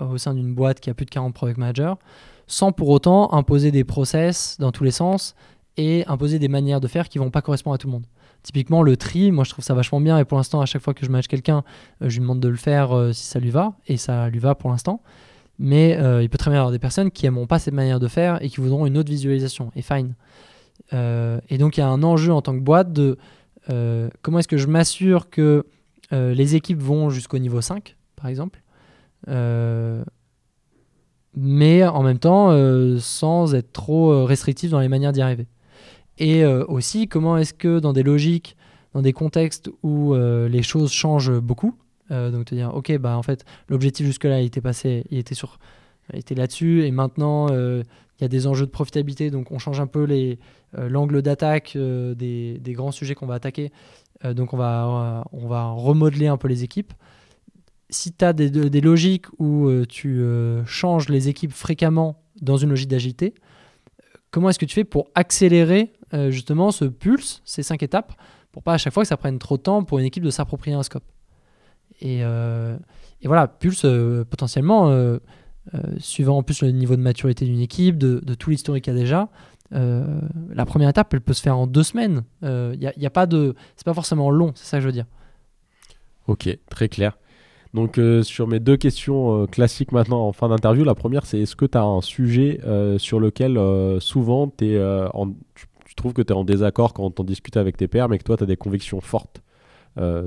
au 0.00 0.18
sein 0.18 0.34
d'une 0.34 0.54
boîte 0.54 0.80
qui 0.80 0.90
a 0.90 0.94
plus 0.94 1.06
de 1.06 1.10
40 1.10 1.34
product 1.34 1.58
managers, 1.58 1.94
sans 2.46 2.72
pour 2.72 2.88
autant 2.88 3.32
imposer 3.32 3.70
des 3.70 3.84
process 3.84 4.56
dans 4.58 4.72
tous 4.72 4.84
les 4.84 4.90
sens 4.90 5.34
et 5.78 6.04
imposer 6.08 6.38
des 6.38 6.48
manières 6.48 6.80
de 6.80 6.88
faire 6.88 7.08
qui 7.08 7.18
vont 7.18 7.30
pas 7.30 7.40
correspondre 7.40 7.74
à 7.74 7.78
tout 7.78 7.86
le 7.86 7.92
monde. 7.92 8.04
Typiquement, 8.42 8.82
le 8.82 8.96
tri, 8.96 9.30
moi 9.30 9.44
je 9.44 9.50
trouve 9.50 9.64
ça 9.64 9.74
vachement 9.74 10.00
bien 10.00 10.18
et 10.18 10.24
pour 10.24 10.36
l'instant, 10.36 10.60
à 10.60 10.66
chaque 10.66 10.82
fois 10.82 10.92
que 10.92 11.06
je 11.06 11.10
manage 11.10 11.28
quelqu'un, 11.28 11.64
euh, 12.02 12.08
je 12.08 12.16
lui 12.16 12.22
demande 12.22 12.40
de 12.40 12.48
le 12.48 12.56
faire 12.56 12.96
euh, 12.96 13.12
si 13.12 13.24
ça 13.24 13.38
lui 13.38 13.50
va 13.50 13.74
et 13.86 13.96
ça 13.96 14.28
lui 14.28 14.40
va 14.40 14.54
pour 14.54 14.70
l'instant 14.70 15.02
mais 15.60 15.96
euh, 15.96 16.22
il 16.22 16.30
peut 16.30 16.38
très 16.38 16.50
bien 16.50 16.58
y 16.58 16.60
avoir 16.60 16.70
des 16.70 16.78
personnes 16.78 17.10
qui 17.10 17.24
n'aimeront 17.24 17.48
pas 17.48 17.58
cette 17.58 17.74
manière 17.74 17.98
de 17.98 18.06
faire 18.06 18.40
et 18.44 18.48
qui 18.48 18.60
voudront 18.60 18.86
une 18.86 18.96
autre 18.96 19.10
visualisation, 19.10 19.72
et 19.74 19.82
fine. 19.82 20.14
Et 20.92 21.58
donc 21.58 21.76
il 21.76 21.80
y 21.80 21.82
a 21.82 21.88
un 21.88 22.04
enjeu 22.04 22.32
en 22.32 22.42
tant 22.42 22.54
que 22.54 22.60
boîte 22.60 22.92
de 22.92 23.18
comment 24.22 24.38
est-ce 24.38 24.46
que 24.46 24.56
je 24.56 24.68
m'assure 24.68 25.28
que 25.30 25.66
les 26.12 26.54
équipes 26.54 26.80
vont 26.80 27.10
jusqu'au 27.10 27.38
niveau 27.38 27.60
5, 27.60 27.96
par 28.14 28.28
exemple, 28.28 28.62
mais 31.34 31.84
en 31.84 32.02
même 32.04 32.20
temps 32.20 32.52
sans 33.00 33.52
être 33.56 33.72
trop 33.72 34.24
restrictif 34.26 34.70
dans 34.70 34.78
les 34.78 34.88
manières 34.88 35.10
d'y 35.10 35.22
arriver. 35.22 35.48
Et 36.18 36.44
aussi 36.44 37.08
comment 37.08 37.36
est-ce 37.36 37.54
que 37.54 37.78
dans 37.78 37.92
des 37.92 38.02
logiques, 38.02 38.56
dans 38.92 39.02
des 39.02 39.12
contextes 39.12 39.70
où 39.82 40.14
les 40.14 40.62
choses 40.62 40.92
changent 40.92 41.38
beaucoup, 41.38 41.74
euh, 42.10 42.30
donc 42.30 42.46
te 42.46 42.54
dire, 42.54 42.74
ok, 42.74 42.96
bah 42.98 43.16
en 43.16 43.22
fait, 43.22 43.44
l'objectif 43.68 44.06
jusque-là, 44.06 44.40
il 44.40 44.46
était 44.46 44.60
passé, 44.60 45.04
il 45.10 45.18
était 45.18 45.34
sur, 45.34 45.58
était 46.12 46.34
là-dessus, 46.34 46.84
et 46.84 46.90
maintenant, 46.90 47.48
euh, 47.50 47.82
il 48.18 48.22
y 48.22 48.24
a 48.24 48.28
des 48.28 48.46
enjeux 48.46 48.66
de 48.66 48.70
profitabilité, 48.70 49.30
donc 49.30 49.50
on 49.50 49.58
change 49.58 49.80
un 49.80 49.86
peu 49.86 50.06
euh, 50.10 50.36
l'angle 50.88 51.22
d'attaque 51.22 51.76
des, 51.76 52.58
des, 52.58 52.72
grands 52.72 52.92
sujets 52.92 53.14
qu'on 53.14 53.26
va 53.26 53.34
attaquer. 53.34 53.70
donc 54.24 54.52
on 54.52 54.56
va, 54.56 55.24
on 55.32 55.46
va 55.46 55.70
remodeler 55.70 56.26
un 56.26 56.36
peu 56.36 56.48
les 56.48 56.64
équipes. 56.64 56.92
Si 57.90 58.12
tu 58.12 58.24
as 58.24 58.32
des, 58.32 58.50
des, 58.50 58.80
logiques 58.80 59.26
où 59.38 59.70
tu 59.88 60.22
changes 60.66 61.08
les 61.08 61.28
équipes 61.28 61.52
fréquemment 61.52 62.20
dans 62.42 62.56
une 62.56 62.70
logique 62.70 62.88
d'agilité, 62.88 63.34
comment 64.30 64.50
est-ce 64.50 64.58
que 64.58 64.66
tu 64.66 64.74
fais 64.74 64.84
pour 64.84 65.08
accélérer 65.14 65.92
justement 66.12 66.70
ce 66.70 66.84
pulse, 66.84 67.42
ces 67.44 67.62
cinq 67.62 67.82
étapes, 67.82 68.12
pour 68.52 68.62
pas 68.62 68.74
à 68.74 68.78
chaque 68.78 68.92
fois 68.92 69.02
que 69.02 69.08
ça 69.08 69.16
prenne 69.16 69.38
trop 69.38 69.56
de 69.56 69.62
temps 69.62 69.84
pour 69.84 69.98
une 69.98 70.06
équipe 70.06 70.24
de 70.24 70.30
s'approprier 70.30 70.74
un 70.74 70.82
scope 70.82 71.04
euh, 72.04 72.76
et, 73.20 73.26
voilà, 73.26 73.48
Pulse, 73.48 73.84
euh, 73.84 74.24
potentiellement, 74.24 74.90
euh, 74.90 75.18
suivant 75.98 76.38
en 76.38 76.42
plus 76.42 76.62
le 76.62 76.70
niveau 76.70 76.96
de 76.96 77.02
maturité 77.02 77.44
d'une 77.44 77.60
équipe, 77.60 77.98
de, 77.98 78.34
tout 78.34 78.50
l'historique 78.50 78.84
qu'il 78.84 78.94
y 78.94 78.96
a 78.96 78.98
déjà, 78.98 79.28
la 79.70 80.64
première 80.64 80.88
étape, 80.88 81.12
elle 81.12 81.20
peut 81.20 81.34
se 81.34 81.42
faire 81.42 81.58
en 81.58 81.66
deux 81.66 81.82
semaines. 81.82 82.22
Il 82.42 82.92
n'y 82.96 83.06
a, 83.06 83.10
pas 83.10 83.26
de, 83.26 83.54
c'est 83.76 83.84
pas 83.84 83.94
forcément 83.94 84.30
long, 84.30 84.52
c'est 84.54 84.64
ça 84.64 84.78
que 84.78 84.82
je 84.82 84.86
veux 84.86 84.92
dire. 84.92 85.06
Ok, 86.26 86.48
très 86.70 86.88
clair. 86.88 87.18
Donc 87.74 88.00
sur 88.22 88.48
mes 88.48 88.60
deux 88.60 88.78
questions 88.78 89.46
classiques 89.46 89.92
maintenant 89.92 90.26
en 90.26 90.32
fin 90.32 90.48
d'interview, 90.48 90.84
la 90.84 90.94
première 90.94 91.26
c'est 91.26 91.40
est-ce 91.40 91.54
que 91.54 91.66
tu 91.66 91.76
as 91.76 91.82
un 91.82 92.00
sujet 92.00 92.60
sur 92.96 93.20
lequel 93.20 93.60
souvent 94.00 94.50
es, 94.62 94.80
en, 95.12 95.34
trouves 95.94 96.12
que 96.12 96.22
tu 96.22 96.32
es 96.32 96.36
en 96.36 96.44
désaccord 96.44 96.94
quand 96.94 97.20
on 97.20 97.24
discute 97.24 97.56
avec 97.56 97.76
tes 97.76 97.88
pairs 97.88 98.08
mais 98.08 98.18
que 98.18 98.24
toi 98.24 98.36
tu 98.36 98.44
as 98.44 98.46
des 98.46 98.56
convictions 98.56 99.00
fortes 99.00 99.42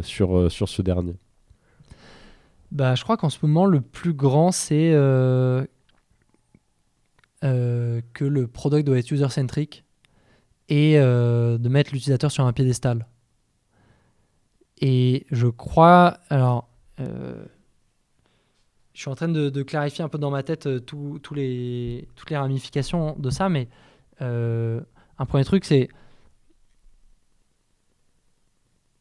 sur, 0.02 0.52
sur 0.52 0.68
ce 0.68 0.82
dernier 0.82 1.16
bah, 2.72 2.96
Je 2.96 3.04
crois 3.04 3.18
qu'en 3.18 3.30
ce 3.30 3.38
moment, 3.42 3.66
le 3.66 3.82
plus 3.82 4.14
grand, 4.14 4.52
c'est 4.52 4.92
euh, 4.94 5.66
euh, 7.44 8.02
que 8.14 8.26
le 8.26 8.48
product 8.48 8.86
doit 8.86 8.98
être 8.98 9.12
user-centric 9.12 9.84
et 10.70 10.98
euh, 10.98 11.58
de 11.58 11.70
mettre 11.70 11.92
l'utilisateur 11.92 12.32
sur 12.32 12.46
un 12.46 12.54
piédestal. 12.54 13.06
Et 14.80 15.28
je 15.32 15.48
crois, 15.48 16.18
alors, 16.30 16.70
je 16.98 19.00
suis 19.00 19.10
en 19.10 19.16
train 19.16 19.28
de, 19.28 19.64
clarifier 19.64 20.04
un 20.04 20.10
peu 20.10 20.18
dans 20.18 20.32
ma 20.32 20.44
tête 20.44 20.66
les, 20.66 22.08
toutes 22.16 22.30
les 22.30 22.38
ramifications 22.38 23.16
de 23.18 23.30
ça, 23.30 23.50
mais 23.50 23.68
un 25.18 25.26
premier 25.26 25.44
truc, 25.44 25.66
c'est 25.66 25.90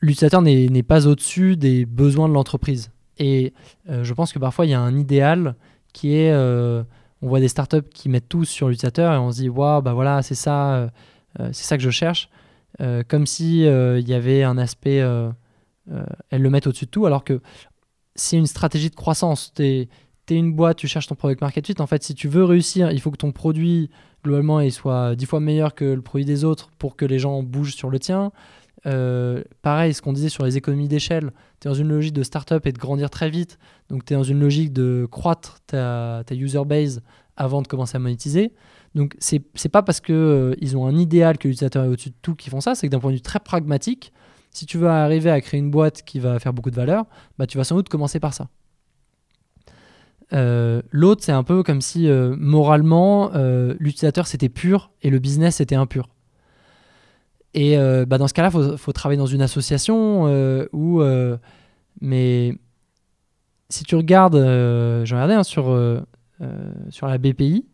l'utilisateur 0.00 0.42
n'est 0.42 0.82
pas 0.82 1.06
au-dessus 1.06 1.56
des 1.56 1.86
besoins 1.86 2.28
de 2.28 2.34
l'entreprise. 2.34 2.90
Et 3.18 3.52
euh, 3.88 4.02
je 4.02 4.14
pense 4.14 4.32
que 4.32 4.38
parfois, 4.38 4.66
il 4.66 4.70
y 4.70 4.74
a 4.74 4.80
un 4.80 4.98
idéal 4.98 5.54
qui 5.92 6.14
est, 6.16 6.32
euh, 6.32 6.82
on 7.20 7.28
voit 7.28 7.40
des 7.40 7.48
startups 7.48 7.88
qui 7.92 8.08
mettent 8.08 8.28
tout 8.28 8.44
sur 8.44 8.68
l'utilisateur 8.68 9.12
et 9.12 9.18
on 9.18 9.30
se 9.30 9.42
dit, 9.42 9.48
waouh, 9.48 9.82
bah 9.82 9.92
voilà, 9.92 10.22
c'est 10.22 10.34
ça, 10.34 10.74
euh, 10.74 10.88
c'est 11.52 11.64
ça 11.64 11.76
que 11.76 11.82
je 11.82 11.90
cherche. 11.90 12.30
comme 13.08 13.26
si 13.26 13.60
il 13.64 14.08
y 14.08 14.14
avait 14.14 14.42
un 14.42 14.56
aspect, 14.56 14.98
elles 16.30 16.42
le 16.42 16.50
mettent 16.50 16.66
au-dessus 16.66 16.86
de 16.86 16.90
tout, 16.90 17.06
alors 17.06 17.24
que 17.24 17.40
c'est 18.14 18.36
une 18.36 18.46
stratégie 18.46 18.90
de 18.90 18.96
croissance. 18.96 19.52
Tu 19.54 19.62
es, 19.62 19.88
une 20.30 20.52
boîte, 20.52 20.78
tu 20.78 20.88
cherches 20.88 21.08
ton 21.08 21.16
product 21.16 21.40
market 21.40 21.66
fit. 21.66 21.74
En 21.80 21.86
fait, 21.86 22.02
si 22.04 22.14
tu 22.14 22.28
veux 22.28 22.44
réussir, 22.44 22.90
il 22.92 23.00
faut 23.00 23.10
que 23.10 23.16
ton 23.16 23.32
produit, 23.32 23.90
globalement, 24.22 24.60
il 24.60 24.72
soit 24.72 25.14
dix 25.16 25.26
fois 25.26 25.40
meilleur 25.40 25.74
que 25.74 25.84
le 25.84 26.02
produit 26.02 26.24
des 26.24 26.44
autres 26.44 26.70
pour 26.78 26.97
que 26.97 27.05
les 27.05 27.18
gens 27.18 27.42
bougent 27.42 27.74
sur 27.74 27.90
le 27.90 27.98
tien. 27.98 28.32
Euh, 28.86 29.42
pareil, 29.62 29.92
ce 29.92 30.01
qu'on 30.02 30.12
disait 30.12 30.28
sur 30.28 30.44
les 30.44 30.56
économies 30.56 30.88
d'échelle, 30.88 31.32
tu 31.60 31.68
es 31.68 31.70
dans 31.70 31.74
une 31.74 31.88
logique 31.88 32.14
de 32.14 32.22
startup 32.22 32.64
et 32.66 32.72
de 32.72 32.78
grandir 32.78 33.10
très 33.10 33.30
vite. 33.30 33.59
Donc 33.88 34.05
tu 34.05 34.14
es 34.14 34.16
dans 34.16 34.22
une 34.22 34.40
logique 34.40 34.72
de 34.72 35.06
croître 35.10 35.60
ta, 35.66 36.22
user 36.30 36.64
base 36.64 37.02
avant 37.36 37.62
de 37.62 37.68
commencer 37.68 37.97
à 37.97 37.98
monétiser. 37.98 38.52
Donc 38.94 39.16
c'est 39.18 39.68
pas 39.70 39.82
parce 39.82 40.01
qu'ils 40.01 40.14
euh, 40.14 40.55
ils 40.60 40.76
ont 40.76 40.86
un 40.86 40.97
idéal 40.97 41.38
que 41.38 41.48
l'utilisateur 41.48 41.84
est 41.84 41.88
au-dessus 41.88 42.10
de 42.10 42.14
tout 42.22 42.34
qui 42.34 42.51
font 42.51 42.60
ça, 42.60 42.74
c'est 42.74 42.88
que 42.88 42.92
d'un 42.92 43.01
point 43.01 43.10
de 43.10 43.16
vue 43.16 43.22
très 43.22 43.40
pragmatique, 43.40 44.12
si 44.51 44.66
tu 44.66 44.78
veux 44.78 44.88
arriver 44.88 45.30
à 45.30 45.40
créer 45.40 45.60
une 45.60 45.70
boîte 45.70 46.02
qui 46.02 46.18
va 46.18 46.38
faire 46.40 46.52
beaucoup 46.52 46.70
de 46.70 46.76
valeur, 46.76 47.05
bah, 47.38 47.47
tu 47.47 47.56
vas 47.56 47.64
sans 47.64 47.76
doute 47.76 47.88
commencer 47.88 48.18
par 48.18 48.34
ça. 48.34 48.48
Euh, 50.32 50.82
l'autre, 50.90 51.24
c'est 51.24 51.32
un 51.32 51.43
peu 51.43 51.62
comme 51.62 51.81
si 51.81 52.09
euh, 52.09 52.36
moralement, 52.39 53.32
euh, 53.35 53.74
l'utilisateur 53.78 54.27
c'était 54.27 54.48
pur 54.48 54.90
et 55.02 55.11
le 55.11 55.19
business 55.19 55.57
c'était 55.57 55.74
impur. 55.74 56.09
Et 57.52 57.77
bah, 58.07 58.16
dans 58.16 58.28
ce 58.28 58.35
cas-là, 58.35 58.51
il 58.55 58.78
faut, 58.78 58.93
travailler 58.93 59.19
dans 59.19 59.27
une 59.27 59.43
association 59.43 60.27
où. 60.73 61.02
mais 62.01 62.55
si 63.69 63.82
tu 63.82 63.97
regardes, 63.97 64.36
j'en 64.36 65.16
regardais 65.16 65.35
hein, 65.35 65.43
sur, 65.43 65.65
sur 66.90 67.09
la 67.09 67.19
BPI, 67.19 67.66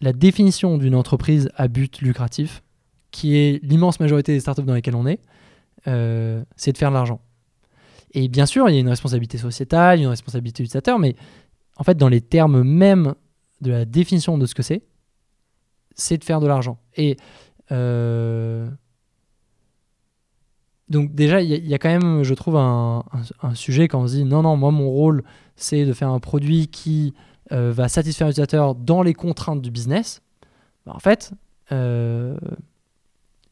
la 0.00 0.12
définition 0.12 0.78
d'une 0.78 0.96
entreprise 0.96 1.48
à 1.54 1.68
but 1.68 2.00
lucratif, 2.00 2.64
qui 3.12 3.36
est 3.36 3.62
l'immense 3.62 4.00
majorité 4.00 4.32
des 4.32 4.40
startups 4.40 4.64
dans 4.64 4.74
lesquelles 4.74 4.96
on 4.96 5.06
est, 5.06 5.20
c'est 5.84 6.72
de 6.72 6.76
faire 6.76 6.90
de 6.90 6.94
l'argent. 6.94 7.20
Et 8.12 8.28
bien 8.28 8.46
sûr, 8.46 8.68
il 8.68 8.74
y 8.74 8.76
a 8.78 8.80
une 8.80 8.88
responsabilité 8.88 9.38
sociétale, 9.38 10.00
une 10.00 10.06
responsabilité 10.06 10.62
utilisateur, 10.62 10.98
mais 10.98 11.14
en 11.76 11.84
fait, 11.84 11.96
dans 11.96 12.08
les 12.08 12.20
termes 12.20 12.62
même 12.62 13.14
de 13.60 13.70
la 13.70 13.84
définition 13.84 14.38
de 14.38 14.46
ce 14.46 14.54
que 14.54 14.62
c'est, 14.62 14.82
c'est 15.94 16.18
de 16.18 16.24
faire 16.24 16.40
de 16.40 16.46
l'argent. 16.46 16.78
Et 16.96 17.16
euh, 17.72 18.68
donc 20.88 21.14
déjà, 21.14 21.42
il 21.42 21.66
y, 21.66 21.74
a 21.74 21.78
quand 21.78 21.88
même, 21.88 22.22
je 22.22 22.34
trouve, 22.34 22.56
un, 22.56 23.04
sujet 23.54 23.88
quand 23.88 24.00
on 24.00 24.06
se 24.06 24.14
dit 24.14 24.24
non, 24.24 24.42
non, 24.42 24.56
moi, 24.56 24.70
mon 24.70 24.88
rôle, 24.88 25.22
c'est 25.56 25.84
de 25.84 25.92
faire 25.92 26.08
un 26.08 26.20
produit 26.20 26.68
qui 26.68 27.14
euh, 27.52 27.72
va 27.72 27.88
satisfaire 27.88 28.28
l'utilisateur 28.28 28.74
dans 28.74 29.02
les 29.02 29.12
contraintes 29.12 29.60
du 29.60 29.70
business. 29.70 30.22
Bah, 30.86 30.92
en 30.94 30.98
fait, 30.98 31.32
euh, 31.72 32.36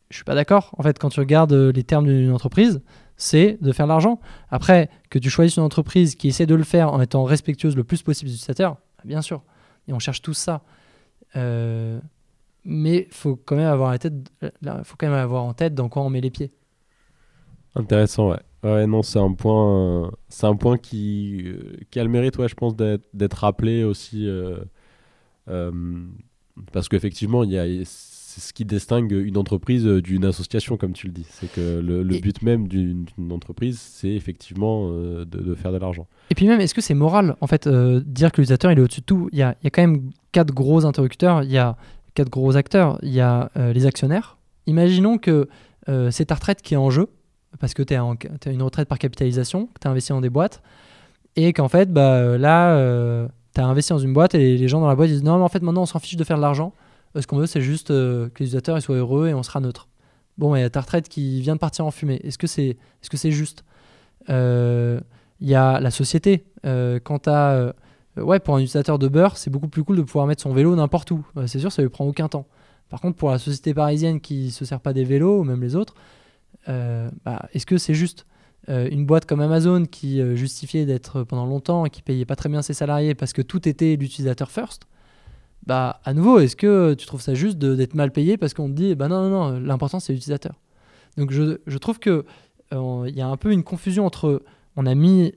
je 0.08 0.16
suis 0.16 0.24
pas 0.24 0.34
d'accord. 0.34 0.74
En 0.78 0.82
fait, 0.82 0.98
quand 0.98 1.10
tu 1.10 1.20
regardes 1.20 1.52
les 1.52 1.84
termes 1.84 2.06
d'une 2.06 2.32
entreprise, 2.32 2.80
c'est 3.16 3.58
de 3.60 3.72
faire 3.72 3.86
de 3.86 3.90
l'argent. 3.90 4.20
Après, 4.50 4.90
que 5.10 5.18
tu 5.18 5.30
choisisses 5.30 5.56
une 5.56 5.62
entreprise 5.62 6.14
qui 6.14 6.28
essaie 6.28 6.46
de 6.46 6.54
le 6.54 6.64
faire 6.64 6.92
en 6.92 7.00
étant 7.00 7.24
respectueuse 7.24 7.76
le 7.76 7.84
plus 7.84 8.02
possible 8.02 8.28
des 8.28 8.34
utilisateurs, 8.34 8.76
bien 9.04 9.22
sûr. 9.22 9.42
Et 9.88 9.92
on 9.92 9.98
cherche 9.98 10.22
tout 10.22 10.34
ça. 10.34 10.62
Euh, 11.36 12.00
mais 12.64 13.06
faut 13.10 13.30
faut 13.30 13.42
quand 13.46 13.56
même 13.56 13.66
avoir 13.66 13.90
en 15.44 15.54
tête 15.54 15.74
dans 15.74 15.88
quoi 15.88 16.02
on 16.02 16.10
met 16.10 16.20
les 16.20 16.30
pieds. 16.30 16.52
Intéressant, 17.74 18.30
ouais. 18.30 18.40
Ouais, 18.62 18.86
non, 18.86 19.02
c'est 19.02 19.20
un 19.20 19.32
point, 19.32 20.10
c'est 20.28 20.46
un 20.46 20.56
point 20.56 20.76
qui, 20.76 21.42
euh, 21.46 21.76
qui 21.90 22.00
a 22.00 22.04
le 22.04 22.10
mérite, 22.10 22.36
ouais, 22.38 22.48
je 22.48 22.54
pense, 22.54 22.74
d'être 22.74 23.34
rappelé 23.34 23.84
aussi, 23.84 24.26
euh, 24.26 24.64
parce 26.72 26.88
qu'effectivement, 26.88 27.44
il 27.44 27.52
y 27.52 27.58
a 27.58 27.66
c'est 28.36 28.48
ce 28.48 28.52
qui 28.52 28.66
distingue 28.66 29.12
une 29.12 29.38
entreprise 29.38 29.86
euh, 29.86 30.02
d'une 30.02 30.26
association, 30.26 30.76
comme 30.76 30.92
tu 30.92 31.06
le 31.06 31.12
dis. 31.14 31.26
C'est 31.30 31.50
que 31.50 31.80
le, 31.80 32.02
but 32.20 32.42
même 32.42 32.68
d'une 32.68 33.06
entreprise, 33.30 33.80
c'est 33.80 34.10
effectivement 34.10 34.90
euh, 34.90 35.24
de, 35.24 35.54
faire 35.54 35.72
de 35.72 35.78
l'argent. 35.78 36.06
Et 36.28 36.34
puis 36.34 36.46
même, 36.46 36.60
est-ce 36.60 36.74
que 36.74 36.82
c'est 36.82 36.94
moral, 36.94 37.36
en 37.40 37.46
fait, 37.46 37.66
euh, 37.66 38.02
dire 38.04 38.32
que 38.32 38.42
l'utilisateur, 38.42 38.70
il 38.72 38.78
est 38.78 38.82
au-dessus 38.82 39.00
de 39.00 39.06
tout? 39.06 39.30
Il 39.32 39.38
y, 39.38 39.42
a, 39.42 39.56
il 39.62 39.64
y, 39.64 39.66
a, 39.68 39.70
quand 39.70 39.80
même 39.80 40.10
quatre 40.32 40.52
gros 40.52 40.84
interlocuteurs, 40.84 41.44
il 41.44 41.50
y 41.50 41.56
a 41.56 41.76
quatre 42.12 42.28
gros 42.28 42.56
acteurs. 42.56 42.98
Il 43.02 43.12
y 43.12 43.20
a 43.20 43.50
les 43.56 43.86
actionnaires. 43.86 44.36
Imaginons 44.66 45.18
que 45.18 45.48
c'est 46.10 46.26
ta 46.26 46.34
retraite 46.34 46.60
qui 46.62 46.74
est 46.74 46.78
en 46.78 46.90
jeu, 46.90 47.08
parce 47.58 47.72
que 47.72 47.82
tu 47.82 47.94
as, 47.94 48.50
une 48.50 48.62
retraite 48.62 48.88
par 48.88 48.98
capitalisation, 48.98 49.66
que 49.66 49.80
tu 49.80 49.88
as 49.88 49.90
investi 49.90 50.12
dans 50.12 50.20
des 50.20 50.30
boîtes, 50.30 50.62
et 51.36 51.52
qu'en 51.52 51.68
fait, 51.68 51.92
bah, 51.92 52.36
là, 52.38 53.28
tu 53.54 53.60
as 53.60 53.66
investi 53.66 53.92
dans 53.92 53.98
une 53.98 54.12
boîte, 54.12 54.34
et 54.34 54.56
les, 54.56 54.68
gens 54.68 54.80
dans 54.80 54.88
la 54.88 54.94
boîte 54.94 55.08
disent, 55.08 55.22
non, 55.22 55.38
mais 55.38 55.44
en 55.44 55.48
fait, 55.48 55.62
maintenant, 55.62 55.82
on 55.82 55.86
s'en 55.86 55.98
fiche 55.98 56.16
de 56.16 56.24
faire 56.24 56.36
de 56.36 56.42
l'argent 56.42 56.72
euh, 56.74 56.85
ce 57.20 57.26
qu'on 57.26 57.38
veut, 57.38 57.46
c'est 57.46 57.60
juste 57.60 57.90
euh, 57.90 58.28
que 58.28 58.40
les 58.40 58.46
utilisateurs 58.46 58.80
soient 58.82 58.96
heureux 58.96 59.28
et 59.28 59.34
on 59.34 59.42
sera 59.42 59.60
neutre. 59.60 59.88
Bon, 60.38 60.54
il 60.54 60.60
y 60.60 60.62
a 60.62 60.70
ta 60.70 60.80
retraite 60.80 61.08
qui 61.08 61.40
vient 61.40 61.54
de 61.54 61.60
partir 61.60 61.86
en 61.86 61.90
fumée. 61.90 62.20
Est-ce 62.24 62.38
que 62.38 62.46
c'est 62.46 62.68
est 62.68 63.14
-ce 63.14 63.30
juste? 63.30 63.64
Euh, 64.28 65.00
Il 65.40 65.48
y 65.48 65.54
a 65.54 65.80
la 65.80 65.90
société. 65.90 66.44
quand 67.04 67.20
tu 67.24 67.30
as. 67.30 67.74
ouais, 68.16 68.40
pour 68.40 68.56
un 68.56 68.58
utilisateur 68.58 68.98
de 68.98 69.08
beurre, 69.08 69.36
c'est 69.36 69.50
beaucoup 69.50 69.68
plus 69.68 69.84
cool 69.84 69.96
de 69.96 70.02
pouvoir 70.02 70.26
mettre 70.26 70.42
son 70.42 70.52
vélo 70.52 70.74
n'importe 70.74 71.10
où. 71.10 71.24
c'est 71.46 71.58
sûr, 71.60 71.70
ça 71.72 71.82
lui 71.82 71.90
prend 71.90 72.06
aucun 72.06 72.28
temps. 72.28 72.46
Par 72.88 73.00
contre, 73.00 73.16
pour 73.16 73.30
la 73.30 73.38
société 73.38 73.74
parisienne 73.74 74.20
qui 74.20 74.50
se 74.50 74.64
sert 74.64 74.80
pas 74.80 74.92
des 74.92 75.04
vélos, 75.04 75.40
ou 75.40 75.44
même 75.44 75.62
les 75.62 75.74
autres, 75.76 75.94
bah, 76.66 77.48
est-ce 77.52 77.66
que 77.66 77.78
c'est 77.78 77.94
juste? 77.94 78.26
Une 78.68 79.06
boîte 79.06 79.26
comme 79.26 79.40
Amazon 79.40 79.84
qui 79.86 80.20
justifiait 80.36 80.86
d'être 80.86 81.22
pendant 81.24 81.46
longtemps 81.46 81.86
et 81.86 81.90
qui 81.90 82.02
payait 82.02 82.26
pas 82.26 82.36
très 82.36 82.48
bien 82.48 82.62
ses 82.62 82.74
salariés 82.74 83.14
parce 83.14 83.32
que 83.32 83.42
tout 83.42 83.68
était 83.68 83.96
l'utilisateur 83.96 84.50
first 84.50 84.86
bah 85.66 86.00
à 86.04 86.14
nouveau, 86.14 86.38
est-ce 86.38 86.56
que 86.56 86.94
tu 86.94 87.06
trouves 87.06 87.20
ça 87.20 87.34
juste 87.34 87.58
d'être 87.58 87.94
mal 87.94 88.12
payé 88.12 88.36
parce 88.36 88.54
qu'on 88.54 88.68
te 88.68 88.74
dit, 88.74 88.94
bah 88.94 89.08
non, 89.08 89.28
non, 89.28 89.50
non, 89.50 89.60
l'important 89.60 90.00
c'est 90.00 90.12
l'utilisateur. 90.12 90.54
Donc 91.16 91.30
je, 91.32 91.58
je, 91.66 91.78
trouve 91.78 91.98
que 91.98 92.24
euh, 92.72 93.04
il 93.08 93.16
y 93.16 93.20
a 93.20 93.26
un 93.26 93.36
peu 93.36 93.52
une 93.52 93.64
confusion 93.64 94.06
entre, 94.06 94.42
on 94.76 94.86
a 94.86 94.94
mis 94.94 95.32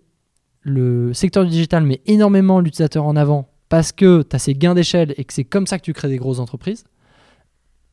le 0.62 1.14
secteur 1.14 1.44
du 1.46 1.50
digital, 1.50 1.84
mais 1.84 2.02
énormément 2.06 2.60
l'utilisateur 2.60 3.06
en 3.06 3.16
avant 3.16 3.50
parce 3.70 3.92
que 3.92 4.24
tu 4.24 4.36
as 4.36 4.40
ces 4.40 4.56
gains 4.56 4.76
d'échelle 4.76 5.14
et 5.18 5.24
que 5.24 5.34
c'est 5.34 5.44
comme 5.46 5.68
ça 5.68 5.78
que 5.78 5.84
tu 5.84 5.94
crées 5.94 6.10
des 6.10 6.18
grosses 6.18 6.40
entreprises, 6.40 6.84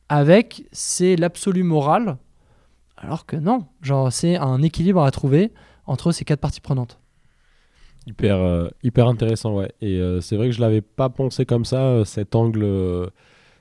avec 0.09 0.67
c'est 0.71 1.15
l'absolu 1.15 1.63
moral, 1.63 2.17
alors 2.97 3.25
que 3.25 3.35
non, 3.35 3.65
genre 3.81 4.11
c'est 4.11 4.37
un 4.37 4.61
équilibre 4.63 5.03
à 5.03 5.11
trouver 5.11 5.53
entre 5.85 6.11
ces 6.11 6.25
quatre 6.25 6.39
parties 6.39 6.61
prenantes. 6.61 6.99
Hyper, 8.07 8.37
euh, 8.37 8.69
hyper 8.83 9.07
intéressant, 9.07 9.53
ouais. 9.53 9.69
Et 9.81 9.97
euh, 9.97 10.21
c'est 10.21 10.37
vrai 10.37 10.47
que 10.47 10.53
je 10.53 10.61
l'avais 10.61 10.79
pas 10.79 11.09
pensé 11.09 11.45
comme 11.45 11.65
ça, 11.65 11.81
euh, 11.81 12.05
cet 12.05 12.35
angle, 12.35 13.11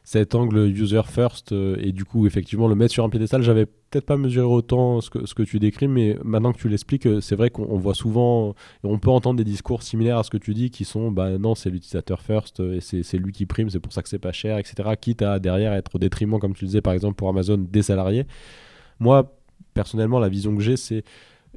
cet 0.04 0.36
angle 0.36 0.68
user 0.68 1.02
first, 1.04 1.50
et 1.50 1.90
du 1.90 2.04
coup, 2.04 2.28
effectivement, 2.28 2.68
le 2.68 2.76
mettre 2.76 2.92
sur 2.92 3.02
un 3.02 3.08
piédestal, 3.08 3.42
j'avais 3.42 3.66
peut-être 3.66 4.06
pas 4.06 4.16
mesuré 4.16 4.46
autant 4.46 5.00
ce 5.00 5.10
que, 5.10 5.26
ce 5.26 5.34
que 5.34 5.42
tu 5.42 5.58
décris, 5.58 5.88
mais 5.88 6.16
maintenant 6.22 6.52
que 6.52 6.58
tu 6.58 6.68
l'expliques, 6.68 7.08
c'est 7.20 7.34
vrai 7.34 7.50
qu'on 7.50 7.76
voit 7.76 7.94
souvent, 7.94 8.54
on 8.84 9.00
peut 9.00 9.10
entendre 9.10 9.36
des 9.36 9.44
discours 9.44 9.82
similaires 9.82 10.18
à 10.18 10.22
ce 10.22 10.30
que 10.30 10.36
tu 10.36 10.54
dis, 10.54 10.70
qui 10.70 10.84
sont, 10.84 11.10
bah 11.10 11.38
non, 11.38 11.56
c'est 11.56 11.70
l'utilisateur 11.70 12.22
first, 12.22 12.60
et 12.60 12.80
c'est 12.80 13.18
lui 13.18 13.32
qui 13.32 13.46
prime, 13.46 13.68
c'est 13.68 13.80
pour 13.80 13.92
ça 13.92 14.00
que 14.00 14.08
c'est 14.08 14.20
pas 14.20 14.30
cher, 14.30 14.58
etc. 14.58 14.90
Quitte 15.00 15.22
à 15.22 15.40
derrière 15.40 15.72
être 15.72 15.96
au 15.96 15.98
détriment, 15.98 16.38
comme 16.38 16.54
tu 16.54 16.66
disais, 16.66 16.82
par 16.82 16.92
exemple, 16.92 17.16
pour 17.16 17.28
Amazon, 17.28 17.58
des 17.58 17.82
salariés. 17.82 18.26
Moi, 19.00 19.36
personnellement, 19.74 20.20
la 20.20 20.28
vision 20.28 20.54
que 20.54 20.62
j'ai, 20.62 20.76
c'est 20.76 21.02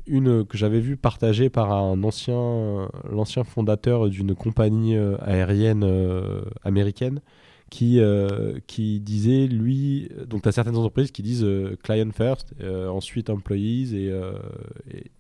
une 0.07 0.45
que 0.45 0.57
j'avais 0.57 0.79
vue 0.79 0.97
partagée 0.97 1.49
par 1.49 1.71
un 1.71 2.03
ancien, 2.03 2.89
l'ancien 3.09 3.43
fondateur 3.43 4.09
d'une 4.09 4.35
compagnie 4.35 4.95
euh, 4.95 5.17
aérienne 5.21 5.83
euh, 5.83 6.41
américaine 6.63 7.21
qui, 7.69 7.99
euh, 7.99 8.59
qui 8.67 8.99
disait, 8.99 9.47
lui, 9.47 10.09
donc 10.25 10.41
tu 10.41 10.49
as 10.49 10.51
certaines 10.51 10.75
entreprises 10.75 11.11
qui 11.11 11.21
disent 11.21 11.45
client 11.83 12.09
first, 12.11 12.55
ensuite 12.63 13.29
employees 13.29 13.95
et, 13.95 14.11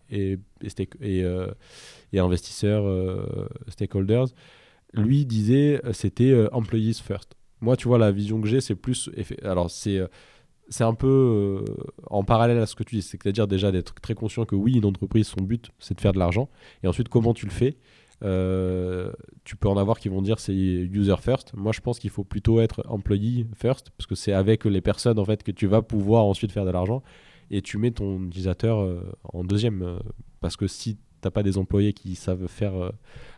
et, 0.09 0.39
et, 1.01 1.25
et, 2.11 2.19
investisseurs, 2.19 2.85
stakeholders. 3.67 4.29
Lui 4.93 5.27
disait, 5.27 5.79
c'était 5.93 6.47
employees 6.51 6.95
first. 6.95 7.35
Moi, 7.61 7.77
tu 7.77 7.87
vois, 7.87 7.99
la 7.99 8.11
vision 8.11 8.41
que 8.41 8.47
j'ai, 8.47 8.61
c'est 8.61 8.73
plus. 8.73 9.11
Alors, 9.43 9.69
c'est 9.69 9.99
c'est 10.69 10.83
un 10.83 10.93
peu 10.93 11.07
euh, 11.07 11.73
en 12.07 12.23
parallèle 12.23 12.59
à 12.59 12.65
ce 12.65 12.75
que 12.75 12.83
tu 12.83 12.95
dis, 12.95 13.01
c'est-à-dire 13.01 13.47
déjà 13.47 13.71
d'être 13.71 13.95
très 13.95 14.13
conscient 14.13 14.45
que 14.45 14.55
oui, 14.55 14.73
une 14.73 14.85
entreprise, 14.85 15.27
son 15.27 15.43
but, 15.43 15.71
c'est 15.79 15.95
de 15.95 16.01
faire 16.01 16.13
de 16.13 16.19
l'argent. 16.19 16.49
Et 16.83 16.87
ensuite, 16.87 17.09
comment 17.09 17.33
tu 17.33 17.45
le 17.45 17.51
fais 17.51 17.77
euh, 18.23 19.11
Tu 19.43 19.55
peux 19.55 19.67
en 19.67 19.77
avoir 19.77 19.99
qui 19.99 20.09
vont 20.09 20.21
dire 20.21 20.39
c'est 20.39 20.53
user 20.53 21.15
first. 21.19 21.53
Moi, 21.55 21.71
je 21.71 21.81
pense 21.81 21.99
qu'il 21.99 22.11
faut 22.11 22.23
plutôt 22.23 22.61
être 22.61 22.83
employee 22.87 23.47
first, 23.55 23.89
parce 23.97 24.07
que 24.07 24.15
c'est 24.15 24.33
avec 24.33 24.65
les 24.65 24.81
personnes 24.81 25.19
en 25.19 25.25
fait 25.25 25.43
que 25.43 25.51
tu 25.51 25.67
vas 25.67 25.81
pouvoir 25.81 26.25
ensuite 26.25 26.51
faire 26.51 26.65
de 26.65 26.71
l'argent. 26.71 27.03
Et 27.51 27.63
tu 27.63 27.79
mets 27.79 27.91
ton 27.91 28.27
utilisateur 28.27 28.79
euh, 28.79 29.01
en 29.33 29.43
deuxième, 29.43 29.99
parce 30.39 30.55
que 30.55 30.67
si 30.67 30.99
t'as 31.21 31.31
pas 31.31 31.43
des 31.43 31.57
employés 31.57 31.93
qui 31.93 32.15
savent 32.15 32.47
faire 32.47 32.73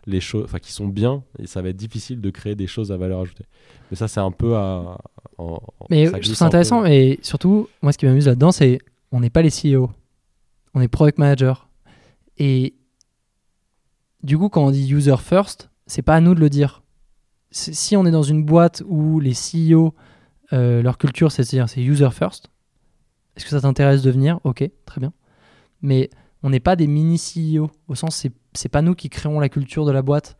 les 0.06 0.20
choses, 0.20 0.44
enfin 0.45 0.60
qui 0.60 0.72
sont 0.72 0.88
bien, 0.88 1.24
et 1.40 1.48
ça 1.48 1.62
va 1.62 1.70
être 1.70 1.78
difficile 1.78 2.22
de 2.22 2.30
créer 2.30 2.56
des 2.56 2.68
choses 2.68 2.91
à 2.91 2.98
valeur 2.98 3.22
ajoutée. 3.22 3.45
Mais 3.90 3.98
ça, 3.98 4.08
c'est 4.08 4.20
un 4.20 4.32
peu 4.32 4.56
à, 4.56 4.98
mais 5.90 6.06
je 6.06 6.12
trouve 6.12 6.36
ça 6.36 6.45
intéressant 6.45 6.86
et 6.86 7.20
surtout, 7.22 7.68
moi 7.82 7.91
ce 7.91 7.98
qui 7.98 8.06
m'amuse 8.06 8.28
là-dedans, 8.28 8.52
c'est 8.52 8.80
on 9.12 9.20
n'est 9.20 9.30
pas 9.30 9.41
les 9.41 9.49
CEO, 9.49 9.91
on 10.74 10.82
est 10.82 10.88
product 10.88 11.18
manager. 11.18 11.70
Et 12.38 12.76
du 14.24 14.38
coup, 14.38 14.49
quand 14.49 14.66
on 14.66 14.72
dit 14.72 14.91
user 14.91 15.18
first, 15.18 15.70
c'est 15.88 16.02
pas 16.02 16.16
à 16.16 16.22
nous 16.22 16.36
de 16.36 16.40
le 16.40 16.49
dire. 16.49 16.84
Si 17.52 17.98
on 17.98 18.06
est 18.06 18.12
dans 18.12 18.24
une 18.24 18.44
boîte 18.44 18.82
où 18.86 19.20
les 19.20 19.34
CEO, 19.34 19.94
euh, 20.53 20.82
leur 20.82 20.98
culture, 20.98 21.32
c'est 21.32 21.44
dire 21.44 21.68
c'est 21.68 21.82
user 21.82 22.10
first, 22.12 22.49
est-ce 23.36 23.45
que 23.45 23.52
ça 23.52 23.62
t'intéresse 23.62 24.02
de 24.02 24.12
venir? 24.12 24.40
Ok, 24.44 24.70
très 24.86 25.02
bien. 25.02 25.12
Mais 25.82 26.10
on 26.44 26.50
n'est 26.50 26.60
pas 26.60 26.76
des 26.76 26.88
mini 26.88 27.18
CEO, 27.18 27.70
au 27.88 27.96
sens 27.96 28.28
c'est 28.54 28.70
pas 28.70 28.82
nous 28.82 28.96
qui 28.96 29.10
créons 29.10 29.40
la 29.40 29.50
culture 29.50 29.86
de 29.86 29.92
la 29.92 30.02
boîte. 30.02 30.38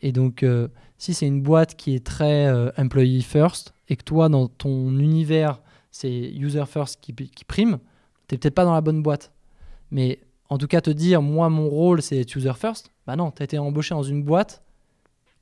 Et 0.00 0.12
donc, 0.12 0.42
euh, 0.42 0.68
si 0.98 1.14
c'est 1.14 1.26
une 1.26 1.42
boîte 1.42 1.76
qui 1.76 1.94
est 1.94 2.04
très 2.04 2.46
euh, 2.46 2.70
employee 2.76 3.22
first, 3.22 3.74
et 3.88 3.96
que 3.96 4.04
toi, 4.04 4.28
dans 4.28 4.48
ton 4.48 4.98
univers, 4.98 5.60
c'est 5.90 6.32
user 6.32 6.64
first 6.66 7.00
qui, 7.00 7.12
prime, 7.44 7.78
t'es 8.26 8.38
peut-être 8.38 8.54
pas 8.54 8.64
dans 8.64 8.74
la 8.74 8.80
bonne 8.80 9.02
boîte. 9.02 9.32
Mais 9.90 10.20
en 10.48 10.58
tout 10.58 10.66
cas, 10.66 10.80
te 10.80 10.90
dire, 10.90 11.22
moi, 11.22 11.48
mon 11.50 11.68
rôle, 11.68 12.02
c'est 12.02 12.34
user 12.34 12.54
first, 12.54 12.90
bah 13.06 13.16
non, 13.16 13.30
tu 13.30 13.42
as 13.42 13.44
été 13.44 13.58
embauché 13.58 13.94
dans 13.94 14.02
une 14.02 14.22
boîte 14.22 14.62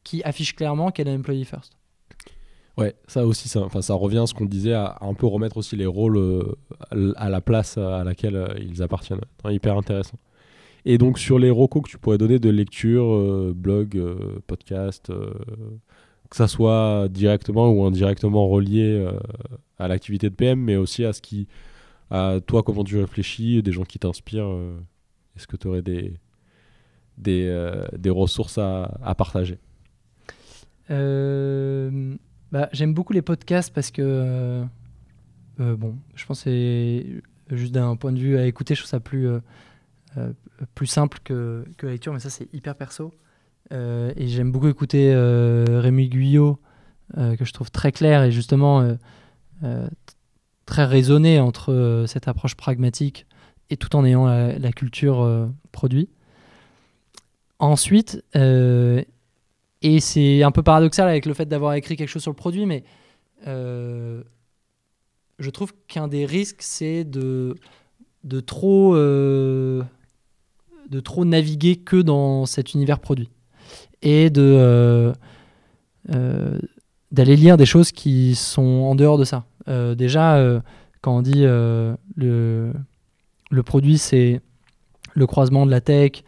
qui 0.02 0.22
affiche 0.24 0.56
clairement 0.56 0.90
qu'elle 0.90 1.08
est 1.08 1.14
employee 1.14 1.44
first. 1.44 1.76
Ouais, 2.78 2.94
ça 3.06 3.26
aussi, 3.26 3.48
ça, 3.48 3.60
enfin, 3.60 3.82
ça 3.82 3.94
revient 3.94 4.18
à 4.18 4.26
ce 4.26 4.34
qu'on 4.34 4.44
disait, 4.44 4.72
à, 4.72 4.96
un 5.00 5.14
peu 5.14 5.26
remettre 5.26 5.56
aussi 5.56 5.76
les 5.76 5.86
rôles 5.86 6.16
euh, 6.16 7.12
à 7.16 7.28
la 7.28 7.40
place 7.40 7.76
à 7.78 8.04
laquelle 8.04 8.36
euh, 8.36 8.54
ils 8.58 8.82
appartiennent. 8.82 9.20
hyper 9.48 9.76
intéressant. 9.76 10.18
Et 10.86 10.96
donc 10.96 11.18
sur 11.18 11.38
les 11.38 11.50
recos 11.50 11.82
que 11.82 11.90
tu 11.90 11.98
pourrais 11.98 12.16
donner 12.16 12.38
de 12.38 12.48
lecture, 12.48 13.04
euh, 13.12 13.52
blog, 13.54 14.02
podcast, 14.46 15.12
que 16.30 16.36
ça 16.36 16.48
soit 16.48 17.08
directement 17.10 17.70
ou 17.70 17.84
indirectement 17.84 18.48
relié 18.48 19.06
à 19.78 19.88
l'activité 19.88 20.30
de 20.30 20.34
PM, 20.34 20.58
mais 20.58 20.76
aussi 20.76 21.04
à 21.04 21.12
ce 21.12 21.20
qui, 21.20 21.48
à 22.10 22.38
toi 22.46 22.62
comment 22.62 22.84
tu 22.84 22.98
réfléchis, 22.98 23.62
des 23.62 23.72
gens 23.72 23.84
qui 23.84 23.98
t'inspirent. 23.98 24.56
Est-ce 25.36 25.46
que 25.46 25.56
tu 25.56 25.68
aurais 25.68 25.82
des, 25.82 26.14
des, 27.18 27.74
des 27.98 28.10
ressources 28.10 28.56
à, 28.56 28.98
à 29.02 29.14
partager? 29.14 29.58
Bah, 32.52 32.68
J'aime 32.72 32.94
beaucoup 32.94 33.12
les 33.12 33.22
podcasts 33.22 33.72
parce 33.72 33.90
que, 33.90 34.02
euh, 34.02 34.64
euh, 35.60 35.76
bon, 35.76 35.96
je 36.14 36.26
pense 36.26 36.44
que 36.44 36.50
c'est 36.50 37.56
juste 37.56 37.72
d'un 37.72 37.96
point 37.96 38.12
de 38.12 38.18
vue 38.18 38.38
à 38.38 38.46
écouter, 38.46 38.74
je 38.74 38.80
trouve 38.80 38.90
ça 38.90 39.00
plus, 39.00 39.28
plus 40.74 40.86
simple 40.86 41.18
que, 41.24 41.64
que, 41.76 41.86
la 41.86 41.92
lecture, 41.92 42.12
mais 42.12 42.20
ça, 42.20 42.30
c'est 42.30 42.52
hyper 42.54 42.76
perso. 42.76 43.12
et 43.72 44.28
j'aime 44.28 44.52
beaucoup 44.52 44.68
écouter 44.68 45.12
Rémi 45.68 46.08
Guyot, 46.08 46.60
que 47.16 47.44
je 47.44 47.52
trouve 47.52 47.70
très 47.70 47.90
clair 47.90 48.22
et 48.22 48.30
justement 48.30 48.96
très 50.64 50.84
raisonné 50.84 51.40
entre 51.40 52.04
cette 52.06 52.28
approche 52.28 52.54
pragmatique 52.54 53.26
et 53.68 53.76
tout 53.76 53.96
en 53.96 54.04
ayant 54.04 54.26
la 54.26 54.72
culture 54.72 55.50
produit. 55.72 56.08
Ensuite, 57.58 58.22
et 59.82 60.00
c'est 60.00 60.42
un 60.42 60.50
peu 60.50 60.62
paradoxal 60.62 61.08
avec 61.08 61.26
le 61.26 61.34
fait 61.34 61.46
d'avoir 61.46 61.74
écrit 61.74 61.96
quelque 61.96 62.08
chose 62.08 62.22
sur 62.22 62.30
le 62.30 62.36
produit, 62.36 62.66
mais 62.66 62.84
euh, 63.46 64.22
je 65.38 65.50
trouve 65.50 65.72
qu'un 65.88 66.08
des 66.08 66.26
risques, 66.26 66.60
c'est 66.60 67.04
de, 67.04 67.54
de, 68.24 68.40
trop, 68.40 68.94
euh, 68.94 69.82
de 70.90 71.00
trop 71.00 71.24
naviguer 71.24 71.76
que 71.76 71.96
dans 71.96 72.44
cet 72.44 72.74
univers 72.74 72.98
produit. 72.98 73.30
Et 74.02 74.28
de, 74.28 75.12
euh, 76.10 76.58
d'aller 77.10 77.36
lire 77.36 77.56
des 77.56 77.66
choses 77.66 77.92
qui 77.92 78.34
sont 78.34 78.62
en 78.62 78.94
dehors 78.94 79.18
de 79.18 79.24
ça. 79.24 79.44
déjà, 79.66 80.60
quand 81.00 81.18
on 81.18 81.22
dit 81.22 81.42
le, 81.44 81.96
le 83.50 83.62
produit, 83.62 83.98
c'est 83.98 84.40
le 85.14 85.26
croisement 85.26 85.64
de 85.64 85.70
la 85.70 85.80
tech, 85.80 86.22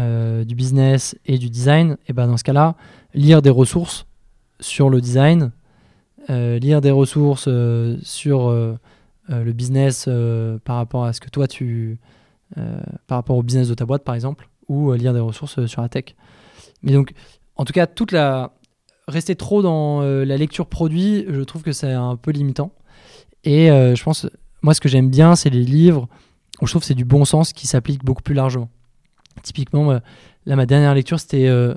euh, 0.00 0.44
du 0.44 0.56
business 0.56 1.16
et 1.26 1.38
du 1.38 1.48
design, 1.48 1.96
et 2.08 2.12
ben 2.12 2.26
dans 2.26 2.36
ce 2.36 2.44
cas-là, 2.44 2.74
lire 3.14 3.40
des 3.40 3.50
ressources 3.50 4.06
sur 4.58 4.90
le 4.90 5.00
design, 5.00 5.52
euh, 6.28 6.58
lire 6.58 6.80
des 6.80 6.90
ressources 6.90 7.46
euh, 7.46 7.96
sur 8.02 8.50
le 9.28 9.52
business 9.52 10.08
par 10.64 10.76
rapport 10.76 11.04
à 11.04 11.12
ce 11.12 11.20
que 11.20 11.30
toi 11.30 11.46
tu. 11.46 11.98
par 13.06 13.18
rapport 13.18 13.36
au 13.36 13.42
business 13.42 13.68
de 13.68 13.74
ta 13.74 13.86
boîte 13.86 14.04
par 14.04 14.14
exemple, 14.14 14.48
ou 14.68 14.92
lire 14.92 15.14
des 15.14 15.20
ressources 15.20 15.66
sur 15.66 15.82
la 15.82 15.88
tech. 15.88 16.16
Mais 16.82 16.92
donc, 16.92 17.12
en 17.54 17.64
tout 17.64 17.72
cas, 17.72 17.86
toute 17.86 18.12
la. 18.12 18.52
Rester 19.08 19.36
trop 19.36 19.62
dans 19.62 20.00
la 20.00 20.36
lecture 20.36 20.66
produit, 20.66 21.24
je 21.28 21.40
trouve 21.42 21.62
que 21.62 21.70
c'est 21.70 21.92
un 21.92 22.16
peu 22.16 22.32
limitant. 22.32 22.72
Et 23.44 23.68
je 23.68 24.02
pense, 24.02 24.26
moi, 24.62 24.74
ce 24.74 24.80
que 24.80 24.88
j'aime 24.88 25.10
bien, 25.10 25.36
c'est 25.36 25.50
les 25.50 25.62
livres 25.62 26.08
où 26.60 26.66
je 26.66 26.72
trouve 26.72 26.82
que 26.82 26.86
c'est 26.86 26.94
du 26.94 27.04
bon 27.04 27.24
sens 27.24 27.52
qui 27.52 27.68
s'applique 27.68 28.04
beaucoup 28.04 28.22
plus 28.22 28.34
largement. 28.34 28.68
Typiquement, 29.42 29.90
euh, 29.90 29.98
là, 30.46 30.56
ma 30.56 30.66
dernière 30.66 30.94
lecture, 30.94 31.20
c'était 31.20 31.46
euh, 31.46 31.74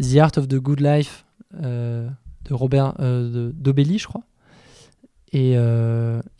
The 0.00 0.16
Art 0.16 0.32
of 0.36 0.48
the 0.48 0.56
Good 0.56 0.80
Life 0.80 1.24
euh, 1.62 2.08
de 2.44 2.54
Robert 2.54 2.94
Dobelli, 2.98 3.98
je 3.98 4.06
crois. 4.06 4.22
Et, 5.32 5.52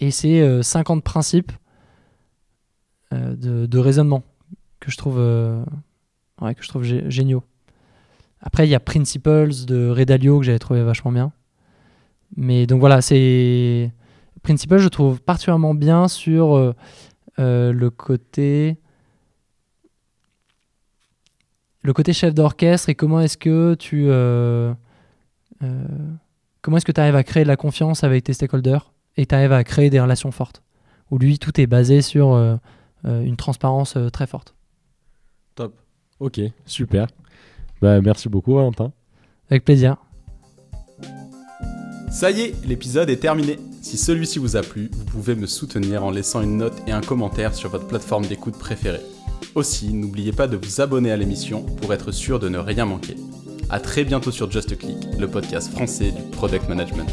et 0.00 0.10
c'est 0.10 0.62
50 0.62 1.04
principes 1.04 1.52
de, 3.12 3.78
raisonnement 3.78 4.24
que 4.80 4.90
je 4.90 4.96
trouve, 4.96 5.18
ouais, 6.40 6.54
que 6.56 6.64
je 6.64 6.68
trouve 6.68 6.82
géniaux. 6.82 7.44
Après, 8.40 8.66
il 8.66 8.70
y 8.70 8.74
a 8.74 8.80
Principles 8.80 9.50
de 9.66 9.90
Redalio 9.90 10.40
que 10.40 10.46
j'avais 10.46 10.58
trouvé 10.58 10.82
vachement 10.82 11.12
bien. 11.12 11.30
Mais 12.36 12.66
donc 12.66 12.80
voilà, 12.80 13.00
c'est. 13.00 13.92
Principles, 14.42 14.78
je 14.78 14.88
trouve 14.88 15.20
particulièrement 15.20 15.74
bien 15.74 16.08
sur 16.08 16.74
le 17.38 17.88
côté 17.90 18.78
le 21.82 21.92
côté 21.92 22.12
chef 22.12 22.34
d'orchestre 22.34 22.88
et 22.88 22.94
comment 22.94 23.20
est-ce 23.20 23.38
que 23.38 23.74
tu 23.74 24.06
euh, 24.08 24.72
euh, 25.62 25.84
comment 26.62 26.76
est-ce 26.76 26.84
que 26.84 26.92
tu 26.92 27.00
arrives 27.00 27.16
à 27.16 27.24
créer 27.24 27.42
de 27.42 27.48
la 27.48 27.56
confiance 27.56 28.04
avec 28.04 28.24
tes 28.24 28.32
stakeholders 28.32 28.92
et 29.16 29.26
tu 29.26 29.34
arrives 29.34 29.52
à 29.52 29.64
créer 29.64 29.90
des 29.90 30.00
relations 30.00 30.30
fortes 30.30 30.62
où 31.10 31.18
lui 31.18 31.38
tout 31.38 31.60
est 31.60 31.66
basé 31.66 32.02
sur 32.02 32.34
euh, 32.34 32.56
une 33.04 33.36
transparence 33.36 33.96
très 34.12 34.26
forte. 34.26 34.54
Top. 35.54 35.74
Ok, 36.20 36.40
super. 36.66 37.08
Bah, 37.80 38.00
merci 38.00 38.28
beaucoup 38.28 38.54
Valentin. 38.54 38.92
Avec 39.50 39.64
plaisir. 39.64 39.96
Ça 42.10 42.30
y 42.30 42.42
est, 42.42 42.66
l'épisode 42.66 43.08
est 43.08 43.16
terminé. 43.16 43.58
Si 43.82 43.96
celui-ci 43.96 44.38
vous 44.38 44.56
a 44.56 44.62
plu, 44.62 44.90
vous 44.92 45.04
pouvez 45.04 45.34
me 45.34 45.46
soutenir 45.46 46.04
en 46.04 46.10
laissant 46.10 46.42
une 46.42 46.58
note 46.58 46.76
et 46.86 46.92
un 46.92 47.00
commentaire 47.00 47.54
sur 47.54 47.70
votre 47.70 47.86
plateforme 47.86 48.26
d'écoute 48.26 48.58
préférée. 48.58 49.00
Aussi, 49.54 49.92
n'oubliez 49.92 50.32
pas 50.32 50.46
de 50.46 50.56
vous 50.56 50.80
abonner 50.80 51.10
à 51.10 51.16
l'émission 51.16 51.62
pour 51.62 51.92
être 51.92 52.12
sûr 52.12 52.38
de 52.38 52.48
ne 52.48 52.58
rien 52.58 52.84
manquer. 52.84 53.16
A 53.68 53.80
très 53.80 54.04
bientôt 54.04 54.30
sur 54.30 54.50
Just 54.50 54.76
Click, 54.78 54.96
le 55.18 55.28
podcast 55.28 55.70
français 55.70 56.12
du 56.12 56.22
product 56.32 56.68
management. 56.68 57.08